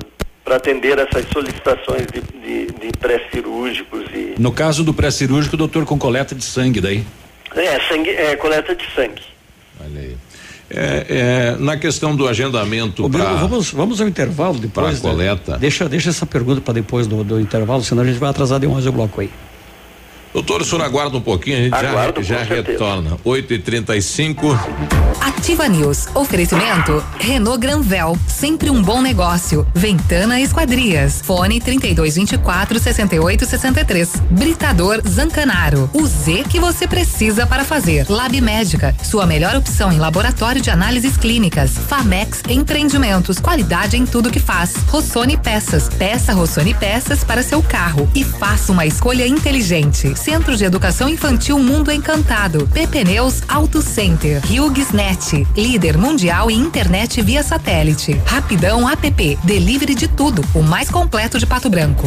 para 0.44 0.56
atender 0.56 0.98
essas 0.98 1.24
solicitações 1.32 2.06
de, 2.12 2.20
de, 2.20 2.66
de 2.72 2.88
pré-cirúrgicos 2.98 4.02
e 4.12 4.34
No 4.38 4.52
caso 4.52 4.82
do 4.84 4.92
pré-cirúrgico, 4.92 5.56
doutor, 5.56 5.84
com 5.84 5.96
coleta 5.98 6.34
de 6.34 6.44
sangue 6.44 6.80
daí. 6.80 7.04
é, 7.54 7.80
sangue, 7.88 8.10
é 8.10 8.36
coleta 8.36 8.74
de 8.74 8.84
sangue. 8.94 9.22
Olha 9.80 10.00
aí. 10.00 10.16
É, 10.74 11.06
é, 11.08 11.56
na 11.58 11.76
questão 11.76 12.16
do 12.16 12.26
agendamento 12.26 13.04
Ô, 13.04 13.08
Biruba, 13.08 13.30
para 13.30 13.38
vamos, 13.40 13.70
vamos 13.70 14.00
ao 14.00 14.08
intervalo 14.08 14.58
depois. 14.58 15.00
pra 15.00 15.10
coleta. 15.10 15.52
né? 15.52 15.58
Deixa, 15.58 15.88
deixa 15.88 16.10
essa 16.10 16.24
pergunta 16.26 16.60
para 16.60 16.74
depois 16.74 17.06
do, 17.06 17.22
do 17.22 17.38
intervalo, 17.38 17.82
senão 17.82 18.02
a 18.02 18.06
gente 18.06 18.18
vai 18.18 18.30
atrasar 18.30 18.58
demais 18.58 18.86
o 18.86 18.92
bloco 18.92 19.20
aí. 19.20 19.30
Doutor, 20.32 20.62
o 20.62 20.64
senhor 20.64 20.82
aguarda 20.82 21.16
um 21.16 21.20
pouquinho, 21.20 21.58
a 21.58 21.60
gente 21.60 21.74
Aguardo, 21.74 22.22
já, 22.22 22.42
já 22.44 22.54
retorna. 22.54 23.18
8 23.22 23.52
e 23.52 23.58
35 23.58 24.58
Ativa 25.20 25.68
News. 25.68 26.08
Oferecimento 26.14 27.04
Renault 27.18 27.60
Granvel, 27.60 28.16
sempre 28.26 28.70
um 28.70 28.82
bom 28.82 29.02
negócio. 29.02 29.66
Ventana 29.74 30.40
Esquadrias. 30.40 31.20
Fone 31.22 31.60
3224 31.60 32.78
6863. 32.78 34.22
Britador 34.30 35.02
Zancanaro. 35.06 35.90
O 35.92 36.06
Z 36.06 36.44
que 36.48 36.58
você 36.58 36.88
precisa 36.88 37.46
para 37.46 37.64
fazer. 37.64 38.06
Lab 38.08 38.40
Médica, 38.40 38.96
sua 39.02 39.26
melhor 39.26 39.54
opção 39.54 39.92
em 39.92 39.98
laboratório 39.98 40.62
de 40.62 40.70
análises 40.70 41.16
clínicas. 41.16 41.72
Famex 41.76 42.42
Empreendimentos, 42.48 43.38
qualidade 43.38 43.96
em 43.96 44.06
tudo 44.06 44.30
que 44.30 44.40
faz. 44.40 44.74
Rossoni 44.88 45.36
Peças. 45.36 45.88
Peça 45.88 46.32
Rossoni 46.32 46.72
Peças 46.72 47.22
para 47.22 47.42
seu 47.42 47.62
carro 47.62 48.08
e 48.14 48.24
faça 48.24 48.72
uma 48.72 48.86
escolha 48.86 49.26
inteligente. 49.26 50.14
Centro 50.22 50.56
de 50.56 50.64
Educação 50.64 51.08
Infantil 51.08 51.58
Mundo 51.58 51.90
Encantado. 51.90 52.68
PP 52.68 53.02
Neus 53.02 53.42
Auto 53.48 53.82
Center. 53.82 54.40
Hughes 54.48 54.92
Net, 54.92 55.44
líder 55.56 55.98
mundial 55.98 56.48
em 56.48 56.60
internet 56.60 57.20
via 57.20 57.42
satélite. 57.42 58.12
Rapidão 58.24 58.88
App, 58.88 59.38
delivery 59.42 59.96
de 59.96 60.06
tudo, 60.06 60.44
o 60.54 60.62
mais 60.62 60.88
completo 60.88 61.40
de 61.40 61.46
Pato 61.46 61.68
Branco. 61.68 62.06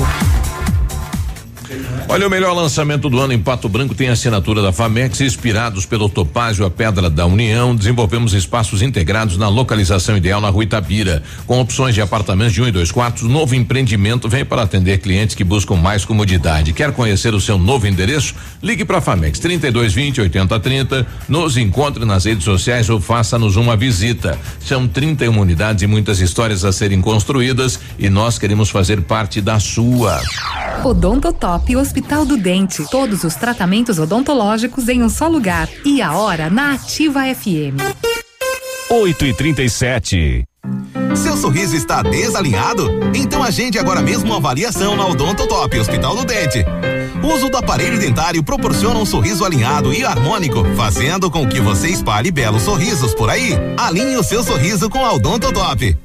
Olha, 2.08 2.28
o 2.28 2.30
melhor 2.30 2.54
lançamento 2.54 3.10
do 3.10 3.20
ano 3.20 3.34
em 3.34 3.40
Pato 3.40 3.68
Branco 3.68 3.96
tem 3.96 4.10
assinatura 4.10 4.62
da 4.62 4.72
Famex, 4.72 5.22
inspirados 5.22 5.86
pelo 5.86 6.08
Topázio, 6.08 6.66
a 6.66 6.70
Pedra 6.70 7.10
da 7.10 7.26
União. 7.26 7.76
Desenvolvemos 7.76 8.34
espaços 8.34 8.82
integrados 8.82 9.38
na 9.38 9.50
localização 9.50 10.16
ideal 10.16 10.40
na 10.40 10.50
rua 10.50 10.64
Itabira, 10.64 11.24
com 11.48 11.60
opções 11.60 11.96
de 11.96 12.02
apartamentos 12.02 12.54
de 12.54 12.62
um 12.62 12.68
e 12.68 12.72
dois 12.72 12.92
quartos. 12.92 13.24
Novo 13.24 13.56
empreendimento 13.56 14.30
vem 14.30 14.46
para 14.46 14.62
atender 14.62 15.00
clientes 15.00 15.36
que 15.36 15.44
buscam 15.44 15.76
mais 15.76 16.06
comodidade. 16.06 16.74
Quer 16.74 16.92
conhecer 16.92 17.34
o 17.34 17.42
seu 17.42 17.58
novo 17.58 17.88
endereço? 17.88 18.36
Ligue 18.62 18.86
para 18.86 19.00
a 19.00 19.02
Famex 19.02 19.40
3220 19.40 20.22
8030. 20.22 21.08
Nos 21.28 21.58
encontre 21.58 22.06
nas 22.06 22.26
redes 22.26 22.44
sociais 22.44 22.90
ou 22.90 23.02
faça-nos 23.02 23.56
uma 23.56 23.76
visita. 23.76 24.38
São 24.60 24.88
31 24.88 25.38
unidades 25.40 25.84
e 25.84 25.88
muitas 25.88 26.20
histórias 26.20 26.64
a 26.64 26.72
serem 26.72 27.02
construídas 27.02 27.80
e 27.98 28.10
nós 28.10 28.38
queremos 28.38 28.70
fazer 28.70 29.02
parte 29.02 29.42
da 29.42 29.60
sua. 29.60 30.22
Odontotop 30.84 31.55
Hospital 31.78 32.26
do 32.26 32.38
Dente. 32.38 32.84
Todos 32.90 33.24
os 33.24 33.36
tratamentos 33.36 34.00
odontológicos 34.00 34.88
em 34.88 35.04
um 35.04 35.10
só 35.10 35.28
lugar. 35.28 35.70
E 35.84 36.02
a 36.02 36.14
hora 36.18 36.50
na 36.50 36.74
Ativa 36.74 37.22
FM. 37.34 37.80
8 38.90 39.26
e 39.26 39.34
37 39.34 40.44
Seu 41.16 41.36
sorriso 41.36 41.76
está 41.76 42.02
desalinhado? 42.04 42.90
Então 43.16 43.44
agende 43.44 43.80
agora 43.80 44.02
mesmo 44.02 44.28
uma 44.28 44.38
avaliação 44.38 44.96
na 44.96 45.08
Odontotop 45.08 45.78
Hospital 45.80 46.16
do 46.16 46.26
Dente. 46.26 46.64
Uso 47.26 47.50
do 47.50 47.58
aparelho 47.58 48.00
dentário 48.00 48.44
proporciona 48.44 49.00
um 49.00 49.06
sorriso 49.06 49.44
alinhado 49.44 49.92
e 49.92 50.06
harmônico, 50.06 50.64
fazendo 50.76 51.32
com 51.32 51.48
que 51.48 51.60
você 51.60 51.88
espalhe 51.88 52.30
belos 52.30 52.62
sorrisos 52.62 53.16
por 53.16 53.32
aí. 53.32 53.58
Alinhe 53.78 54.16
o 54.16 54.24
seu 54.24 54.44
sorriso 54.44 54.90
com 54.92 55.04
a 55.04 55.12
Odontotop. 55.14 55.98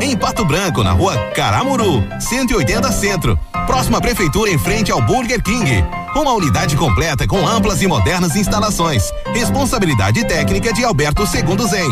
Em 0.00 0.14
Pato 0.14 0.44
Branco, 0.44 0.84
na 0.84 0.92
rua 0.92 1.16
Caramuru, 1.34 2.04
180 2.20 2.92
Centro. 2.92 3.38
Próxima 3.66 4.02
prefeitura 4.02 4.50
em 4.50 4.58
frente 4.58 4.92
ao 4.92 5.00
Burger 5.00 5.42
King. 5.42 5.82
Uma 6.14 6.34
unidade 6.34 6.76
completa 6.76 7.26
com 7.26 7.48
amplas 7.48 7.80
e 7.80 7.86
modernas 7.86 8.36
instalações. 8.36 9.10
Responsabilidade 9.32 10.26
técnica 10.26 10.74
de 10.74 10.84
Alberto 10.84 11.26
Segundo 11.26 11.66
Zen. 11.66 11.88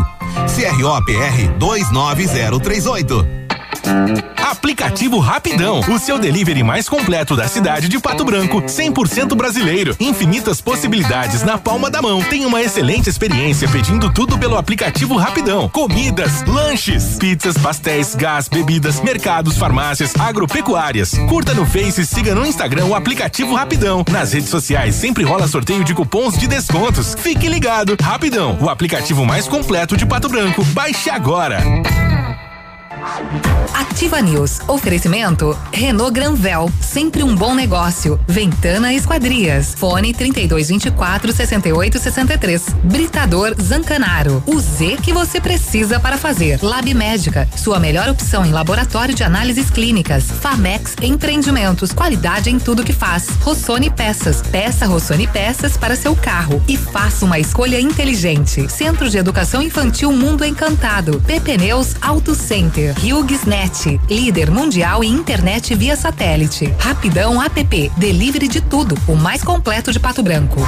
CROPR 0.55 1.59
29038. 1.59 3.44
Aplicativo 4.37 5.19
Rapidão, 5.19 5.81
o 5.81 5.99
seu 5.99 6.19
delivery 6.19 6.63
mais 6.63 6.89
completo 6.89 7.37
da 7.37 7.49
cidade 7.49 7.89
de 7.89 7.99
Pato 7.99 8.25
Branco, 8.25 8.63
100% 8.63 9.35
brasileiro. 9.35 9.97
Infinitas 9.99 10.61
possibilidades 10.61 11.43
na 11.43 11.59
palma 11.59 11.91
da 11.91 12.01
mão. 12.01 12.23
Tem 12.23 12.47
uma 12.47 12.63
excelente 12.63 13.09
experiência 13.09 13.69
pedindo 13.69 14.13
tudo 14.13 14.39
pelo 14.39 14.57
aplicativo 14.57 15.17
Rapidão. 15.17 15.69
Comidas, 15.69 16.43
lanches, 16.47 17.17
pizzas, 17.19 17.59
pastéis, 17.59 18.15
gás, 18.15 18.49
bebidas, 18.49 19.01
mercados, 19.01 19.57
farmácias, 19.57 20.15
agropecuárias. 20.19 21.13
Curta 21.29 21.55
no 21.55 21.67
Face 21.67 22.03
e 22.03 22.07
siga 22.07 22.35
no 22.35 22.47
Instagram 22.47 22.87
o 22.87 22.95
aplicativo 22.95 23.55
Rapidão. 23.55 24.05
Nas 24.11 24.33
redes 24.33 24.49
sociais 24.49 24.95
sempre 24.95 25.25
rola 25.25 25.49
sorteio 25.49 25.85
de 25.85 25.95
cupons 25.95 26.39
de 26.39 26.47
descontos. 26.47 27.15
Fique 27.19 27.49
ligado. 27.49 27.97
Rapidão, 28.01 28.59
o 28.61 28.69
aplicativo 28.69 29.25
mais 29.25 29.49
completo 29.49 29.97
de 29.97 30.07
Pato 30.07 30.29
Branco. 30.29 30.65
Baixe 30.67 31.11
agora. 31.11 31.63
Ativa 33.75 34.21
News. 34.21 34.61
Oferecimento 34.69 35.59
Renault 35.73 36.13
Granvel, 36.13 36.71
sempre 36.81 37.23
um 37.23 37.35
bom 37.35 37.55
negócio. 37.55 38.21
Ventana 38.27 38.93
Esquadrias. 38.93 39.75
Fone 39.75 40.13
3224 40.13 41.33
6863. 41.33 42.75
Britador 42.85 43.55
Zancanaro. 43.61 44.43
O 44.47 44.61
Z 44.61 44.99
que 45.03 45.13
você 45.13 45.41
precisa 45.41 45.99
para 45.99 46.19
fazer. 46.19 46.59
Lab 46.63 46.93
Médica, 46.95 47.49
sua 47.57 47.81
melhor 47.81 48.09
opção 48.09 48.45
em 48.45 48.53
laboratório 48.53 49.15
de 49.15 49.25
análises 49.25 49.71
clínicas. 49.71 50.25
Famex 50.25 50.97
Empreendimentos, 51.03 51.93
qualidade 51.93 52.51
em 52.51 52.59
tudo 52.59 52.85
que 52.85 52.93
faz. 52.93 53.29
Rossoni 53.41 53.91
Peças. 53.91 54.43
Peça 54.43 54.87
Rossoni 54.87 55.27
Peças 55.27 55.77
para 55.77 55.97
seu 55.97 56.15
carro 56.15 56.63
e 56.69 56.77
faça 56.77 57.25
uma 57.25 57.39
escolha 57.39 57.81
inteligente. 57.81 58.71
Centro 58.71 59.09
de 59.09 59.19
Educação 59.19 59.63
Infantil 59.63 60.13
Mundo 60.13 60.45
Encantado. 60.45 61.21
PP 61.27 61.59
Neus 61.59 61.95
Auto 62.01 62.35
Center. 62.35 62.84
Hughes 62.93 63.45
Net, 63.45 64.01
líder 64.09 64.51
mundial 64.51 65.03
em 65.03 65.13
internet 65.13 65.75
via 65.75 65.97
satélite. 65.97 66.73
Rapidão 66.79 67.43
App, 67.43 67.93
delivery 67.97 68.49
de 68.49 68.61
tudo, 68.61 68.97
o 69.09 69.15
mais 69.15 69.43
completo 69.43 69.93
de 69.93 70.01
Pato 70.01 70.23
Branco. 70.23 70.61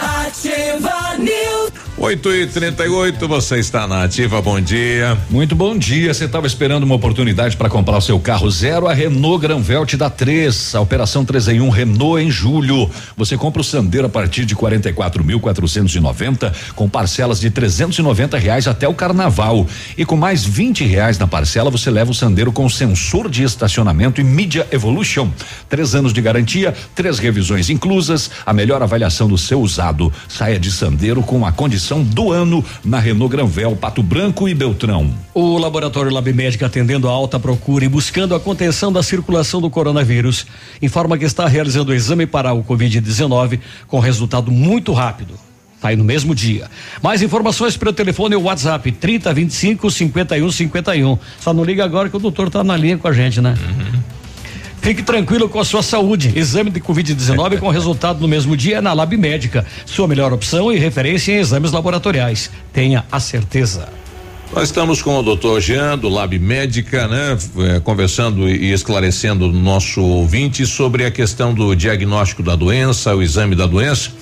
Ativa 0.00 1.16
News. 1.18 1.85
8 1.98 2.30
e 2.30 2.46
38 2.46 3.26
você 3.26 3.56
está 3.58 3.88
na 3.88 4.04
ativa, 4.04 4.42
bom 4.42 4.60
dia. 4.60 5.16
Muito 5.30 5.56
bom 5.56 5.76
dia. 5.78 6.12
Você 6.12 6.26
estava 6.26 6.46
esperando 6.46 6.84
uma 6.84 6.94
oportunidade 6.94 7.56
para 7.56 7.70
comprar 7.70 7.96
o 7.96 8.02
seu 8.02 8.20
carro 8.20 8.50
zero? 8.50 8.86
A 8.86 8.92
Renault 8.92 9.40
Granvel 9.40 9.86
te 9.86 9.96
dá 9.96 10.10
três. 10.10 10.74
A 10.74 10.80
operação 10.82 11.24
3 11.24 11.48
em 11.48 11.60
1 11.62 11.70
Renault 11.70 12.22
em 12.22 12.30
julho. 12.30 12.90
Você 13.16 13.38
compra 13.38 13.62
o 13.62 13.64
Sandero 13.64 14.08
a 14.08 14.10
partir 14.10 14.44
de 14.44 14.54
44.490 14.54 16.52
com 16.74 16.86
parcelas 16.86 17.40
de 17.40 17.48
390 17.48 18.36
reais 18.36 18.68
até 18.68 18.86
o 18.86 18.92
carnaval. 18.92 19.66
E 19.96 20.04
com 20.04 20.16
mais 20.16 20.44
20 20.44 20.84
reais 20.84 21.18
na 21.18 21.26
parcela, 21.26 21.70
você 21.70 21.90
leva 21.90 22.10
o 22.10 22.14
Sandero 22.14 22.52
com 22.52 22.68
sensor 22.68 23.30
de 23.30 23.42
estacionamento 23.42 24.20
e 24.20 24.24
Media 24.24 24.66
Evolution. 24.70 25.30
Três 25.66 25.94
anos 25.94 26.12
de 26.12 26.20
garantia, 26.20 26.74
três 26.94 27.18
revisões 27.18 27.70
inclusas, 27.70 28.30
a 28.44 28.52
melhor 28.52 28.82
avaliação 28.82 29.26
do 29.26 29.38
seu 29.38 29.62
usado. 29.62 30.12
Saia 30.28 30.60
de 30.60 30.70
Sandero 30.70 31.22
com 31.22 31.46
a 31.46 31.52
condição 31.52 31.85
do 32.02 32.32
ano 32.32 32.64
na 32.84 32.98
Renault 32.98 33.30
Granvel, 33.30 33.76
Pato 33.76 34.02
Branco 34.02 34.48
e 34.48 34.54
Beltrão. 34.54 35.12
O 35.32 35.58
Laboratório 35.58 36.12
Lab 36.12 36.32
Médica, 36.32 36.66
atendendo 36.66 37.08
a 37.08 37.12
alta 37.12 37.38
procura 37.38 37.84
e 37.84 37.88
buscando 37.88 38.34
a 38.34 38.40
contenção 38.40 38.92
da 38.92 39.02
circulação 39.02 39.60
do 39.60 39.70
coronavírus, 39.70 40.46
informa 40.82 41.16
que 41.16 41.24
está 41.24 41.46
realizando 41.46 41.90
o 41.90 41.94
exame 41.94 42.26
para 42.26 42.52
o 42.52 42.64
Covid-19 42.64 43.60
com 43.86 43.98
resultado 43.98 44.50
muito 44.50 44.92
rápido. 44.92 45.34
Sai 45.80 45.94
no 45.94 46.04
mesmo 46.04 46.34
dia. 46.34 46.70
Mais 47.02 47.22
informações 47.22 47.76
pelo 47.76 47.92
telefone 47.92 48.34
ou 48.34 48.44
WhatsApp 48.44 48.90
3025 48.92 49.90
5151. 49.90 51.18
Só 51.38 51.52
não 51.52 51.62
liga 51.62 51.84
agora 51.84 52.08
que 52.08 52.16
o 52.16 52.20
doutor 52.20 52.46
está 52.48 52.64
na 52.64 52.76
linha 52.76 52.96
com 52.98 53.06
a 53.06 53.12
gente, 53.12 53.40
né? 53.40 53.54
Fique 54.86 55.02
tranquilo 55.02 55.48
com 55.48 55.58
a 55.58 55.64
sua 55.64 55.82
saúde. 55.82 56.32
Exame 56.36 56.70
de 56.70 56.78
Covid-19 56.78 57.58
com 57.58 57.70
resultado 57.70 58.20
no 58.20 58.28
mesmo 58.28 58.56
dia 58.56 58.76
é 58.76 58.80
na 58.80 58.92
Lab 58.92 59.16
Médica. 59.16 59.66
Sua 59.84 60.06
melhor 60.06 60.32
opção 60.32 60.72
e 60.72 60.78
referência 60.78 61.32
em 61.32 61.38
exames 61.38 61.72
laboratoriais. 61.72 62.52
Tenha 62.72 63.04
a 63.10 63.18
certeza. 63.18 63.88
Nós 64.54 64.68
estamos 64.68 65.02
com 65.02 65.18
o 65.18 65.24
doutor 65.24 65.60
Jean, 65.60 65.98
do 65.98 66.08
Lab 66.08 66.38
Médica, 66.38 67.08
né? 67.08 67.36
eh, 67.58 67.80
conversando 67.80 68.48
e 68.48 68.72
esclarecendo 68.72 69.46
o 69.46 69.52
nosso 69.52 70.00
ouvinte 70.00 70.64
sobre 70.64 71.04
a 71.04 71.10
questão 71.10 71.52
do 71.52 71.74
diagnóstico 71.74 72.44
da 72.44 72.54
doença, 72.54 73.12
o 73.12 73.20
exame 73.20 73.56
da 73.56 73.66
doença. 73.66 74.12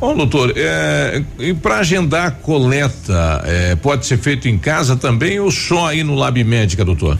Bom, 0.00 0.16
doutor, 0.16 0.54
é, 0.56 1.22
e 1.38 1.54
para 1.54 1.78
agendar 1.78 2.26
a 2.26 2.30
coleta, 2.32 3.44
é, 3.44 3.76
pode 3.76 4.06
ser 4.06 4.18
feito 4.18 4.48
em 4.48 4.58
casa 4.58 4.96
também 4.96 5.38
ou 5.38 5.52
só 5.52 5.86
aí 5.86 6.02
no 6.02 6.16
Lab 6.16 6.42
Médica, 6.42 6.84
doutor? 6.84 7.16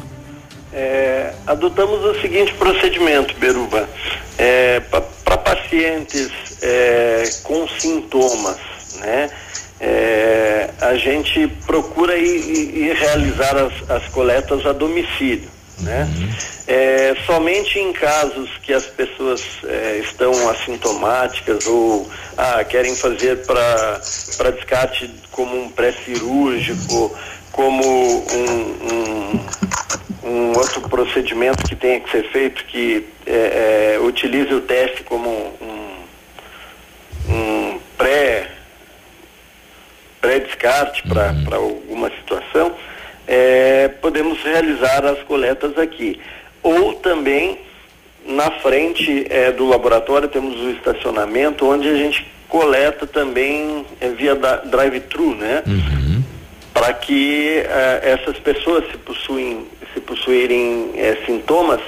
É, 0.73 1.33
adotamos 1.47 2.05
o 2.05 2.21
seguinte 2.21 2.53
procedimento, 2.55 3.35
Beruba. 3.39 3.89
É, 4.39 4.81
para 4.81 5.37
pacientes 5.39 6.31
é, 6.63 7.25
com 7.43 7.67
sintomas, 7.69 8.59
né? 9.01 9.31
É, 9.81 10.71
a 10.81 10.95
gente 10.95 11.49
procura 11.67 12.17
ir, 12.17 12.77
ir 12.77 12.95
realizar 12.95 13.57
as, 13.57 13.91
as, 13.91 14.07
coletas 14.09 14.67
a 14.67 14.73
domicílio. 14.73 15.49
Né? 15.79 16.07
Uhum. 16.15 16.29
É, 16.67 17.17
somente 17.25 17.79
em 17.79 17.91
casos 17.95 18.51
que 18.63 18.75
as 18.75 18.85
pessoas 18.85 19.43
é, 19.65 20.01
estão 20.05 20.51
assintomáticas 20.51 21.67
ou 21.67 22.07
ah, 22.37 22.63
querem 22.63 22.95
fazer 22.95 23.47
para 23.47 24.51
descarte 24.51 25.11
como 25.31 25.57
um 25.59 25.71
pré-cirúrgico, 25.71 27.17
como 27.51 27.83
um, 27.83 28.45
um, 28.93 29.41
um, 30.23 30.53
outro 30.57 30.83
procedimento 30.83 31.65
que 31.65 31.77
tenha 31.77 32.01
que 32.01 32.11
ser 32.11 32.29
feito 32.31 32.65
que 32.67 33.07
é, 33.27 33.95
é, 33.95 34.01
utilize 34.01 34.53
o 34.53 34.61
teste 34.61 35.03
como 35.03 35.29
um, 35.29 35.95
um 37.29 37.81
pré 37.97 38.51
pré-descarte 40.21 41.03
para 41.09 41.33
uhum. 41.33 41.55
alguma 41.55 42.11
situação, 42.11 42.73
é, 43.27 43.89
podemos 43.89 44.43
realizar 44.43 45.05
as 45.05 45.23
coletas 45.23 45.79
aqui. 45.79 46.21
Ou 46.63 46.95
também 46.95 47.59
na 48.27 48.51
frente 48.51 49.27
é, 49.31 49.51
do 49.51 49.67
laboratório 49.67 50.29
temos 50.29 50.61
o 50.61 50.71
estacionamento 50.71 51.67
onde 51.67 51.89
a 51.89 51.97
gente 51.97 52.31
coleta 52.49 53.07
também 53.07 53.87
é, 54.01 54.09
via 54.11 54.35
drive-thru, 54.35 55.35
né? 55.35 55.63
Uhum. 55.67 56.10
Para 56.73 56.93
que 56.95 57.59
é, 57.59 58.01
essas 58.03 58.39
pessoas, 58.39 58.85
se, 58.91 58.97
possuem, 58.99 59.67
se 59.93 60.01
possuírem 60.01 60.93
é, 60.97 61.17
sintomas, 61.27 61.81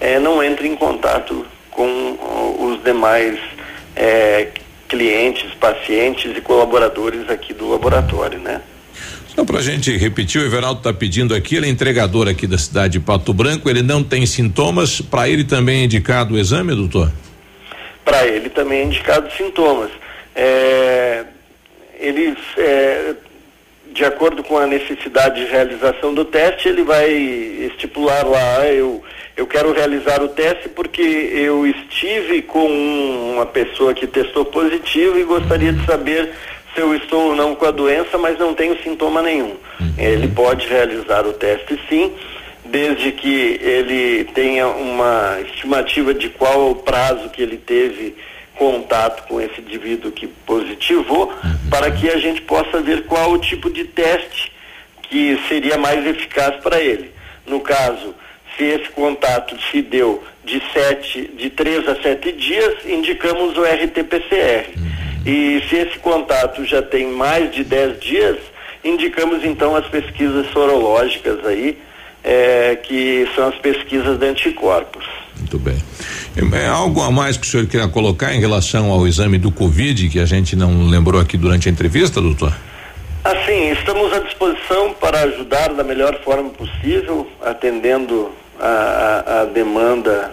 é, 0.00 0.18
não 0.18 0.42
entrem 0.42 0.72
em 0.72 0.76
contato 0.76 1.46
com 1.70 2.18
os 2.58 2.82
demais 2.82 3.38
clientes, 4.88 5.52
pacientes 5.54 6.36
e 6.36 6.40
colaboradores 6.40 7.28
aqui 7.30 7.52
do 7.54 7.70
laboratório, 7.70 8.38
né? 8.38 8.60
Só 9.34 9.44
para 9.44 9.60
a 9.60 9.62
gente 9.62 9.96
repetir, 9.96 10.42
o 10.42 10.44
Everaldo 10.44 10.80
está 10.80 10.92
pedindo 10.92 11.34
aqui, 11.34 11.56
ele 11.56 11.66
é 11.66 11.70
entregador 11.70 12.28
aqui 12.28 12.46
da 12.46 12.58
cidade 12.58 12.94
de 12.94 13.00
Pato 13.00 13.32
Branco, 13.32 13.70
ele 13.70 13.82
não 13.82 14.04
tem 14.04 14.26
sintomas, 14.26 15.00
para 15.00 15.26
ele 15.28 15.44
também 15.44 15.80
é 15.80 15.84
indicado 15.84 16.34
o 16.34 16.38
exame, 16.38 16.74
doutor? 16.74 17.10
Para 18.04 18.26
ele 18.26 18.50
também 18.50 18.80
é 18.80 18.84
indicado 18.84 19.32
sintomas. 19.32 19.90
É, 20.34 21.24
ele, 21.98 22.36
é, 22.58 23.14
de 23.92 24.04
acordo 24.04 24.42
com 24.42 24.58
a 24.58 24.66
necessidade 24.66 25.44
de 25.44 25.50
realização 25.50 26.14
do 26.14 26.24
teste, 26.24 26.68
ele 26.68 26.82
vai 26.82 27.10
estipular 27.10 28.26
lá, 28.26 28.58
ah, 28.60 28.66
eu, 28.66 29.02
eu 29.36 29.46
quero 29.46 29.72
realizar 29.72 30.22
o 30.22 30.28
teste 30.28 30.68
porque 30.68 31.02
eu 31.02 31.66
estive 31.66 32.42
com 32.42 32.66
uma 33.34 33.46
pessoa 33.46 33.94
que 33.94 34.06
testou 34.06 34.44
positivo 34.44 35.18
e 35.18 35.24
gostaria 35.24 35.72
de 35.72 35.84
saber 35.84 36.30
se 36.74 36.80
eu 36.80 36.94
estou 36.94 37.28
ou 37.28 37.36
não 37.36 37.54
com 37.54 37.66
a 37.66 37.70
doença, 37.70 38.16
mas 38.16 38.38
não 38.38 38.54
tenho 38.54 38.80
sintoma 38.82 39.20
nenhum. 39.22 39.56
Uhum. 39.80 39.94
Ele 39.98 40.28
pode 40.28 40.66
realizar 40.66 41.26
o 41.26 41.32
teste 41.34 41.78
sim, 41.88 42.12
desde 42.64 43.12
que 43.12 43.60
ele 43.62 44.24
tenha 44.32 44.68
uma 44.68 45.38
estimativa 45.42 46.14
de 46.14 46.30
qual 46.30 46.70
o 46.70 46.76
prazo 46.76 47.28
que 47.28 47.42
ele 47.42 47.58
teve 47.58 48.14
contato 48.56 49.26
com 49.26 49.40
esse 49.40 49.60
indivíduo 49.60 50.12
que 50.12 50.26
positivou, 50.26 51.28
uhum. 51.28 51.70
para 51.70 51.90
que 51.90 52.10
a 52.10 52.18
gente 52.18 52.42
possa 52.42 52.80
ver 52.80 53.04
qual 53.04 53.32
o 53.32 53.38
tipo 53.38 53.70
de 53.70 53.84
teste 53.84 54.52
que 55.02 55.38
seria 55.48 55.76
mais 55.76 56.06
eficaz 56.06 56.56
para 56.62 56.80
ele. 56.80 57.10
No 57.46 57.60
caso, 57.60 58.14
se 58.56 58.64
esse 58.64 58.88
contato 58.90 59.56
se 59.70 59.82
deu 59.82 60.22
de 60.44 60.62
sete, 60.72 61.30
de 61.36 61.50
três 61.50 61.86
a 61.88 62.00
sete 62.02 62.32
dias, 62.32 62.84
indicamos 62.84 63.56
o 63.56 63.62
RT-PCR. 63.62 64.68
Uhum. 64.76 64.92
E 65.24 65.62
se 65.68 65.76
esse 65.76 65.98
contato 66.00 66.64
já 66.64 66.82
tem 66.82 67.06
mais 67.06 67.54
de 67.54 67.62
10 67.62 68.00
dias, 68.00 68.38
indicamos 68.84 69.44
então 69.44 69.76
as 69.76 69.86
pesquisas 69.86 70.50
sorológicas 70.50 71.46
aí, 71.46 71.78
é, 72.24 72.76
que 72.76 73.28
são 73.34 73.48
as 73.48 73.56
pesquisas 73.56 74.18
de 74.18 74.26
anticorpos. 74.26 75.04
Muito 75.38 75.58
bem. 75.58 75.76
É 76.54 76.66
algo 76.66 77.02
a 77.02 77.10
mais 77.10 77.36
que 77.36 77.46
o 77.46 77.50
senhor 77.50 77.66
queria 77.66 77.88
colocar 77.88 78.34
em 78.34 78.40
relação 78.40 78.90
ao 78.90 79.06
exame 79.06 79.38
do 79.38 79.50
Covid, 79.50 80.08
que 80.08 80.18
a 80.18 80.24
gente 80.24 80.56
não 80.56 80.86
lembrou 80.86 81.20
aqui 81.20 81.36
durante 81.36 81.68
a 81.68 81.72
entrevista, 81.72 82.20
doutor? 82.20 82.54
Assim, 83.24 83.70
estamos 83.70 84.12
à 84.12 84.18
disposição 84.20 84.94
para 84.94 85.20
ajudar 85.22 85.74
da 85.74 85.84
melhor 85.84 86.18
forma 86.24 86.50
possível, 86.50 87.28
atendendo 87.40 88.30
a, 88.58 88.66
a, 89.26 89.40
a 89.42 89.44
demanda 89.44 90.32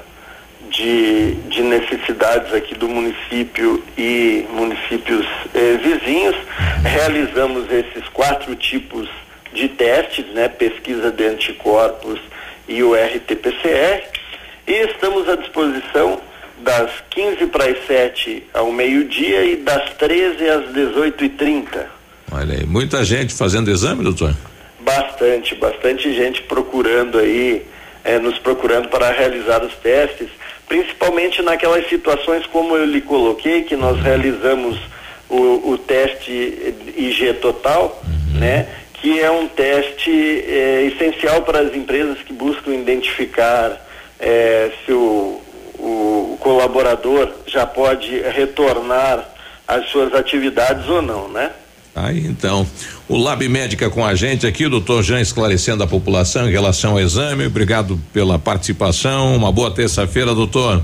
de, 0.72 1.34
de 1.49 1.61
necessidades 1.61 2.53
aqui 2.53 2.76
do 2.76 2.88
município 2.88 3.84
e 3.98 4.45
municípios 4.53 5.26
eh, 5.53 5.78
vizinhos. 5.84 6.36
Realizamos 6.84 7.70
esses 7.72 8.07
quatro 8.10 8.56
tipos 8.56 9.10
de 9.54 9.70
testes, 9.70 10.26
né? 10.34 10.48
Pesquisa 10.48 11.12
de 11.12 11.26
anticorpos 11.26 12.20
e 12.68 12.84
o 12.84 12.94
RT-PCR. 12.94 14.04
E 14.68 14.74
estamos 14.92 15.28
à 15.28 15.36
disposição 15.36 16.20
das 16.60 16.92
15 17.10 17.48
para 17.48 17.66
as 17.66 17.86
7 17.88 18.44
ao 18.54 18.72
meio-dia 18.72 19.44
e 19.46 19.56
das 19.58 19.94
13 19.94 20.50
às 20.50 20.66
18h30. 20.72 21.86
Olha 22.32 22.56
aí, 22.56 22.66
muita 22.66 23.04
gente 23.04 23.34
fazendo 23.34 23.72
exame, 23.72 24.04
doutor? 24.04 24.36
Bastante, 24.82 25.56
bastante 25.56 26.14
gente 26.14 26.42
procurando 26.44 27.18
aí, 27.18 27.66
eh, 28.04 28.20
nos 28.20 28.38
procurando 28.38 28.90
para 28.90 29.12
realizar 29.12 29.64
os 29.64 29.74
testes 29.76 30.30
principalmente 30.70 31.42
naquelas 31.42 31.90
situações 31.90 32.46
como 32.46 32.78
eu 32.78 32.86
lhe 32.86 33.02
coloquei, 33.02 33.64
que 33.64 33.76
nós 33.76 34.00
realizamos 34.00 34.80
o, 35.28 35.72
o 35.72 35.78
teste 35.80 36.76
IG 36.96 37.34
total, 37.42 38.02
uhum. 38.06 38.40
né? 38.40 38.68
Que 39.02 39.20
é 39.20 39.32
um 39.32 39.48
teste 39.48 40.12
é, 40.12 40.84
essencial 40.94 41.42
para 41.44 41.62
as 41.62 41.74
empresas 41.74 42.18
que 42.20 42.34
buscam 42.34 42.74
identificar 42.74 43.80
é, 44.20 44.72
se 44.86 44.92
o, 44.92 45.42
o 45.78 46.38
colaborador 46.40 47.30
já 47.48 47.66
pode 47.66 48.20
retornar 48.22 49.28
às 49.68 49.88
suas 49.90 50.14
atividades 50.14 50.88
ou 50.90 51.02
não, 51.02 51.30
né? 51.30 51.52
Aí 51.96 52.26
então, 52.26 52.68
o 53.08 53.18
Lab 53.18 53.48
Médica 53.48 53.90
com 53.90 54.06
a 54.06 54.16
gente 54.16 54.46
aqui, 54.46 54.66
o 54.66 54.70
doutor 54.70 55.04
Jean 55.04 55.20
esclarecendo 55.20 55.84
a 55.84 55.88
população 55.88 56.48
em 56.48 56.52
relação 56.52 56.92
ao 56.92 57.00
exame. 57.00 57.46
Obrigado 57.46 58.00
pela 58.14 58.38
participação. 58.38 59.36
Uma 59.36 59.52
boa 59.52 59.72
terça-feira, 59.72 60.34
doutor. 60.34 60.82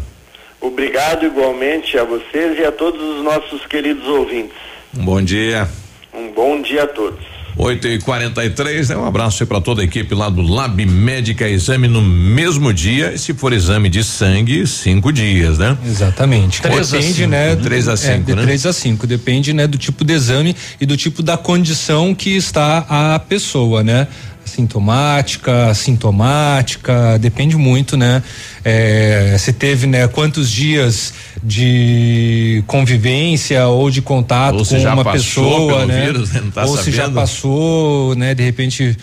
Obrigado 0.59 1.25
igualmente 1.25 1.97
a 1.97 2.03
vocês 2.03 2.57
e 2.59 2.65
a 2.65 2.71
todos 2.71 3.01
os 3.01 3.23
nossos 3.23 3.65
queridos 3.67 4.07
ouvintes. 4.07 4.57
Um 4.97 5.05
bom 5.05 5.21
dia. 5.21 5.69
Um 6.13 6.31
bom 6.31 6.61
dia 6.61 6.83
a 6.83 6.87
todos. 6.87 7.34
8 7.57 7.87
e 7.87 7.99
43 7.99 8.89
né? 8.89 8.97
Um 8.97 9.05
abraço 9.05 9.45
para 9.45 9.61
toda 9.61 9.81
a 9.81 9.85
equipe 9.85 10.13
lá 10.13 10.29
do 10.29 10.41
Lab 10.41 10.85
Médica, 10.85 11.47
exame 11.47 11.87
no 11.87 12.01
mesmo 12.01 12.73
dia. 12.73 13.13
E 13.13 13.17
se 13.17 13.33
for 13.33 13.53
exame 13.53 13.89
de 13.89 14.03
sangue, 14.03 14.67
cinco 14.67 15.11
dias, 15.11 15.57
né? 15.57 15.77
Exatamente. 15.85 16.61
Três 16.61 16.91
depende, 16.91 17.23
a 17.23 17.27
né? 17.27 17.55
Três 17.55 17.87
a 17.87 17.95
cinco, 17.95 18.13
é, 18.13 18.19
de 18.19 18.35
né? 18.35 18.41
Três 18.43 18.65
a 18.65 18.73
cinco. 18.73 19.07
Depende, 19.07 19.53
né, 19.53 19.67
do 19.67 19.77
tipo 19.77 20.03
de 20.03 20.13
exame 20.13 20.55
e 20.79 20.85
do 20.85 20.97
tipo 20.97 21.23
da 21.23 21.37
condição 21.37 22.13
que 22.13 22.31
está 22.31 22.85
a 22.89 23.19
pessoa, 23.19 23.83
né? 23.83 24.07
Sintomática, 24.45 25.73
sintomática, 25.73 27.17
depende 27.19 27.57
muito, 27.57 27.97
né? 27.97 28.23
É, 28.63 29.35
se 29.39 29.51
teve, 29.51 29.87
né, 29.87 30.07
quantos 30.07 30.49
dias 30.49 31.13
de 31.43 32.63
convivência 32.67 33.67
ou 33.67 33.89
de 33.89 34.01
contato 34.01 34.59
ou 34.59 34.65
com 34.65 34.77
uma 34.77 35.11
pessoa, 35.11 35.85
né? 35.85 36.05
Vírus, 36.05 36.31
né? 36.31 36.43
Tá 36.53 36.61
ou 36.61 36.69
sabendo. 36.69 36.83
se 36.83 36.91
já 36.91 37.09
passou, 37.09 38.15
né? 38.15 38.33
De 38.33 38.43
repente 38.43 38.95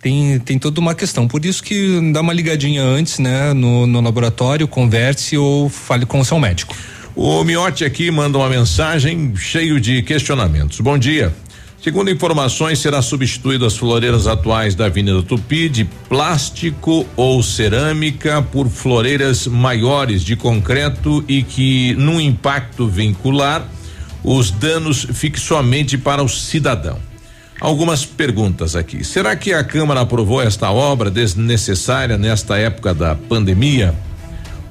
tem, 0.00 0.38
tem 0.40 0.58
toda 0.58 0.80
uma 0.80 0.94
questão. 0.94 1.28
Por 1.28 1.44
isso 1.44 1.62
que 1.62 2.10
dá 2.12 2.20
uma 2.20 2.32
ligadinha 2.32 2.82
antes, 2.82 3.18
né? 3.18 3.52
No, 3.52 3.86
no 3.86 4.00
laboratório, 4.00 4.66
converse 4.66 5.36
ou 5.36 5.68
fale 5.68 6.06
com 6.06 6.20
o 6.20 6.24
seu 6.24 6.38
médico. 6.38 6.74
O 7.14 7.44
Miotti 7.44 7.84
aqui 7.84 8.10
manda 8.10 8.38
uma 8.38 8.48
mensagem 8.48 9.34
cheio 9.36 9.78
de 9.80 10.02
questionamentos. 10.02 10.80
Bom 10.80 10.96
dia. 10.96 11.32
Segundo 11.82 12.10
informações, 12.10 12.78
será 12.78 13.00
substituído 13.00 13.64
as 13.64 13.74
floreiras 13.74 14.26
atuais 14.26 14.74
da 14.74 14.84
Avenida 14.84 15.22
Tupi 15.22 15.66
de 15.66 15.86
plástico 15.86 17.06
ou 17.16 17.42
cerâmica 17.42 18.42
por 18.42 18.68
floreiras 18.68 19.46
maiores 19.46 20.22
de 20.22 20.36
concreto 20.36 21.24
e 21.26 21.42
que, 21.42 21.94
num 21.94 22.20
impacto 22.20 22.86
vincular, 22.86 23.66
os 24.22 24.50
danos 24.50 25.06
fiquem 25.14 25.40
somente 25.40 25.96
para 25.96 26.22
o 26.22 26.28
cidadão. 26.28 26.98
Algumas 27.58 28.04
perguntas 28.04 28.76
aqui. 28.76 29.02
Será 29.02 29.34
que 29.34 29.54
a 29.54 29.64
Câmara 29.64 30.02
aprovou 30.02 30.42
esta 30.42 30.70
obra 30.70 31.10
desnecessária 31.10 32.18
nesta 32.18 32.58
época 32.58 32.92
da 32.92 33.14
pandemia? 33.14 33.94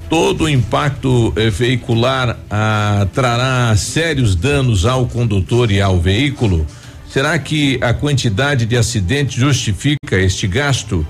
todo 0.09 0.45
o 0.45 0.49
impacto 0.49 1.31
eh, 1.35 1.51
veicular 1.51 2.35
ah, 2.49 3.07
trará 3.13 3.75
sérios 3.75 4.33
danos 4.35 4.83
ao 4.83 5.05
condutor 5.05 5.71
e 5.71 5.79
ao 5.79 5.99
veículo? 5.99 6.65
Será 7.09 7.39
que 7.39 7.79
a 7.81 7.91
quantidade 7.91 8.67
de 8.67 8.77
acidentes 8.77 9.33
justifica 9.33 10.15
este 10.15 10.45
gasto? 10.45 11.05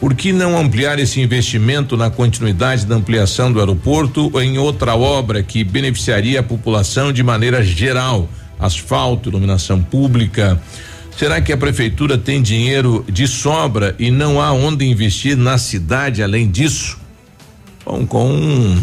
Por 0.00 0.12
que 0.12 0.32
não 0.32 0.58
ampliar 0.58 0.98
esse 0.98 1.20
investimento 1.20 1.96
na 1.96 2.10
continuidade 2.10 2.84
da 2.84 2.96
ampliação 2.96 3.52
do 3.52 3.60
aeroporto 3.60 4.30
ou 4.32 4.42
em 4.42 4.58
outra 4.58 4.96
obra 4.96 5.44
que 5.44 5.62
beneficiaria 5.62 6.40
a 6.40 6.42
população 6.42 7.12
de 7.12 7.22
maneira 7.22 7.62
geral? 7.62 8.28
Asfalto, 8.58 9.28
iluminação 9.28 9.80
pública. 9.80 10.60
Será 11.16 11.40
que 11.40 11.52
a 11.52 11.56
prefeitura 11.56 12.18
tem 12.18 12.42
dinheiro 12.42 13.04
de 13.08 13.28
sobra 13.28 13.94
e 13.96 14.10
não 14.10 14.40
há 14.40 14.52
onde 14.52 14.84
investir 14.84 15.36
na 15.36 15.56
cidade 15.56 16.20
além 16.20 16.50
disso? 16.50 17.03
Bom, 17.84 18.06
com 18.06 18.78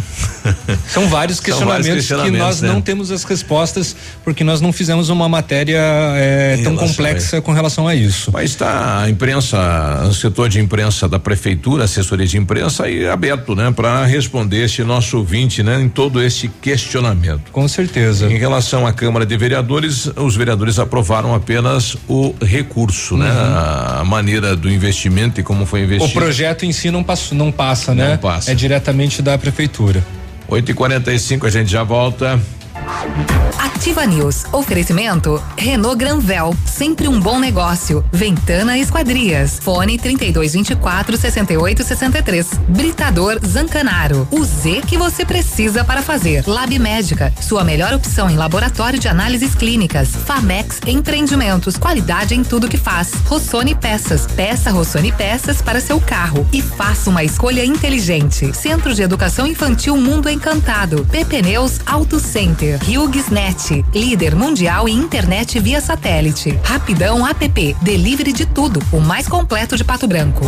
São 0.88 1.08
vários 1.08 1.40
questionamentos, 1.40 1.88
vários 1.88 2.08
questionamentos 2.08 2.38
que 2.38 2.44
nós 2.44 2.62
né? 2.62 2.70
não 2.70 2.82
temos 2.82 3.12
as 3.12 3.24
respostas 3.24 3.96
porque 4.24 4.44
nós 4.44 4.62
não 4.62 4.72
fizemos 4.72 5.10
uma 5.10 5.28
matéria 5.28 5.82
é, 6.16 6.60
tão 6.64 6.76
complexa 6.76 7.42
com 7.42 7.52
relação 7.52 7.88
a 7.88 7.96
isso. 7.96 8.32
Mas 8.32 8.52
está 8.52 9.02
a 9.02 9.10
imprensa, 9.10 9.58
o 10.08 10.14
setor 10.14 10.50
de 10.50 10.60
imprensa 10.60 11.10
da 11.10 11.18
prefeitura, 11.18 11.86
assessoria 11.86 12.28
de 12.28 12.38
imprensa 12.38 12.86
aí 12.86 13.08
aberto, 13.08 13.56
né, 13.56 13.72
para 13.72 14.06
responder 14.06 14.66
este 14.66 14.84
nosso 14.84 15.18
ouvinte, 15.18 15.64
né, 15.64 15.82
em 15.82 15.90
todo 15.90 16.22
esse 16.22 16.48
questionamento. 16.48 17.52
Com 17.52 17.68
certeza. 17.68 18.32
Em 18.32 18.38
relação 18.38 18.86
à 18.86 18.94
Câmara 18.94 19.26
de 19.26 19.36
Vereadores, 19.36 20.12
os 20.16 20.36
vereadores 20.36 20.78
aprovaram 20.78 21.34
apenas 21.34 21.98
o 22.08 22.36
recurso, 22.40 23.18
né, 23.18 23.30
uhum. 23.30 23.36
né, 23.36 24.00
a 24.00 24.04
maneira 24.06 24.56
do 24.56 24.70
investimento 24.70 25.40
e 25.40 25.44
como 25.44 25.66
foi 25.66 25.82
investido. 25.82 26.12
O 26.12 26.14
projeto 26.14 26.66
em 26.66 26.72
si 26.72 26.92
não 26.92 27.04
passa, 27.04 27.34
não 27.34 27.52
passa, 27.52 27.96
né? 27.96 28.12
Não 28.12 28.18
passa. 28.18 28.52
É 28.52 28.56
diretamente 28.56 28.91
da 29.22 29.38
prefeitura. 29.38 30.04
8 30.48 30.72
e 30.72 30.74
45 30.74 31.48
a 31.48 31.50
gente 31.50 31.72
já 31.72 31.84
volta. 31.84 32.40
Ativa 33.58 34.06
News. 34.06 34.46
Oferecimento 34.52 35.42
Renault 35.58 35.98
Granvel, 35.98 36.56
sempre 36.66 37.08
um 37.08 37.20
bom 37.20 37.40
negócio. 37.40 38.04
Ventana 38.12 38.78
Esquadrias. 38.78 39.60
Fone 39.60 39.98
3224 39.98 41.18
6863. 41.18 42.48
Britador 42.68 43.40
Zancanaro. 43.46 44.28
O 44.32 44.44
Z 44.44 44.82
que 44.88 44.98
você 44.98 45.26
precisa 45.26 45.84
para 45.84 46.02
fazer. 46.02 46.44
Lab 46.48 46.78
Médica, 46.78 47.34
sua 47.42 47.64
melhor 47.64 47.94
opção 47.94 48.30
em 48.30 48.38
laboratório 48.38 49.00
de 49.00 49.08
análises 49.08 49.56
clínicas. 49.56 50.10
Famex 50.10 50.80
Empreendimentos, 50.86 51.78
qualidade 51.78 52.36
em 52.36 52.44
tudo 52.44 52.70
que 52.70 52.78
faz. 52.78 53.14
Rossoni 53.26 53.76
Peças. 53.76 54.28
Peça 54.28 54.72
Rossoni 54.72 55.12
Peças 55.12 55.62
para 55.62 55.82
seu 55.82 56.00
carro 56.00 56.48
e 56.54 56.62
faça 56.62 57.10
uma 57.10 57.24
escolha 57.24 57.66
inteligente. 57.66 58.56
Centro 58.56 58.94
de 58.94 59.02
Educação 59.02 59.48
Infantil 59.48 59.98
Mundo 59.98 60.30
Encantado. 60.30 61.06
PP 61.12 61.42
Neus 61.42 61.80
Auto 61.86 62.20
Center. 62.20 62.71
HughesNet, 62.78 63.86
líder 63.94 64.36
mundial 64.36 64.88
em 64.88 64.98
internet 64.98 65.60
via 65.60 65.82
satélite. 65.82 66.58
Rapidão 66.64 67.28
app, 67.28 67.76
delivery 67.82 68.34
de 68.34 68.46
tudo, 68.46 68.82
o 68.92 69.00
mais 69.00 69.28
completo 69.28 69.76
de 69.76 69.84
Pato 69.84 70.08
Branco. 70.08 70.46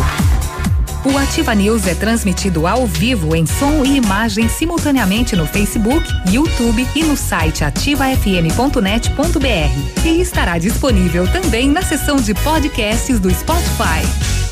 O 1.04 1.18
Ativa 1.18 1.54
News 1.54 1.86
é 1.86 1.94
transmitido 1.94 2.66
ao 2.66 2.86
vivo 2.86 3.36
em 3.36 3.44
som 3.44 3.84
e 3.84 3.98
imagem 3.98 4.48
simultaneamente 4.48 5.36
no 5.36 5.46
Facebook, 5.46 6.02
YouTube 6.30 6.86
e 6.94 7.02
no 7.02 7.14
site 7.14 7.62
ativafm.net.br. 7.62 10.06
E 10.06 10.22
estará 10.22 10.56
disponível 10.56 11.30
também 11.30 11.68
na 11.68 11.82
seção 11.82 12.16
de 12.16 12.32
podcasts 12.32 13.20
do 13.20 13.30
Spotify. 13.30 14.43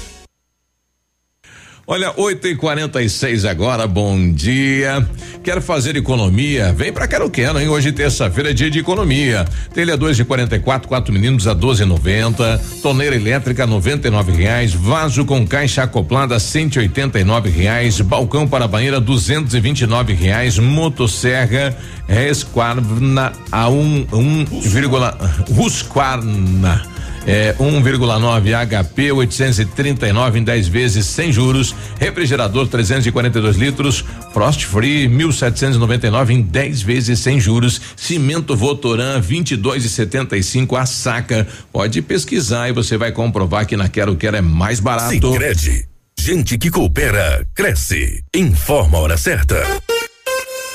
Olha, 1.93 2.11
8 2.17 2.49
e 2.49 2.57
46 2.57 3.45
agora, 3.45 3.87
bom 3.87 4.33
dia. 4.33 5.07
Quer 5.45 5.61
fazer 5.61 5.95
economia? 5.95 6.73
Vem 6.73 6.91
pra 6.91 7.07
Quero 7.07 7.29
Quero, 7.29 7.61
hein? 7.61 7.69
Hoje, 7.69 7.93
terça-feira, 7.93 8.49
é 8.49 8.55
dia 8.55 8.71
de 8.71 8.79
economia. 8.79 9.45
Telha 9.75 9.95
2 9.95 10.17
de 10.17 10.25
44, 10.25 10.89
quatro 10.89 11.13
meninos 11.13 11.47
a 11.47 11.55
12,90. 11.55 12.81
Torneira 12.81 13.15
elétrica, 13.15 13.67
99 13.67 14.33
reais. 14.33 14.73
Vaso 14.73 15.27
com 15.27 15.47
caixa 15.47 15.83
acoplada, 15.83 16.39
189 16.39 17.51
reais. 17.51 18.01
Balcão 18.01 18.49
para 18.49 18.67
banheira, 18.67 18.99
229 18.99 20.15
reais. 20.15 20.59
Motosserra, 20.59 21.77
Resquarna 22.09 23.33
a 23.51 23.69
1, 23.69 23.75
um, 23.75 24.07
um, 24.15 24.61
vírgula, 24.63 25.19
Husqvarna 25.51 26.92
é 27.27 27.55
1,9 27.55 28.67
HP 28.67 29.13
839 29.13 30.39
em 30.39 30.45
10 30.45 30.69
vezes 30.69 31.07
sem 31.07 31.33
juros, 31.33 31.75
refrigerador 31.99 32.67
342 32.67 33.57
litros, 33.57 34.05
Frost 34.33 34.65
Free 34.65 35.09
1799 35.09 36.35
em 36.35 36.43
10 36.43 36.83
vezes 36.83 37.19
sem 37.19 37.39
juros, 37.39 37.81
cimento 37.97 38.57
Votoran 38.57 39.21
22,75 39.21 40.79
a 40.79 40.87
saca. 40.87 41.47
Pode 41.73 42.03
pesquisar 42.03 42.69
e 42.69 42.73
você 42.73 42.97
vai 42.97 43.13
comprovar 43.13 43.67
que 43.67 43.77
na 43.77 43.89
Quero 43.89 44.17
Quero 44.17 44.37
é 44.37 44.41
mais 44.41 44.81
barato. 44.81 45.13
Sicredi, 45.13 45.87
gente 46.19 46.59
que 46.59 46.71
coopera 46.71 47.47
cresce. 47.55 48.23
Informa 48.35 48.99
a 48.99 49.01
hora 49.01 49.17
certa. 49.17 49.63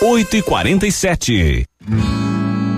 8 0.02 0.38
e 0.38 0.42
47 0.44 1.66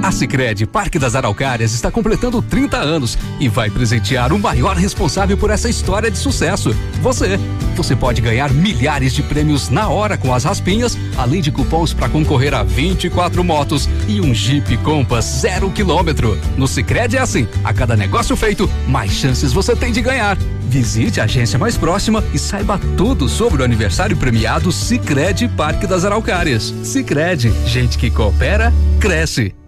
a 0.02 0.12
Sicredi 0.12 0.66
Parque 0.66 0.98
das 0.98 1.16
Araucárias 1.16 1.74
está 1.74 1.92
completando 1.92 2.42
30 2.42 2.78
anos 2.78 3.18
e 3.40 3.48
vai 3.48 3.70
presentear 3.70 4.32
o 4.32 4.40
maior 4.40 4.76
responsável 4.76 5.38
por 5.38 5.50
essa 5.50 5.70
história 5.70 6.10
de 6.10 6.18
sucesso, 6.18 6.76
você. 7.02 7.40
Você 7.76 7.96
pode 7.96 8.22
ganhar 8.22 8.52
milhares 8.52 9.14
de 9.14 9.24
prêmios 9.24 9.70
na 9.70 9.88
hora 9.90 10.18
com 10.18 10.34
as 10.34 10.44
raspinhas, 10.44 10.98
além 11.18 11.42
de 11.42 11.52
cupons 11.52 11.94
para 11.94 12.10
concorrer 12.10 12.54
a 12.54 12.64
24 12.64 13.44
motos 13.44 13.88
e 14.08 14.20
um 14.20 14.34
Jeep 14.34 14.78
Compass 14.78 15.26
zero 15.42 15.70
quilômetro. 15.70 16.38
No 16.58 16.68
Sicredi 16.68 17.18
é 17.18 17.22
assim, 17.22 17.48
a 17.64 17.74
cada 17.74 17.96
negócio 17.96 18.36
feito, 18.36 18.70
mais 18.88 19.12
chances 19.12 19.54
você 19.54 19.76
tem 19.76 19.92
de 19.92 20.02
ganhar. 20.02 20.38
Visite 20.68 21.20
a 21.20 21.24
agência 21.24 21.58
mais 21.58 21.78
próxima 21.78 22.24
e 22.34 22.40
saiba 22.40 22.80
tudo 22.98 23.28
sobre 23.28 23.62
o 23.62 23.66
aniversário 23.66 24.16
premiado 24.16 24.72
Sicredi 24.72 25.48
Parque 25.48 25.88
das 25.88 26.06
Araucárias. 26.06 26.74
Sicredi, 26.84 27.52
gente 27.66 27.98
que 27.98 28.12
coopera 28.12 28.74
cresce. 29.00 29.59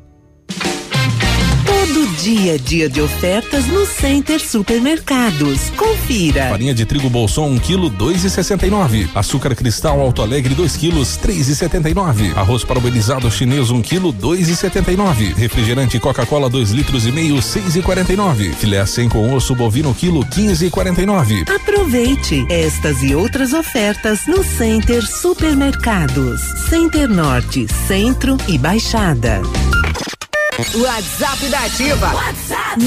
Todo 1.94 2.08
dia, 2.16 2.58
dia 2.58 2.88
de 2.88 3.02
ofertas 3.02 3.68
no 3.68 3.86
Center 3.86 4.40
Supermercados. 4.40 5.70
Confira. 5.76 6.48
Farinha 6.48 6.74
de 6.74 6.86
trigo 6.86 7.10
Bolson 7.10 7.48
1 7.50 7.60
kg 7.60 7.90
2,69. 7.98 9.10
Açúcar 9.14 9.54
cristal 9.54 10.00
Alto 10.00 10.22
Alegre 10.22 10.56
2 10.56 10.78
kg 10.78 10.94
3,79. 11.02 12.34
Arroz 12.38 12.64
parabenizado 12.64 13.30
chinês 13.30 13.72
1 13.72 13.82
kg 13.82 14.04
2,79. 14.14 15.36
Refrigerante 15.36 16.00
Coca-Cola 16.00 16.50
2 16.50 16.72
litros 16.72 17.06
e 17.06 17.12
meio 17.12 17.36
6,49. 17.36 18.54
Filé 18.54 18.86
sem 18.86 19.10
com 19.10 19.34
osso 19.34 19.54
bovino 19.54 19.94
quilo 19.94 20.24
15,49. 20.24 21.54
Aproveite 21.54 22.46
estas 22.50 23.04
e 23.04 23.14
outras 23.14 23.52
ofertas 23.52 24.28
no 24.28 24.46
Center 24.46 25.06
Supermercados. 25.06 26.40
Center 26.70 27.10
Norte, 27.10 27.68
Centro 27.86 28.38
e 28.48 28.58
Baixada. 28.58 29.42
WhatsApp 30.76 31.50
da 31.50 31.60
Ativa. 31.60 32.14
WhatsApp 32.14 32.80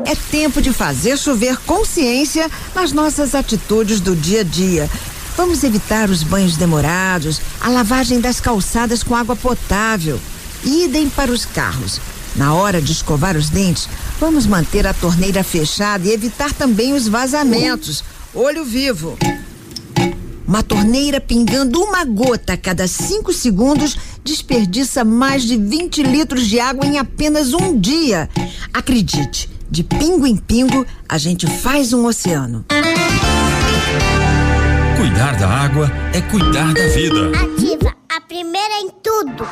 É 0.06 0.16
tempo 0.32 0.62
de 0.62 0.74
fazer 0.74 1.18
chover 1.18 1.58
consciência 1.66 2.50
nas 2.74 2.92
nossas 2.92 3.36
atitudes 3.36 4.00
do 4.00 4.16
dia 4.16 4.42
a 4.42 4.44
dia. 4.44 4.90
Vamos 5.40 5.64
evitar 5.64 6.10
os 6.10 6.22
banhos 6.22 6.58
demorados, 6.58 7.40
a 7.62 7.70
lavagem 7.70 8.20
das 8.20 8.42
calçadas 8.42 9.04
com 9.04 9.16
água 9.16 9.38
potável. 9.38 10.20
Idem 10.66 11.10
para 11.10 11.32
os 11.32 11.46
carros. 11.46 12.02
Na 12.36 12.54
hora 12.54 12.82
de 12.82 12.92
escovar 12.92 13.38
os 13.38 13.48
dentes, 13.50 13.88
vamos 14.20 14.46
manter 14.46 14.86
a 14.86 14.94
torneira 14.94 15.42
fechada 15.42 16.06
e 16.06 16.12
evitar 16.12 16.52
também 16.52 16.94
os 16.94 17.08
vazamentos. 17.08 18.04
Olho 18.36 18.66
vivo. 18.66 19.18
Uma 20.46 20.62
torneira 20.62 21.22
pingando 21.22 21.82
uma 21.82 22.04
gota 22.04 22.52
a 22.52 22.58
cada 22.58 22.86
cinco 22.86 23.32
segundos 23.32 23.98
desperdiça 24.22 25.06
mais 25.06 25.44
de 25.44 25.56
20 25.56 26.04
litros 26.04 26.48
de 26.48 26.60
água 26.60 26.86
em 26.86 26.98
apenas 26.98 27.54
um 27.54 27.80
dia. 27.80 28.30
Acredite, 28.74 29.50
de 29.72 29.86
pingo 29.86 30.28
em 30.28 30.36
pingo, 30.36 30.86
a 31.08 31.18
gente 31.18 31.48
faz 31.48 31.94
um 31.94 32.06
oceano. 32.06 32.66
Cuidar 35.00 35.34
da 35.38 35.48
água 35.48 35.90
é 36.14 36.20
cuidar 36.20 36.74
da 36.74 36.88
vida. 36.90 37.32
Primeira 38.22 38.80
em 38.82 38.90
tudo. 39.04 39.48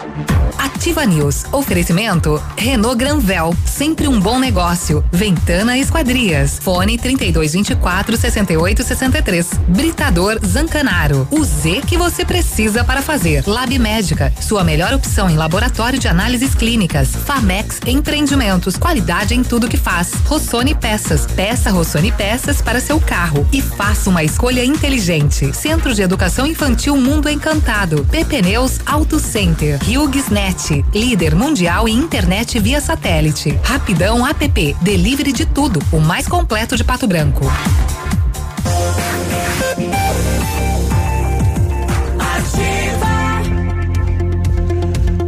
Ativa 0.57 1.05
News. 1.05 1.45
Oferecimento 1.51 2.41
Renault 2.57 2.97
Granvel, 2.97 3.55
sempre 3.65 4.07
um 4.07 4.19
bom 4.19 4.39
negócio. 4.39 5.03
Ventana 5.11 5.77
Esquadrias. 5.77 6.57
Fone 6.59 6.97
3224 6.97 8.17
6863. 8.17 9.49
Britador 9.67 10.39
Zancanaro. 10.45 11.27
O 11.31 11.43
Z 11.43 11.81
que 11.85 11.97
você 11.97 12.25
precisa 12.25 12.83
para 12.83 13.01
fazer. 13.01 13.43
Lab 13.45 13.77
Médica, 13.77 14.33
sua 14.41 14.63
melhor 14.63 14.93
opção 14.93 15.29
em 15.29 15.35
laboratório 15.35 15.99
de 15.99 16.07
análises 16.07 16.55
clínicas. 16.55 17.09
Famex 17.09 17.79
Empreendimentos, 17.85 18.77
qualidade 18.77 19.33
em 19.35 19.43
tudo 19.43 19.67
que 19.67 19.77
faz. 19.77 20.13
Rossoni 20.25 20.73
Peças. 20.73 21.25
Peça 21.25 21.69
Rossoni 21.69 22.11
Peças 22.11 22.61
para 22.61 22.79
seu 22.79 22.99
carro 22.99 23.47
e 23.53 23.61
faça 23.61 24.09
uma 24.09 24.23
escolha 24.23 24.63
inteligente. 24.63 25.53
Centro 25.53 25.93
de 25.93 26.01
Educação 26.01 26.45
Infantil 26.47 26.95
Mundo 26.97 27.29
Encantado. 27.29 28.05
PP 28.09 28.41
Neus 28.57 28.79
Auto 28.87 29.19
Center. 29.19 29.77
HughesNet, 29.83 30.83
líder 30.91 31.35
mundial 31.35 31.87
em 31.87 31.95
internet 31.95 32.57
via 32.57 32.81
satélite. 32.81 33.51
Rapidão 33.63 34.25
App, 34.25 34.75
delivery 34.81 35.31
de 35.31 35.45
tudo, 35.45 35.79
o 35.91 35.99
mais 35.99 36.27
completo 36.27 36.75
de 36.75 36.83
Pato 36.83 37.05
Branco. 37.05 37.45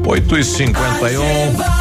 8 0.08 0.38
e 0.40 0.44
51 0.44 1.79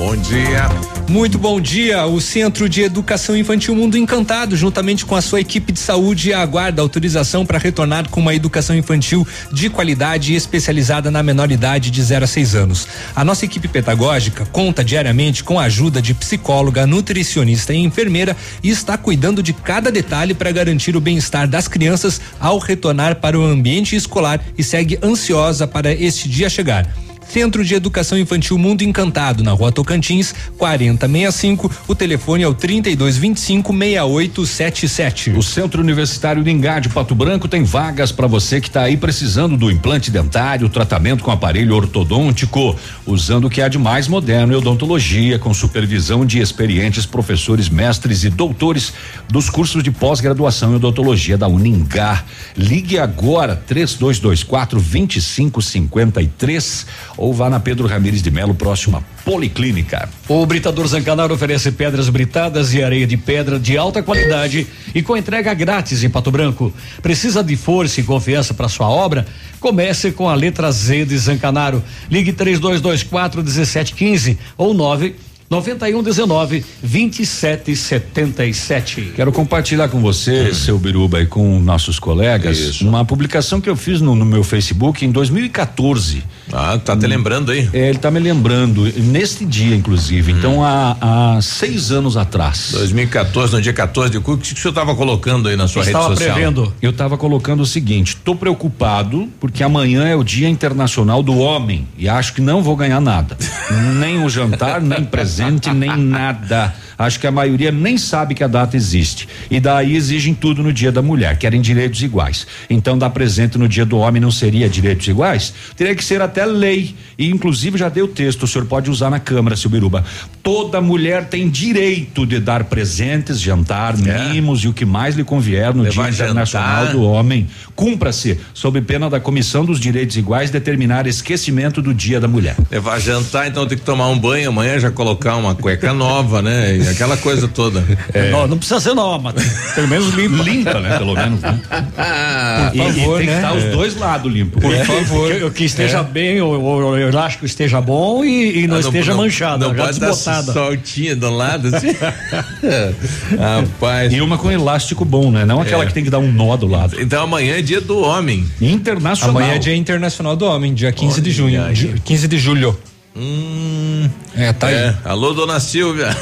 Bom 0.00 0.16
dia. 0.16 0.66
Muito 1.10 1.38
bom 1.38 1.60
dia. 1.60 2.06
O 2.06 2.22
Centro 2.22 2.70
de 2.70 2.80
Educação 2.80 3.36
Infantil 3.36 3.76
Mundo 3.76 3.98
Encantado, 3.98 4.56
juntamente 4.56 5.04
com 5.04 5.14
a 5.14 5.20
sua 5.20 5.42
equipe 5.42 5.72
de 5.72 5.78
saúde, 5.78 6.32
aguarda 6.32 6.80
autorização 6.80 7.44
para 7.44 7.58
retornar 7.58 8.08
com 8.08 8.18
uma 8.18 8.34
educação 8.34 8.74
infantil 8.74 9.28
de 9.52 9.68
qualidade 9.68 10.32
e 10.32 10.36
especializada 10.36 11.10
na 11.10 11.22
menor 11.22 11.52
idade 11.52 11.90
de 11.90 12.02
0 12.02 12.24
a 12.24 12.26
6 12.26 12.54
anos. 12.54 12.88
A 13.14 13.22
nossa 13.22 13.44
equipe 13.44 13.68
pedagógica 13.68 14.46
conta 14.46 14.82
diariamente 14.82 15.44
com 15.44 15.60
a 15.60 15.64
ajuda 15.64 16.00
de 16.00 16.14
psicóloga, 16.14 16.86
nutricionista 16.86 17.74
e 17.74 17.76
enfermeira 17.76 18.34
e 18.62 18.70
está 18.70 18.96
cuidando 18.96 19.42
de 19.42 19.52
cada 19.52 19.92
detalhe 19.92 20.32
para 20.32 20.50
garantir 20.50 20.96
o 20.96 21.00
bem-estar 21.00 21.46
das 21.46 21.68
crianças 21.68 22.22
ao 22.40 22.56
retornar 22.56 23.16
para 23.16 23.38
o 23.38 23.44
ambiente 23.44 23.94
escolar 23.94 24.42
e 24.56 24.64
segue 24.64 24.98
ansiosa 25.02 25.66
para 25.66 25.92
este 25.92 26.26
dia 26.26 26.48
chegar. 26.48 26.90
Centro 27.30 27.64
de 27.64 27.76
Educação 27.76 28.18
Infantil 28.18 28.58
Mundo 28.58 28.82
Encantado, 28.82 29.44
na 29.44 29.52
rua 29.52 29.70
Tocantins, 29.70 30.34
4065. 30.58 31.70
O 31.86 31.94
telefone 31.94 32.42
é 32.42 32.48
o 32.48 32.52
3225 32.52 33.72
6877. 33.72 35.30
O 35.30 35.42
Centro 35.42 35.80
Universitário 35.80 36.42
de 36.42 36.50
Engá 36.50 36.80
de 36.80 36.88
Pato 36.88 37.14
Branco 37.14 37.46
tem 37.46 37.62
vagas 37.62 38.10
para 38.10 38.26
você 38.26 38.60
que 38.60 38.66
está 38.66 38.82
aí 38.82 38.96
precisando 38.96 39.56
do 39.56 39.70
implante 39.70 40.10
dentário, 40.10 40.68
tratamento 40.68 41.22
com 41.22 41.30
aparelho 41.30 41.76
ortodôntico, 41.76 42.76
usando 43.06 43.44
o 43.44 43.50
que 43.50 43.62
há 43.62 43.68
de 43.68 43.78
mais 43.78 44.08
moderno 44.08 44.52
em 44.52 44.56
odontologia, 44.56 45.38
com 45.38 45.54
supervisão 45.54 46.26
de 46.26 46.40
experientes 46.40 47.06
professores, 47.06 47.68
mestres 47.68 48.24
e 48.24 48.30
doutores 48.30 48.92
dos 49.28 49.48
cursos 49.48 49.84
de 49.84 49.92
pós-graduação 49.92 50.72
em 50.72 50.76
odontologia 50.76 51.38
da 51.38 51.46
Uningá. 51.46 52.24
Ligue 52.56 52.98
agora 52.98 53.54
3224 53.54 54.80
2553 54.80 57.19
ou 57.20 57.34
vá 57.34 57.50
na 57.50 57.60
Pedro 57.60 57.86
Ramires 57.86 58.22
de 58.22 58.30
Melo, 58.30 58.54
próxima 58.54 59.04
Policlínica. 59.24 60.08
O 60.26 60.44
Britador 60.46 60.86
Zancanaro 60.88 61.34
oferece 61.34 61.70
pedras 61.70 62.08
britadas 62.08 62.72
e 62.72 62.82
areia 62.82 63.06
de 63.06 63.16
pedra 63.16 63.60
de 63.60 63.76
alta 63.76 64.02
qualidade 64.02 64.66
e 64.94 65.02
com 65.02 65.16
entrega 65.16 65.52
grátis 65.52 66.02
em 66.02 66.08
Pato 66.08 66.30
Branco. 66.30 66.72
Precisa 67.02 67.44
de 67.44 67.54
força 67.56 68.00
e 68.00 68.04
confiança 68.04 68.54
para 68.54 68.68
sua 68.68 68.88
obra? 68.88 69.26
Comece 69.60 70.10
com 70.10 70.28
a 70.28 70.34
letra 70.34 70.72
Z 70.72 71.04
de 71.04 71.18
Zancanaro. 71.18 71.84
Ligue 72.10 72.32
3224 72.32 73.42
1715 73.42 74.38
ou 74.56 74.72
9 74.72 75.14
9119 75.50 76.64
2777. 76.80 79.14
Quero 79.16 79.32
compartilhar 79.32 79.88
com 79.88 80.00
você, 80.00 80.54
seu 80.54 80.78
Biruba, 80.78 81.20
e 81.20 81.26
com 81.26 81.58
nossos 81.58 81.98
colegas, 81.98 82.80
uma 82.80 83.04
publicação 83.04 83.60
que 83.60 83.68
eu 83.68 83.74
fiz 83.74 84.00
no, 84.00 84.14
no 84.14 84.24
meu 84.24 84.44
Facebook 84.44 85.04
em 85.04 85.10
2014. 85.10 86.22
Ah, 86.52 86.78
tá 86.78 86.96
te 86.96 87.04
lembrando 87.04 87.50
aí? 87.50 87.68
É, 87.72 87.88
ele 87.88 87.98
tá 87.98 88.12
me 88.12 88.20
lembrando, 88.20 88.84
neste 89.02 89.44
dia, 89.44 89.74
inclusive. 89.74 90.30
Então, 90.30 90.64
há, 90.64 90.96
há 91.00 91.40
seis 91.42 91.90
anos 91.90 92.16
atrás. 92.16 92.70
2014, 92.72 93.52
no 93.52 93.60
dia 93.60 93.72
14 93.72 94.08
de 94.10 94.18
outubro, 94.18 94.38
o 94.38 94.42
que 94.42 94.52
o 94.52 94.56
senhor 94.56 94.70
estava 94.70 94.94
colocando 94.94 95.48
aí 95.48 95.56
na 95.56 95.66
sua 95.66 95.82
rede 95.82 95.96
Estava 95.96 96.14
social? 96.14 96.34
prevendo. 96.34 96.72
Eu 96.80 96.90
estava 96.90 97.18
colocando 97.18 97.58
o 97.60 97.66
seguinte: 97.66 98.16
tô 98.16 98.36
preocupado 98.36 99.28
porque 99.40 99.64
amanhã 99.64 100.06
é 100.06 100.14
o 100.14 100.22
Dia 100.22 100.48
Internacional 100.48 101.24
do 101.24 101.36
Homem 101.38 101.88
e 101.98 102.08
acho 102.08 102.34
que 102.34 102.40
não 102.40 102.62
vou 102.62 102.76
ganhar 102.76 103.00
nada. 103.00 103.36
nem 103.98 104.24
o 104.24 104.28
jantar, 104.28 104.80
nem 104.80 105.02
presente, 105.04 105.39
nem 105.40 106.08
nada. 106.08 106.74
Acho 107.00 107.18
que 107.18 107.26
a 107.26 107.30
maioria 107.30 107.72
nem 107.72 107.96
sabe 107.96 108.34
que 108.34 108.44
a 108.44 108.46
data 108.46 108.76
existe. 108.76 109.26
E 109.50 109.58
daí 109.58 109.96
exigem 109.96 110.34
tudo 110.34 110.62
no 110.62 110.70
dia 110.70 110.92
da 110.92 111.00
mulher, 111.00 111.38
querem 111.38 111.58
direitos 111.58 112.02
iguais. 112.02 112.46
Então, 112.68 112.98
dar 112.98 113.08
presente 113.08 113.56
no 113.56 113.66
dia 113.66 113.86
do 113.86 113.96
homem 113.96 114.20
não 114.20 114.30
seria 114.30 114.68
direitos 114.68 115.08
iguais? 115.08 115.54
Teria 115.74 115.94
que 115.94 116.04
ser 116.04 116.20
até 116.20 116.44
lei. 116.44 116.94
E, 117.18 117.30
inclusive, 117.30 117.78
já 117.78 117.88
dei 117.88 118.02
o 118.02 118.08
texto, 118.08 118.42
o 118.42 118.46
senhor 118.46 118.66
pode 118.66 118.90
usar 118.90 119.08
na 119.08 119.18
Câmara, 119.18 119.56
seu 119.56 119.70
Biruba. 119.70 120.04
Toda 120.42 120.78
mulher 120.82 121.24
tem 121.24 121.48
direito 121.48 122.26
de 122.26 122.38
dar 122.38 122.64
presentes, 122.64 123.40
jantar, 123.40 123.96
mimos 123.96 124.60
e 124.64 124.68
o 124.68 124.72
que 124.74 124.84
mais 124.84 125.16
lhe 125.16 125.24
convier 125.24 125.74
no 125.74 125.82
Levar 125.82 126.10
Dia 126.10 126.24
Internacional 126.24 126.86
jantar. 126.86 126.92
do 126.92 127.02
Homem. 127.02 127.48
Cumpra-se, 127.74 128.38
sob 128.52 128.78
pena 128.82 129.08
da 129.08 129.18
Comissão 129.18 129.64
dos 129.64 129.80
Direitos 129.80 130.18
Iguais, 130.18 130.50
determinar 130.50 131.06
esquecimento 131.06 131.80
do 131.80 131.94
Dia 131.94 132.20
da 132.20 132.28
Mulher. 132.28 132.56
Levar 132.70 132.98
jantar, 133.00 133.48
então 133.48 133.66
tem 133.66 133.78
que 133.78 133.84
tomar 133.84 134.08
um 134.08 134.18
banho 134.18 134.50
amanhã, 134.50 134.78
já 134.78 134.90
colocar 134.90 135.36
uma 135.36 135.54
cueca 135.54 135.94
nova, 135.94 136.42
né? 136.42 136.89
Aquela 136.90 137.16
coisa 137.16 137.46
toda. 137.48 137.80
Não, 138.30 138.46
não 138.46 138.58
precisa 138.58 138.80
ser 138.80 138.94
nova, 138.94 139.32
mas 139.34 139.72
pelo 139.74 139.88
menos 139.88 140.12
limpa. 140.14 140.42
Limpa, 140.42 140.80
né? 140.80 140.98
Pelo 140.98 141.14
menos, 141.14 141.40
né? 141.40 141.60
Ah, 141.96 142.70
E- 142.74 142.78
e 142.80 142.92
tem 142.92 143.26
que 143.26 143.30
estar 143.32 143.54
os 143.54 143.64
dois 143.64 143.96
lados 143.96 144.32
limpos. 144.32 144.62
Por 144.62 144.74
É. 144.74 144.84
favor. 144.84 145.32
Que, 145.32 145.50
que 145.50 145.64
esteja 145.64 145.98
É. 145.98 146.02
bem, 146.02 146.40
o, 146.40 146.46
o, 146.46 146.90
o 146.90 146.98
elástico 146.98 147.44
esteja 147.46 147.80
bom 147.80 148.24
e, 148.24 148.64
e 148.64 148.66
não, 148.66 148.76
Ah, 148.76 148.80
esteja 148.80 149.14
manchado, 149.14 149.68
Não 149.68 149.74
já 149.74 149.84
pode 149.84 150.00
dar 150.00 150.10
desbotada. 150.10 150.52
soltinha 150.52 151.16
do 151.16 151.30
lado, 151.30 151.68
assim. 151.74 151.88
Rapaz. 153.38 154.12
E 154.12 154.20
uma 154.20 154.38
com 154.38 154.50
elástico 154.50 155.04
bom, 155.04 155.30
né? 155.30 155.44
Não 155.44 155.60
aquela 155.60 155.84
É. 155.84 155.86
que 155.86 155.94
tem 155.94 156.04
que 156.04 156.10
dar 156.10 156.18
um 156.18 156.30
nó 156.32 156.56
do 156.56 156.66
lado. 156.66 157.00
Então 157.00 157.22
amanhã 157.24 157.56
é 157.56 157.62
dia 157.62 157.80
do 157.80 157.98
homem. 158.00 158.44
Internacional. 158.60 159.36
Amanhã 159.36 159.54
é 159.54 159.58
Dia 159.58 159.74
Internacional 159.76 160.36
do 160.36 160.44
Homem, 160.44 160.74
dia 160.74 160.92
15 160.92 161.20
de 161.20 161.30
junho. 161.30 161.62
aí. 161.64 161.74
Ju- 161.74 161.94
15 162.04 162.26
de 162.28 162.38
julho. 162.38 162.78
Hum. 163.16 164.08
É, 164.36 164.52
tá 164.52 164.70
É. 164.70 164.90
aí. 164.90 164.94
Alô, 165.04 165.32
dona 165.32 165.58
Silvia. 165.58 166.08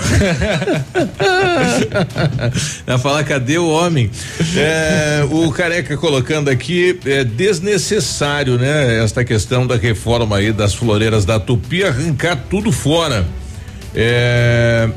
Vai 2.86 2.98
falar, 2.98 3.24
cadê 3.24 3.58
o 3.58 3.68
homem? 3.68 4.10
É, 4.56 5.22
o 5.30 5.50
careca 5.52 5.96
colocando 5.96 6.48
aqui, 6.48 6.98
é 7.04 7.24
desnecessário, 7.24 8.58
né? 8.58 9.02
Esta 9.04 9.22
questão 9.24 9.66
da 9.66 9.76
reforma 9.76 10.36
aí 10.38 10.52
das 10.52 10.74
floreiras 10.74 11.24
da 11.24 11.38
Tupi, 11.38 11.84
arrancar 11.84 12.36
tudo 12.48 12.72
fora. 12.72 13.26
É, 13.94 14.88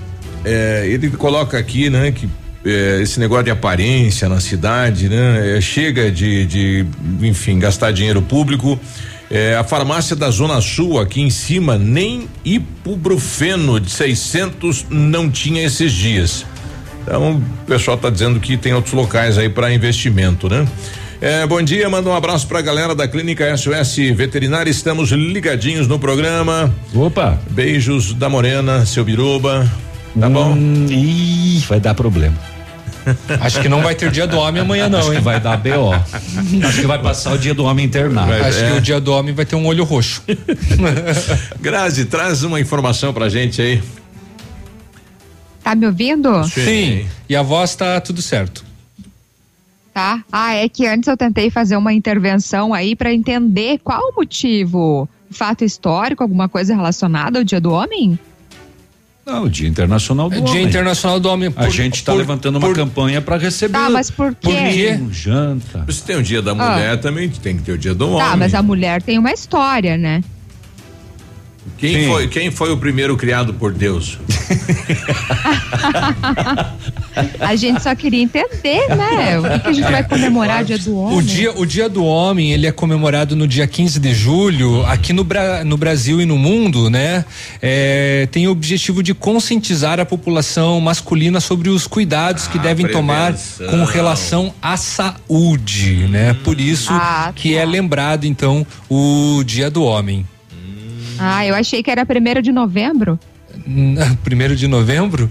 é, 0.45 0.85
ele 0.87 1.09
coloca 1.11 1.57
aqui, 1.57 1.89
né, 1.89 2.11
que 2.11 2.29
é, 2.65 2.99
esse 3.01 3.19
negócio 3.19 3.45
de 3.45 3.51
aparência 3.51 4.29
na 4.29 4.39
cidade, 4.39 5.09
né? 5.09 5.57
é, 5.57 5.61
chega 5.61 6.11
de, 6.11 6.45
de, 6.45 6.85
enfim, 7.21 7.59
gastar 7.59 7.91
dinheiro 7.91 8.21
público. 8.21 8.79
É, 9.31 9.55
a 9.55 9.63
farmácia 9.63 10.13
da 10.13 10.29
Zona 10.29 10.59
Sul, 10.59 10.99
aqui 10.99 11.21
em 11.21 11.29
cima, 11.29 11.77
nem 11.77 12.27
ibuprofeno 12.43 13.79
de 13.79 13.89
600 13.89 14.87
não 14.89 15.31
tinha 15.31 15.63
esses 15.65 15.93
dias. 15.93 16.45
Então, 17.01 17.37
o 17.37 17.65
pessoal 17.65 17.95
está 17.95 18.09
dizendo 18.09 18.41
que 18.41 18.57
tem 18.57 18.73
outros 18.73 18.93
locais 18.93 19.37
aí 19.37 19.47
para 19.47 19.73
investimento, 19.73 20.49
né? 20.49 20.67
É, 21.21 21.47
bom 21.47 21.61
dia, 21.61 21.89
manda 21.89 22.09
um 22.09 22.13
abraço 22.13 22.45
pra 22.45 22.61
galera 22.61 22.93
da 22.93 23.07
Clínica 23.07 23.55
SOS 23.55 23.95
Veterinária. 24.13 24.69
Estamos 24.69 25.11
ligadinhos 25.11 25.87
no 25.87 25.97
programa. 25.97 26.73
Opa! 26.93 27.39
Beijos 27.49 28.13
da 28.13 28.27
Morena, 28.27 28.85
seu 28.85 29.05
Biruba. 29.05 29.65
Tá 30.19 30.27
bom. 30.27 30.57
Ih, 30.89 31.63
vai 31.69 31.79
dar 31.79 31.93
problema. 31.93 32.35
Acho 33.39 33.61
que 33.61 33.69
não 33.69 33.81
vai 33.81 33.95
ter 33.95 34.11
dia 34.11 34.27
do 34.27 34.37
homem 34.37 34.61
amanhã, 34.61 34.87
não, 34.89 34.99
Acho 34.99 35.11
hein? 35.11 35.17
que 35.17 35.23
vai 35.23 35.39
dar 35.39 35.57
BO. 35.57 35.93
Acho 35.93 36.81
que 36.81 36.87
vai 36.87 36.99
passar 37.01 37.33
o 37.33 37.37
dia 37.37 37.53
do 37.53 37.63
homem 37.63 37.85
internado. 37.85 38.27
Vai- 38.29 38.41
Acho 38.41 38.59
é. 38.59 38.71
que 38.71 38.77
o 38.77 38.81
dia 38.81 38.99
do 38.99 39.11
homem 39.13 39.33
vai 39.33 39.45
ter 39.45 39.55
um 39.55 39.65
olho 39.65 39.83
roxo. 39.83 40.21
Grazi, 41.59 42.05
traz 42.05 42.43
uma 42.43 42.59
informação 42.59 43.13
pra 43.13 43.29
gente 43.29 43.61
aí. 43.61 43.81
Tá 45.63 45.75
me 45.75 45.85
ouvindo? 45.85 46.43
Sim. 46.45 47.05
E 47.29 47.35
a 47.35 47.41
voz 47.43 47.75
tá 47.75 47.99
tudo 48.01 48.21
certo. 48.21 48.63
Tá. 49.93 50.23
Ah, 50.31 50.53
é 50.55 50.67
que 50.69 50.87
antes 50.87 51.07
eu 51.07 51.17
tentei 51.17 51.49
fazer 51.49 51.75
uma 51.75 51.93
intervenção 51.93 52.73
aí 52.73 52.95
para 52.95 53.13
entender 53.13 53.79
qual 53.83 54.01
o 54.11 54.15
motivo. 54.15 55.07
Fato 55.29 55.63
histórico, 55.63 56.23
alguma 56.23 56.49
coisa 56.49 56.75
relacionada 56.75 57.39
ao 57.39 57.43
Dia 57.45 57.61
do 57.61 57.71
Homem? 57.71 58.17
Não, 59.25 59.43
o 59.43 59.49
Dia 59.49 59.67
Internacional 59.67 60.29
do 60.29 60.35
É 60.35 60.39
Homem. 60.39 60.51
Dia 60.51 60.61
Internacional 60.63 61.19
do 61.19 61.29
Homem. 61.29 61.49
A 61.49 61.51
Por- 61.51 61.69
gente 61.69 61.95
está 61.95 62.11
por- 62.11 62.17
levantando 62.17 62.57
uma 62.57 62.67
por- 62.67 62.75
campanha 62.75 63.21
para 63.21 63.37
receber. 63.37 63.77
Tá, 63.77 63.89
mas 63.89 64.09
por 64.09 64.33
quê? 64.35 64.97
Um 64.99 65.13
janta. 65.13 65.85
Se 65.89 66.03
tem 66.03 66.15
o 66.17 66.23
dia 66.23 66.41
da 66.41 66.51
Ah. 66.51 66.55
mulher, 66.55 66.99
também 66.99 67.29
tem 67.29 67.55
que 67.57 67.63
ter 67.63 67.71
o 67.73 67.77
dia 67.77 67.93
do 67.93 68.09
homem. 68.09 68.19
Tá, 68.27 68.35
mas 68.35 68.53
a 68.55 68.63
mulher 68.63 69.01
tem 69.01 69.17
uma 69.19 69.31
história, 69.31 69.95
né? 69.97 70.23
Quem 71.77 71.93
Sim. 71.95 72.07
foi, 72.07 72.27
quem 72.27 72.49
foi 72.51 72.71
o 72.71 72.77
primeiro 72.77 73.15
criado 73.15 73.53
por 73.53 73.71
Deus? 73.71 74.17
A 77.39 77.55
gente 77.55 77.81
só 77.83 77.93
queria 77.93 78.21
entender, 78.21 78.87
né? 78.95 79.37
O 79.39 79.43
que, 79.43 79.59
que 79.59 79.67
a 79.67 79.73
gente 79.73 79.91
vai 79.91 80.03
comemorar 80.03 80.63
Dia 80.63 80.77
do 80.77 80.95
Homem? 80.97 81.17
O 81.17 81.21
dia, 81.21 81.51
o 81.59 81.65
dia 81.65 81.89
do 81.89 82.05
Homem, 82.05 82.53
ele 82.53 82.65
é 82.65 82.71
comemorado 82.71 83.35
no 83.35 83.47
dia 83.47 83.67
15 83.67 83.99
de 83.99 84.13
julho, 84.13 84.85
aqui 84.85 85.11
no, 85.11 85.23
Bra- 85.23 85.63
no 85.65 85.75
Brasil 85.77 86.21
e 86.21 86.25
no 86.25 86.37
mundo, 86.37 86.89
né? 86.89 87.25
É, 87.61 88.27
tem 88.31 88.47
o 88.47 88.51
objetivo 88.51 89.03
de 89.03 89.13
conscientizar 89.13 89.99
a 89.99 90.05
população 90.05 90.79
masculina 90.79 91.39
sobre 91.41 91.69
os 91.69 91.85
cuidados 91.85 92.47
que 92.47 92.57
Ah, 92.57 92.61
devem 92.61 92.87
tomar 92.87 93.33
prevenção. 93.33 93.67
com 93.69 93.83
relação 93.83 94.53
à 94.61 94.77
saúde, 94.77 96.07
né? 96.09 96.33
Por 96.45 96.59
isso 96.61 96.91
Ah, 96.93 97.33
que 97.35 97.55
é 97.55 97.65
lembrado, 97.65 98.25
então, 98.25 98.65
o 98.89 99.43
dia 99.45 99.69
do 99.69 99.83
homem. 99.83 100.25
Ah, 101.19 101.45
eu 101.45 101.55
achei 101.55 101.81
que 101.83 101.89
era 101.91 102.05
primeiro 102.05 102.41
de 102.41 102.51
novembro. 102.51 103.19
Primeiro 104.23 104.55
de 104.55 104.67
novembro? 104.67 105.29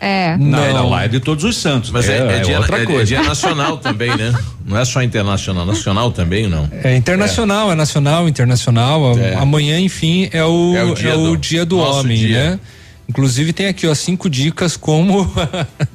É. 0.00 0.36
Não, 0.36 0.46
Não. 0.58 0.72
não, 0.74 0.90
lá 0.90 1.04
é 1.04 1.08
de 1.08 1.20
todos 1.20 1.44
os 1.44 1.56
santos. 1.56 1.90
Mas 1.90 2.08
é, 2.08 2.18
é 2.36 2.40
dia, 2.40 2.58
outra 2.58 2.78
é- 2.78 2.82
é 2.82 2.86
coisa. 2.86 3.04
dia 3.04 3.22
nacional 3.22 3.78
também, 3.78 4.14
né? 4.16 4.34
Não 4.66 4.78
é 4.78 4.84
só 4.84 5.02
internacional, 5.02 5.64
nacional 5.66 6.10
também, 6.10 6.48
não. 6.48 6.66
É 6.82 6.96
internacional, 6.96 7.70
é, 7.70 7.74
nacional, 7.74 8.26
internacional. 8.26 9.16
É. 9.18 9.34
Amanhã, 9.34 9.78
enfim, 9.78 10.28
é 10.32 10.42
o, 10.42 10.74
É 10.74 10.78
é 10.78 10.84
o 10.84 10.90
o 10.90 10.94
dia 10.94 11.12
dia 11.36 11.60
do- 11.66 11.66
do, 11.66 11.76
nosso 11.76 12.00
homem, 12.00 12.16
dia. 12.16 12.50
né? 12.52 12.60
Inclusive 13.06 13.52
tem 13.52 13.66
aqui, 13.66 13.86
ó, 13.86 13.94
cinco 13.94 14.28
dicas 14.30 14.74
como. 14.76 15.30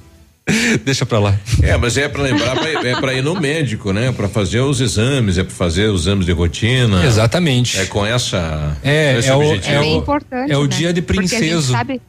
Deixa 0.86 1.06
pra 1.06 1.20
lá. 1.20 1.36
É, 1.62 1.76
mas 1.78 1.98
é 1.98 2.08
pra 2.08 2.22
lembrar, 2.24 2.56
pra- 2.56 2.88
é 2.88 2.96
pra 3.00 3.14
ir 3.14 3.22
no 3.24 3.40
médico, 3.40 3.92
né? 3.94 4.12
Pra 4.12 4.28
fazer 4.28 4.60
os 4.62 4.80
exames, 4.82 5.38
é 5.38 5.44
pra 5.44 5.54
fazer 5.54 5.90
os 5.90 6.02
exames 6.02 6.26
de 6.26 6.32
rotina. 6.32 7.06
Exatamente. 7.06 7.80
É 7.80 7.86
com 7.86 8.06
essa. 8.06 8.78
É, 8.84 9.14
com 9.14 9.20
esse 9.20 9.30
é 9.30 9.36
o- 9.36 9.40
objetivo. 9.40 9.76
É 9.76 9.80
bem 9.80 9.98
importante. 9.98 10.52
é 10.52 10.58
o 10.58 10.64
né? 10.64 10.68
dia 10.68 10.94
de 10.94 11.02
Porque 11.02 11.20
a 11.20 11.24
gente 11.24 11.38
princeso. 11.38 11.72
sabe, 11.72 12.02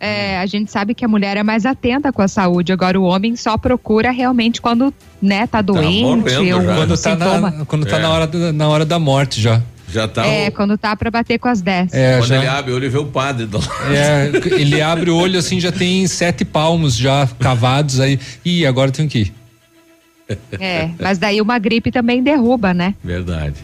é, 0.00 0.38
a 0.38 0.46
gente 0.46 0.70
sabe 0.70 0.94
que 0.94 1.04
a 1.04 1.08
mulher 1.08 1.36
é 1.36 1.42
mais 1.42 1.64
atenta 1.64 2.12
com 2.12 2.20
a 2.22 2.28
saúde. 2.28 2.72
Agora 2.72 2.98
o 3.00 3.04
homem 3.04 3.36
só 3.36 3.56
procura 3.56 4.10
realmente 4.10 4.60
quando, 4.60 4.92
né, 5.22 5.46
tá 5.46 5.62
doente 5.62 6.02
morrendo 6.02 6.56
ou. 6.68 6.74
Quando 6.76 6.90
tá, 6.90 7.10
sintoma. 7.10 7.50
na, 7.50 7.64
quando 7.64 7.86
tá 7.86 7.96
É. 7.98 8.00
na, 8.02 8.10
hora 8.10 8.30
na 8.52 8.68
hora 8.68 8.84
da 8.84 8.98
morte 8.98 9.40
já. 9.40 9.62
Já 9.94 10.08
tá. 10.08 10.26
É, 10.26 10.48
o- 10.48 10.52
quando 10.52 10.76
tá 10.76 10.96
pra 10.96 11.08
bater 11.08 11.38
com 11.38 11.46
as 11.48 11.62
10. 11.62 11.94
É, 11.94 12.18
quando 12.18 12.26
já- 12.28 12.36
ele 12.38 12.48
abre 12.48 12.72
o 12.72 12.74
olho 12.74 12.84
e 12.86 12.88
vê 12.88 12.98
o 12.98 13.06
padre. 13.06 13.46
Do... 13.46 13.58
É, 13.94 14.30
ele 14.60 14.82
abre 14.82 15.08
o 15.08 15.16
olho 15.16 15.38
assim, 15.38 15.60
já 15.60 15.70
tem 15.70 16.04
sete 16.08 16.44
palmos 16.44 16.96
já 16.96 17.28
cavados 17.38 18.00
aí. 18.00 18.18
Ih, 18.44 18.66
agora 18.66 18.90
tem 18.90 19.06
que 19.06 19.18
ir. 19.20 19.34
É, 20.58 20.90
mas 20.98 21.18
daí 21.18 21.40
uma 21.40 21.58
gripe 21.58 21.92
também 21.92 22.22
derruba, 22.22 22.74
né? 22.74 22.94
Verdade. 23.04 23.54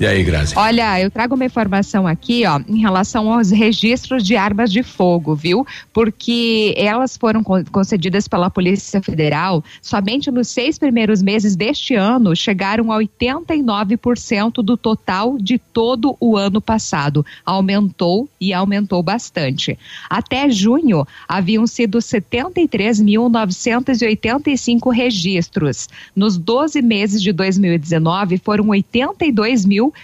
E 0.00 0.06
aí, 0.06 0.24
Grazi? 0.24 0.54
Olha, 0.56 1.00
eu 1.00 1.08
trago 1.08 1.36
uma 1.36 1.44
informação 1.44 2.04
aqui, 2.04 2.44
ó, 2.44 2.58
em 2.68 2.80
relação 2.80 3.32
aos 3.32 3.52
registros 3.52 4.24
de 4.24 4.34
armas 4.36 4.72
de 4.72 4.82
fogo, 4.82 5.36
viu? 5.36 5.64
Porque 5.92 6.74
elas 6.76 7.16
foram 7.16 7.44
con- 7.44 7.62
concedidas 7.70 8.26
pela 8.26 8.50
Polícia 8.50 9.00
Federal 9.00 9.62
somente 9.80 10.32
nos 10.32 10.48
seis 10.48 10.76
primeiros 10.78 11.22
meses 11.22 11.54
deste 11.54 11.94
ano, 11.94 12.34
chegaram 12.34 12.90
a 12.90 12.98
89% 12.98 14.54
do 14.64 14.76
total 14.76 15.38
de 15.38 15.58
todo 15.58 16.16
o 16.18 16.36
ano 16.36 16.60
passado. 16.60 17.24
Aumentou 17.46 18.28
e 18.40 18.52
aumentou 18.52 19.00
bastante. 19.00 19.78
Até 20.10 20.50
junho, 20.50 21.06
haviam 21.28 21.68
sido 21.68 21.98
73.985 21.98 24.92
registros. 24.92 25.88
Nos 26.16 26.36
12 26.36 26.82
meses 26.82 27.22
de 27.22 27.32
2019, 27.32 28.38
foram 28.38 28.64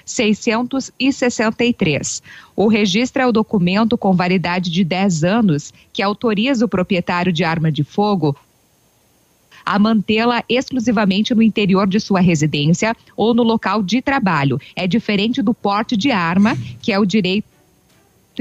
82.663. 0.06 2.22
O 2.56 2.66
registro 2.68 3.22
é 3.22 3.26
o 3.26 3.32
documento 3.32 3.96
com 3.96 4.12
validade 4.14 4.70
de 4.70 4.84
10 4.84 5.24
anos 5.24 5.72
que 5.92 6.02
autoriza 6.02 6.64
o 6.64 6.68
proprietário 6.68 7.32
de 7.32 7.44
arma 7.44 7.70
de 7.70 7.84
fogo 7.84 8.36
a 9.64 9.78
mantê-la 9.78 10.42
exclusivamente 10.48 11.34
no 11.34 11.42
interior 11.42 11.86
de 11.86 12.00
sua 12.00 12.20
residência 12.20 12.94
ou 13.16 13.34
no 13.34 13.42
local 13.42 13.82
de 13.82 14.02
trabalho. 14.02 14.60
É 14.74 14.86
diferente 14.86 15.42
do 15.42 15.54
porte 15.54 15.96
de 15.96 16.10
arma, 16.10 16.56
que 16.82 16.92
é 16.92 16.98
o 16.98 17.04
direito 17.04 17.46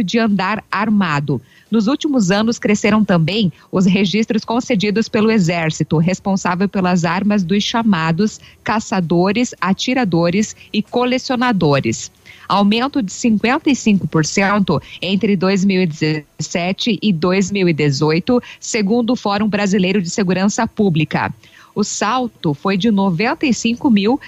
de 0.04 0.18
andar 0.18 0.64
armado. 0.72 1.42
Nos 1.72 1.88
últimos 1.88 2.32
anos, 2.32 2.58
cresceram 2.58 3.06
também 3.06 3.52
os 3.72 3.86
registros 3.86 4.44
concedidos 4.44 5.08
pelo 5.08 5.30
Exército, 5.30 5.98
responsável 5.98 6.68
pelas 6.68 7.06
armas 7.06 7.44
dos 7.44 7.64
chamados 7.64 8.40
caçadores, 8.64 9.54
atiradores 9.62 10.56
e 10.74 10.82
colecionadores. 10.82 12.12
Aumento 12.48 13.04
de 13.04 13.12
55% 13.12 14.82
entre 15.02 15.36
2017 15.36 16.98
e 17.00 17.14
2018, 17.14 18.42
segundo 18.60 19.14
o 19.14 19.16
Fórum 19.16 19.48
Brasileiro 19.48 20.02
de 20.02 20.10
Segurança 20.10 20.66
Pública. 20.66 21.32
O 21.76 21.84
salto 21.84 22.56
foi 22.56 22.76
de 22.76 22.90
95 22.90 23.90
mil 23.92 24.20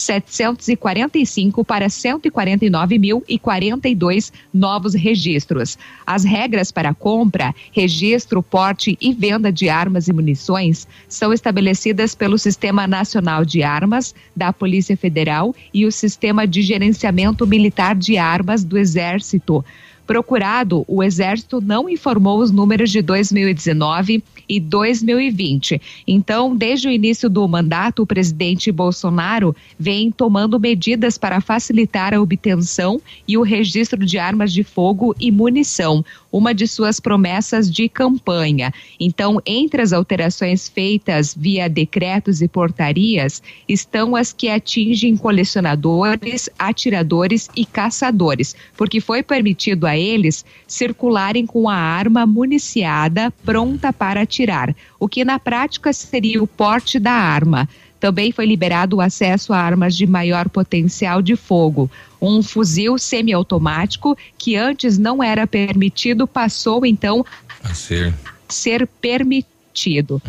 745 0.00 1.64
para 1.64 1.86
149.042 1.86 4.32
novos 4.52 4.94
registros. 4.94 5.78
As 6.06 6.24
regras 6.24 6.72
para 6.72 6.94
compra, 6.94 7.54
registro, 7.72 8.42
porte 8.42 8.96
e 9.00 9.12
venda 9.12 9.52
de 9.52 9.68
armas 9.68 10.08
e 10.08 10.12
munições 10.12 10.88
são 11.08 11.32
estabelecidas 11.32 12.12
pelo 12.14 12.38
Sistema 12.38 12.86
Nacional 12.86 13.44
de 13.44 13.62
Armas 13.62 14.14
da 14.34 14.52
Polícia 14.52 14.96
Federal 14.96 15.54
e 15.72 15.86
o 15.86 15.92
Sistema 15.92 16.46
de 16.46 16.62
Gerenciamento 16.62 17.46
Militar 17.46 17.94
de 17.94 18.16
Armas 18.16 18.64
do 18.64 18.78
Exército. 18.78 19.62
Procurado, 20.06 20.84
o 20.88 21.04
Exército 21.04 21.60
não 21.60 21.88
informou 21.88 22.40
os 22.40 22.50
números 22.50 22.90
de 22.90 23.00
2019 23.00 24.24
e 24.50 24.58
2020. 24.58 25.80
Então, 26.06 26.56
desde 26.56 26.88
o 26.88 26.90
início 26.90 27.30
do 27.30 27.46
mandato, 27.46 28.02
o 28.02 28.06
presidente 28.06 28.72
Bolsonaro 28.72 29.54
vem 29.78 30.10
tomando 30.10 30.58
medidas 30.58 31.16
para 31.16 31.40
facilitar 31.40 32.12
a 32.12 32.20
obtenção 32.20 33.00
e 33.28 33.38
o 33.38 33.42
registro 33.42 34.04
de 34.04 34.18
armas 34.18 34.52
de 34.52 34.64
fogo 34.64 35.14
e 35.20 35.30
munição, 35.30 36.04
uma 36.30 36.54
de 36.54 36.66
suas 36.66 37.00
promessas 37.00 37.70
de 37.70 37.88
campanha. 37.88 38.72
Então, 38.98 39.40
entre 39.44 39.82
as 39.82 39.92
alterações 39.92 40.68
feitas 40.68 41.34
via 41.36 41.68
decretos 41.68 42.40
e 42.42 42.48
portarias, 42.48 43.42
estão 43.68 44.14
as 44.14 44.32
que 44.32 44.48
atingem 44.48 45.16
colecionadores, 45.16 46.48
atiradores 46.58 47.48
e 47.56 47.64
caçadores, 47.64 48.54
porque 48.76 49.00
foi 49.00 49.22
permitido 49.22 49.86
a 49.86 49.96
eles 49.96 50.44
circularem 50.66 51.46
com 51.46 51.68
a 51.68 51.74
arma 51.74 52.26
municiada 52.26 53.30
pronta 53.44 53.92
para 53.92 54.22
atirar, 54.22 54.74
o 54.98 55.08
que 55.08 55.24
na 55.24 55.38
prática 55.38 55.92
seria 55.92 56.42
o 56.42 56.46
porte 56.46 56.98
da 56.98 57.12
arma. 57.12 57.68
Também 58.00 58.32
foi 58.32 58.46
liberado 58.46 58.96
o 58.96 59.00
acesso 59.00 59.52
a 59.52 59.58
armas 59.58 59.94
de 59.94 60.06
maior 60.06 60.48
potencial 60.48 61.20
de 61.20 61.36
fogo. 61.36 61.90
Um 62.20 62.42
fuzil 62.42 62.98
semiautomático 62.98 64.16
que 64.38 64.56
antes 64.56 64.96
não 64.98 65.22
era 65.22 65.46
permitido 65.46 66.26
passou 66.26 66.84
então 66.86 67.24
A 67.62 67.74
ser. 67.74 68.14
a 68.48 68.52
ser 68.52 68.86
permitido. 69.00 70.20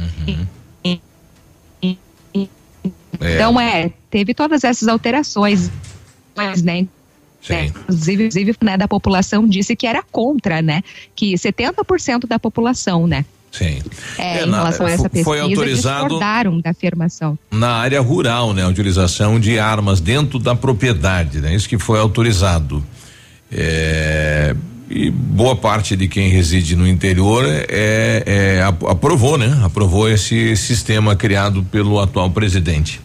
É. 3.19 3.35
Então 3.35 3.59
é, 3.59 3.91
teve 4.09 4.33
todas 4.33 4.63
essas 4.63 4.87
alterações, 4.87 5.71
mas, 6.35 6.61
né? 6.61 6.87
Inclusive, 7.43 8.25
inclusive, 8.25 8.55
né, 8.61 8.77
da 8.77 8.87
população 8.87 9.47
disse 9.47 9.75
que 9.75 9.87
era 9.87 10.03
contra, 10.03 10.61
né? 10.61 10.83
Que 11.15 11.33
70% 11.33 12.27
da 12.27 12.37
população, 12.37 13.07
né? 13.07 13.25
Sim. 13.51 13.81
É, 14.17 14.39
É, 14.39 14.43
em 14.43 14.45
na- 14.47 14.57
relação 14.59 14.85
a 14.85 14.91
essa 14.91 15.03
pesquisa, 15.09 15.23
foi 15.25 15.39
autorizado- 15.41 16.03
discordaram 16.07 16.61
da 16.61 16.69
afirmação. 16.69 17.37
Na 17.51 17.71
área 17.73 17.99
rural, 17.99 18.53
né? 18.53 18.63
A 18.63 18.67
utilização 18.69 19.39
de 19.39 19.59
armas 19.59 19.99
dentro 19.99 20.39
da 20.39 20.55
propriedade, 20.55 21.39
né? 21.41 21.53
Isso 21.53 21.67
que 21.67 21.77
foi 21.77 21.99
autorizado. 21.99 22.83
É, 23.51 24.55
E 24.93 25.09
boa 25.09 25.55
parte 25.55 25.95
de 25.95 26.05
quem 26.09 26.27
reside 26.29 26.75
no 26.75 26.85
interior 26.85 27.45
é, 27.47 28.23
é 28.59 28.61
aprovou, 28.89 29.37
né? 29.37 29.57
Aprovou 29.63 30.09
esse 30.09 30.53
sistema 30.57 31.15
criado 31.15 31.63
pelo 31.71 31.97
atual 31.97 32.29
presidente. 32.29 32.99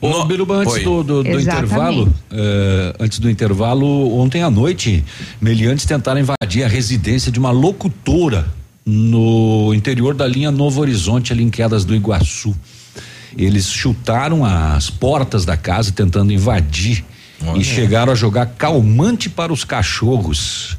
Ô, 0.00 0.08
no, 0.08 0.24
Biruba, 0.24 0.54
antes 0.54 0.82
do, 0.82 1.02
do, 1.02 1.22
do 1.22 1.38
intervalo, 1.40 2.10
eh, 2.30 2.94
antes 2.98 3.18
do 3.18 3.28
intervalo, 3.28 4.16
ontem 4.18 4.42
à 4.42 4.50
noite, 4.50 5.04
meliantes 5.38 5.84
tentaram 5.84 6.18
invadir 6.20 6.64
a 6.64 6.68
residência 6.68 7.30
de 7.30 7.38
uma 7.38 7.50
locutora 7.50 8.46
no 8.90 9.74
interior 9.74 10.14
da 10.14 10.26
linha 10.26 10.50
Novo 10.50 10.80
Horizonte, 10.80 11.30
ali 11.30 11.44
em 11.44 11.50
Quedas 11.50 11.84
do 11.84 11.94
Iguaçu. 11.94 12.56
Eles 13.36 13.66
chutaram 13.66 14.46
as 14.46 14.88
portas 14.88 15.44
da 15.44 15.58
casa 15.58 15.92
tentando 15.92 16.32
invadir 16.32 17.04
Olha. 17.46 17.60
e 17.60 17.62
chegaram 17.62 18.10
a 18.10 18.14
jogar 18.14 18.46
calmante 18.46 19.28
para 19.28 19.52
os 19.52 19.62
cachorros 19.62 20.78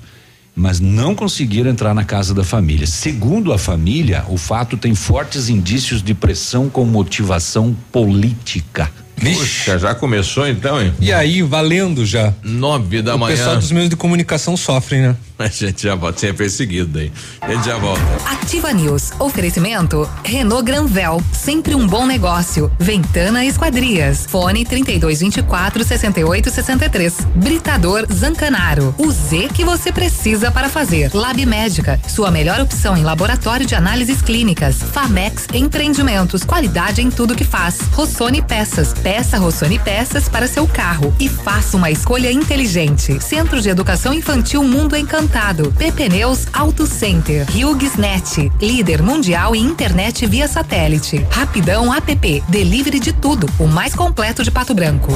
mas 0.56 0.82
não 0.82 1.16
conseguiram 1.16 1.72
entrar 1.72 1.94
na 1.94 2.04
casa 2.04 2.34
da 2.34 2.44
família. 2.44 2.86
Segundo 2.86 3.54
a 3.54 3.58
família, 3.58 4.26
o 4.28 4.38
fato 4.38 4.76
tem 4.76 4.94
fortes 4.94 5.48
indícios 5.48 6.04
de 6.04 6.14
pressão 6.14 6.70
com 6.70 6.84
motivação 6.84 7.74
política. 7.94 8.92
Puxa, 9.16 9.80
já 9.80 9.96
começou 9.96 10.46
então, 10.46 10.82
hein? 10.82 10.94
E 11.00 11.14
aí, 11.14 11.42
valendo 11.42 12.06
já. 12.06 12.34
Nove 12.44 13.02
da 13.02 13.16
o 13.16 13.20
manhã. 13.20 13.34
O 13.34 13.38
pessoal 13.38 13.56
dos 13.56 13.72
meios 13.72 13.90
de 13.90 13.96
comunicação 13.96 14.58
sofrem, 14.58 15.02
né? 15.02 15.16
A 15.42 15.48
gente 15.48 15.84
já 15.84 15.96
volta, 15.96 16.20
ser 16.20 16.36
perseguido 16.36 16.88
daí. 16.88 17.12
A 17.40 17.54
gente 17.54 17.66
já 17.66 17.78
volta. 17.78 18.02
Ativa 18.26 18.74
News. 18.74 19.14
Oferecimento 19.20 20.08
Renault 20.24 20.66
Granvel, 20.66 21.24
sempre 21.32 21.74
um 21.74 21.88
bom 21.88 22.06
negócio. 22.06 22.70
Ventana 22.78 23.46
Esquadrias. 23.46 24.26
Fone 24.28 24.66
3224 24.66 25.84
6863. 25.86 27.18
Britador 27.36 28.06
Zancanaro. 28.12 28.94
O 28.98 29.10
Z 29.10 29.50
que 29.54 29.64
você 29.64 29.94
precisa 29.94 30.52
para 30.52 30.68
fazer. 30.68 31.10
Lab 31.14 31.46
Médica, 31.46 32.00
sua 32.10 32.30
melhor 32.30 32.60
opção 32.60 32.98
em 32.98 33.04
laboratório 33.04 33.66
de 33.66 33.76
análises 33.76 34.22
clínicas. 34.22 34.76
Famex 34.92 35.48
Empreendimentos, 35.54 36.44
qualidade 36.44 37.02
em 37.02 37.10
tudo 37.10 37.36
que 37.36 37.46
faz. 37.46 37.80
Rossoni 37.94 38.42
Peças 38.42 38.92
Peça 38.92 39.38
Rossoni 39.38 39.80
Peças 39.80 40.28
para 40.28 40.48
seu 40.48 40.68
carro 40.68 41.16
e 41.18 41.30
faça 41.30 41.78
uma 41.78 41.90
escolha 41.90 42.30
inteligente. 42.30 43.24
Centro 43.24 43.62
de 43.62 43.70
Educação 43.70 44.14
Infantil 44.14 44.64
Mundo 44.64 44.98
Encantado. 44.98 45.29
PP 45.78 46.10
Neus 46.10 46.48
Auto 46.52 46.88
Center. 46.88 47.46
HughesNet. 47.50 48.52
Líder 48.60 49.04
mundial 49.04 49.56
em 49.56 49.64
internet 49.64 50.26
via 50.26 50.48
satélite. 50.48 51.26
Rapidão 51.30 51.94
App. 51.94 52.44
Delivery 52.48 53.00
de 53.00 53.14
tudo. 53.14 53.48
O 53.60 53.68
mais 53.68 53.94
completo 53.94 54.44
de 54.44 54.50
Pato 54.50 54.74
Branco. 54.74 55.14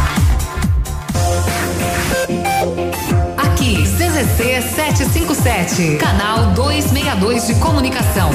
Aqui, 3.37 3.83
CZC 3.83 4.61
757. 4.75 5.97
Canal 5.97 6.53
262 6.53 7.47
de 7.47 7.55
comunicação. 7.55 8.29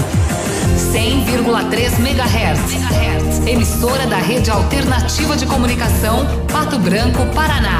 100,3 0.92 1.98
MHz. 2.00 3.46
Emissora 3.46 4.06
da 4.06 4.18
Rede 4.18 4.50
Alternativa 4.50 5.36
de 5.36 5.46
Comunicação, 5.46 6.26
Pato 6.52 6.78
Branco, 6.78 7.24
Paraná. 7.34 7.78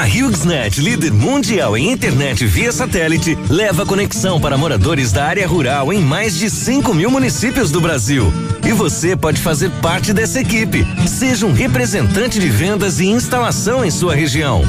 A 0.00 0.04
HughesNet, 0.04 0.80
líder 0.80 1.12
mundial 1.12 1.76
em 1.76 1.92
internet 1.92 2.46
via 2.46 2.72
satélite, 2.72 3.36
leva 3.50 3.84
conexão 3.84 4.40
para 4.40 4.56
moradores 4.56 5.12
da 5.12 5.26
área 5.26 5.46
rural 5.46 5.92
em 5.92 6.00
mais 6.00 6.38
de 6.38 6.48
5 6.48 6.94
mil 6.94 7.10
municípios 7.10 7.70
do 7.70 7.82
Brasil. 7.82 8.32
E 8.66 8.72
você 8.72 9.14
pode 9.14 9.38
fazer 9.42 9.70
parte 9.82 10.14
dessa 10.14 10.40
equipe. 10.40 10.86
Seja 11.06 11.44
um 11.44 11.52
representante 11.52 12.38
de 12.38 12.48
vendas 12.48 12.98
e 12.98 13.08
instalação 13.08 13.84
em 13.84 13.90
sua 13.90 14.14
região. 14.14 14.62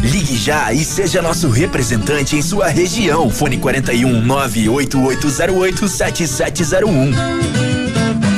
Ligue 0.00 0.36
já 0.36 0.72
e 0.72 0.84
seja 0.84 1.20
nosso 1.20 1.50
representante 1.50 2.36
em 2.36 2.42
sua 2.42 2.68
região. 2.68 3.28
Fone 3.30 3.56
41 3.56 4.20
98808 4.22 5.88
7701. 5.88 7.10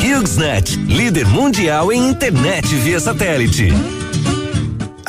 HughesNet, 0.02 0.76
líder 0.86 1.26
mundial 1.26 1.92
em 1.92 2.08
internet 2.08 2.74
via 2.76 2.98
satélite. 2.98 3.74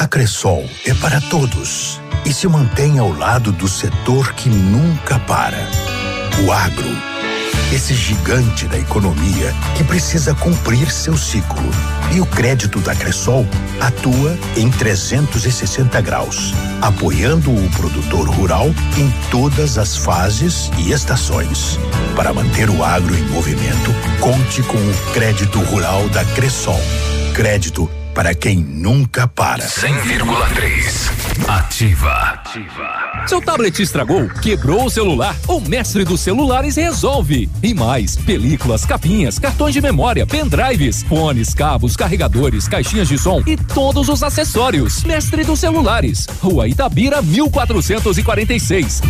A 0.01 0.07
Cressol 0.07 0.67
é 0.83 0.95
para 0.95 1.21
todos 1.21 2.01
e 2.25 2.33
se 2.33 2.47
mantém 2.47 2.97
ao 2.97 3.15
lado 3.15 3.51
do 3.51 3.67
setor 3.67 4.33
que 4.33 4.49
nunca 4.49 5.19
para. 5.19 5.69
O 6.43 6.51
agro 6.51 6.89
esse 7.71 7.93
gigante 7.93 8.67
da 8.67 8.79
economia 8.79 9.53
que 9.77 9.83
precisa 9.83 10.33
cumprir 10.33 10.91
seu 10.91 11.15
ciclo. 11.15 11.69
E 12.13 12.19
o 12.19 12.25
crédito 12.25 12.79
da 12.79 12.95
Cressol 12.95 13.45
atua 13.79 14.35
em 14.57 14.71
360 14.71 16.01
graus, 16.01 16.51
apoiando 16.81 17.51
o 17.51 17.69
produtor 17.69 18.27
rural 18.27 18.69
em 18.97 19.09
todas 19.29 19.77
as 19.77 19.95
fases 19.95 20.71
e 20.79 20.91
estações. 20.91 21.77
Para 22.15 22.33
manter 22.33 22.71
o 22.71 22.83
agro 22.83 23.15
em 23.15 23.23
movimento, 23.29 23.93
conte 24.19 24.63
com 24.63 24.77
o 24.77 25.13
crédito 25.13 25.59
rural 25.59 26.09
da 26.09 26.25
Cressol. 26.25 26.81
Crédito 27.35 27.89
para 28.13 28.35
quem 28.35 28.57
nunca 28.57 29.27
para. 29.27 29.63
100,3 29.63 31.47
Ativa. 31.47 32.11
Ativa. 32.11 33.25
Seu 33.27 33.41
tablet 33.41 33.81
estragou, 33.81 34.27
quebrou 34.41 34.85
o 34.85 34.89
celular? 34.89 35.35
O 35.47 35.59
mestre 35.59 36.03
dos 36.03 36.19
celulares 36.19 36.75
resolve. 36.75 37.49
E 37.63 37.73
mais, 37.73 38.15
películas, 38.15 38.85
capinhas, 38.85 39.39
cartões 39.39 39.73
de 39.73 39.81
memória, 39.81 40.25
pendrives, 40.25 41.03
fones, 41.03 41.53
cabos, 41.53 41.95
carregadores, 41.95 42.67
caixinhas 42.67 43.07
de 43.07 43.17
som 43.17 43.41
e 43.45 43.55
todos 43.55 44.09
os 44.09 44.23
acessórios. 44.23 45.03
Mestre 45.03 45.43
dos 45.43 45.59
celulares. 45.59 46.27
Rua 46.41 46.67
Itabira, 46.67 47.21
1446. 47.21 49.01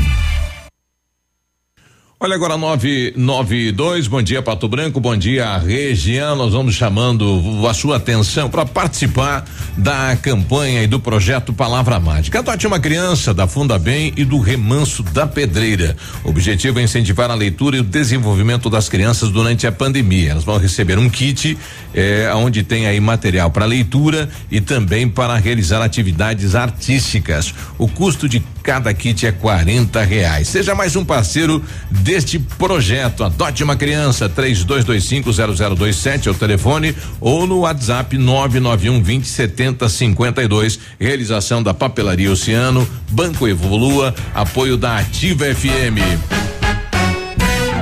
Olha 2.24 2.36
agora 2.36 2.56
992, 2.56 4.06
bom 4.06 4.22
dia 4.22 4.44
Pato 4.44 4.68
Branco, 4.68 5.00
bom 5.00 5.18
dia 5.18 5.58
região. 5.58 6.36
Nós 6.36 6.54
vamos 6.54 6.76
chamando 6.76 7.68
a 7.68 7.74
sua 7.74 7.96
atenção 7.98 8.48
para 8.48 8.64
participar 8.64 9.44
da 9.76 10.16
campanha 10.18 10.84
e 10.84 10.88
do 10.88 11.00
projeto 11.00 11.52
Palavra 11.52 12.00
Mágica. 12.00 12.38
Adote 12.38 12.68
uma 12.68 12.80
criança 12.80 13.34
da 13.34 13.48
Funda 13.48 13.80
Bem 13.80 14.14
e 14.16 14.24
do 14.24 14.40
Remanso 14.40 15.02
da 15.02 15.26
Pedreira. 15.26 15.98
O 16.24 16.30
objetivo 16.30 16.80
é 16.80 16.84
incentivar 16.84 17.32
a 17.32 17.34
leitura 17.34 17.78
e 17.78 17.80
o 17.80 17.84
desenvolvimento 17.84 18.70
das 18.70 18.88
crianças 18.88 19.30
durante 19.30 19.66
a 19.66 19.72
pandemia. 19.72 20.30
Elas 20.30 20.44
vão 20.44 20.60
receber 20.60 21.00
um 21.00 21.10
kit 21.10 21.58
eh, 21.92 22.32
onde 22.36 22.62
tem 22.62 22.86
aí 22.86 23.00
material 23.00 23.50
para 23.50 23.66
leitura 23.66 24.30
e 24.52 24.62
também 24.62 25.10
para 25.10 25.36
realizar 25.38 25.82
atividades 25.82 26.54
artísticas. 26.54 27.52
O 27.80 27.88
custo 27.88 28.30
de 28.30 28.44
cada 28.62 28.94
kit 28.94 29.26
é 29.26 29.32
40 29.32 30.04
reais. 30.04 30.48
Seja 30.48 30.76
mais 30.76 30.96
um 30.96 31.04
parceiro 31.04 31.64
deste 32.12 32.38
projeto. 32.38 33.24
Adote 33.24 33.64
uma 33.64 33.78
criança, 33.78 34.28
32250027 34.28 36.28
é 36.28 36.30
o 36.30 36.34
telefone 36.34 36.94
ou 37.22 37.48
no 37.48 37.60
WhatsApp 37.60 38.18
991 38.18 39.02
20 39.02 39.26
70 39.26 39.88
52. 39.88 40.78
Realização 41.00 41.64
da 41.64 41.74
Papelaria 41.74 42.30
Oceano, 42.30 42.86
Banco 43.10 43.48
Evolua, 43.48 44.14
apoio 44.36 44.76
da 44.76 44.98
Ativa 44.98 45.46
FM. 45.56 46.04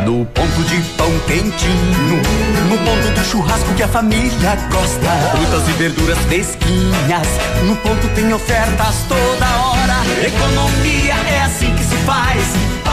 No 0.05 0.23
ponto 0.27 0.63
de 0.63 0.79
pão 0.95 1.11
quentinho, 1.25 2.21
no 2.69 2.77
ponto 2.77 3.09
do 3.19 3.25
churrasco 3.25 3.73
que 3.73 3.81
a 3.81 3.87
família 3.87 4.55
gosta. 4.71 5.09
Frutas 5.31 5.67
e 5.69 5.71
verduras 5.71 6.19
fresquinhas, 6.19 7.27
no 7.65 7.75
ponto 7.77 8.07
tem 8.09 8.31
ofertas 8.31 9.05
toda 9.07 9.47
hora. 9.57 10.03
Economia 10.23 11.15
é 11.15 11.41
assim 11.41 11.73
que 11.73 11.83
se 11.83 11.95
faz. 12.05 12.88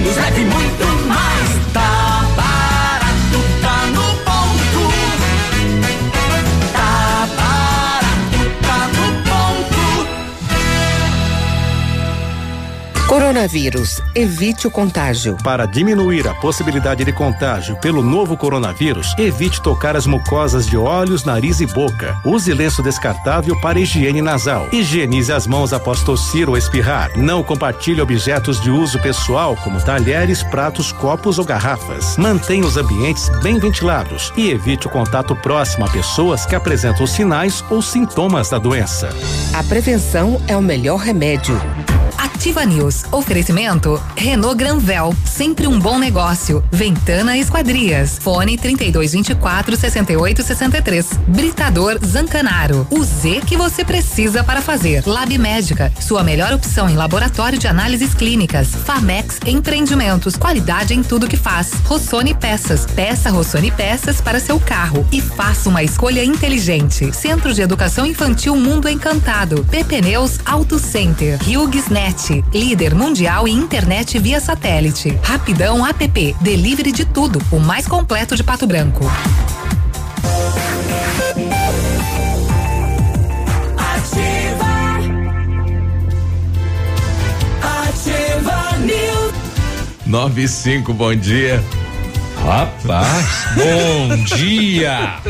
Menos, 0.00 0.16
leve 0.16 0.44
muito 0.44 1.08
mais. 1.08 1.59
Coronavírus. 13.10 14.00
Evite 14.14 14.68
o 14.68 14.70
contágio. 14.70 15.36
Para 15.42 15.66
diminuir 15.66 16.28
a 16.28 16.34
possibilidade 16.36 17.04
de 17.04 17.12
contágio 17.12 17.76
pelo 17.80 18.04
novo 18.04 18.36
coronavírus, 18.36 19.16
evite 19.18 19.60
tocar 19.60 19.96
as 19.96 20.06
mucosas 20.06 20.64
de 20.64 20.76
olhos, 20.76 21.24
nariz 21.24 21.60
e 21.60 21.66
boca. 21.66 22.16
Use 22.24 22.54
lenço 22.54 22.84
descartável 22.84 23.60
para 23.60 23.80
higiene 23.80 24.22
nasal. 24.22 24.68
Higienize 24.70 25.32
as 25.32 25.44
mãos 25.44 25.72
após 25.72 26.04
tossir 26.04 26.48
ou 26.48 26.56
espirrar. 26.56 27.10
Não 27.18 27.42
compartilhe 27.42 28.00
objetos 28.00 28.60
de 28.60 28.70
uso 28.70 29.00
pessoal, 29.00 29.56
como 29.56 29.82
talheres, 29.82 30.44
pratos, 30.44 30.92
copos 30.92 31.36
ou 31.40 31.44
garrafas. 31.44 32.16
Mantenha 32.16 32.64
os 32.64 32.76
ambientes 32.76 33.28
bem 33.42 33.58
ventilados 33.58 34.32
e 34.36 34.50
evite 34.50 34.86
o 34.86 34.90
contato 34.90 35.34
próximo 35.34 35.84
a 35.84 35.90
pessoas 35.90 36.46
que 36.46 36.54
apresentam 36.54 37.08
sinais 37.08 37.64
ou 37.70 37.82
sintomas 37.82 38.50
da 38.50 38.58
doença. 38.58 39.08
A 39.52 39.64
prevenção 39.64 40.40
é 40.46 40.56
o 40.56 40.62
melhor 40.62 40.98
remédio. 40.98 41.60
Ativa 42.16 42.64
News. 42.64 43.04
Oferecimento 43.10 44.00
Renault 44.16 44.56
Granvel, 44.56 45.14
sempre 45.24 45.66
um 45.66 45.78
bom 45.78 45.98
negócio. 45.98 46.62
Ventana 46.70 47.36
Esquadrias. 47.36 48.18
Fone 48.18 48.56
3224 48.56 49.76
6863. 49.76 51.06
Britador 51.28 51.98
Zancanaro. 52.04 52.86
O 52.90 53.02
Z 53.02 53.42
que 53.46 53.56
você 53.56 53.84
precisa 53.84 54.42
para 54.42 54.60
fazer. 54.62 55.02
Lab 55.06 55.36
Médica, 55.38 55.92
sua 56.00 56.22
melhor 56.22 56.52
opção 56.52 56.88
em 56.88 56.96
laboratório 56.96 57.58
de 57.58 57.66
análises 57.66 58.14
clínicas. 58.14 58.68
Famex 58.68 59.38
Empreendimentos, 59.46 60.36
qualidade 60.36 60.94
em 60.94 61.02
tudo 61.02 61.28
que 61.28 61.36
faz. 61.36 61.72
Rossoni 61.84 62.34
Peças. 62.34 62.86
Peça 62.86 63.30
Rossoni 63.30 63.70
Peças 63.70 64.20
para 64.20 64.40
seu 64.40 64.58
carro 64.58 65.06
e 65.12 65.20
faça 65.20 65.68
uma 65.68 65.82
escolha 65.82 66.24
inteligente. 66.24 67.14
Centro 67.14 67.52
de 67.52 67.62
Educação 67.62 68.06
Infantil 68.06 68.56
Mundo 68.56 68.88
Encantado. 68.88 69.64
PP 69.70 70.00
Neus 70.02 70.38
Auto 70.44 70.78
Center. 70.78 71.38
Líder 72.52 72.94
mundial 72.94 73.46
em 73.46 73.54
internet 73.56 74.18
via 74.18 74.40
satélite. 74.40 75.18
Rapidão 75.22 75.86
app, 75.86 76.36
delivery 76.40 76.92
de 76.92 77.04
tudo, 77.04 77.40
o 77.52 77.58
mais 77.58 77.86
completo 77.86 78.34
de 78.34 78.42
Pato 78.42 78.66
Branco. 78.66 79.04
Ativa 87.62 88.78
News. 88.78 89.34
95, 90.06 90.94
bom 90.94 91.14
dia. 91.14 91.62
Rapaz, 92.44 93.44
bom 93.54 94.16
dia! 94.36 95.20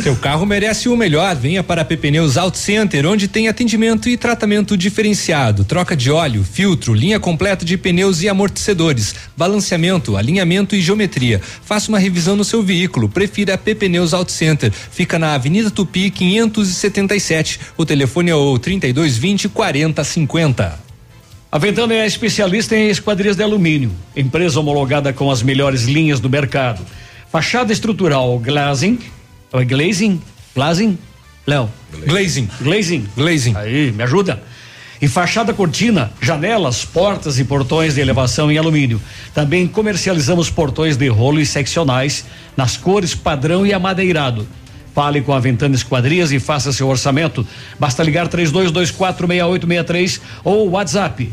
Seu 0.00 0.16
carro 0.16 0.46
merece 0.46 0.88
o 0.88 0.96
melhor. 0.96 1.34
Venha 1.36 1.62
para 1.62 1.82
a 1.82 1.84
Pneus 1.84 2.36
Auto 2.36 2.56
Center, 2.56 3.06
onde 3.06 3.28
tem 3.28 3.48
atendimento 3.48 4.08
e 4.08 4.16
tratamento 4.16 4.76
diferenciado, 4.76 5.64
troca 5.64 5.94
de 5.94 6.10
óleo, 6.10 6.42
filtro, 6.44 6.94
linha 6.94 7.20
completa 7.20 7.64
de 7.64 7.76
pneus 7.76 8.22
e 8.22 8.28
amortecedores, 8.28 9.14
balanceamento, 9.36 10.16
alinhamento 10.16 10.74
e 10.74 10.80
geometria. 10.80 11.40
Faça 11.64 11.88
uma 11.88 11.98
revisão 11.98 12.36
no 12.36 12.44
seu 12.44 12.62
veículo. 12.62 13.08
Prefira 13.08 13.54
a 13.54 13.58
Pneus 13.58 14.14
Auto 14.14 14.32
Center. 14.32 14.72
Fica 14.72 15.18
na 15.18 15.34
Avenida 15.34 15.70
Tupi 15.70 16.10
577. 16.10 17.60
O 17.76 17.84
telefone 17.84 18.30
é 18.30 18.34
o 18.34 18.58
3220 18.58 19.48
4050. 19.48 20.91
A 21.54 21.58
Ventana 21.58 21.92
é 21.92 22.06
especialista 22.06 22.74
em 22.74 22.88
esquadrias 22.88 23.36
de 23.36 23.42
alumínio, 23.42 23.92
empresa 24.16 24.58
homologada 24.58 25.12
com 25.12 25.30
as 25.30 25.42
melhores 25.42 25.82
linhas 25.82 26.18
do 26.18 26.30
mercado. 26.30 26.82
Fachada 27.30 27.70
estrutural 27.70 28.38
glazing, 28.38 28.98
ou 29.52 29.62
glazing, 29.62 30.18
glazing, 30.54 30.96
Léo. 31.46 31.68
Glazing. 32.06 32.48
Glazing. 32.58 33.06
Glazing. 33.14 33.54
Aí, 33.54 33.92
me 33.92 34.02
ajuda. 34.02 34.42
E 34.98 35.06
fachada 35.06 35.52
cortina, 35.52 36.10
janelas, 36.22 36.86
portas 36.86 37.38
e 37.38 37.44
portões 37.44 37.96
de 37.96 38.00
elevação 38.00 38.50
em 38.50 38.56
alumínio. 38.56 38.98
Também 39.34 39.68
comercializamos 39.68 40.48
portões 40.48 40.96
de 40.96 41.08
rolo 41.08 41.38
e 41.38 41.44
seccionais 41.44 42.24
nas 42.56 42.78
cores 42.78 43.14
padrão 43.14 43.66
e 43.66 43.74
amadeirado. 43.74 44.48
Fale 44.94 45.22
com 45.22 45.32
a 45.32 45.40
Ventana 45.40 45.74
Esquadrias 45.74 46.30
e 46.32 46.38
faça 46.38 46.70
seu 46.72 46.86
orçamento. 46.88 47.46
Basta 47.78 48.02
ligar 48.02 48.28
32246863 48.28 50.20
ou 50.44 50.68
WhatsApp 50.70 51.32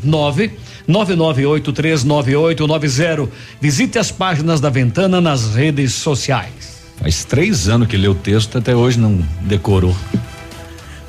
999839890. 0.87 3.29
Visite 3.59 3.99
as 3.99 4.11
páginas 4.11 4.61
da 4.61 4.69
Ventana 4.69 5.19
nas 5.19 5.53
redes 5.53 5.93
sociais. 5.93 6.79
Faz 6.97 7.25
três 7.25 7.67
anos 7.69 7.87
que 7.87 7.97
leu 7.97 8.11
o 8.11 8.15
texto, 8.15 8.57
até 8.57 8.75
hoje 8.75 8.99
não 8.99 9.19
decorou. 9.41 9.95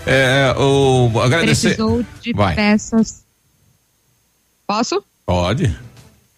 É, 0.06 0.54
o 0.56 1.10
agradecer. 1.20 1.76
Precisou 1.76 2.04
de 2.20 2.32
Vai. 2.32 2.54
peças. 2.54 3.24
Posso? 4.66 5.02
Pode. 5.26 5.76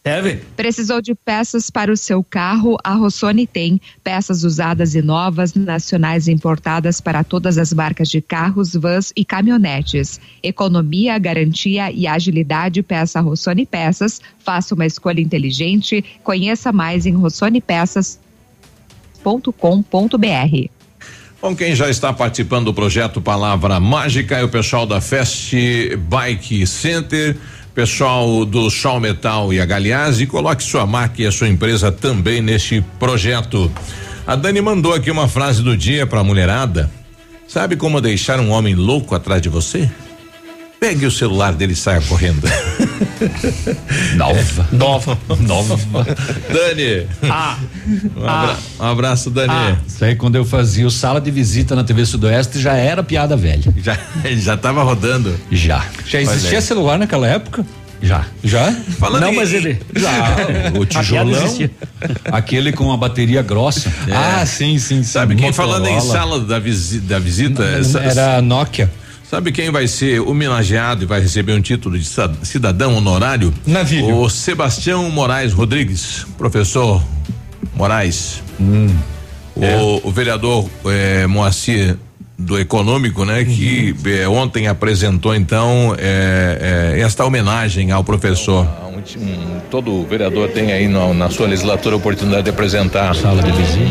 Deve. 0.04 0.40
Precisou 0.56 1.00
de 1.00 1.14
peças 1.14 1.70
para 1.70 1.92
o 1.92 1.96
seu 1.96 2.24
carro? 2.24 2.76
A 2.82 2.94
Rossoni 2.94 3.46
tem 3.46 3.80
peças 4.02 4.42
usadas 4.42 4.96
e 4.96 5.02
novas, 5.02 5.54
nacionais 5.54 6.26
e 6.26 6.32
importadas 6.32 7.00
para 7.00 7.22
todas 7.22 7.56
as 7.56 7.72
marcas 7.72 8.08
de 8.08 8.20
carros, 8.20 8.74
vans 8.74 9.12
e 9.14 9.24
caminhonetes. 9.24 10.20
Economia, 10.42 11.16
garantia 11.18 11.92
e 11.92 12.08
agilidade. 12.08 12.82
Peça 12.82 13.20
Rossoni 13.20 13.64
Peças. 13.64 14.20
Faça 14.40 14.74
uma 14.74 14.86
escolha 14.86 15.20
inteligente. 15.20 16.04
Conheça 16.24 16.72
mais 16.72 17.06
em 17.06 17.12
rossonipeças.com.br. 17.12 18.18
Bom, 21.40 21.56
quem 21.56 21.74
já 21.74 21.88
está 21.90 22.12
participando 22.12 22.66
do 22.66 22.74
projeto 22.74 23.20
Palavra 23.20 23.80
Mágica 23.80 24.36
é 24.36 24.44
o 24.44 24.48
pessoal 24.48 24.86
da 24.86 25.00
Fest 25.00 25.52
Bike 26.08 26.64
Center, 26.68 27.36
pessoal 27.74 28.44
do 28.44 28.70
Sol 28.70 29.00
Metal 29.00 29.52
e 29.52 29.60
a 29.60 29.66
Galeazzi. 29.66 30.26
Coloque 30.26 30.62
sua 30.62 30.86
marca 30.86 31.22
e 31.22 31.26
a 31.26 31.32
sua 31.32 31.48
empresa 31.48 31.90
também 31.90 32.40
neste 32.40 32.84
projeto. 32.98 33.70
A 34.26 34.36
Dani 34.36 34.60
mandou 34.60 34.94
aqui 34.94 35.10
uma 35.10 35.28
frase 35.28 35.62
do 35.62 35.76
dia 35.76 36.06
para 36.06 36.20
a 36.20 36.24
mulherada. 36.24 36.90
Sabe 37.48 37.76
como 37.76 38.00
deixar 38.00 38.40
um 38.40 38.50
homem 38.50 38.74
louco 38.74 39.14
atrás 39.14 39.42
de 39.42 39.48
você? 39.48 39.90
Pegue 40.82 41.06
o 41.06 41.12
celular 41.12 41.52
dele 41.52 41.74
e 41.74 41.76
saia 41.76 42.00
correndo. 42.00 42.42
Nova. 44.16 44.66
Nova. 44.72 45.16
Nova. 45.38 45.76
Dani. 46.52 47.06
Ah. 47.22 47.56
Um, 48.16 48.26
abra- 48.28 48.56
um 48.80 48.84
abraço, 48.86 49.30
Dani. 49.30 49.52
Ah, 49.52 49.76
isso 49.86 50.04
aí 50.04 50.16
quando 50.16 50.34
eu 50.34 50.44
fazia 50.44 50.84
o 50.84 50.90
sala 50.90 51.20
de 51.20 51.30
visita 51.30 51.76
na 51.76 51.84
TV 51.84 52.04
Sudoeste 52.04 52.60
já 52.60 52.72
era 52.72 53.00
piada 53.00 53.36
velha. 53.36 53.72
Já, 53.76 53.96
já 54.34 54.56
tava 54.56 54.82
rodando? 54.82 55.32
Já. 55.52 55.86
Já 56.04 56.20
existia 56.20 56.60
celular 56.60 56.98
naquela 56.98 57.28
época? 57.28 57.64
Já. 58.02 58.24
Já? 58.42 58.72
Falando 58.98 59.22
Não, 59.22 59.32
em- 59.32 59.36
mas 59.36 59.52
ele. 59.54 59.80
Já. 59.94 60.36
O 60.76 60.84
tijolão. 60.84 61.58
Aquele 62.24 62.72
com 62.72 62.90
a 62.90 62.96
bateria 62.96 63.40
grossa. 63.40 63.88
Ah, 64.12 64.44
sim, 64.44 64.80
sim, 64.80 64.96
sim. 64.96 65.02
Sabe 65.04 65.36
quem 65.36 65.52
falando 65.52 65.86
em 65.86 66.00
sala 66.00 66.40
da, 66.40 66.58
visi- 66.58 66.98
da 66.98 67.20
visita? 67.20 67.62
essa- 67.62 68.00
Era 68.00 68.38
a 68.38 68.42
Nokia. 68.42 68.90
Sabe 69.32 69.50
quem 69.50 69.70
vai 69.70 69.86
ser 69.88 70.20
homenageado 70.20 71.04
e 71.04 71.06
vai 71.06 71.18
receber 71.18 71.54
um 71.54 71.60
título 71.62 71.98
de 71.98 72.06
cidadão 72.42 72.96
honorário? 72.96 73.50
Navilho. 73.66 74.18
O 74.18 74.28
Sebastião 74.28 75.08
Moraes 75.10 75.54
Rodrigues, 75.54 76.26
professor 76.36 77.02
Moraes. 77.74 78.42
Hum. 78.60 78.94
O, 79.56 80.06
o 80.08 80.10
vereador 80.12 80.68
eh, 80.84 81.26
Moacir 81.26 81.96
do 82.38 82.58
Econômico, 82.58 83.24
né? 83.24 83.42
Que 83.42 83.94
Uhum. 84.04 84.12
eh, 84.12 84.28
ontem 84.28 84.66
apresentou 84.68 85.34
então 85.34 85.96
eh, 85.98 86.98
esta 87.02 87.24
homenagem 87.24 87.90
ao 87.90 88.04
professor. 88.04 88.68
todo 89.70 90.04
vereador 90.06 90.50
tem 90.50 90.72
aí 90.72 90.88
na, 90.88 91.14
na 91.14 91.30
sua 91.30 91.46
legislatura 91.46 91.94
a 91.94 91.98
oportunidade 91.98 92.42
de 92.44 92.50
apresentar 92.50 93.14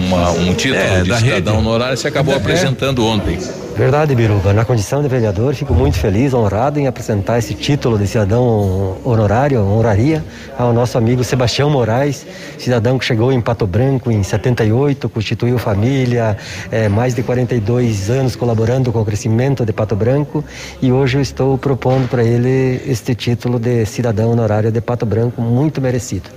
uma- 0.07 0.29
um 0.33 0.53
título 0.53 0.75
É, 0.79 1.01
de 1.01 1.09
da 1.09 1.17
cidadão 1.17 1.55
rede. 1.55 1.67
honorário. 1.67 1.97
Você 1.97 2.07
acabou 2.07 2.35
É. 2.35 2.37
apresentando 2.37 3.03
ontem. 3.03 3.39
Verdade, 3.81 4.13
Biruba. 4.13 4.53
Na 4.53 4.63
condição 4.63 5.01
de 5.01 5.07
vereador, 5.07 5.55
fico 5.55 5.73
muito 5.73 5.97
feliz, 5.97 6.35
honrado 6.35 6.79
em 6.79 6.85
apresentar 6.85 7.39
esse 7.39 7.55
título 7.55 7.97
de 7.97 8.05
cidadão 8.05 8.95
honorário, 9.03 9.59
honraria, 9.59 10.23
ao 10.55 10.71
nosso 10.71 10.99
amigo 10.99 11.23
Sebastião 11.23 11.67
Moraes, 11.67 12.23
cidadão 12.59 12.99
que 12.99 13.05
chegou 13.05 13.31
em 13.31 13.41
Pato 13.41 13.65
Branco 13.65 14.11
em 14.11 14.21
78, 14.21 15.09
constituiu 15.09 15.57
família, 15.57 16.37
eh, 16.71 16.89
mais 16.89 17.15
de 17.15 17.23
42 17.23 18.11
anos 18.11 18.35
colaborando 18.35 18.91
com 18.91 19.01
o 19.01 19.05
crescimento 19.05 19.65
de 19.65 19.73
Pato 19.73 19.95
Branco 19.95 20.45
e 20.79 20.91
hoje 20.91 21.17
eu 21.17 21.21
estou 21.23 21.57
propondo 21.57 22.07
para 22.07 22.23
ele 22.23 22.79
este 22.85 23.15
título 23.15 23.57
de 23.57 23.83
cidadão 23.87 24.29
honorário 24.29 24.71
de 24.71 24.79
Pato 24.79 25.07
Branco, 25.07 25.41
muito 25.41 25.81
merecido. 25.81 26.29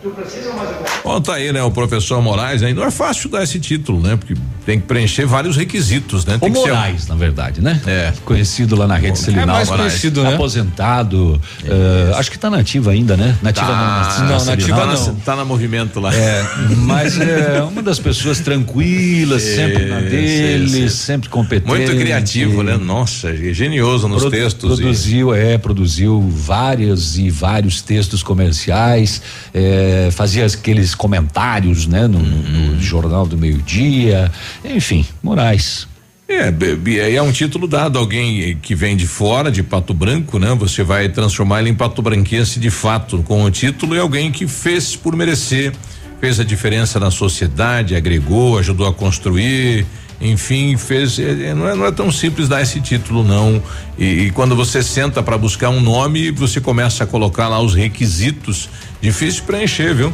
Bom, 1.04 1.20
tá 1.20 1.34
aí, 1.34 1.52
né? 1.52 1.62
O 1.62 1.70
professor 1.70 2.22
Moraes, 2.22 2.62
né? 2.62 2.72
Não 2.72 2.84
é 2.84 2.90
fácil 2.90 3.28
dar 3.28 3.42
esse 3.42 3.60
título, 3.60 4.00
né? 4.00 4.16
Porque 4.16 4.34
tem 4.64 4.80
que 4.80 4.86
preencher 4.86 5.26
vários 5.26 5.58
requisitos, 5.58 6.24
né? 6.24 6.36
O 6.36 6.40
Tem 6.40 6.50
que 6.50 6.58
ser- 6.58 6.70
Moraes, 6.70 7.06
na 7.06 7.14
verdade, 7.14 7.33
né? 7.60 7.80
É. 7.86 8.12
Conhecido 8.24 8.76
lá 8.76 8.86
na 8.86 8.96
rede 8.96 9.18
Selinal. 9.18 9.46
mais 9.48 9.68
Moraes. 9.68 9.90
conhecido, 9.92 10.22
né? 10.22 10.34
Aposentado. 10.34 11.40
eh, 11.64 12.12
acho 12.16 12.30
que 12.30 12.38
tá 12.38 12.48
nativa 12.50 12.90
ainda, 12.92 13.16
né? 13.16 13.36
Nativa 13.42 13.66
Tá, 13.66 14.16
não. 14.20 14.28
não, 14.28 14.38
Selinal. 14.40 14.44
nativa 14.44 14.76
tá 14.78 14.86
na- 14.86 14.94
não. 14.94 15.14
tá 15.16 15.36
na 15.36 15.44
movimento 15.44 16.00
lá. 16.00 16.14
É, 16.14 16.44
mas 16.78 17.20
é 17.20 17.62
uma 17.62 17.82
das 17.82 17.98
pessoas 17.98 18.40
tranquilas, 18.40 19.42
sempre 19.42 19.86
na 19.86 20.00
dele, 20.00 20.88
sempre 20.90 21.28
competente. 21.28 21.68
Muito 21.68 21.96
criativo, 21.96 22.62
né? 22.62 22.76
Nossa, 22.76 23.30
é 23.30 23.52
genioso 23.52 24.08
nos 24.08 24.24
textos. 24.26 24.78
e- 24.78 24.82
Produziu, 24.82 25.34
é, 25.34 25.58
produziu 25.58 26.20
vários 26.28 27.18
e 27.18 27.30
vários 27.30 27.80
textos 27.82 28.22
comerciais, 28.22 29.20
é, 29.52 30.08
fazia 30.12 30.44
aqueles 30.46 30.94
comentários, 30.94 31.86
né, 31.86 32.06
no, 32.06 32.18
Uhum. 32.18 32.74
no 32.74 32.80
Jornal 32.80 33.26
do 33.26 33.36
Meio 33.36 33.58
Dia, 33.62 34.30
enfim, 34.64 35.04
Moraes. 35.22 35.86
É, 36.26 37.14
é 37.14 37.22
um 37.22 37.30
título 37.30 37.68
dado 37.68 37.98
a 37.98 38.00
alguém 38.00 38.56
que 38.62 38.74
vem 38.74 38.96
de 38.96 39.06
fora, 39.06 39.50
de 39.50 39.62
Pato 39.62 39.92
Branco, 39.92 40.38
né? 40.38 40.54
Você 40.58 40.82
vai 40.82 41.08
transformar 41.08 41.60
ele 41.60 41.68
em 41.68 41.74
Pato 41.74 42.00
Branquense 42.00 42.58
de 42.58 42.70
fato 42.70 43.22
com 43.24 43.44
o 43.44 43.50
título 43.50 43.94
e 43.94 43.98
alguém 43.98 44.32
que 44.32 44.48
fez 44.48 44.96
por 44.96 45.14
merecer, 45.14 45.74
fez 46.20 46.40
a 46.40 46.44
diferença 46.44 46.98
na 46.98 47.10
sociedade, 47.10 47.94
agregou, 47.94 48.58
ajudou 48.58 48.86
a 48.86 48.92
construir, 48.94 49.84
enfim, 50.18 50.78
fez. 50.78 51.18
é, 51.18 51.48
é, 51.50 51.54
Não 51.54 51.68
é, 51.68 51.74
não 51.74 51.84
é 51.84 51.92
tão 51.92 52.10
simples 52.10 52.48
dar 52.48 52.62
esse 52.62 52.80
título, 52.80 53.22
não. 53.22 53.62
E, 53.98 54.04
e 54.04 54.30
quando 54.30 54.56
você 54.56 54.82
senta 54.82 55.22
para 55.22 55.36
buscar 55.36 55.68
um 55.68 55.80
nome, 55.80 56.30
você 56.30 56.58
começa 56.58 57.04
a 57.04 57.06
colocar 57.06 57.48
lá 57.48 57.60
os 57.60 57.74
requisitos. 57.74 58.70
Difícil 59.02 59.44
preencher, 59.44 59.94
viu? 59.94 60.10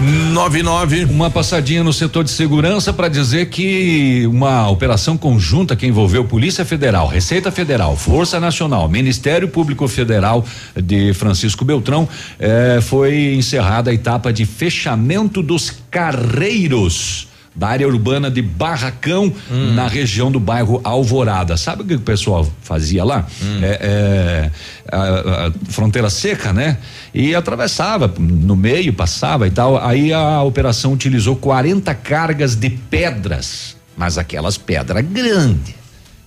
99. 0.00 1.04
Uma 1.04 1.30
passadinha 1.30 1.84
no 1.84 1.92
setor 1.92 2.24
de 2.24 2.30
segurança 2.30 2.92
para 2.92 3.06
dizer 3.06 3.50
que 3.50 4.26
uma 4.26 4.68
operação 4.70 5.16
conjunta 5.16 5.76
que 5.76 5.86
envolveu 5.86 6.24
Polícia 6.24 6.64
Federal, 6.64 7.06
Receita 7.06 7.50
Federal, 7.52 7.94
Força 7.96 8.40
Nacional, 8.40 8.88
Ministério 8.88 9.48
Público 9.48 9.86
Federal 9.86 10.44
de 10.74 11.12
Francisco 11.12 11.64
Beltrão 11.64 12.08
eh, 12.38 12.80
foi 12.82 13.34
encerrada 13.34 13.90
a 13.90 13.94
etapa 13.94 14.32
de 14.32 14.46
fechamento 14.46 15.42
dos 15.42 15.70
carreiros 15.90 17.29
da 17.54 17.68
área 17.68 17.86
urbana 17.86 18.30
de 18.30 18.40
Barracão, 18.40 19.32
na 19.74 19.86
região 19.88 20.30
do 20.30 20.38
bairro 20.38 20.80
Alvorada. 20.84 21.56
Sabe 21.56 21.82
o 21.82 21.84
que 21.84 21.94
o 21.94 22.00
pessoal 22.00 22.48
fazia 22.62 23.04
lá? 23.04 23.26
É, 23.62 23.78
é, 23.82 24.50
a- 24.96 25.46
a 25.48 25.52
fronteira 25.72 26.08
seca, 26.08 26.52
né? 26.52 26.78
E 27.12 27.34
atravessava 27.34 28.12
no 28.18 28.54
meio, 28.54 28.92
passava 28.92 29.46
e 29.46 29.50
tal. 29.50 29.76
Aí 29.84 30.12
a 30.12 30.42
operação 30.42 30.92
utilizou 30.92 31.34
40 31.36 31.92
cargas 31.94 32.54
de 32.54 32.70
pedras, 32.70 33.76
mas 33.96 34.16
aquelas 34.16 34.56
pedras 34.56 35.04
grandes 35.04 35.74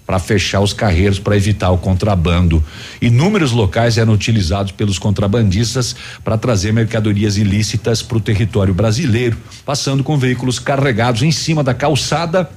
para 0.06 0.20
fechar 0.20 0.62
os 0.62 0.74
carreiros 0.74 1.20
para 1.20 1.38
evitar 1.38 1.72
o 1.72 1.78
contrabando. 1.78 2.64
Inúmeros 3.02 3.52
locais 3.52 3.98
eram 3.98 4.14
utilizados 4.14 4.72
pelos 4.72 5.00
contrabandistas 5.00 5.96
para 6.24 6.38
trazer 6.38 6.72
mercadorias 6.74 7.38
ilícitas 7.38 8.02
para 8.02 8.18
o 8.18 8.22
território 8.22 8.74
brasileiro, 8.74 9.38
passando 9.66 10.04
com 10.04 10.18
veículos 10.18 10.60
carregados 10.60 11.24
em 11.24 11.32
cima 11.32 11.64
da 11.64 11.74
calçada 11.74 12.50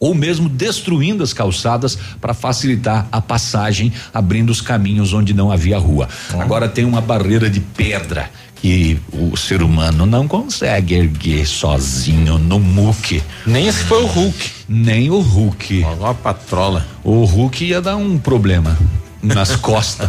ou 0.00 0.14
mesmo 0.14 0.48
destruindo 0.48 1.24
as 1.24 1.32
calçadas 1.32 1.98
para 2.20 2.32
facilitar 2.32 3.08
a 3.10 3.20
passagem, 3.20 3.92
abrindo 4.14 4.50
os 4.50 4.60
caminhos 4.60 5.12
onde 5.12 5.34
não 5.34 5.50
havia 5.50 5.78
rua. 5.78 6.08
Agora 6.38 6.68
tem 6.68 6.84
uma 6.84 7.00
barreira 7.00 7.50
de 7.50 7.60
pedra 7.60 8.30
que 8.60 8.98
o 9.12 9.36
ser 9.36 9.62
humano 9.62 10.04
não 10.04 10.26
consegue 10.26 10.94
erguer 10.94 11.46
sozinho 11.46 12.38
no 12.38 12.58
muque. 12.58 13.22
Nem 13.46 13.70
se 13.70 13.84
foi 13.84 14.02
o 14.02 14.06
Hulk. 14.06 14.50
Nem 14.68 15.10
o 15.10 15.20
Hulk. 15.20 15.84
Ó, 16.00 16.06
a 16.10 16.14
patrola. 16.14 16.86
O 17.04 17.24
Hulk 17.24 17.64
ia 17.64 17.80
dar 17.80 17.96
um 17.96 18.18
problema 18.18 18.76
nas 19.22 19.54
costas. 19.56 20.08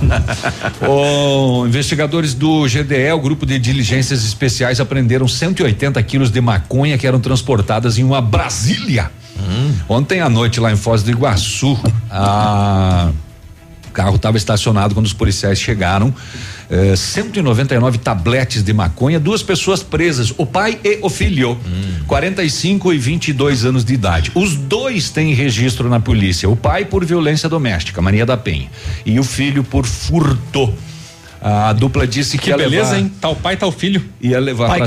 Ô, 0.88 1.66
investigadores 1.68 2.34
do 2.34 2.66
GDE, 2.68 3.12
o 3.14 3.20
grupo 3.20 3.46
de 3.46 3.60
diligências 3.60 4.24
especiais, 4.24 4.80
apreenderam 4.80 5.28
180 5.28 6.02
quilos 6.04 6.32
de 6.32 6.42
maconha 6.42 6.98
que 6.98 7.06
eram 7.08 7.20
transportadas 7.20 7.98
em 7.98 8.04
uma 8.04 8.22
Brasília. 8.22 9.12
Ontem 9.88 10.20
à 10.20 10.30
noite, 10.30 10.60
lá 10.60 10.72
em 10.72 10.76
Foz 10.76 11.02
do 11.02 11.10
Iguaçu, 11.12 11.80
a- 12.12 13.10
o 13.88 13.92
carro 13.92 14.16
estava 14.18 14.38
estacionado 14.38 14.94
quando 14.94 15.06
os 15.06 15.14
policiais 15.14 15.60
chegaram. 15.60 16.14
Eh, 16.72 16.96
199 16.96 17.98
tabletes 17.98 18.62
de 18.62 18.72
maconha, 18.74 19.20
duas 19.20 19.42
pessoas 19.42 19.82
presas, 19.82 20.32
o 20.38 20.46
pai 20.46 20.78
e 20.84 21.00
o 21.02 21.10
filho, 21.10 21.58
45 22.06 22.94
e 22.94 22.98
22 22.98 23.66
anos 23.66 23.84
de 23.84 23.94
idade. 23.96 24.32
Os 24.36 24.56
dois 24.56 25.10
têm 25.10 25.34
registro 25.34 25.90
na 25.90 26.00
polícia. 26.00 26.48
O 26.48 26.56
pai 26.56 26.86
por 26.86 27.04
violência 27.04 27.50
doméstica, 27.50 28.02
Maria 28.02 28.24
da 28.26 28.38
Penha, 28.38 28.70
e 29.04 29.20
o 29.20 29.24
filho 29.24 29.64
por 29.64 29.86
furto. 29.86 30.72
A 31.42 31.72
dupla 31.74 32.06
disse 32.06 32.38
que, 32.38 32.44
Que 32.46 32.50
ia 32.52 32.58
beleza, 32.58 32.92
levar- 32.92 33.00
hein? 33.00 33.12
Tal 33.20 33.36
pai, 33.36 33.56
tal 33.58 33.72
filho. 33.72 34.04
Ia 34.22 34.40
levar 34.40 34.68
Pai 34.68 34.82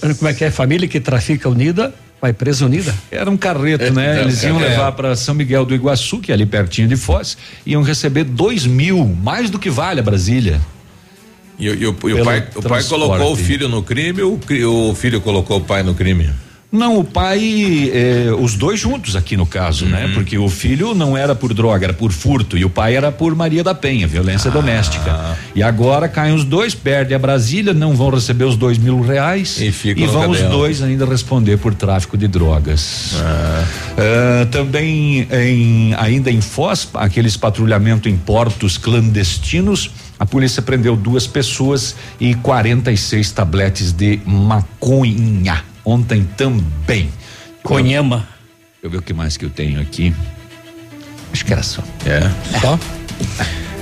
pra 0.00 0.14
como 0.14 0.30
é 0.30 0.34
que 0.34 0.44
é? 0.44 0.50
Família 0.50 0.88
que 0.88 0.98
trafica 0.98 1.46
unida, 1.48 1.94
vai 2.20 2.32
presa 2.32 2.64
unida. 2.64 2.92
Era 3.10 3.30
um 3.30 3.36
carreto, 3.36 3.92
né? 3.92 4.18
É, 4.18 4.22
Eles 4.22 4.42
iam 4.42 4.58
é. 4.60 4.68
levar 4.70 4.92
para 4.92 5.14
São 5.14 5.34
Miguel 5.34 5.64
do 5.66 5.74
Iguaçu, 5.74 6.18
que 6.18 6.32
é 6.32 6.34
ali 6.34 6.46
pertinho 6.46 6.88
de 6.88 6.96
Foz, 6.96 7.36
iam 7.66 7.82
receber 7.82 8.24
dois 8.24 8.66
mil, 8.66 9.04
mais 9.22 9.50
do 9.50 9.58
que 9.58 9.68
vale 9.70 10.00
a 10.00 10.02
Brasília. 10.02 10.58
E, 11.60 11.68
o- 11.68 11.74
e 11.74 11.86
o, 11.86 11.96
e 12.08 12.14
o 12.14 12.24
pai, 12.24 12.46
o 12.56 12.62
pai 12.62 12.82
colocou 12.88 13.32
o 13.32 13.36
filho 13.36 13.68
no 13.68 13.82
crime 13.82 14.22
ou 14.22 14.40
o 14.90 14.94
filho 14.94 15.20
colocou 15.20 15.58
o 15.58 15.60
pai 15.60 15.82
no 15.82 15.94
crime? 15.94 16.30
Não, 16.72 16.98
o 16.98 17.04
pai, 17.04 17.90
eh, 17.92 18.28
os 18.38 18.54
dois 18.54 18.78
juntos 18.78 19.16
aqui 19.16 19.36
no 19.36 19.44
caso, 19.44 19.86
né? 19.86 20.08
Porque 20.14 20.38
o 20.38 20.48
filho 20.48 20.94
não 20.94 21.16
era 21.16 21.34
por 21.34 21.52
droga, 21.52 21.86
era 21.86 21.92
por 21.92 22.12
furto 22.12 22.56
e 22.56 22.64
o 22.64 22.70
pai 22.70 22.94
era 22.94 23.10
por 23.10 23.34
Maria 23.34 23.64
da 23.64 23.74
Penha, 23.74 24.06
violência 24.06 24.52
doméstica. 24.52 25.36
E 25.52 25.64
agora 25.64 26.08
caem 26.08 26.32
os 26.32 26.44
dois, 26.44 26.72
perdem 26.72 27.16
a 27.16 27.18
Brasília, 27.18 27.74
não 27.74 27.96
vão 27.96 28.10
receber 28.10 28.44
os 28.44 28.56
dois 28.56 28.78
mil 28.78 29.00
reais 29.00 29.58
E 30.04 30.06
no 30.06 30.12
vão 30.12 30.30
os 30.30 30.40
dois 30.42 30.80
ainda 30.80 31.04
responder 31.04 31.56
por 31.58 31.74
tráfico 31.74 32.16
de 32.16 32.28
drogas. 32.28 33.14
Ah, 33.98 34.46
também 34.52 35.26
em, 35.28 35.94
ainda 35.94 36.30
em 36.30 36.40
Foz, 36.40 36.88
aqueles 36.94 37.36
patrulhamento 37.36 38.08
em 38.08 38.16
portos 38.16 38.78
clandestinos, 38.78 39.90
a 40.20 40.24
polícia 40.24 40.62
prendeu 40.62 40.94
duas 40.94 41.26
pessoas 41.26 41.96
e 42.20 42.34
46 42.34 43.32
tabletes 43.32 43.90
de 43.90 44.20
maconha. 44.24 45.69
Ontem 45.84 46.28
também. 46.36 47.10
Conhema. 47.62 48.28
Deixa 48.72 48.84
eu 48.84 48.90
ver 48.90 48.96
o 48.98 49.02
que 49.02 49.12
mais 49.12 49.36
que 49.36 49.44
eu 49.44 49.50
tenho 49.50 49.80
aqui. 49.80 50.14
Acho 51.32 51.44
que 51.44 51.52
era 51.52 51.62
só. 51.62 51.82
É. 52.06 52.20
Só? 52.60 52.78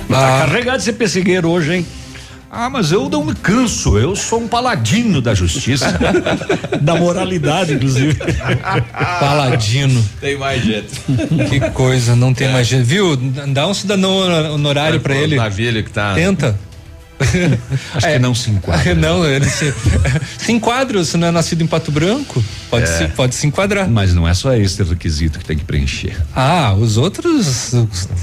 Tá 0.09 0.45
carregado 0.45 0.77
esse 0.77 0.93
pessegueiro 0.93 1.49
hoje, 1.49 1.75
hein? 1.75 1.85
Ah, 2.51 2.67
mas 2.67 2.91
eu 2.91 3.07
não 3.07 3.23
me 3.23 3.35
canso, 3.35 3.95
eu 3.99 4.15
sou 4.15 4.41
um 4.41 4.47
paladino 4.47 5.21
da 5.21 5.35
justiça. 5.35 5.99
da 6.81 6.95
moralidade, 6.95 7.73
inclusive. 7.73 8.17
Paladino. 9.19 10.03
Tem 10.19 10.35
mais 10.35 10.63
jeito. 10.63 10.99
Que 11.47 11.59
coisa, 11.71 12.15
não 12.15 12.33
tem 12.33 12.49
mais 12.49 12.65
jeito. 12.65 12.85
Viu? 12.85 13.15
Dá 13.15 13.67
um 13.67 13.73
cidadão 13.73 14.53
honorário 14.53 14.99
pra 14.99 15.15
ele. 15.15 15.35
Navilho 15.35 15.83
que 15.83 15.91
tá. 15.91 16.15
Tenta. 16.15 16.57
Acho 17.93 18.07
que 18.07 18.19
não 18.19 18.33
se 18.33 18.49
enquadra. 18.49 18.95
Não, 18.95 19.25
ele 19.25 19.49
se, 19.49 19.73
se 20.39 20.51
enquadra, 20.51 21.03
se 21.03 21.17
não 21.17 21.27
é 21.27 21.31
nascido 21.31 21.61
em 21.61 21.67
Pato 21.67 21.91
Branco, 21.91 22.43
pode, 22.69 22.83
É. 22.85 22.87
se, 22.87 23.07
pode 23.09 23.35
se 23.35 23.45
enquadrar. 23.47 23.89
Mas 23.89 24.13
não 24.13 24.27
é 24.27 24.33
só 24.33 24.53
esse 24.55 24.81
requisito 24.83 25.37
que 25.39 25.45
tem 25.45 25.57
que 25.57 25.63
preencher. 25.63 26.15
Ah, 26.35 26.73
os 26.73 26.97
outros, 26.97 27.73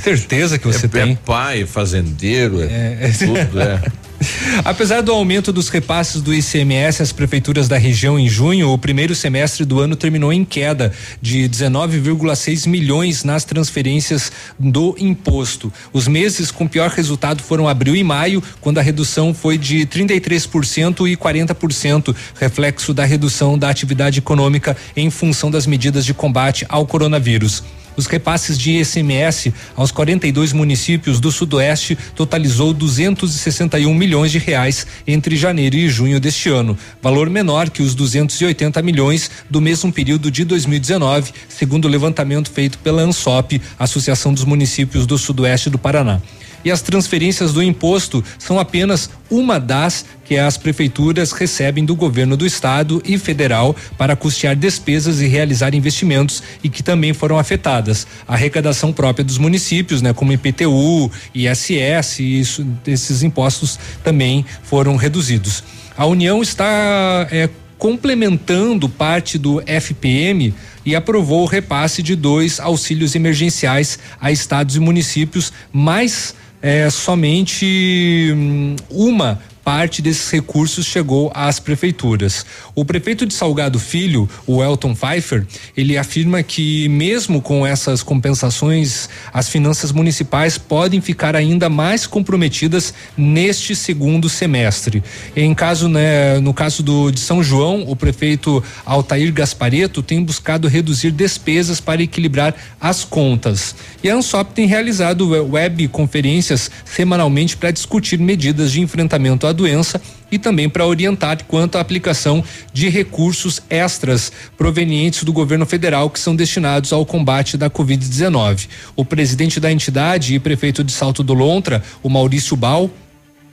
certeza 0.03 0.59
que 0.59 0.67
você 0.67 0.87
é, 0.87 0.89
tem. 0.89 1.13
É 1.13 1.19
pai, 1.25 1.67
fazendeiro, 1.67 2.61
é, 2.63 2.99
É. 3.01 3.13
tudo, 3.19 3.61
é. 3.61 3.81
Apesar 4.65 5.03
do 5.03 5.13
aumento 5.13 5.53
dos 5.53 5.69
repasses 5.69 6.23
do 6.23 6.33
ICMS 6.33 7.03
às 7.03 7.13
prefeituras 7.13 7.69
da 7.69 7.77
região 7.77 8.19
em 8.19 8.29
junho, 8.29 8.71
o 8.71 8.79
primeiro 8.79 9.15
semestre 9.15 9.65
do 9.65 9.81
ano 9.81 9.97
terminou 9.97 10.33
em 10.33 10.45
queda 10.45 10.93
de 11.21 11.49
19,6 11.49 12.69
milhões 12.69 13.25
nas 13.25 13.45
transferências 13.45 14.33
do 14.59 14.95
imposto. 14.99 15.73
Os 15.93 16.09
meses 16.09 16.51
com 16.51 16.67
pior 16.67 16.91
resultado 16.91 17.43
foram 17.43 17.69
abril 17.69 17.95
e 17.95 18.05
maio, 18.05 18.43
quando 18.61 18.79
a 18.79 18.83
redução 18.83 19.35
foi 19.35 19.59
de 19.59 19.87
33% 19.87 21.11
e 21.11 21.17
40%, 21.17 22.15
reflexo 22.39 22.95
da 22.95 23.05
redução 23.05 23.59
da 23.59 23.69
atividade 23.69 24.19
econômica 24.19 24.77
em 24.97 25.11
função 25.11 25.51
das 25.51 25.67
medidas 25.67 26.05
de 26.05 26.15
combate 26.15 26.65
ao 26.69 26.87
coronavírus. 26.87 27.63
Os 27.97 28.07
repasses 28.07 28.59
de 28.59 28.79
ICMS 28.79 29.55
aos 29.75 29.91
42 29.91 30.53
municípios 30.53 31.19
do 31.19 31.33
Sudoeste 31.33 31.97
totalizou 32.15 32.73
261 32.73 33.95
milhões 33.95 34.31
de 34.31 34.39
reais 34.39 34.87
entre 35.07 35.35
janeiro 35.35 35.77
e 35.77 35.89
junho 35.89 36.21
deste 36.21 36.49
ano, 36.49 36.77
valor 37.01 37.31
menor 37.31 37.71
que 37.71 37.83
os 37.83 37.95
280 37.95 38.83
milhões 38.83 39.31
do 39.49 39.61
mesmo 39.61 39.93
período 39.93 40.31
de 40.31 40.45
2019, 40.45 41.33
segundo 41.49 41.87
o 41.87 41.89
levantamento 41.89 42.51
feito 42.51 42.79
pela 42.79 43.03
ANSOP, 43.03 43.61
Associação 43.79 44.35
dos 44.35 44.45
Municípios 44.45 45.07
do 45.07 45.17
Sudoeste 45.17 45.71
do 45.71 45.79
Paraná. 45.79 46.21
E 46.67 46.71
as 46.73 46.83
transferências 46.83 47.53
do 47.53 47.63
imposto 47.63 48.25
são 48.41 48.59
apenas 48.59 49.09
uma 49.31 49.61
das 49.61 50.05
que 50.25 50.37
as 50.37 50.57
prefeituras 50.57 51.31
recebem 51.31 51.85
do 51.85 51.95
governo 51.95 52.37
do 52.37 52.45
estado 52.45 53.01
e 53.05 53.17
federal 53.19 53.77
para 53.97 54.17
custear 54.17 54.57
despesas 54.57 55.21
e 55.21 55.29
realizar 55.29 55.77
investimentos 55.77 56.43
e 56.65 56.69
que 56.69 56.83
também 56.83 57.15
foram 57.15 57.39
afetadas. 57.39 58.05
A 58.27 58.35
arrecadação 58.35 58.93
própria 58.93 59.25
dos 59.25 59.39
municípios, 59.39 60.03
né, 60.03 60.13
como 60.13 60.33
IPTU, 60.33 61.09
ISS, 61.33 62.19
isso, 62.19 62.67
esses 62.85 63.23
impostos 63.23 63.79
também 64.03 64.45
foram 64.65 64.97
reduzidos. 64.97 65.63
A 65.97 66.05
União 66.05 66.43
está 66.43 67.29
é, 67.31 67.49
complementando 67.79 68.89
parte 68.89 69.39
do 69.39 69.63
FPM 69.65 70.53
e 70.85 70.97
aprovou 70.97 71.45
o 71.45 71.47
repasse 71.47 72.03
de 72.03 72.17
dois 72.17 72.59
auxílios 72.59 73.15
emergenciais 73.15 74.01
a 74.21 74.33
estados 74.33 74.75
e 74.75 74.81
municípios, 74.81 75.53
mas 75.73 76.35
é, 76.67 76.91
somente 76.91 78.33
hum, 78.35 78.75
uma 78.91 79.41
parte 79.67 80.01
desses 80.01 80.31
recursos 80.31 80.87
chegou 80.87 81.33
às 81.35 81.59
prefeituras. 81.59 82.47
O 82.73 82.85
prefeito 82.85 83.27
de 83.27 83.35
Salgado 83.35 83.81
Filho, 83.81 84.29
o 84.47 84.63
Elton 84.63 84.95
Pfeiffer, 84.95 85.45
ele 85.77 85.99
afirma 85.99 86.41
que 86.41 86.89
mesmo 86.89 87.43
com 87.43 87.67
essas 87.67 88.01
compensações, 88.01 89.09
as 89.33 89.49
finanças 89.49 89.91
municipais 89.91 90.57
podem 90.57 91.01
ficar 91.01 91.35
ainda 91.35 91.69
mais 91.69 92.07
comprometidas 92.07 92.95
neste 93.17 93.75
segundo 93.75 94.29
semestre. 94.29 95.03
Em 95.35 95.53
caso, 95.53 95.89
né, 95.89 96.39
no 96.39 96.55
caso 96.55 96.81
do 96.81 97.11
de 97.11 97.19
São 97.19 97.43
João, 97.43 97.91
o 97.91 97.97
prefeito 97.97 98.63
Altair 98.85 99.33
Gaspareto 99.33 100.01
tem 100.01 100.23
buscado 100.23 100.69
reduzir 100.69 101.11
despesas 101.11 101.81
para 101.81 102.01
equilibrar 102.01 102.55
as 102.81 103.05
contas. 103.05 103.75
E 104.01 104.09
a 104.09 104.15
Ansop 104.15 104.55
tem 104.55 104.69
realizado 104.69 105.29
web 105.29 105.89
conferências 105.89 106.71
semanalmente 106.85 107.57
para 107.57 107.73
discutir 107.73 108.21
medidas 108.21 108.71
de 108.71 108.81
enfrentamento 108.81 109.45
à 109.45 109.56
doença 109.57 110.01
e 110.31 110.39
também 110.39 110.69
para 110.69 110.87
orientar 110.87 111.45
quanto 111.45 111.79
à 111.79 111.81
aplicação 111.81 112.45
de 112.73 112.89
recursos 112.89 113.61
extras 113.69 114.31
provenientes 114.57 115.25
do 115.25 115.33
governo 115.33 115.67
federal 115.67 116.11
que 116.11 116.21
são 116.21 116.37
destinados 116.37 116.93
ao 116.93 117.05
combate 117.05 117.57
da 117.57 117.69
Covid-19. 117.69 118.69
O 118.95 119.05
presidente 119.05 119.59
da 119.59 119.73
entidade 119.73 120.35
e 120.35 120.39
prefeito 120.39 120.85
de 120.85 120.93
Salto 120.93 121.23
do 121.23 121.35
Lontra, 121.35 121.83
o 122.03 122.09
Maurício 122.09 122.57
Bal, 122.57 122.91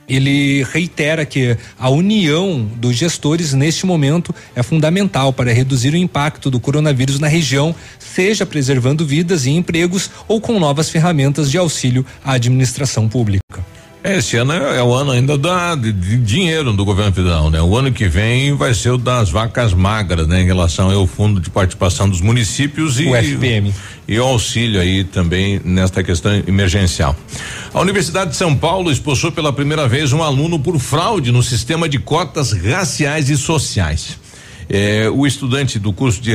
ele 0.08 0.62
reitera 0.64 1.24
que 1.24 1.56
a 1.78 1.88
união 1.88 2.68
dos 2.76 2.94
gestores 2.94 3.52
neste 3.52 3.86
momento 3.86 4.34
é 4.54 4.62
fundamental 4.62 5.32
para 5.32 5.52
reduzir 5.52 5.94
o 5.94 5.96
impacto 5.96 6.50
do 6.50 6.60
coronavírus 6.60 7.18
na 7.18 7.28
região, 7.28 7.74
seja 7.98 8.44
preservando 8.44 9.06
vidas 9.06 9.46
e 9.46 9.50
empregos 9.50 10.10
ou 10.28 10.40
com 10.40 10.60
novas 10.60 10.90
ferramentas 10.90 11.50
de 11.50 11.58
auxílio 11.58 12.04
à 12.22 12.32
administração 12.34 13.08
pública. 13.08 13.73
Esse 14.04 14.36
ano 14.36 14.52
é, 14.52 14.76
é, 14.76 14.82
o 14.82 14.92
ano 14.92 15.12
ainda 15.12 15.38
da, 15.38 15.74
de, 15.74 15.90
de, 15.90 16.18
dinheiro 16.18 16.74
do 16.74 16.84
governo 16.84 17.10
federal, 17.10 17.48
né? 17.50 17.62
O 17.62 17.74
ano 17.74 17.90
que 17.90 18.06
vem 18.06 18.54
vai 18.54 18.74
ser 18.74 18.90
o 18.90 18.98
das 18.98 19.30
vacas 19.30 19.72
magras, 19.72 20.28
né? 20.28 20.42
Em 20.42 20.44
relação 20.44 20.90
ao 20.90 21.06
fundo 21.06 21.40
de 21.40 21.48
participação 21.48 22.06
dos 22.06 22.20
municípios 22.20 23.00
e 23.00 23.06
o 23.06 23.16
FPM 23.16 23.72
e 24.06 24.20
o 24.20 24.24
auxílio 24.24 24.78
aí 24.78 25.04
também 25.04 25.58
nesta 25.64 26.04
questão 26.04 26.34
emergencial. 26.46 27.16
A 27.72 27.80
Universidade 27.80 28.32
de 28.32 28.36
São 28.36 28.54
Paulo 28.54 28.92
expulsou 28.92 29.32
pela 29.32 29.50
primeira 29.54 29.88
vez 29.88 30.12
um 30.12 30.22
aluno 30.22 30.58
por 30.58 30.78
fraude 30.78 31.32
no 31.32 31.42
sistema 31.42 31.88
de 31.88 31.98
cotas 31.98 32.52
raciais 32.52 33.30
e 33.30 33.38
sociais. 33.38 34.18
É, 34.68 35.08
o 35.08 35.26
estudante 35.26 35.78
do 35.78 35.94
curso 35.94 36.20
de 36.20 36.32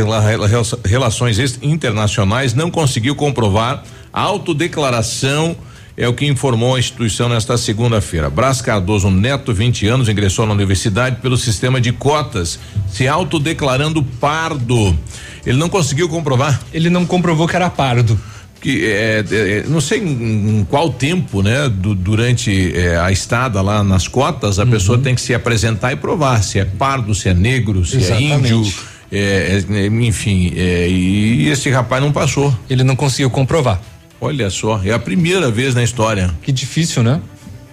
Relações 0.85 1.59
Internacionais 1.61 2.55
não 2.55 2.71
conseguiu 2.71 3.13
comprovar 3.13 3.83
a 4.11 4.21
autodeclaração 4.21 5.55
é 5.99 6.07
o 6.07 6.13
que 6.13 6.25
informou 6.25 6.75
a 6.75 6.79
instituição 6.79 7.27
nesta 7.27 7.57
segunda-feira. 7.57 8.29
Brás 8.29 8.61
Cardoso 8.61 9.11
Neto, 9.11 9.53
20 9.53 9.85
anos, 9.85 10.07
ingressou 10.07 10.45
na 10.45 10.53
universidade 10.53 11.17
pelo 11.17 11.35
sistema 11.35 11.81
de 11.81 11.91
cotas, 11.91 12.57
se 12.89 13.05
autodeclarando 13.05 14.01
pardo. 14.01 14.97
Ele 15.45 15.57
não 15.57 15.67
conseguiu 15.67 16.07
comprovar. 16.07 16.57
Ele 16.73 16.89
não 16.89 17.05
comprovou 17.05 17.45
que 17.47 17.55
era 17.55 17.69
pardo 17.69 18.17
que 18.61 18.85
é, 18.85 19.23
é, 19.31 19.63
não 19.69 19.79
sei 19.79 19.99
em, 19.99 20.59
em, 20.59 20.65
qual 20.65 20.89
tempo, 20.91 21.41
né, 21.41 21.69
do, 21.69 21.95
durante 21.95 22.77
é, 22.77 22.97
a 22.97 23.09
estada 23.09 23.61
lá 23.61 23.81
nas 23.85 24.05
cotas, 24.05 24.59
a 24.59 24.65
uhum. 24.65 24.69
pessoa 24.69 24.97
tem 24.97 25.15
que 25.15 25.21
se 25.21 25.33
apresentar 25.33 25.93
e 25.93 25.95
provar 25.95 26.43
se 26.43 26.59
é 26.59 26.65
pardo, 26.65 27.15
se 27.15 27.29
é 27.29 27.33
negro, 27.33 27.85
se 27.85 27.95
é 27.95 27.99
Exatamente. 27.99 28.33
é 28.33 28.35
índio, 28.35 28.73
é, 29.13 29.63
é, 29.69 29.85
enfim, 29.85 30.51
e 30.53 31.47
esse 31.47 31.69
rapaz 31.69 32.03
não 32.03 32.11
passou. 32.11 32.53
Ele 32.69 32.83
não 32.83 32.97
conseguiu 32.97 33.29
comprovar. 33.29 33.79
Olha 34.21 34.49
só, 34.49 34.81
é 34.83 34.91
a 34.91 34.99
primeira 34.99 35.49
vez 35.49 35.73
na 35.73 35.83
história. 35.83 36.29
Que 36.41 36.51
difícil, 36.51 37.03
né? 37.03 37.21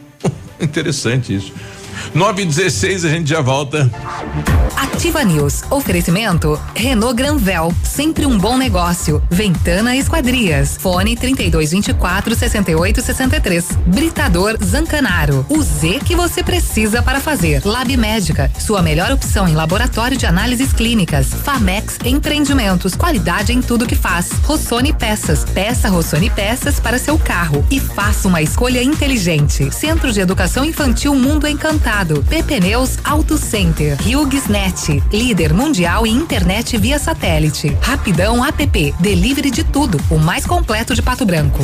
Interessante 0.60 1.35
isso. 1.35 1.52
9 2.14 2.43
e 2.43 2.47
16 2.47 3.05
a 3.05 3.09
gente 3.09 3.31
já 3.31 3.40
volta. 3.40 3.90
Ativa 4.77 5.24
News. 5.24 5.62
Oferecimento 5.70 6.60
Renault 6.74 7.14
Granvel, 7.14 7.74
sempre 7.82 8.27
um 8.27 8.36
bom 8.36 8.56
negócio. 8.56 9.23
Ventana 9.31 9.97
Esquadrias. 9.97 10.77
Fone 10.78 11.16
3224 11.16 12.35
6863. 12.35 13.78
Britador 13.86 14.56
Zancanaro. 14.62 15.47
O 15.48 15.62
Z 15.62 16.01
que 16.05 16.14
você 16.14 16.43
precisa 16.43 17.02
para 17.02 17.20
fazer. 17.20 17.62
Lab 17.64 17.97
Médica, 17.97 18.51
sua 18.59 18.82
melhor 18.82 19.10
opção 19.12 19.48
em 19.48 19.55
laboratório 19.55 20.16
de 20.16 20.27
análises 20.27 20.73
clínicas. 20.73 21.28
Famex 21.28 21.98
Empreendimentos, 22.05 22.94
qualidade 22.94 23.52
em 23.52 23.60
tudo 23.60 23.86
que 23.86 23.97
faz. 23.97 24.31
Rossoni 24.44 24.93
Peças. 24.93 25.44
Peça 25.44 25.89
Rossoni 25.89 26.31
Peças 26.31 26.78
para 26.78 26.98
seu 26.98 27.18
carro 27.18 27.64
e 27.70 27.81
faça 27.81 28.28
uma 28.28 28.43
escolha 28.43 28.82
inteligente. 28.82 29.70
Centro 29.74 30.12
de 30.12 30.20
Educação 30.20 30.64
Infantil 30.64 31.14
Mundo 31.14 31.47
Encantado. 31.47 31.86
PP 31.87 32.59
Neus 32.59 32.99
Auto 33.05 33.39
Center. 33.39 33.97
HughesNet, 34.03 35.01
líder 35.13 35.55
mundial 35.55 36.05
em 36.05 36.17
internet 36.17 36.77
via 36.77 36.99
satélite. 36.99 37.77
Rapidão 37.81 38.45
app, 38.45 38.93
delivery 38.99 39.53
de 39.53 39.63
tudo, 39.63 39.97
o 40.11 40.19
mais 40.19 40.45
completo 40.45 40.97
de 40.97 41.01
Pato 41.01 41.25
Branco. 41.25 41.63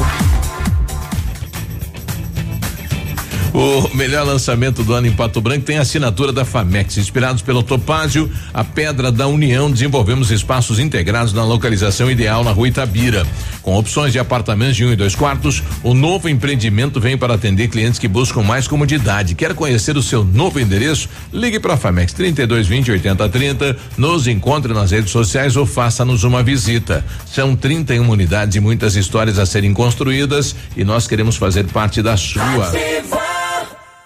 O 3.55 3.95
melhor 3.95 4.27
lançamento 4.27 4.83
do 4.83 4.95
ano 4.95 5.07
em 5.07 5.13
Pato 5.13 5.39
Branco 5.39 5.67
tem 5.67 5.77
a 5.77 5.83
assinatura 5.83 6.33
da 6.33 6.43
Famex. 6.43 6.97
Inspirados 6.97 7.43
pelo 7.43 7.63
Topázio, 7.63 8.31
a 8.53 8.65
Pedra 8.65 9.13
da 9.13 9.27
União, 9.27 9.71
desenvolvemos 9.71 10.31
espaços 10.31 10.79
integrados 10.79 11.35
na 11.35 11.45
localização 11.45 12.11
ideal 12.11 12.43
na 12.43 12.51
rua 12.51 12.69
Itabira. 12.69 13.27
Com 13.61 13.77
opções 13.77 14.11
de 14.11 14.19
apartamentos 14.19 14.77
de 14.77 14.87
um 14.87 14.93
e 14.93 14.97
dois 14.97 15.15
quartos, 15.15 15.63
o 15.83 15.93
novo 15.93 16.31
empreendimento 16.31 16.99
vem 16.99 17.19
para 17.19 17.35
atender 17.35 17.69
clientes 17.69 17.99
que 17.99 18.09
buscam 18.09 18.43
mais 18.43 18.67
comodidade. 18.67 19.35
Quer 19.35 19.53
conhecer 19.53 19.99
o 19.99 20.03
seu 20.03 20.25
novo 20.25 20.59
endereço? 20.59 21.07
Ligue 21.31 21.61
para 21.61 21.75
a 21.75 21.77
Famex 21.77 22.15
3220 22.15 22.91
8030, 22.91 23.77
nos 23.99 24.27
encontre 24.27 24.73
nas 24.73 24.91
redes 24.91 25.11
sociais 25.11 25.57
ou 25.57 25.67
faça-nos 25.67 26.25
uma 26.25 26.43
visita. 26.43 27.05
São 27.27 27.55
31 27.55 28.09
unidades 28.09 28.57
e 28.57 28.61
muitas 28.61 28.97
histórias 28.97 29.39
a 29.39 29.45
serem 29.45 29.75
construídas 29.75 30.57
e 30.75 30.85
nós 30.85 31.07
queremos 31.07 31.37
fazer 31.37 31.65
parte 31.65 32.01
da 32.01 32.17
sua. 32.17 32.69
Ativa. 32.69 33.32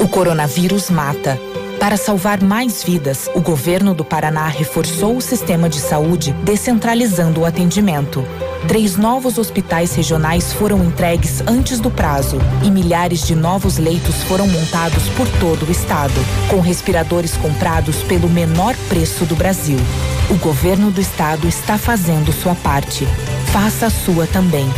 O 0.00 0.08
coronavírus 0.08 0.90
mata. 0.90 1.38
Para 1.78 1.96
salvar 1.96 2.42
mais 2.42 2.82
vidas, 2.82 3.30
o 3.34 3.40
governo 3.40 3.94
do 3.94 4.04
Paraná 4.04 4.48
reforçou 4.48 5.16
o 5.16 5.20
sistema 5.20 5.68
de 5.68 5.78
saúde, 5.78 6.32
descentralizando 6.42 7.42
o 7.42 7.44
atendimento. 7.44 8.24
Três 8.66 8.96
novos 8.96 9.38
hospitais 9.38 9.94
regionais 9.94 10.52
foram 10.52 10.84
entregues 10.84 11.40
antes 11.46 11.78
do 11.78 11.90
prazo 11.90 12.38
e 12.64 12.70
milhares 12.70 13.24
de 13.24 13.36
novos 13.36 13.78
leitos 13.78 14.16
foram 14.24 14.48
montados 14.48 15.08
por 15.10 15.28
todo 15.38 15.66
o 15.66 15.70
estado, 15.70 16.14
com 16.50 16.58
respiradores 16.58 17.36
comprados 17.36 18.02
pelo 18.02 18.28
menor 18.28 18.74
preço 18.88 19.24
do 19.24 19.36
Brasil. 19.36 19.78
O 20.28 20.34
governo 20.38 20.90
do 20.90 21.00
estado 21.00 21.46
está 21.46 21.78
fazendo 21.78 22.32
sua 22.32 22.56
parte. 22.56 23.06
Faça 23.52 23.86
a 23.86 23.90
sua 23.90 24.26
também. 24.26 24.68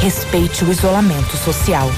Respeite 0.00 0.64
o 0.64 0.70
isolamento 0.72 1.36
social. 1.36 1.88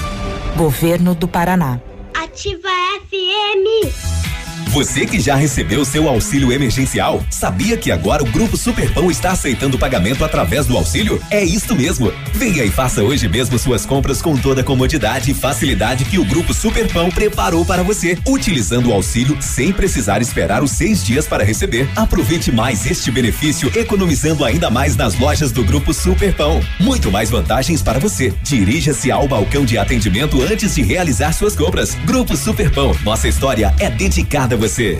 Governo 0.55 1.15
do 1.15 1.27
Paraná. 1.27 1.79
Ativa 2.13 2.69
FM. 3.09 4.30
Você 4.71 5.05
que 5.05 5.19
já 5.19 5.35
recebeu 5.35 5.83
seu 5.83 6.07
auxílio 6.07 6.49
emergencial, 6.49 7.21
sabia 7.29 7.75
que 7.75 7.91
agora 7.91 8.23
o 8.23 8.25
Grupo 8.25 8.55
Superpão 8.55 9.11
está 9.11 9.31
aceitando 9.31 9.77
pagamento 9.77 10.23
através 10.23 10.65
do 10.65 10.77
auxílio? 10.77 11.21
É 11.29 11.43
isso 11.43 11.75
mesmo. 11.75 12.09
Venha 12.31 12.63
e 12.63 12.71
faça 12.71 13.03
hoje 13.03 13.27
mesmo 13.27 13.59
suas 13.59 13.85
compras 13.85 14.21
com 14.21 14.37
toda 14.37 14.61
a 14.61 14.63
comodidade 14.63 15.29
e 15.29 15.33
facilidade 15.33 16.05
que 16.05 16.17
o 16.17 16.23
Grupo 16.23 16.53
Superpão 16.53 17.09
preparou 17.11 17.65
para 17.65 17.83
você, 17.83 18.17
utilizando 18.25 18.91
o 18.91 18.93
auxílio 18.93 19.37
sem 19.41 19.73
precisar 19.73 20.21
esperar 20.21 20.63
os 20.63 20.71
seis 20.71 21.03
dias 21.03 21.27
para 21.27 21.43
receber. 21.43 21.89
Aproveite 21.93 22.49
mais 22.49 22.89
este 22.89 23.11
benefício, 23.11 23.69
economizando 23.75 24.45
ainda 24.45 24.69
mais 24.69 24.95
nas 24.95 25.19
lojas 25.19 25.51
do 25.51 25.65
Grupo 25.65 25.93
Superpão. 25.93 26.61
Muito 26.79 27.11
mais 27.11 27.29
vantagens 27.29 27.81
para 27.81 27.99
você. 27.99 28.33
Dirija-se 28.41 29.11
ao 29.11 29.27
balcão 29.27 29.65
de 29.65 29.77
atendimento 29.77 30.41
antes 30.41 30.75
de 30.75 30.81
realizar 30.81 31.33
suas 31.33 31.57
compras. 31.57 31.93
Grupo 32.05 32.37
Superpão, 32.37 32.95
nossa 33.03 33.27
história 33.27 33.75
é 33.77 33.89
dedicada 33.89 34.60
você. 34.61 34.99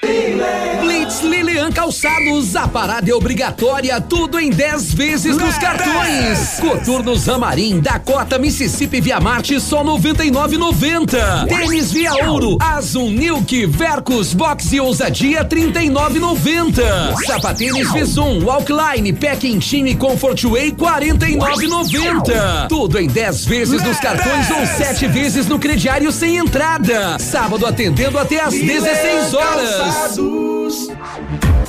Kits 0.00 1.22
Lilian 1.22 1.72
Calçados, 1.72 2.54
a 2.54 2.68
parada 2.68 3.10
é 3.10 3.14
obrigatória, 3.14 3.98
tudo 3.98 4.38
em 4.38 4.50
10 4.50 4.92
vezes 4.92 5.38
nos 5.38 5.56
cartões. 5.56 6.60
Coturnos 6.60 7.26
Amarim, 7.28 7.80
Dakota, 7.80 8.38
Mississippi 8.38 9.00
Via 9.00 9.18
Marte, 9.18 9.58
só 9.58 9.82
99,90. 9.82 11.46
Tênis 11.48 11.90
Via 11.92 12.28
Ouro, 12.28 12.58
Azul 12.60 13.10
Nilk, 13.10 13.64
Vercos, 13.66 14.34
Box 14.34 14.72
e 14.74 14.80
Ousadia, 14.80 15.44
39,90. 15.46 16.82
Sapatênis 17.26 17.90
Visum, 17.92 18.44
Walkline, 18.44 19.14
Packing 19.14 19.58
Time 19.58 19.94
Comfort 19.94 20.44
Way, 20.44 20.72
49,90. 20.72 22.68
Tudo 22.68 22.98
em 22.98 23.06
10 23.08 23.46
vezes 23.46 23.82
nos 23.82 23.98
cartões 23.98 24.50
ou 24.50 24.66
7 24.66 25.06
vezes 25.08 25.46
no 25.46 25.58
crediário 25.58 26.12
sem 26.12 26.36
entrada. 26.36 27.18
Sábado 27.18 27.64
atendendo 27.64 28.18
até 28.18 28.40
às 28.40 28.52
16 28.52 29.32
horas. 29.32 29.87
Jesus. 29.88 30.90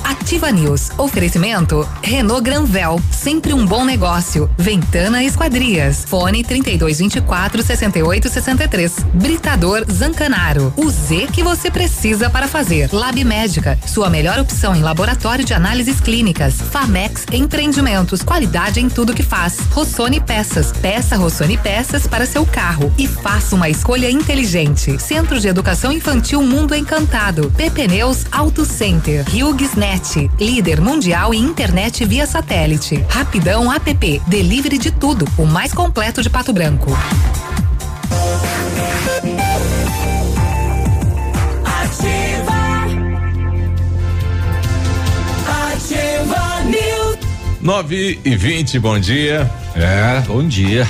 Ativa 0.04 0.50
News. 0.50 0.90
Oferecimento 0.96 1.88
Renault 2.02 2.42
Granvel, 2.42 3.00
sempre 3.10 3.52
um 3.52 3.64
bom 3.66 3.84
negócio. 3.84 4.50
Ventana 4.56 5.22
Esquadrias. 5.24 6.04
Fone 6.06 6.42
3224 6.42 7.62
6863. 7.62 8.96
Britador 9.14 9.84
Zancanaro. 9.90 10.72
O 10.76 10.88
Z 10.90 11.28
que 11.32 11.42
você 11.42 11.70
precisa 11.70 12.30
para 12.30 12.48
fazer. 12.48 12.88
Lab 12.92 13.22
Médica, 13.24 13.78
sua 13.86 14.10
melhor 14.10 14.38
opção 14.38 14.74
em 14.74 14.82
laboratório 14.82 15.44
de 15.44 15.54
análises 15.54 16.00
clínicas. 16.00 16.54
Famex 16.54 17.24
Empreendimentos, 17.32 18.22
qualidade 18.22 18.80
em 18.80 18.88
tudo 18.88 19.14
que 19.14 19.22
faz. 19.22 19.58
Rossoni 19.70 20.20
Peças. 20.20 20.72
Peça 20.72 21.16
Rossoni 21.16 21.56
Peças 21.56 22.06
para 22.06 22.26
seu 22.26 22.44
carro 22.46 22.92
e 22.98 23.06
faça 23.06 23.54
uma 23.54 23.68
escolha 23.68 24.10
inteligente. 24.10 24.98
Centro 24.98 25.38
de 25.40 25.48
Educação 25.48 25.92
Infantil 25.92 26.42
Mundo 26.42 26.74
Encantado. 26.74 27.50
PP 27.56 27.88
Neus 27.88 28.24
Auto 28.30 28.64
Center. 28.64 29.24
HughesNet, 29.90 30.30
líder 30.38 30.80
mundial 30.80 31.34
em 31.34 31.42
internet 31.42 32.04
via 32.04 32.26
satélite. 32.26 33.04
Rapidão 33.08 33.72
App, 33.72 34.22
delivery 34.26 34.78
de 34.78 34.90
tudo, 34.90 35.26
o 35.36 35.44
mais 35.44 35.72
completo 35.72 36.22
de 36.22 36.30
Pato 36.30 36.52
Branco. 36.52 36.96
Ativa 45.46 46.62
News. 46.64 47.18
9 47.60 48.20
e 48.24 48.36
20, 48.36 48.78
bom 48.78 48.98
dia. 48.98 49.50
É, 49.74 50.20
bom 50.26 50.46
dia. 50.46 50.86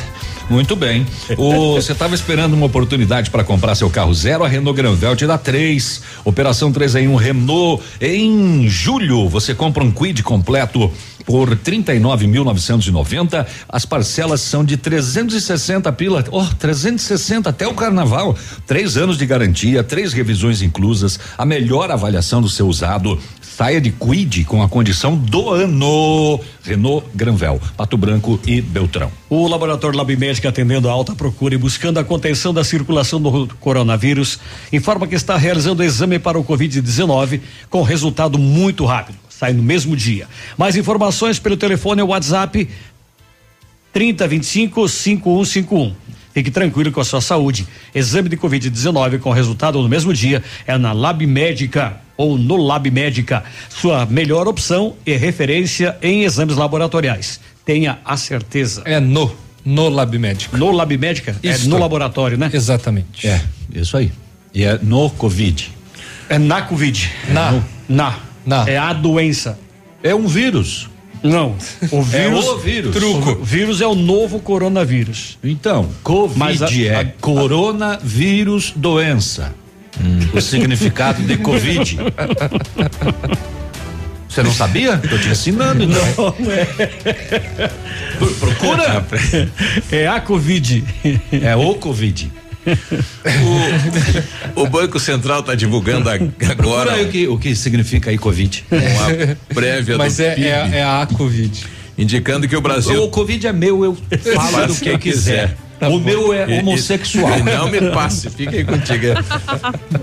Muito 0.51 0.75
bem. 0.75 1.07
Você 1.37 1.93
estava 1.93 2.13
esperando 2.13 2.55
uma 2.55 2.67
oportunidade 2.67 3.31
para 3.31 3.45
comprar 3.45 3.77
seu 3.77 3.89
carro 3.89 4.13
zero? 4.13 4.43
A 4.43 4.49
Renault 4.49 4.77
Granvel 4.77 5.15
te 5.15 5.25
dá 5.25 5.39
três. 5.39 6.03
Operação 6.25 6.73
3 6.73 6.97
em 6.97 7.09
1 7.09 7.13
um 7.13 7.15
Renault. 7.15 7.81
Em 8.01 8.69
julho, 8.69 9.29
você 9.29 9.55
compra 9.55 9.85
um 9.85 9.93
Quid 9.93 10.25
completo 10.25 10.91
por 11.25 11.57
39.990. 11.57 13.47
As 13.69 13.85
parcelas 13.85 14.41
são 14.41 14.65
de 14.65 14.77
360 14.77 15.93
pila. 15.93 16.25
Oh, 16.33 16.45
360 16.59 17.49
até 17.49 17.69
o 17.69 17.75
carnaval. 17.75 18.37
Três 18.67 18.97
anos 18.97 19.17
de 19.17 19.25
garantia, 19.27 19.85
três 19.85 20.13
revisões 20.13 20.63
inclusas, 20.63 21.21
a 21.39 21.47
melhor 21.47 21.93
avaliação 21.93 22.43
do 22.43 22.49
seu 22.49 22.67
usado. 22.67 23.17
Saia 23.61 23.79
de 23.79 23.93
Quid 23.93 24.45
com 24.47 24.63
a 24.63 24.69
condição 24.71 25.15
do 25.15 25.51
ano. 25.51 26.41
Renault 26.63 27.07
Granvel, 27.15 27.61
Pato 27.77 27.95
Branco 27.99 28.41
e 28.47 28.63
Beltrão. 28.63 29.13
O 29.29 29.47
laboratório 29.47 29.99
Lab 29.99 30.17
Médica 30.17 30.49
atendendo 30.49 30.89
a 30.89 30.93
alta 30.93 31.15
procura 31.15 31.55
e 31.55 31.59
buscando 31.59 31.99
a 31.99 32.05
contenção 32.05 32.55
da 32.55 32.65
circulação 32.65 33.21
do 33.21 33.49
coronavírus, 33.57 34.39
informa 34.73 35.07
que 35.07 35.15
está 35.15 35.37
realizando 35.37 35.85
exame 35.85 36.19
para 36.19 36.39
o 36.39 36.45
Covid-19 36.45 37.43
com 37.69 37.83
resultado 37.83 38.39
muito 38.39 38.87
rápido. 38.87 39.19
Sai 39.29 39.53
no 39.53 39.63
mesmo 39.63 39.95
dia. 39.95 40.27
Mais 40.57 40.75
informações 40.75 41.39
pelo 41.39 41.55
telefone 41.55 42.01
ou 42.01 42.09
WhatsApp 42.09 42.67
3025 43.93 44.89
5151. 44.89 46.10
Fique 46.33 46.51
tranquilo 46.51 46.93
com 46.93 47.01
a 47.01 47.05
sua 47.05 47.21
saúde. 47.21 47.67
Exame 47.95 48.29
de 48.29 48.37
Covid-19 48.37 49.19
com 49.19 49.31
resultado 49.31 49.83
no 49.83 49.89
mesmo 49.89 50.13
dia 50.13 50.43
é 50.67 50.77
na 50.79 50.93
Lab 50.93 51.27
Médica 51.27 51.97
ou 52.17 52.39
no 52.39 52.57
Lab 52.57 52.91
Médica. 52.91 53.43
Sua 53.69 54.07
melhor 54.07 54.47
opção 54.47 54.95
e 55.05 55.17
referência 55.17 55.97
em 56.03 56.23
exames 56.23 56.57
laboratoriais. 56.57 57.41
Tenha 57.65 57.99
a 58.05 58.17
certeza. 58.17 58.83
É 58.85 59.01
no, 59.01 59.35
no 59.65 59.89
Lab 59.89 60.17
Médica. 60.19 60.57
No 60.57 60.71
Lab 60.71 60.97
Médica? 60.97 61.35
Isso. 61.43 61.67
É 61.67 61.69
no 61.69 61.79
laboratório, 61.79 62.39
né? 62.39 62.51
Exatamente. 62.53 63.27
É, 63.27 63.41
isso 63.75 63.97
aí. 63.97 64.13
E 64.55 64.65
é 64.65 64.79
no 64.83 65.11
Covid. 65.11 65.73
É 66.29 66.39
na 66.39 66.63
Covid. 66.63 67.11
Na. 67.31 67.53
No, 67.53 67.65
na. 67.89 68.19
Na. 68.45 68.69
É 68.69 68.77
a 68.77 68.93
doença. 68.93 69.59
É 70.03 70.15
um 70.15 70.27
vírus. 70.27 70.90
Não. 71.23 71.55
O 71.91 72.03
vírus. 72.03 72.47
o 72.49 72.59
vírus. 72.59 72.95
Truco. 72.97 73.31
O 73.33 73.45
vírus 73.45 73.81
é 73.81 73.87
o 73.87 73.95
novo 73.95 74.41
coronavírus. 74.41 75.39
Então, 75.45 75.89
Covid 76.03 76.39
Mas 76.39 76.63
a- 76.63 76.69
é 76.73 76.95
a- 76.97 77.05
coronavírus 77.21 78.73
doença. 78.75 79.55
O 80.33 80.41
significado 80.41 81.23
de 81.23 81.37
Covid. 81.37 81.99
Você 84.29 84.43
não 84.43 84.53
sabia? 84.53 84.97
Tô 84.97 85.19
te 85.19 85.29
ensinando, 85.29 85.83
então. 85.85 86.35
Não 86.39 86.51
é. 86.53 86.65
Pro- 88.19 88.35
Procura. 88.37 89.05
É 89.91 90.07
a 90.07 90.21
Covid. 90.21 90.85
É 91.33 91.57
o 91.57 91.75
Covid. 91.75 92.31
O, 94.57 94.63
o 94.63 94.67
Banco 94.69 94.99
Central 95.01 95.41
está 95.41 95.55
divulgando 95.55 96.09
agora 96.11 97.03
o 97.03 97.09
que, 97.09 97.29
o 97.29 97.39
que 97.39 97.55
significa 97.57 98.11
aí 98.11 98.19
Covid. 98.19 98.65
uma 98.71 99.37
prévia 99.55 99.97
Mas 99.97 100.17
do 100.17 100.23
é, 100.23 100.35
PIB, 100.35 100.47
é, 100.47 100.71
é 100.79 100.83
a 100.85 101.07
Covid. 101.13 101.65
indicando 101.97 102.47
que 102.49 102.57
o 102.57 102.61
Brasil 102.61 103.03
O 103.03 103.09
Covid 103.09 103.47
é 103.47 103.53
meu, 103.53 103.85
eu 103.85 103.97
falo 104.35 104.67
do 104.67 104.73
o 104.73 104.77
que 104.77 104.97
quiser. 104.99 105.49
quiser. 105.49 105.57
O 105.89 105.99
meu 105.99 106.33
é 106.33 106.59
homossexual. 106.61 107.39
não 107.45 107.69
me 107.71 107.81
passe, 107.91 108.29
fica 108.31 108.51
aí 108.57 108.65
contigo. 108.65 109.07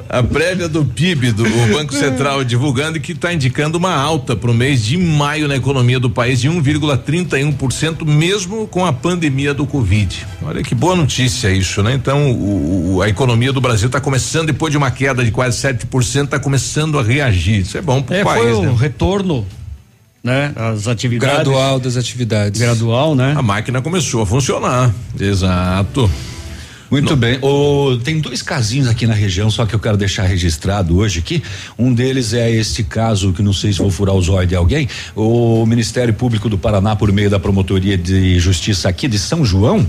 A 0.10 0.24
prévia 0.24 0.68
do 0.68 0.84
PIB 0.86 1.32
do 1.32 1.44
o 1.46 1.74
Banco 1.74 1.94
Central 1.94 2.44
divulgando 2.44 3.00
que 3.00 3.12
está 3.12 3.34
indicando 3.34 3.78
uma 3.78 3.94
alta 3.94 4.36
para 4.36 4.50
o 4.50 4.54
mês 4.54 4.84
de 4.84 4.98
maio 4.98 5.48
na 5.48 5.56
economia 5.56 6.00
do 6.00 6.10
país 6.10 6.40
de 6.42 6.50
1,31%, 6.50 8.06
mesmo 8.06 8.68
com 8.68 8.86
a 8.86 8.94
pandemia 8.94 9.54
do 9.54 9.66
Covid. 9.66 10.26
Olha 10.44 10.64
que 10.64 10.74
boa 10.76 10.96
notícia 10.96 11.50
isso, 11.50 11.82
né? 11.84 11.94
Então, 11.94 12.32
o- 12.32 12.96
o- 12.96 13.02
a 13.02 13.10
economia 13.10 13.52
do 13.52 13.62
Brasil 13.62 13.88
está 13.88 14.00
começando, 14.00 14.48
depois 14.48 14.72
de 14.72 14.78
uma 14.78 14.92
queda 14.92 15.24
de 15.24 15.32
quase 15.32 15.58
7%, 15.58 16.26
está 16.26 16.40
começando 16.40 16.98
a 17.00 17.04
reagir. 17.04 17.62
Isso 17.62 17.78
é 17.78 17.82
bom 17.82 18.02
para 18.02 18.16
o 18.16 18.20
É, 18.20 18.24
país, 18.24 18.42
foi 18.56 18.66
o 18.68 18.72
né? 18.72 18.76
retorno, 18.80 19.46
né? 20.24 20.54
As 20.56 20.88
atividades. 20.88 21.36
Gradual 21.36 21.80
das 21.80 21.98
atividades. 21.98 22.60
Gradual, 22.60 23.16
né? 23.16 23.34
A 23.38 23.42
máquina 23.42 23.82
começou 23.82 24.22
a 24.22 24.26
funcionar. 24.26 24.94
Exato. 25.20 26.10
Muito 26.90 27.16
bem. 27.18 27.38
O, 27.42 27.98
tem 27.98 28.20
dois 28.20 28.42
casinhos 28.42 28.88
aqui 28.88 29.06
na 29.06 29.14
região, 29.14 29.52
só 29.52 29.66
que 29.66 29.76
eu 29.76 29.80
quero 29.80 29.98
deixar 29.98 30.24
registrado 30.24 30.98
hoje 30.98 31.20
aqui. 31.20 31.44
Um 31.78 31.94
deles 31.94 32.34
é 32.34 32.50
este 32.50 32.84
caso 32.84 33.34
que 33.34 33.44
não 33.44 33.52
sei 33.52 33.74
se 33.74 33.80
vou 33.80 33.92
furar 33.92 34.16
os 34.16 34.30
olhos 34.30 34.48
de 34.48 34.56
alguém. 34.56 34.88
O 35.16 35.66
Ministério 35.66 36.14
Público 36.14 36.48
do 36.48 36.58
Paraná, 36.58 36.96
por 36.96 37.12
meio 37.12 37.30
da 37.30 37.40
Promotoria 37.40 37.98
de 37.98 38.40
Justiça 38.40 38.88
aqui 38.88 39.08
de 39.08 39.20
São 39.20 39.44
João, 39.44 39.86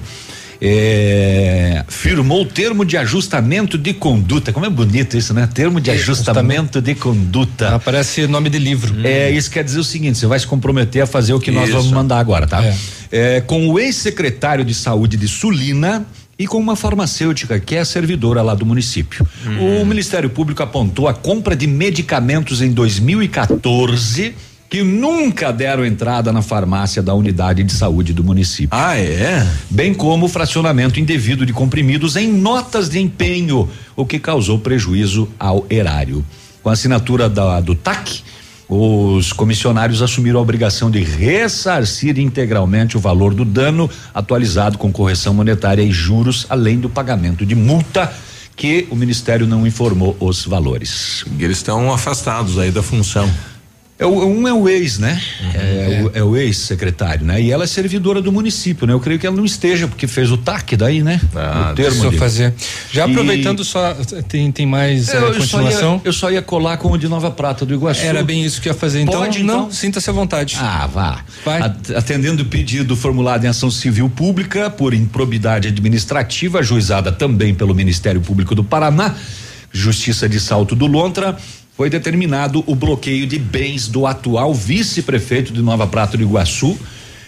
é, 0.60 1.84
firmou 1.88 2.42
o 2.42 2.44
termo 2.44 2.84
de 2.84 2.96
ajustamento 2.96 3.78
de 3.78 3.94
conduta. 3.94 4.52
Como 4.52 4.66
é 4.66 4.70
bonito 4.70 5.16
isso, 5.16 5.32
né? 5.32 5.48
Termo 5.52 5.80
de 5.80 5.90
ajustamento 5.90 6.80
de 6.80 6.94
conduta. 6.94 7.76
Ah, 7.76 7.78
parece 7.78 8.26
nome 8.26 8.50
de 8.50 8.58
livro. 8.58 8.94
É, 9.06 9.30
isso 9.30 9.50
quer 9.50 9.62
dizer 9.62 9.78
o 9.78 9.84
seguinte: 9.84 10.18
você 10.18 10.26
vai 10.26 10.38
se 10.38 10.46
comprometer 10.46 11.02
a 11.02 11.06
fazer 11.06 11.32
o 11.32 11.40
que 11.40 11.50
nós 11.50 11.68
Isso. 11.68 11.76
vamos 11.76 11.92
mandar 11.92 12.18
agora, 12.18 12.46
tá? 12.46 12.64
É. 12.64 12.76
É, 13.10 13.40
com 13.40 13.68
o 13.68 13.78
ex-secretário 13.78 14.64
de 14.64 14.74
saúde 14.74 15.16
de 15.16 15.28
Sulina 15.28 16.04
e 16.38 16.46
com 16.46 16.58
uma 16.58 16.76
farmacêutica 16.76 17.58
que 17.58 17.74
é 17.74 17.84
servidora 17.84 18.42
lá 18.42 18.54
do 18.54 18.64
município. 18.64 19.26
O 19.60 19.84
Ministério 19.84 20.30
Público 20.30 20.62
apontou 20.62 21.08
a 21.08 21.14
compra 21.14 21.56
de 21.56 21.66
medicamentos 21.66 22.62
em 22.62 22.70
2014 22.70 24.34
que 24.68 24.82
nunca 24.82 25.50
deram 25.50 25.84
entrada 25.84 26.32
na 26.32 26.42
farmácia 26.42 27.02
da 27.02 27.14
unidade 27.14 27.62
de 27.64 27.72
saúde 27.72 28.12
do 28.12 28.22
município. 28.22 28.68
Ah, 28.70 28.98
é? 28.98 29.46
Bem 29.70 29.94
como 29.94 30.26
o 30.26 30.28
fracionamento 30.28 31.00
indevido 31.00 31.46
de 31.46 31.52
comprimidos 31.52 32.16
em 32.16 32.30
notas 32.30 32.88
de 32.88 32.98
empenho, 32.98 33.68
o 33.96 34.04
que 34.04 34.18
causou 34.18 34.58
prejuízo 34.58 35.28
ao 35.38 35.64
erário. 35.70 36.24
Com 36.62 36.68
a 36.68 36.72
assinatura 36.72 37.30
da, 37.30 37.60
do 37.60 37.74
TAC, 37.74 38.22
os 38.68 39.32
comissionários 39.32 40.02
assumiram 40.02 40.38
a 40.38 40.42
obrigação 40.42 40.90
de 40.90 41.02
ressarcir 41.02 42.18
integralmente 42.18 42.98
o 42.98 43.00
valor 43.00 43.32
do 43.32 43.46
dano, 43.46 43.88
atualizado 44.12 44.76
com 44.76 44.92
correção 44.92 45.32
monetária 45.32 45.82
e 45.82 45.90
juros, 45.90 46.44
além 46.50 46.78
do 46.78 46.90
pagamento 46.90 47.46
de 47.46 47.54
multa, 47.54 48.12
que 48.54 48.86
o 48.90 48.96
Ministério 48.96 49.46
não 49.46 49.66
informou 49.66 50.14
os 50.20 50.44
valores. 50.44 51.24
E 51.38 51.44
eles 51.44 51.56
estão 51.58 51.90
afastados 51.90 52.58
aí 52.58 52.70
da 52.70 52.82
função. 52.82 53.30
É 54.00 54.06
o, 54.06 54.24
um 54.24 54.46
é 54.46 54.52
o 54.52 54.68
ex, 54.68 54.96
né? 55.00 55.20
é, 55.54 56.02
O, 56.04 56.10
é 56.18 56.22
o 56.22 56.36
ex-secretário, 56.36 57.26
né? 57.26 57.42
E 57.42 57.50
ela 57.50 57.64
é 57.64 57.66
servidora 57.66 58.22
do 58.22 58.30
município, 58.30 58.86
né? 58.86 58.92
Eu 58.92 59.00
creio 59.00 59.18
que 59.18 59.26
ela 59.26 59.34
não 59.34 59.44
esteja, 59.44 59.88
porque 59.88 60.06
fez 60.06 60.30
o 60.30 60.36
TAC 60.36 60.76
daí, 60.76 61.02
né? 61.02 61.20
Ah, 61.34 61.70
o 61.72 61.74
termo 61.74 62.12
fazer. 62.12 62.54
Já 62.92 63.08
E- 63.08 63.10
aproveitando 63.10 63.64
só, 63.64 63.94
tem, 64.28 64.52
tem 64.52 64.64
mais 64.66 65.08
eh, 65.08 65.16
Eu, 65.16 65.20
eu 65.32 65.34
só 65.42 65.58
continuação? 65.58 65.94
ia, 65.96 66.00
eu 66.04 66.12
só 66.12 66.30
ia 66.30 66.40
colar 66.40 66.76
com 66.76 66.92
o 66.92 66.96
de 66.96 67.08
Nova 67.08 67.28
Prata 67.32 67.66
do 67.66 67.74
Iguaçu. 67.74 68.02
Era 68.02 68.22
bem 68.22 68.44
isso 68.44 68.60
que 68.60 68.68
ia 68.68 68.74
fazer. 68.74 69.00
Então, 69.00 69.18
Pode, 69.20 69.42
não, 69.42 69.62
então? 69.62 69.72
sinta-se 69.72 70.08
à 70.08 70.12
vontade. 70.12 70.56
Ah, 70.60 70.86
vá. 70.86 71.24
At- 71.60 71.90
Atendendo 71.96 72.44
o 72.44 72.46
pedido 72.46 72.94
formulado 72.94 73.46
em 73.46 73.48
ação 73.48 73.68
civil 73.68 74.08
pública 74.08 74.70
por 74.70 74.94
improbidade 74.94 75.66
administrativa, 75.66 76.60
ajuizada 76.60 77.10
também 77.10 77.52
pelo 77.52 77.74
Ministério 77.74 78.20
Público 78.20 78.54
do 78.54 78.62
Paraná, 78.62 79.16
Justiça 79.72 80.28
de 80.28 80.38
Salto 80.40 80.74
do 80.74 80.86
Lontra, 80.86 81.36
foi 81.78 81.88
determinado 81.88 82.64
o 82.66 82.74
bloqueio 82.74 83.24
de 83.24 83.38
bens 83.38 83.86
do 83.86 84.04
atual 84.04 84.52
vice-prefeito 84.52 85.52
de 85.52 85.62
Nova 85.62 85.86
Prata 85.86 86.16
do 86.16 86.24
Iguaçu. 86.24 86.76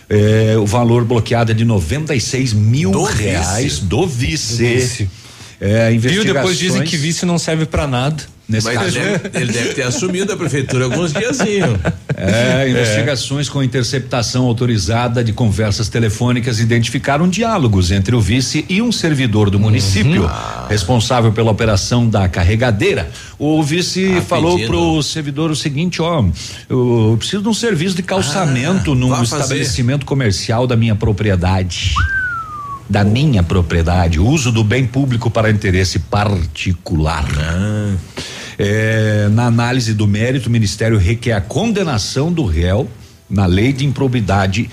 Eh, 0.09 0.57
o 0.59 0.67
valor 0.67 1.05
bloqueado 1.05 1.53
é 1.53 1.55
de 1.55 1.65
96 1.65 2.53
mil 2.53 2.91
Do 2.91 3.05
reais 3.05 3.62
vice. 3.75 3.85
do 3.85 4.07
vice. 4.09 4.53
Do 4.57 4.59
vice. 4.59 5.11
É, 5.61 5.91
Viu? 5.93 6.25
Depois 6.25 6.59
dizem 6.59 6.79
investigações- 6.79 6.91
que 6.91 6.97
vice 6.97 7.25
não 7.25 7.39
serve 7.39 7.65
pra 7.65 7.87
nada. 7.87 8.25
Nesse 8.51 8.67
Mas 8.67 8.79
caso, 8.79 8.99
ele 8.99 9.19
deve, 9.19 9.39
ele 9.39 9.53
deve 9.53 9.75
ter 9.75 9.83
assumido 9.83 10.33
a 10.33 10.37
prefeitura 10.37 10.87
alguns 10.87 11.12
diazinhos. 11.12 11.79
É, 12.17 12.69
investigações 12.69 13.49
com 13.49 13.62
interceptação 13.62 14.45
autorizada 14.45 15.23
de 15.23 15.33
conversas 15.33 15.89
telefônicas 15.89 16.59
identificaram 16.59 17.29
diálogos 17.29 17.93
entre 17.93 18.15
o 18.15 18.20
vice 18.20 18.67
e 18.69 18.83
um 18.83 18.91
servidor 18.91 19.51
do 19.51 19.61
município, 19.61 20.29
responsável 20.69 21.33
pela 21.33 21.51
operação 21.53 22.09
da 22.09 22.29
carregadeira. 22.29 23.09
O 23.39 23.62
vice 23.62 24.20
falou 24.23 24.57
pedindo. 24.57 24.69
pro 24.69 25.03
servidor 25.03 25.51
o 25.51 25.57
seguinte, 25.57 26.03
ó, 26.03 26.25
eu 26.69 27.15
preciso 27.19 27.43
de 27.43 27.49
um 27.49 27.55
serviço 27.55 27.95
de 27.95 28.03
calçamento 28.03 28.95
num 28.97 29.11
vá 29.11 29.19
fazer. 29.19 29.37
estabelecimento 29.37 30.05
comercial 30.05 30.67
da 30.67 30.77
minha 30.77 30.97
propriedade. 30.97 31.95
Da 32.91 33.05
minha 33.05 33.41
propriedade, 33.41 34.19
uso 34.19 34.51
do 34.51 34.65
bem 34.65 34.85
público 34.85 35.31
para 35.31 35.49
interesse 35.49 36.01
particular. 36.01 37.25
É, 38.59 39.28
na 39.31 39.47
análise 39.47 39.94
do 39.94 40.09
mérito, 40.09 40.49
o 40.49 40.52
Ministério 40.52 40.99
requer 40.99 41.35
a 41.35 41.41
condenação 41.41 42.33
do 42.33 42.44
réu 42.44 42.91
na 43.31 43.47
lei 43.47 43.73
de 43.73 43.86
improbidade, 43.86 44.69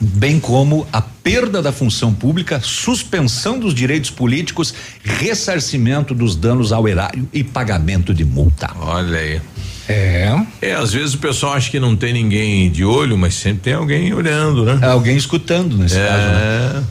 bem 0.00 0.40
como 0.40 0.86
a 0.90 1.02
perda 1.02 1.60
da 1.60 1.70
função 1.70 2.14
pública, 2.14 2.60
suspensão 2.60 3.58
dos 3.58 3.74
direitos 3.74 4.10
políticos, 4.10 4.72
ressarcimento 5.04 6.14
dos 6.14 6.34
danos 6.34 6.72
ao 6.72 6.88
erário 6.88 7.28
e 7.30 7.44
pagamento 7.44 8.14
de 8.14 8.24
multa. 8.24 8.70
Olha 8.80 9.18
aí. 9.18 9.40
É. 9.88 10.36
É, 10.60 10.72
às 10.72 10.92
vezes 10.92 11.14
o 11.14 11.18
pessoal 11.18 11.54
acha 11.54 11.70
que 11.70 11.78
não 11.78 11.94
tem 11.94 12.12
ninguém 12.12 12.70
de 12.70 12.84
olho, 12.84 13.16
mas 13.16 13.34
sempre 13.34 13.60
tem 13.60 13.74
alguém 13.74 14.12
olhando, 14.12 14.64
né? 14.64 14.86
Alguém 14.86 15.16
escutando 15.16 15.76
nesse 15.76 15.96
é. 15.96 16.06
caso, 16.06 16.26
né? 16.26 16.84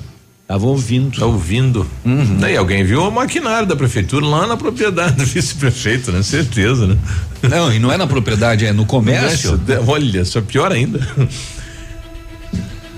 Tava 0.47 0.67
ouvindo. 0.67 1.19
Tá 1.19 1.25
ouvindo. 1.25 1.87
Uhum. 2.05 2.37
Daí 2.39 2.55
alguém 2.55 2.83
viu 2.83 3.01
o 3.01 3.11
maquinário 3.11 3.67
da 3.67 3.75
prefeitura 3.75 4.25
lá 4.25 4.45
na 4.45 4.55
propriedade 4.55 5.15
do 5.15 5.25
vice-prefeito, 5.25 6.11
né? 6.11 6.21
Certeza, 6.21 6.85
né? 6.85 6.97
Não, 7.41 7.73
e 7.73 7.79
não 7.79 7.91
é 7.91 7.97
na 7.97 8.05
propriedade, 8.05 8.65
é 8.65 8.71
no 8.71 8.85
comércio. 8.85 9.59
Nossa, 9.67 9.91
Olha, 9.91 10.23
só 10.23 10.41
pior 10.41 10.71
ainda. 10.71 10.99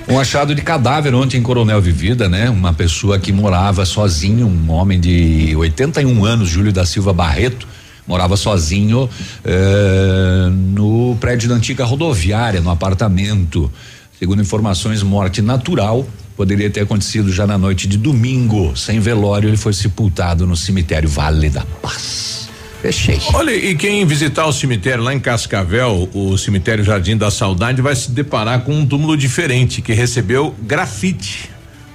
Um 0.10 0.20
achado 0.20 0.56
de 0.56 0.62
cadáver 0.62 1.14
ontem 1.14 1.38
em 1.38 1.44
Coronel 1.44 1.82
Vivida, 1.82 2.30
né? 2.30 2.50
Uma 2.50 2.74
pessoa 2.74 3.20
que 3.20 3.32
morava 3.32 3.86
sozinho, 3.86 4.48
um 4.48 4.72
homem 4.72 5.00
de 5.00 5.54
81 5.56 6.26
anos, 6.26 6.50
Júlio 6.50 6.72
da 6.72 6.86
Silva 6.86 7.12
Barreto, 7.12 7.68
morava 8.08 8.38
sozinho 8.38 9.10
eh, 9.44 10.50
no 10.50 11.18
prédio 11.20 11.50
da 11.50 11.56
antiga 11.56 11.84
rodoviária, 11.84 12.62
no 12.62 12.70
apartamento. 12.70 13.72
Segundo 14.18 14.42
informações, 14.42 15.04
morte 15.04 15.42
natural. 15.42 16.08
Poderia 16.36 16.70
ter 16.70 16.82
acontecido 16.82 17.32
já 17.32 17.46
na 17.46 17.58
noite 17.58 17.88
de 17.88 17.98
domingo. 17.98 18.76
Sem 18.76 19.00
velório, 19.00 19.50
ele 19.50 19.58
foi 19.58 19.74
sepultado 19.74 20.48
no 20.48 20.56
cemitério 20.56 21.10
Vale 21.10 21.50
da 21.50 21.66
Paz. 21.82 22.48
Fechei. 22.82 23.20
Olha, 23.34 23.52
e 23.52 23.76
quem 23.76 24.06
visitar 24.06 24.46
o 24.46 24.54
cemitério 24.54 25.04
lá 25.04 25.14
em 25.14 25.20
Cascavel, 25.20 26.08
o 26.14 26.38
cemitério 26.38 26.84
Jardim 26.84 27.18
da 27.18 27.32
Saudade, 27.32 27.82
vai 27.82 27.96
se 27.96 28.12
deparar 28.12 28.62
com 28.62 28.72
um 28.72 28.86
túmulo 28.86 29.18
diferente 29.18 29.82
que 29.82 29.94
recebeu 29.94 30.56
grafite. 30.62 31.50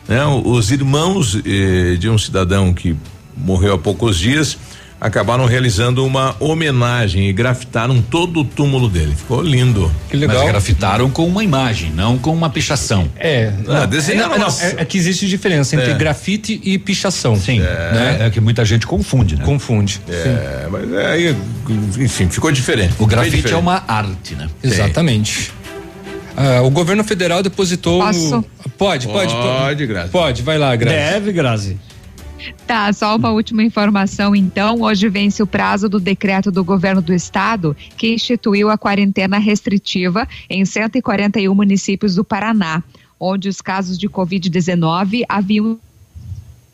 Né? 0.09 0.25
Os 0.45 0.73
irmãos 0.73 1.41
eh, 1.47 1.97
de 1.97 2.11
um 2.11 2.19
cidadão 2.19 2.75
que 2.75 2.97
morreu 3.37 3.75
há 3.75 3.79
poucos 3.79 4.19
dias 4.19 4.59
acabaram 5.03 5.45
realizando 5.47 6.07
uma 6.07 6.37
homenagem 6.39 7.29
e 7.29 7.33
grafitaram 7.33 8.01
todo 8.01 8.41
o 8.41 8.45
túmulo 8.45 8.89
dele. 8.89 9.13
Ficou 9.17 9.43
lindo. 9.43 9.91
Que 10.09 10.17
legal. 10.17 10.39
Mas 10.39 10.47
grafitaram 10.47 11.11
com 11.11 11.27
uma 11.27 11.43
imagem, 11.43 11.91
não 11.91 12.17
com 12.17 12.33
uma 12.33 12.49
pichação. 12.49 13.11
É. 13.19 13.53
Ah, 13.67 13.81
não, 13.81 13.87
desenharam 13.89 14.39
não, 14.39 14.49
não, 14.49 14.59
é, 14.61 14.77
é 14.79 14.85
que 14.85 14.97
existe 14.97 15.27
diferença 15.27 15.75
entre 15.75 15.91
É. 15.91 15.95
grafite 15.95 16.61
e 16.63 16.79
pichação. 16.79 17.35
Sim. 17.35 17.59
Né? 17.59 18.19
É, 18.21 18.27
é 18.27 18.31
que 18.31 18.41
muita 18.41 18.65
gente 18.65 18.87
confunde, 18.87 19.35
né? 19.35 19.45
Confunde. 19.45 20.01
É, 20.09 20.69
mas 20.71 20.93
é, 20.93 21.07
aí, 21.07 21.37
enfim, 21.99 22.29
ficou 22.29 22.53
diferente. 22.53 22.95
O 23.01 23.07
grafite 23.07 23.35
é 23.35 23.37
diferente. 23.39 23.61
uma 23.61 23.83
arte, 23.89 24.37
né? 24.37 24.49
Exatamente. 24.63 25.53
Ah, 26.37 26.63
o 26.63 26.71
governo 26.71 27.03
federal 27.03 27.43
depositou. 27.43 28.01
Posso? 28.01 28.45
Pode, 28.79 29.09
pode, 29.09 29.35
Pode, 29.35 29.87
Grazi. 29.87 30.11
Pode, 30.11 30.43
vai 30.43 30.59
lá, 30.59 30.75
Grazi. 30.77 30.97
Deve, 30.97 31.33
Grazi. 31.33 31.77
Tá, 32.67 32.93
só 32.93 33.17
uma 33.17 33.31
última 33.31 33.63
informação 33.63 34.35
então. 34.35 34.81
Hoje 34.83 35.09
vence 35.09 35.43
o 35.43 35.47
prazo 35.47 35.89
do 35.89 36.01
decreto 36.01 36.51
do 36.51 36.65
governo 36.65 37.03
do 37.03 37.13
estado 37.13 37.77
que 37.97 38.15
instituiu 38.15 38.71
a 38.71 38.79
quarentena 38.79 39.39
restritiva 39.39 40.27
em 40.49 40.65
141 40.65 41.55
municípios 41.55 42.15
do 42.15 42.25
Paraná, 42.25 42.83
onde 43.19 43.49
os 43.49 43.61
casos 43.61 43.99
de 43.99 44.09
Covid-19 44.09 45.25
haviam 45.29 45.79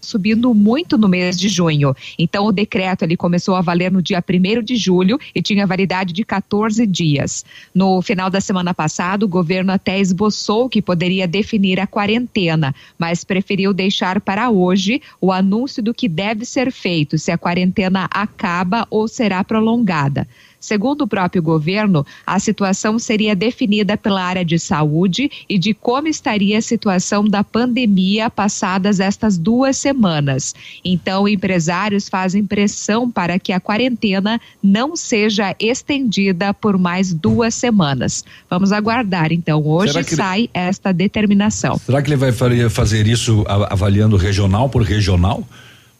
subindo 0.00 0.54
muito 0.54 0.96
no 0.96 1.08
mês 1.08 1.38
de 1.38 1.48
junho. 1.48 1.94
Então 2.18 2.46
o 2.46 2.52
decreto 2.52 3.02
ele 3.02 3.16
começou 3.16 3.54
a 3.54 3.60
valer 3.60 3.90
no 3.90 4.02
dia 4.02 4.22
1 4.26 4.62
de 4.62 4.76
julho 4.76 5.18
e 5.34 5.42
tinha 5.42 5.66
validade 5.66 6.12
de 6.12 6.24
14 6.24 6.86
dias. 6.86 7.44
No 7.74 8.00
final 8.02 8.30
da 8.30 8.40
semana 8.40 8.72
passada, 8.72 9.24
o 9.24 9.28
governo 9.28 9.72
até 9.72 9.98
esboçou 9.98 10.68
que 10.68 10.82
poderia 10.82 11.26
definir 11.26 11.80
a 11.80 11.86
quarentena, 11.86 12.74
mas 12.98 13.24
preferiu 13.24 13.72
deixar 13.72 14.20
para 14.20 14.50
hoje 14.50 15.00
o 15.20 15.32
anúncio 15.32 15.82
do 15.82 15.94
que 15.94 16.08
deve 16.08 16.44
ser 16.44 16.72
feito, 16.72 17.18
se 17.18 17.30
a 17.30 17.38
quarentena 17.38 18.08
acaba 18.10 18.86
ou 18.90 19.08
será 19.08 19.42
prolongada. 19.44 20.26
Segundo 20.60 21.02
o 21.02 21.08
próprio 21.08 21.42
governo, 21.42 22.04
a 22.26 22.38
situação 22.38 22.98
seria 22.98 23.34
definida 23.34 23.96
pela 23.96 24.22
área 24.22 24.44
de 24.44 24.58
saúde 24.58 25.30
e 25.48 25.58
de 25.58 25.72
como 25.72 26.08
estaria 26.08 26.58
a 26.58 26.62
situação 26.62 27.24
da 27.24 27.44
pandemia 27.44 28.28
passadas 28.28 29.00
estas 29.00 29.38
duas 29.38 29.76
semanas. 29.76 30.54
Então, 30.84 31.28
empresários 31.28 32.08
fazem 32.08 32.44
pressão 32.44 33.10
para 33.10 33.38
que 33.38 33.52
a 33.52 33.60
quarentena 33.60 34.40
não 34.62 34.96
seja 34.96 35.54
estendida 35.60 36.52
por 36.52 36.76
mais 36.76 37.12
duas 37.12 37.54
semanas. 37.54 38.24
Vamos 38.50 38.72
aguardar. 38.72 39.32
Então, 39.32 39.64
hoje 39.64 40.02
que 40.04 40.16
sai 40.16 40.50
esta 40.52 40.92
determinação. 40.92 41.78
Será 41.78 42.02
que 42.02 42.08
ele 42.08 42.16
vai 42.16 42.32
fazer 42.32 43.06
isso 43.06 43.44
avaliando 43.48 44.16
regional 44.16 44.68
por 44.68 44.82
regional? 44.82 45.46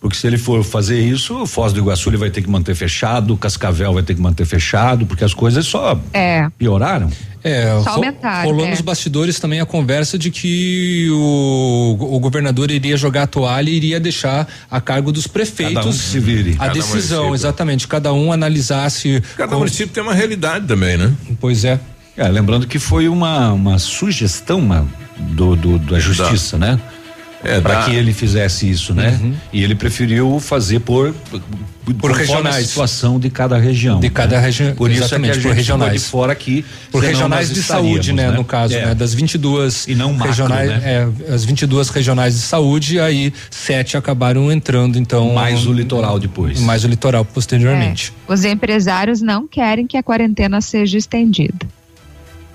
Porque 0.01 0.17
se 0.17 0.27
ele 0.29 0.39
for 0.39 0.63
fazer 0.63 1.01
isso, 1.01 1.43
o 1.43 1.47
Foz 1.47 1.73
do 1.73 1.81
Iguaçu 1.81 2.09
ele 2.09 2.17
vai 2.17 2.31
ter 2.31 2.41
que 2.41 2.49
manter 2.49 2.73
fechado, 2.77 3.37
Cascavel 3.37 3.93
vai 3.93 4.03
ter 4.05 4.15
que 4.15 4.21
manter 4.21 4.45
fechado, 4.47 5.05
porque 5.05 5.25
as 5.25 5.35
coisas 5.35 5.67
só 5.67 6.01
É. 6.13 6.49
pioraram. 6.57 7.11
É, 7.43 7.81
Só 7.83 7.91
aumentaram, 7.91 8.49
rolou 8.51 8.67
é. 8.67 8.71
nos 8.71 8.81
bastidores 8.81 9.39
também 9.41 9.61
a 9.61 9.67
conversa 9.67 10.19
de 10.19 10.29
que 10.31 11.09
o, 11.11 11.97
o 12.17 12.19
governador 12.21 12.71
iria 12.71 12.97
jogar 12.97 13.23
a 13.25 13.27
toalha 13.27 13.71
e 13.71 13.75
iria 13.75 13.99
deixar 14.01 14.47
a 14.71 14.81
cargo 14.81 15.11
dos 15.13 15.27
prefeitos 15.27 15.75
Cada 15.75 15.89
um 15.89 15.93
se 15.93 16.19
vire. 16.21 16.55
a 16.55 16.67
Cada 16.67 16.73
decisão, 16.75 17.25
município. 17.27 17.35
exatamente, 17.35 17.89
cada 17.89 18.13
um 18.13 18.33
analisasse. 18.33 19.23
Cada 19.37 19.53
com- 19.53 19.59
município 19.59 19.89
tem 19.89 20.03
uma 20.03 20.15
realidade 20.15 20.67
também, 20.67 20.97
né? 20.97 21.13
Pois 21.41 21.65
é. 21.65 21.79
É, 22.17 22.27
lembrando 22.29 22.67
que 22.67 22.79
foi 22.79 23.09
uma, 23.09 23.53
uma 23.53 23.79
sugestão 23.79 24.59
uma, 24.59 24.87
do, 25.17 25.55
do- 25.57 25.79
da 25.79 25.99
justiça, 26.01 26.59
né? 26.59 26.79
É, 27.45 27.61
Para 27.61 27.75
dá- 27.75 27.85
que 27.85 27.95
ele 27.95 28.13
fizesse 28.13 28.69
isso, 28.69 28.93
né? 28.93 29.17
Uhum. 29.23 29.33
E 29.53 29.63
ele 29.63 29.75
preferiu 29.77 30.41
fazer 30.41 30.81
por 30.81 31.15
por 32.01 32.11
regionais. 32.13 32.57
a 32.57 32.63
situação 32.63 33.19
de 33.19 33.31
cada 33.31 33.57
região. 33.57 33.99
De 33.99 34.11
cada 34.11 34.37
né? 34.37 34.43
região, 34.43 34.75
Por 34.75 34.91
isso 34.91 35.05
é 35.05 35.07
que 35.09 35.15
a 35.15 35.17
exatamente, 35.17 35.35
gente 35.37 35.43
por 35.49 35.55
regionais. 35.55 35.93
de 35.95 35.99
fora 36.01 36.33
aqui. 36.33 36.65
Por 36.91 37.03
regionais 37.03 37.51
de 37.51 37.63
saúde, 37.63 38.13
né, 38.13 38.31
no 38.31 38.45
caso, 38.45 38.75
É. 38.75 38.87
né, 38.87 38.95
das 38.95 39.15
22 39.15 39.87
E 39.89 39.95
não 39.95 40.13
macro, 40.13 40.27
regionais, 40.29 40.69
né? 40.69 41.09
é, 41.29 41.33
as 41.33 41.45
22 41.47 41.89
regionais 41.89 42.35
de 42.35 42.41
saúde, 42.41 43.01
aí 43.01 43.33
sete 43.51 43.97
acabaram 43.97 44.53
entrando, 44.53 44.99
então 44.99 45.33
Mais 45.33 45.67
o 45.67 45.73
litoral 45.73 46.19
depois. 46.19 46.61
mais 46.61 46.85
o 46.85 46.89
litoral 46.89 47.25
posteriormente. 47.25 48.13
É. 48.29 48.33
Os 48.35 48.45
empresários 48.45 49.23
não 49.23 49.47
querem 49.49 49.87
que 49.87 49.97
a 49.97 50.03
quarentena 50.03 50.61
seja 50.61 50.99
estendida. 50.99 51.67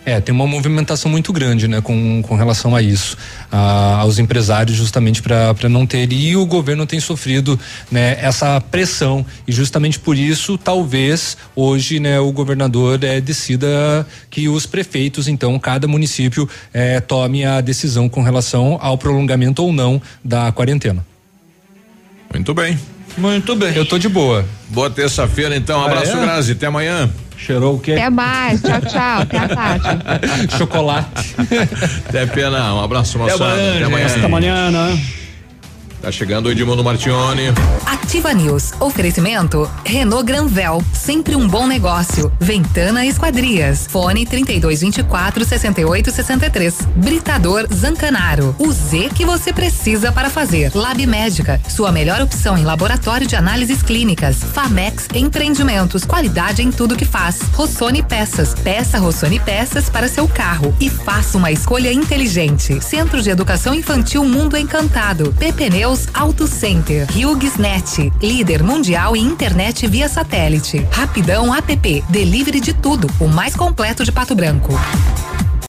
É, 0.05 0.19
tem 0.19 0.35
uma 0.35 0.45
movimentação 0.45 1.09
muito 1.09 1.31
grande, 1.31 1.67
né, 1.67 1.79
com, 1.79 2.21
com 2.21 2.35
relação 2.35 2.75
a 2.75 2.81
isso, 2.81 3.17
a, 3.51 3.99
aos 4.01 4.19
empresários, 4.19 4.75
justamente 4.75 5.21
para 5.21 5.69
não 5.69 5.85
ter 5.85 6.11
e 6.11 6.35
o 6.35 6.45
governo 6.45 6.85
tem 6.85 6.99
sofrido, 6.99 7.57
né, 7.89 8.17
essa 8.19 8.59
pressão 8.59 9.25
e 9.47 9.51
justamente 9.51 9.97
por 9.97 10.17
isso, 10.17 10.57
talvez 10.57 11.37
hoje, 11.55 11.99
né, 11.99 12.19
o 12.19 12.31
governador 12.31 13.01
é, 13.03 13.21
decida 13.21 14.05
que 14.29 14.49
os 14.49 14.65
prefeitos, 14.65 15.27
então, 15.27 15.57
cada 15.57 15.87
município 15.87 16.49
é, 16.73 16.99
tome 16.99 17.45
a 17.45 17.61
decisão 17.61 18.09
com 18.09 18.21
relação 18.21 18.77
ao 18.81 18.97
prolongamento 18.97 19.63
ou 19.63 19.71
não 19.71 20.01
da 20.23 20.51
quarentena. 20.51 21.05
Muito 22.33 22.53
bem. 22.53 22.77
Muito 23.17 23.55
bem. 23.55 23.75
Eu 23.75 23.85
tô 23.85 23.97
de 23.97 24.09
boa. 24.09 24.45
Boa 24.69 24.89
terça-feira, 24.89 25.55
então. 25.55 25.79
Um 25.79 25.83
Ah, 25.83 25.87
abraço, 25.87 26.17
é? 26.17 26.21
Grazi. 26.21 26.51
Até 26.53 26.65
amanhã. 26.67 27.09
Cheirou 27.37 27.75
o 27.75 27.79
quê? 27.79 27.93
Até 27.93 28.09
mais. 28.09 28.61
Tchau, 28.61 28.81
tchau. 28.81 29.21
Até 29.21 29.37
a 29.37 29.47
tarde. 29.49 29.87
Chocolate. 30.57 31.35
Até 32.07 32.25
pena. 32.25 32.73
Um 32.73 32.81
abraço, 32.83 33.17
moçada. 33.19 33.45
Até 33.53 33.83
amanhã. 33.83 34.07
Até 34.07 34.25
amanhã, 34.25 34.71
né? 34.71 34.99
Tá 36.03 36.11
chegando 36.11 36.47
o 36.47 36.51
Edmundo 36.51 36.83
Martione. 36.83 37.43
Ativa 37.85 38.33
News. 38.33 38.73
Oferecimento 38.77 39.71
Renault 39.85 40.25
Granvel, 40.25 40.83
sempre 40.91 41.33
um 41.33 41.47
bom 41.47 41.65
negócio. 41.65 42.29
Ventana 42.41 43.05
Esquadrias. 43.05 43.87
Fone 43.89 44.25
3224 44.25 45.45
6863. 45.45 46.81
Britador 46.97 47.67
Zancanaro. 47.73 48.53
O 48.59 48.69
Z 48.69 49.11
que 49.15 49.23
você 49.23 49.53
precisa 49.53 50.11
para 50.11 50.29
fazer. 50.29 50.73
Lab 50.75 51.05
Médica, 51.07 51.61
sua 51.69 51.89
melhor 51.89 52.21
opção 52.21 52.57
em 52.57 52.65
laboratório 52.65 53.25
de 53.25 53.37
análises 53.37 53.81
clínicas. 53.81 54.43
Famex 54.43 55.07
Empreendimentos, 55.15 56.03
qualidade 56.03 56.61
em 56.61 56.69
tudo 56.69 56.97
que 56.97 57.05
faz. 57.05 57.39
Rossoni 57.53 58.03
Peças. 58.03 58.53
Peça 58.53 58.99
Rossoni 58.99 59.39
Peças 59.39 59.89
para 59.89 60.09
seu 60.09 60.27
carro 60.27 60.75
e 60.81 60.89
faça 60.89 61.37
uma 61.37 61.49
escolha 61.49 61.93
inteligente. 61.93 62.81
Centro 62.81 63.21
de 63.21 63.29
Educação 63.29 63.73
Infantil 63.73 64.25
Mundo 64.25 64.57
Encantado. 64.57 65.33
PP 65.39 65.69
Neus 65.93 66.07
Auto 66.11 66.47
Center. 66.47 67.05
HughesNet, 67.11 68.11
líder 68.19 68.63
mundial 68.63 69.15
em 69.15 69.23
internet 69.23 69.85
via 69.85 70.09
satélite. 70.09 70.79
Rapidão 70.91 71.53
app, 71.53 72.03
delivery 72.09 72.59
de 72.59 72.73
tudo, 72.73 73.07
o 73.19 73.27
mais 73.27 73.55
completo 73.55 74.03
de 74.03 74.11
Pato 74.11 74.33
Branco. 74.33 74.73